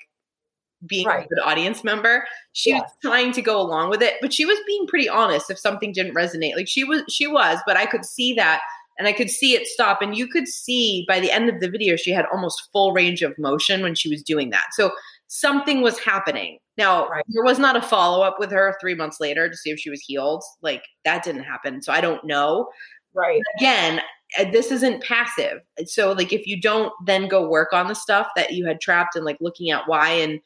being 0.87 1.07
right. 1.07 1.27
a 1.27 1.29
good 1.29 1.43
audience 1.45 1.85
member. 1.85 2.25
She 2.53 2.71
yes. 2.71 2.83
was 2.83 2.93
trying 3.03 3.33
to 3.33 3.43
go 3.43 3.61
along 3.61 3.91
with 3.91 4.03
it, 4.03 4.15
but 4.21 4.33
she 4.33 4.45
was 4.45 4.59
being 4.67 4.87
pretty 4.87 5.09
honest 5.09 5.51
if 5.51 5.59
something 5.59 5.93
didn't 5.93 6.15
resonate. 6.15 6.57
Like 6.57 6.69
she 6.69 6.85
was 6.85 7.03
she 7.09 7.27
was, 7.27 7.59
but 7.67 7.77
I 7.77 7.87
could 7.87 8.05
see 8.05 8.35
that 8.35 8.61
and 8.99 9.09
I 9.09 9.13
could 9.13 9.31
see 9.31 9.55
it 9.55 9.67
stop 9.67 10.03
and 10.03 10.17
you 10.17 10.29
could 10.29 10.47
see 10.47 11.05
by 11.09 11.21
the 11.21 11.31
end 11.31 11.49
of 11.49 11.61
the 11.61 11.71
video 11.71 11.97
she 11.97 12.11
had 12.11 12.27
almost 12.33 12.69
full 12.73 12.93
range 12.93 13.23
of 13.23 13.37
motion 13.39 13.83
when 13.83 13.95
she 13.95 14.09
was 14.09 14.23
doing 14.23 14.51
that. 14.51 14.67
So 14.73 14.93
something 15.29 15.83
was 15.83 15.99
happening. 15.99 16.59
Now, 16.77 17.09
right. 17.09 17.25
there 17.29 17.45
was 17.45 17.59
not 17.59 17.77
a 17.77 17.83
follow 17.83 18.23
up 18.23 18.37
with 18.39 18.51
her 18.51 18.77
3 18.81 18.95
months 18.95 19.21
later 19.21 19.49
to 19.49 19.57
see 19.57 19.71
if 19.71 19.79
she 19.79 19.91
was 19.91 20.01
healed. 20.01 20.43
Like 20.63 20.85
that 21.05 21.25
didn't 21.25 21.45
happen. 21.45 21.83
So 21.83 21.93
I 21.93 22.01
don't 22.01 22.25
know. 22.25 22.69
Right. 23.15 23.41
But 23.45 23.61
again, 23.61 24.01
uh, 24.39 24.51
this 24.51 24.71
isn't 24.71 25.03
passive. 25.03 25.61
So 25.87 26.13
like 26.13 26.33
if 26.33 26.47
you 26.47 26.61
don't 26.61 26.93
then 27.05 27.29
go 27.29 27.49
work 27.49 27.73
on 27.73 27.89
the 27.89 27.95
stuff 27.95 28.29
that 28.37 28.53
you 28.53 28.67
had 28.67 28.81
trapped 28.81 29.17
and 29.17 29.25
like 29.25 29.39
looking 29.41 29.71
at 29.71 29.87
why 29.87 30.11
and 30.11 30.41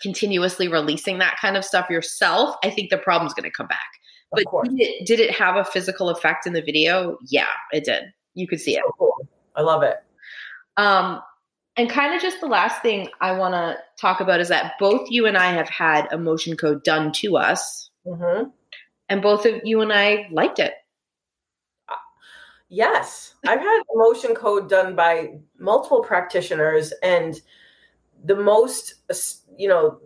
continuously 0.00 0.68
releasing 0.68 1.18
that 1.18 1.36
kind 1.40 1.56
of 1.56 1.64
stuff 1.64 1.90
yourself, 1.90 2.56
I 2.64 2.70
think 2.70 2.90
the 2.90 2.98
problem's 2.98 3.34
going 3.34 3.44
to 3.44 3.54
come 3.54 3.66
back. 3.66 3.90
But 4.32 4.44
did 4.64 4.80
it, 4.80 5.06
did 5.06 5.20
it, 5.20 5.30
have 5.32 5.56
a 5.56 5.64
physical 5.64 6.08
effect 6.08 6.46
in 6.46 6.52
the 6.52 6.62
video? 6.62 7.18
Yeah, 7.28 7.48
it 7.72 7.84
did. 7.84 8.04
You 8.34 8.46
could 8.46 8.60
see 8.60 8.76
it. 8.76 8.82
cool. 8.98 9.14
I 9.56 9.62
love 9.62 9.82
it. 9.82 9.96
Um, 10.76 11.20
and 11.76 11.90
kind 11.90 12.14
of 12.14 12.22
just 12.22 12.40
the 12.40 12.46
last 12.46 12.82
thing 12.82 13.08
I 13.20 13.32
want 13.32 13.54
to 13.54 13.78
talk 14.00 14.20
about 14.20 14.40
is 14.40 14.48
that 14.48 14.74
both 14.78 15.10
you 15.10 15.26
and 15.26 15.36
I 15.36 15.52
have 15.52 15.68
had 15.68 16.12
emotion 16.12 16.56
code 16.56 16.84
done 16.84 17.12
to 17.12 17.36
us, 17.36 17.90
mm-hmm. 18.06 18.50
and 19.08 19.22
both 19.22 19.46
of 19.46 19.60
you 19.64 19.80
and 19.80 19.92
I 19.92 20.28
liked 20.30 20.58
it. 20.58 20.74
Uh, 21.88 21.94
yes, 22.68 23.34
I've 23.46 23.60
had 23.60 23.82
emotion 23.94 24.34
code 24.34 24.68
done 24.68 24.94
by 24.94 25.38
multiple 25.58 26.02
practitioners, 26.02 26.92
and 27.02 27.40
the 28.24 28.36
most 28.36 28.94
you 29.56 29.68
know 29.68 30.00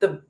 the 0.00 0.22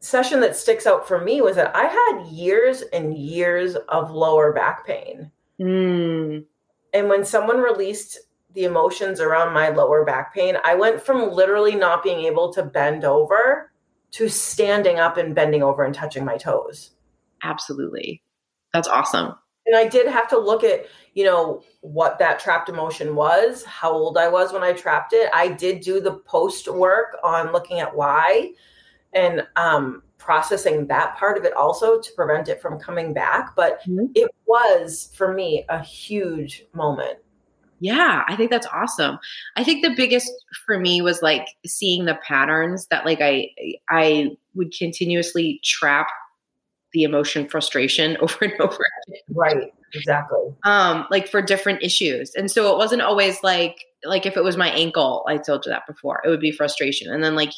session 0.00 0.40
that 0.40 0.56
sticks 0.56 0.86
out 0.86 1.06
for 1.06 1.20
me 1.20 1.40
was 1.40 1.56
that 1.56 1.74
i 1.74 1.86
had 1.86 2.26
years 2.26 2.82
and 2.92 3.16
years 3.16 3.74
of 3.88 4.10
lower 4.10 4.52
back 4.52 4.86
pain. 4.86 5.30
Mm. 5.60 6.44
and 6.92 7.08
when 7.08 7.24
someone 7.24 7.58
released 7.58 8.18
the 8.54 8.64
emotions 8.64 9.20
around 9.20 9.52
my 9.52 9.68
lower 9.68 10.04
back 10.04 10.34
pain 10.34 10.56
i 10.64 10.74
went 10.74 11.00
from 11.00 11.30
literally 11.30 11.74
not 11.74 12.02
being 12.02 12.24
able 12.24 12.52
to 12.52 12.64
bend 12.64 13.04
over 13.04 13.70
to 14.10 14.28
standing 14.28 14.98
up 14.98 15.16
and 15.16 15.34
bending 15.34 15.60
over 15.60 15.82
and 15.84 15.92
touching 15.92 16.24
my 16.24 16.36
toes. 16.36 16.92
Absolutely. 17.42 18.22
That's 18.72 18.86
awesome 18.86 19.34
and 19.66 19.76
I 19.76 19.86
did 19.88 20.06
have 20.06 20.28
to 20.28 20.38
look 20.38 20.64
at, 20.64 20.86
you 21.14 21.24
know, 21.24 21.62
what 21.80 22.18
that 22.18 22.38
trapped 22.38 22.68
emotion 22.68 23.14
was, 23.14 23.64
how 23.64 23.92
old 23.92 24.18
I 24.18 24.28
was 24.28 24.52
when 24.52 24.62
I 24.62 24.72
trapped 24.72 25.12
it. 25.12 25.30
I 25.32 25.48
did 25.48 25.80
do 25.80 26.00
the 26.00 26.14
post 26.14 26.68
work 26.68 27.16
on 27.22 27.52
looking 27.52 27.80
at 27.80 27.94
why. 27.94 28.52
And 29.12 29.46
um, 29.56 30.02
processing 30.18 30.86
that 30.88 31.16
part 31.16 31.38
of 31.38 31.44
it 31.44 31.52
also 31.54 32.00
to 32.00 32.12
prevent 32.12 32.48
it 32.48 32.60
from 32.60 32.78
coming 32.80 33.12
back. 33.12 33.54
But 33.54 33.80
Mhm. 33.86 34.10
it 34.14 34.30
was 34.46 35.10
for 35.14 35.32
me 35.32 35.64
a 35.68 35.78
huge 35.82 36.66
moment. 36.72 37.18
Yeah, 37.80 38.24
I 38.26 38.36
think 38.36 38.50
that's 38.50 38.66
awesome. 38.72 39.18
I 39.56 39.64
think 39.64 39.84
the 39.84 39.94
biggest 39.94 40.30
for 40.64 40.78
me 40.78 41.02
was 41.02 41.22
like 41.22 41.46
seeing 41.66 42.06
the 42.06 42.18
patterns 42.26 42.86
that 42.86 43.04
like 43.04 43.20
I 43.20 43.50
I 43.88 44.30
would 44.54 44.72
continuously 44.72 45.60
trap 45.62 46.06
the 46.94 47.02
emotion 47.02 47.46
frustration 47.48 48.16
over 48.20 48.36
and 48.40 48.54
over 48.60 48.78
again. 49.08 49.20
Right. 49.30 49.72
Exactly. 49.92 50.54
Um 50.64 51.06
like 51.10 51.28
for 51.28 51.42
different 51.42 51.82
issues. 51.82 52.32
And 52.34 52.50
so 52.50 52.72
it 52.72 52.78
wasn't 52.78 53.02
always 53.02 53.42
like 53.42 53.76
like 54.04 54.26
if 54.26 54.36
it 54.36 54.44
was 54.44 54.56
my 54.56 54.70
ankle, 54.70 55.24
I 55.28 55.36
told 55.36 55.66
you 55.66 55.72
that 55.72 55.86
before, 55.86 56.22
it 56.24 56.28
would 56.28 56.40
be 56.40 56.52
frustration. 56.52 57.12
And 57.12 57.22
then 57.22 57.34
like 57.34 57.52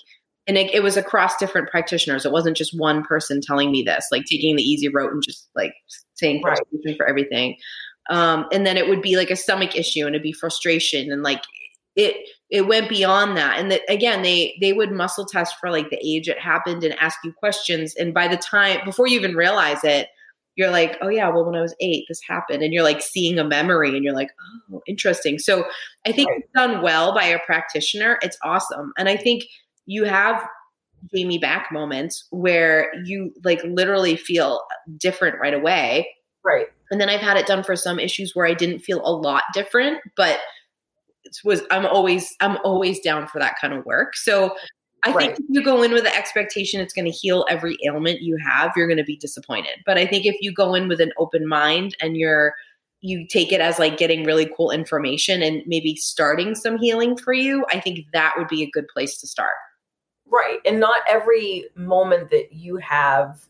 and 0.48 0.56
it, 0.56 0.72
it 0.72 0.82
was 0.82 0.96
across 0.96 1.36
different 1.38 1.70
practitioners. 1.70 2.24
It 2.24 2.30
wasn't 2.32 2.56
just 2.56 2.78
one 2.78 3.02
person 3.02 3.40
telling 3.40 3.72
me 3.72 3.82
this, 3.82 4.06
like 4.12 4.24
taking 4.24 4.54
the 4.56 4.62
easy 4.62 4.88
route 4.88 5.12
and 5.12 5.22
just 5.22 5.48
like 5.56 5.72
saying 6.14 6.42
Right. 6.44 6.56
frustration 6.56 6.96
for 6.96 7.08
everything. 7.08 7.56
Um, 8.10 8.46
and 8.52 8.64
then 8.64 8.76
it 8.76 8.88
would 8.88 9.02
be 9.02 9.16
like 9.16 9.30
a 9.30 9.36
stomach 9.36 9.74
issue 9.74 10.06
and 10.06 10.14
it'd 10.14 10.22
be 10.22 10.32
frustration 10.32 11.10
and 11.10 11.22
like 11.24 11.42
it 11.96 12.16
it 12.51 12.66
went 12.68 12.89
beyond 12.89 13.36
that. 13.36 13.59
And 13.59 13.70
that 13.73 13.82
again 13.89 14.23
they 14.23 14.56
they 14.60 14.73
would 14.73 14.93
muscle 14.93 15.27
test 15.27 15.56
for 15.60 15.70
like 15.70 15.90
the 15.90 15.98
age 16.05 16.28
it 16.28 16.39
happened 16.39 16.85
and 16.85 16.94
ask 17.01 17.18
you 17.24 17.32
questions. 17.32 17.94
And 17.97 18.14
by 18.14 18.28
the 18.28 18.36
time 18.36 18.81
before 18.85 19.06
you 19.09 19.18
even 19.18 19.35
realize 19.35 19.82
it 19.85 20.09
you're 20.55 20.70
like 20.70 20.97
oh 21.02 21.09
yeah 21.09 21.28
well 21.28 21.44
when 21.44 21.55
i 21.55 21.60
was 21.60 21.74
eight 21.81 22.05
this 22.09 22.20
happened. 22.27 22.62
And 22.62 22.73
you're 22.73 22.82
like 22.85 23.02
seeing 23.02 23.39
a 23.39 23.44
memory 23.44 23.94
and 23.94 24.02
you're 24.05 24.14
like 24.14 24.31
oh 24.73 24.81
interesting. 24.86 25.39
So 25.39 25.64
i 26.06 26.12
think 26.12 26.28
Right. 26.31 26.39
it's 26.40 26.52
done 26.55 26.82
well 26.82 27.14
by 27.14 27.24
a 27.24 27.39
practitioner. 27.47 28.18
It's 28.23 28.39
awesome. 28.43 28.93
And 28.98 29.09
i 29.09 29.16
think 29.16 29.44
you 29.86 30.05
have 30.05 30.43
jamie 31.14 31.39
back 31.39 31.70
moments 31.70 32.27
where 32.31 32.90
you 33.05 33.32
like 33.44 33.62
literally 33.64 34.16
feel 34.16 34.60
different 34.98 35.36
right 35.40 35.55
away. 35.55 36.09
Right. 36.44 36.66
and 36.93 37.01
then 37.01 37.09
I've 37.09 37.20
had 37.20 37.36
it 37.36 37.47
done 37.47 37.64
for 37.64 37.74
some 37.77 37.98
issues 37.98 38.35
where 38.35 38.47
I 38.47 38.55
didn't 38.55 38.78
feel 38.81 39.01
a 39.05 39.10
lot 39.10 39.43
different, 39.52 39.98
but 40.16 40.39
was 41.44 41.62
I'm 41.70 41.86
always 41.86 42.35
I'm 42.40 42.59
always 42.65 43.01
down 43.01 43.27
for 43.28 43.39
that 43.39 43.57
kind 43.61 43.74
of 43.74 43.85
work. 43.85 44.16
So 44.16 44.57
I 45.05 45.12
think 45.12 45.35
if 45.35 45.44
you 45.48 45.62
go 45.62 45.82
in 45.82 45.93
with 45.93 46.03
the 46.03 46.16
expectation 46.16 46.81
it's 46.81 46.93
going 46.93 47.05
to 47.05 47.11
heal 47.11 47.47
every 47.48 47.77
ailment 47.85 48.23
you 48.23 48.36
have, 48.44 48.73
you're 48.77 48.89
going 48.89 48.97
to 48.97 49.05
be 49.05 49.16
disappointed. 49.16 49.78
But 49.85 49.98
I 49.98 50.07
think 50.07 50.27
if 50.27 50.36
you 50.40 50.53
go 50.53 50.74
in 50.74 50.89
with 50.89 51.01
an 51.01 51.12
open 51.19 51.47
mind 51.47 51.97
and 52.01 52.16
you're 52.16 52.55
you 53.03 53.27
take 53.27 53.53
it 53.53 53.61
as 53.61 53.78
like 53.78 53.98
getting 53.98 54.24
really 54.24 54.51
cool 54.57 54.70
information 54.70 55.43
and 55.43 55.62
maybe 55.66 55.94
starting 55.97 56.55
some 56.55 56.78
healing 56.78 57.16
for 57.16 57.32
you, 57.32 57.65
I 57.70 57.78
think 57.78 58.07
that 58.12 58.35
would 58.36 58.48
be 58.48 58.62
a 58.62 58.70
good 58.70 58.89
place 58.89 59.19
to 59.20 59.27
start. 59.27 59.55
Right. 60.28 60.59
And 60.65 60.81
not 60.81 61.03
every 61.09 61.66
moment 61.77 62.31
that 62.31 62.53
you 62.53 62.77
have 62.78 63.47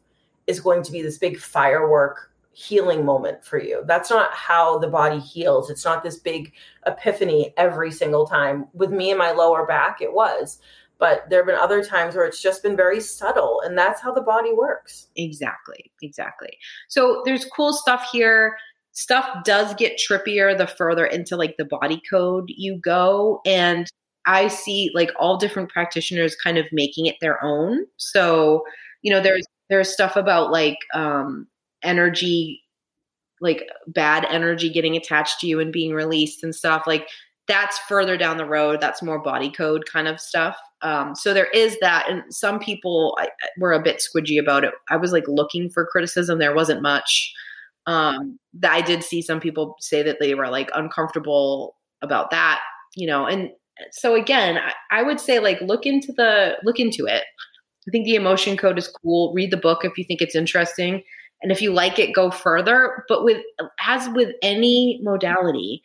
is 0.47 0.61
going 0.61 0.83
to 0.83 0.93
be 0.93 1.01
this 1.01 1.17
big 1.19 1.39
firework 1.39 2.31
healing 2.57 3.05
moment 3.05 3.45
for 3.45 3.63
you. 3.63 3.83
That's 3.85 4.09
not 4.09 4.33
how 4.33 4.79
the 4.79 4.89
body 4.89 5.19
heals. 5.19 5.69
It's 5.69 5.85
not 5.85 6.03
this 6.03 6.17
big 6.17 6.55
epiphany 6.87 7.53
every 7.59 7.93
single 7.93 8.27
time. 8.27 8.67
With 8.73 8.91
me 8.91 9.11
and 9.11 9.19
my 9.19 9.33
lower 9.33 9.67
back, 9.67 10.01
it 10.01 10.15
was. 10.15 10.59
But 10.99 11.29
there 11.29 11.41
have 11.41 11.47
been 11.47 11.57
other 11.57 11.85
times 11.85 12.15
where 12.15 12.25
it's 12.25 12.41
just 12.41 12.63
been 12.63 12.75
very 12.75 12.99
subtle, 12.99 13.61
and 13.63 13.77
that's 13.77 14.01
how 14.01 14.11
the 14.11 14.23
body 14.23 14.55
works. 14.55 15.09
Exactly. 15.17 15.93
Exactly. 16.01 16.57
So 16.89 17.21
there's 17.27 17.45
cool 17.45 17.75
stuff 17.75 18.09
here. 18.11 18.57
Stuff 18.93 19.45
does 19.45 19.75
get 19.75 20.01
trippier 20.01 20.57
the 20.57 20.67
further 20.67 21.05
into 21.05 21.37
like 21.37 21.57
the 21.59 21.67
body 21.67 22.01
code 22.09 22.47
you 22.49 22.79
go. 22.79 23.43
And 23.45 23.87
I 24.25 24.49
see 24.49 24.91
like 24.95 25.11
all 25.21 25.37
different 25.37 25.69
practitioners 25.69 26.35
kind 26.43 26.57
of 26.57 26.65
making 26.73 27.05
it 27.05 27.17
their 27.21 27.45
own. 27.45 27.85
So, 27.99 28.65
you 29.03 29.13
know, 29.13 29.21
there's 29.21 29.45
there's 29.69 29.93
stuff 29.93 30.17
about 30.17 30.51
like 30.51 30.79
um 30.95 31.47
energy 31.87 32.63
like 33.41 33.69
bad 33.89 34.25
energy 34.31 34.71
getting 34.71 34.97
attached 34.97 35.41
to 35.41 35.47
you 35.47 35.61
and 35.61 35.73
being 35.73 35.93
released 35.93 36.43
and 36.43 36.55
stuff 36.55 36.85
like 36.87 37.07
that's 37.49 37.79
further 37.81 38.17
down 38.17 38.39
the 38.39 38.47
road 38.47 38.81
that's 38.81 39.03
more 39.03 39.21
body 39.21 39.51
code 39.51 39.85
kind 39.91 40.09
of 40.09 40.21
stuff. 40.21 40.57
Um, 40.83 41.15
so 41.15 41.33
there 41.33 41.49
is 41.55 41.79
that 41.81 42.07
and 42.09 42.23
some 42.31 42.59
people 42.59 43.17
I, 43.21 43.29
were 43.59 43.73
a 43.73 43.83
bit 43.83 44.03
squidgy 44.03 44.39
about 44.41 44.65
it. 44.65 44.75
I 44.91 44.97
was 44.97 45.13
like 45.13 45.25
looking 45.29 45.71
for 45.71 45.87
criticism 45.87 46.39
there 46.39 46.55
wasn't 46.55 46.83
much. 46.83 47.33
Um, 47.89 48.41
that 48.55 48.73
i 48.73 48.81
did 48.81 49.05
see 49.05 49.23
some 49.23 49.39
people 49.39 49.77
say 49.79 50.03
that 50.03 50.17
they 50.19 50.35
were 50.35 50.49
like 50.49 50.71
uncomfortable 50.75 51.77
about 52.03 52.33
that 52.33 52.61
you 52.97 53.07
know 53.07 53.27
and 53.27 53.51
so 53.93 54.17
again 54.17 54.59
I, 54.59 54.73
I 54.91 55.03
would 55.05 55.21
say 55.21 55.39
like 55.39 55.61
look 55.61 55.87
into 55.87 56.13
the 56.13 56.57
look 56.65 56.81
into 56.81 57.07
it. 57.07 57.23
I 57.87 57.91
think 57.93 58.05
the 58.05 58.17
emotion 58.17 58.57
code 58.57 58.77
is 58.77 58.89
cool. 58.89 59.33
Read 59.33 59.53
the 59.53 59.57
book 59.57 59.85
if 59.85 59.97
you 59.97 60.03
think 60.03 60.21
it's 60.21 60.35
interesting 60.35 61.05
and 61.43 61.53
if 61.53 61.61
you 61.61 61.73
like 61.73 61.99
it 61.99 62.15
go 62.15 62.31
further. 62.31 63.05
But 63.09 63.25
with 63.25 63.43
as 63.81 64.09
with 64.11 64.35
any 64.43 65.01
modality 65.03 65.83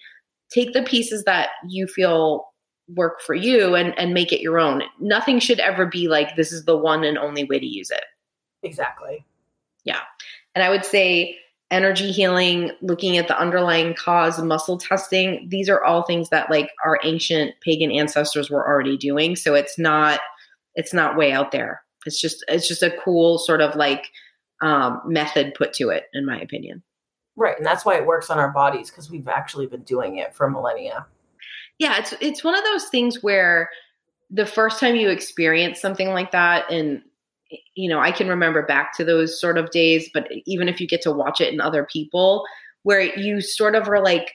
take 0.52 0.74
the 0.74 0.84
pieces 0.84 1.24
that 1.24 1.50
you 1.68 1.88
feel 1.88 2.48
work 2.96 3.22
for 3.22 3.34
you 3.34 3.76
and 3.76 3.98
and 3.98 4.14
make 4.14 4.32
it 4.32 4.42
your 4.42 4.60
own. 4.60 4.84
Nothing 5.00 5.40
should 5.40 5.60
ever 5.60 5.86
be 5.86 6.08
like 6.08 6.36
this 6.36 6.52
is 6.52 6.66
the 6.66 6.78
one 6.78 7.04
and 7.04 7.18
only 7.18 7.44
way 7.44 7.60
to 7.60 7.66
use 7.66 7.90
it. 7.90 8.04
Exactly. 8.64 9.26
Yeah. 9.84 10.02
And 10.54 10.64
i 10.64 10.70
would 10.70 10.86
say 10.86 11.38
energy 11.72 12.12
healing 12.12 12.72
looking 12.82 13.18
at 13.18 13.30
the 13.30 13.40
underlying 13.40 13.94
cause 13.94 14.42
muscle 14.42 14.78
testing 14.78 15.48
these 15.50 15.70
are 15.70 15.82
all 15.86 16.04
things 16.04 16.28
that 16.30 16.52
like 16.52 16.70
our 16.84 17.00
ancient 17.06 17.56
pagan 17.62 17.92
ancestors 17.92 18.50
were 18.50 18.68
already 18.68 18.98
doing. 18.98 19.36
So 19.36 19.54
it's 19.54 19.80
not 19.80 20.20
it's 20.76 20.94
not 20.94 21.18
way 21.18 21.32
out 21.32 21.52
there. 21.52 21.82
It's 22.06 22.20
just 22.20 22.44
it's 22.48 22.68
just 22.68 22.84
a 22.84 22.96
cool 23.04 23.38
sort 23.38 23.62
of 23.62 23.76
like 23.76 24.12
um, 24.62 25.02
method 25.06 25.54
put 25.56 25.74
to 25.74 25.90
it 25.90 26.06
in 26.14 26.26
my 26.26 26.40
opinion 26.40 26.84
Right. 27.38 27.58
And 27.58 27.66
that's 27.66 27.86
why 27.86 27.96
it 27.96 28.06
works 28.06 28.30
on 28.30 28.38
our 28.38 28.52
bodies 28.52 28.90
because 28.90 29.10
we've 29.10 29.28
actually 29.28 29.66
been 29.66 29.84
doing 29.84 30.18
it 30.18 30.36
for 30.36 30.50
millennia. 30.50 31.06
yeah 31.80 31.98
it's 31.98 32.14
it's 32.20 32.44
one 32.44 32.56
of 32.56 32.64
those 32.64 32.86
things 32.86 33.24
where 33.24 33.70
the 34.30 34.46
first 34.46 34.80
time 34.80 34.96
you 34.96 35.10
experience 35.10 35.82
something 35.82 36.10
like 36.10 36.32
that 36.32 36.70
and 36.72 37.02
you 37.76 37.90
know 37.90 38.00
i 38.00 38.12
can 38.12 38.28
remember 38.30 38.66
back 38.66 38.96
to 38.96 39.04
those 39.04 39.40
sort 39.40 39.58
of 39.58 39.72
days 39.72 40.10
but 40.14 40.28
even 40.46 40.70
if 40.70 40.80
you 40.80 40.88
get 40.88 41.02
to 41.02 41.12
watch 41.12 41.42
it 41.42 41.54
in 41.54 41.60
other 41.60 41.86
people 41.92 42.46
where 42.84 43.02
you 43.02 43.42
sort 43.42 43.76
of 43.76 43.88
are 43.90 44.04
like 44.04 44.34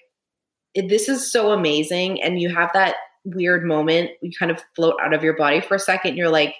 this 0.75 1.09
is 1.09 1.31
so 1.33 1.53
amazing 1.53 2.21
and 2.23 2.41
you 2.41 2.55
have 2.55 2.71
that 2.75 2.97
weird 3.25 3.65
moment 3.65 4.11
you 4.21 4.31
kind 4.39 4.51
of 4.51 4.63
float 4.75 4.95
out 5.03 5.15
of 5.15 5.23
your 5.23 5.37
body 5.37 5.61
for 5.61 5.75
a 5.75 5.79
second 5.79 6.17
you're 6.17 6.29
like 6.29 6.55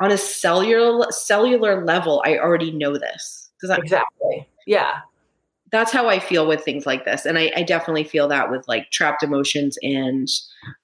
on 0.00 0.10
a 0.10 0.16
cellular 0.18 1.06
cellular 1.10 1.84
level 1.84 2.22
i 2.24 2.36
already 2.38 2.70
know 2.72 2.96
this 2.96 3.50
does 3.60 3.68
that 3.68 3.78
Exactly. 3.80 4.48
Yeah. 4.66 5.00
that's 5.70 5.92
how 5.92 6.08
I 6.08 6.18
feel 6.18 6.46
with 6.48 6.64
things 6.64 6.84
like 6.86 7.04
this. 7.04 7.24
And 7.26 7.38
I, 7.38 7.52
I 7.54 7.62
definitely 7.62 8.04
feel 8.04 8.26
that 8.28 8.50
with 8.50 8.66
like 8.66 8.90
trapped 8.90 9.22
emotions 9.22 9.78
and 9.82 10.28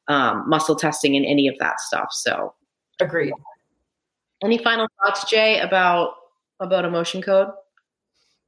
um, 0.09 0.49
muscle 0.49 0.77
testing 0.77 1.17
and 1.17 1.25
any 1.27 1.49
of 1.49 1.57
that 1.59 1.81
stuff. 1.81 2.09
So 2.13 2.55
Agreed. 3.01 3.33
any 4.43 4.59
final 4.59 4.87
thoughts, 5.03 5.29
Jay, 5.29 5.59
about 5.61 6.15
about 6.61 6.85
emotion 6.85 7.21
code? 7.23 7.49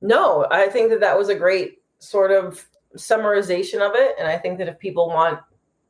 No, 0.01 0.47
I 0.51 0.69
think 0.69 0.91
that 0.91 1.01
that 1.01 1.19
was 1.19 1.29
a 1.29 1.35
great 1.35 1.79
sort 1.99 2.31
of 2.31 2.65
summarization 2.97 3.81
of 3.81 3.93
it. 3.95 4.15
And 4.19 4.29
I 4.29 4.39
think 4.39 4.59
that 4.59 4.69
if 4.69 4.79
people 4.79 5.09
want 5.09 5.41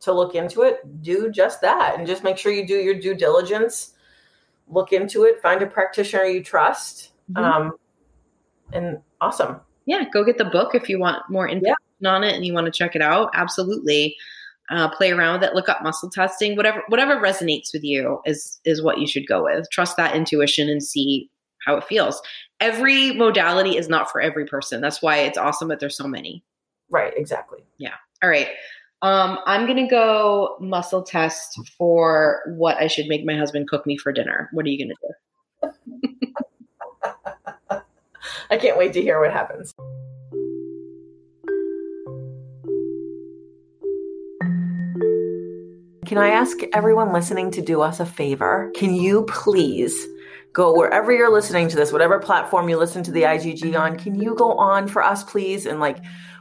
to 0.01 0.13
look 0.13 0.35
into 0.35 0.63
it, 0.63 1.03
do 1.03 1.31
just 1.31 1.61
that 1.61 1.97
and 1.99 2.07
just 2.07 2.25
make 2.25 2.39
sure 2.39 2.53
you 2.53 2.67
do 2.67 2.77
your 2.77 2.99
due 2.99 3.15
diligence, 3.15 3.95
look 4.71 4.93
into 4.93 5.25
it, 5.25 5.41
find 5.41 5.63
a 5.63 5.67
practitioner 5.67 6.25
you 6.25 6.43
trust. 6.43 7.13
Mhm. 7.33 7.43
Um, 7.43 7.73
and 8.73 8.99
awesome. 9.21 9.61
Yeah, 9.87 10.05
go 10.13 10.25
get 10.25 10.39
the 10.39 10.45
book 10.45 10.75
if 10.75 10.89
you 10.89 10.99
want 10.99 11.23
more 11.31 11.49
information 11.49 11.77
on 12.05 12.23
it 12.23 12.35
and 12.35 12.45
you 12.45 12.53
want 12.53 12.67
to 12.67 12.71
check 12.71 12.95
it 12.95 13.03
out. 13.03 13.31
Absolutely. 13.35 14.17
Uh, 14.71 14.89
play 14.91 15.11
around 15.11 15.41
with 15.41 15.49
it, 15.49 15.55
look 15.55 15.69
up 15.71 15.83
muscle 15.83 16.11
testing, 16.11 16.55
whatever 16.55 16.83
whatever 16.89 17.17
resonates 17.17 17.73
with 17.73 17.83
you 17.83 18.21
is 18.27 18.61
is 18.67 18.83
what 18.83 18.99
you 18.99 19.07
should 19.07 19.27
go 19.27 19.45
with. 19.45 19.67
Trust 19.71 19.97
that 19.97 20.15
intuition 20.15 20.69
and 20.69 20.83
see 20.83 21.31
how 21.65 21.75
it 21.77 21.85
feels. 21.85 22.21
Every 22.61 23.13
modality 23.13 23.79
is 23.79 23.89
not 23.89 24.11
for 24.11 24.21
every 24.21 24.45
person. 24.45 24.83
That's 24.83 25.01
why 25.01 25.19
it's 25.19 25.39
awesome 25.39 25.69
that 25.69 25.81
there's 25.81 25.97
so 25.97 26.07
many. 26.07 26.45
Right, 26.91 27.15
exactly. 27.17 27.61
Yeah. 27.79 27.95
All 28.23 28.29
right. 28.29 28.49
Um, 29.01 29.39
I'm 29.47 29.67
gonna 29.67 29.89
go 29.89 30.57
muscle 30.61 31.03
test 31.03 31.57
for 31.77 32.41
what 32.57 32.77
I 32.79 32.89
should 32.89 33.07
make 33.07 33.25
my 33.25 33.37
husband 33.37 33.69
cook 33.69 33.87
me 33.87 33.97
for 33.97 34.13
dinner. 34.13 34.49
What 34.53 34.67
are 34.67 34.69
you 34.69 34.85
gonna 34.85 34.95
do? 35.03 35.73
I 38.51 38.57
can't 38.57 38.77
wait 38.77 38.93
to 38.95 39.03
hear 39.03 39.21
what 39.21 39.33
happens. 39.33 39.73
Can 46.07 46.19
I 46.19 46.31
ask 46.31 46.59
everyone 46.73 47.13
listening 47.13 47.53
to 47.53 47.63
do 47.63 47.83
us 47.83 48.01
a 48.01 48.07
favor? 48.07 48.73
Can 48.75 48.95
you 48.95 49.25
please 49.25 50.09
go 50.55 50.75
wherever 50.75 51.13
you're 51.13 51.31
listening 51.31 51.69
to 51.69 51.77
this, 51.77 51.93
whatever 51.93 52.19
platform 52.19 52.69
you 52.69 52.79
listen 52.79 53.05
to 53.05 53.13
the 53.13 53.23
IGG 53.23 53.79
on, 53.79 53.97
can 53.97 54.21
you 54.21 54.35
go 54.35 54.55
on 54.55 54.89
for 54.89 55.05
us, 55.05 55.23
please? 55.23 55.67
And 55.67 55.79
like 55.79 55.99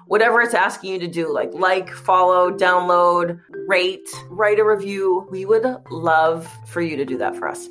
whatever 0.07 0.41
it's 0.41 0.53
asking 0.53 0.93
you 0.93 0.99
to 0.99 1.07
do, 1.07 1.33
like 1.33 1.53
like, 1.53 1.89
follow, 1.91 2.51
download, 2.51 3.39
rate, 3.67 4.09
write 4.29 4.59
a 4.59 4.65
review. 4.65 5.27
We 5.31 5.45
would 5.45 5.65
love 5.91 6.49
for 6.67 6.81
you 6.81 6.97
to 6.97 7.05
do 7.05 7.17
that 7.17 7.35
for 7.35 7.47
us. 7.47 7.69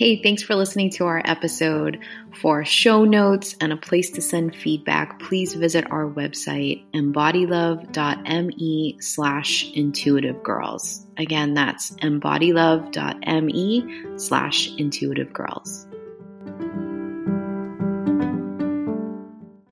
Hey, 0.00 0.16
thanks 0.22 0.42
for 0.42 0.54
listening 0.54 0.88
to 0.92 1.04
our 1.04 1.20
episode. 1.26 1.98
For 2.40 2.64
show 2.64 3.04
notes 3.04 3.54
and 3.60 3.70
a 3.70 3.76
place 3.76 4.08
to 4.12 4.22
send 4.22 4.56
feedback, 4.56 5.20
please 5.20 5.52
visit 5.52 5.92
our 5.92 6.06
website, 6.06 6.90
embodylove.me 6.92 8.96
slash 8.98 9.70
intuitive 9.74 10.42
girls. 10.42 11.04
Again, 11.18 11.52
that's 11.52 11.90
embodylove.me 11.96 14.04
slash 14.16 14.70
intuitive 14.78 15.34
girls. 15.34 15.86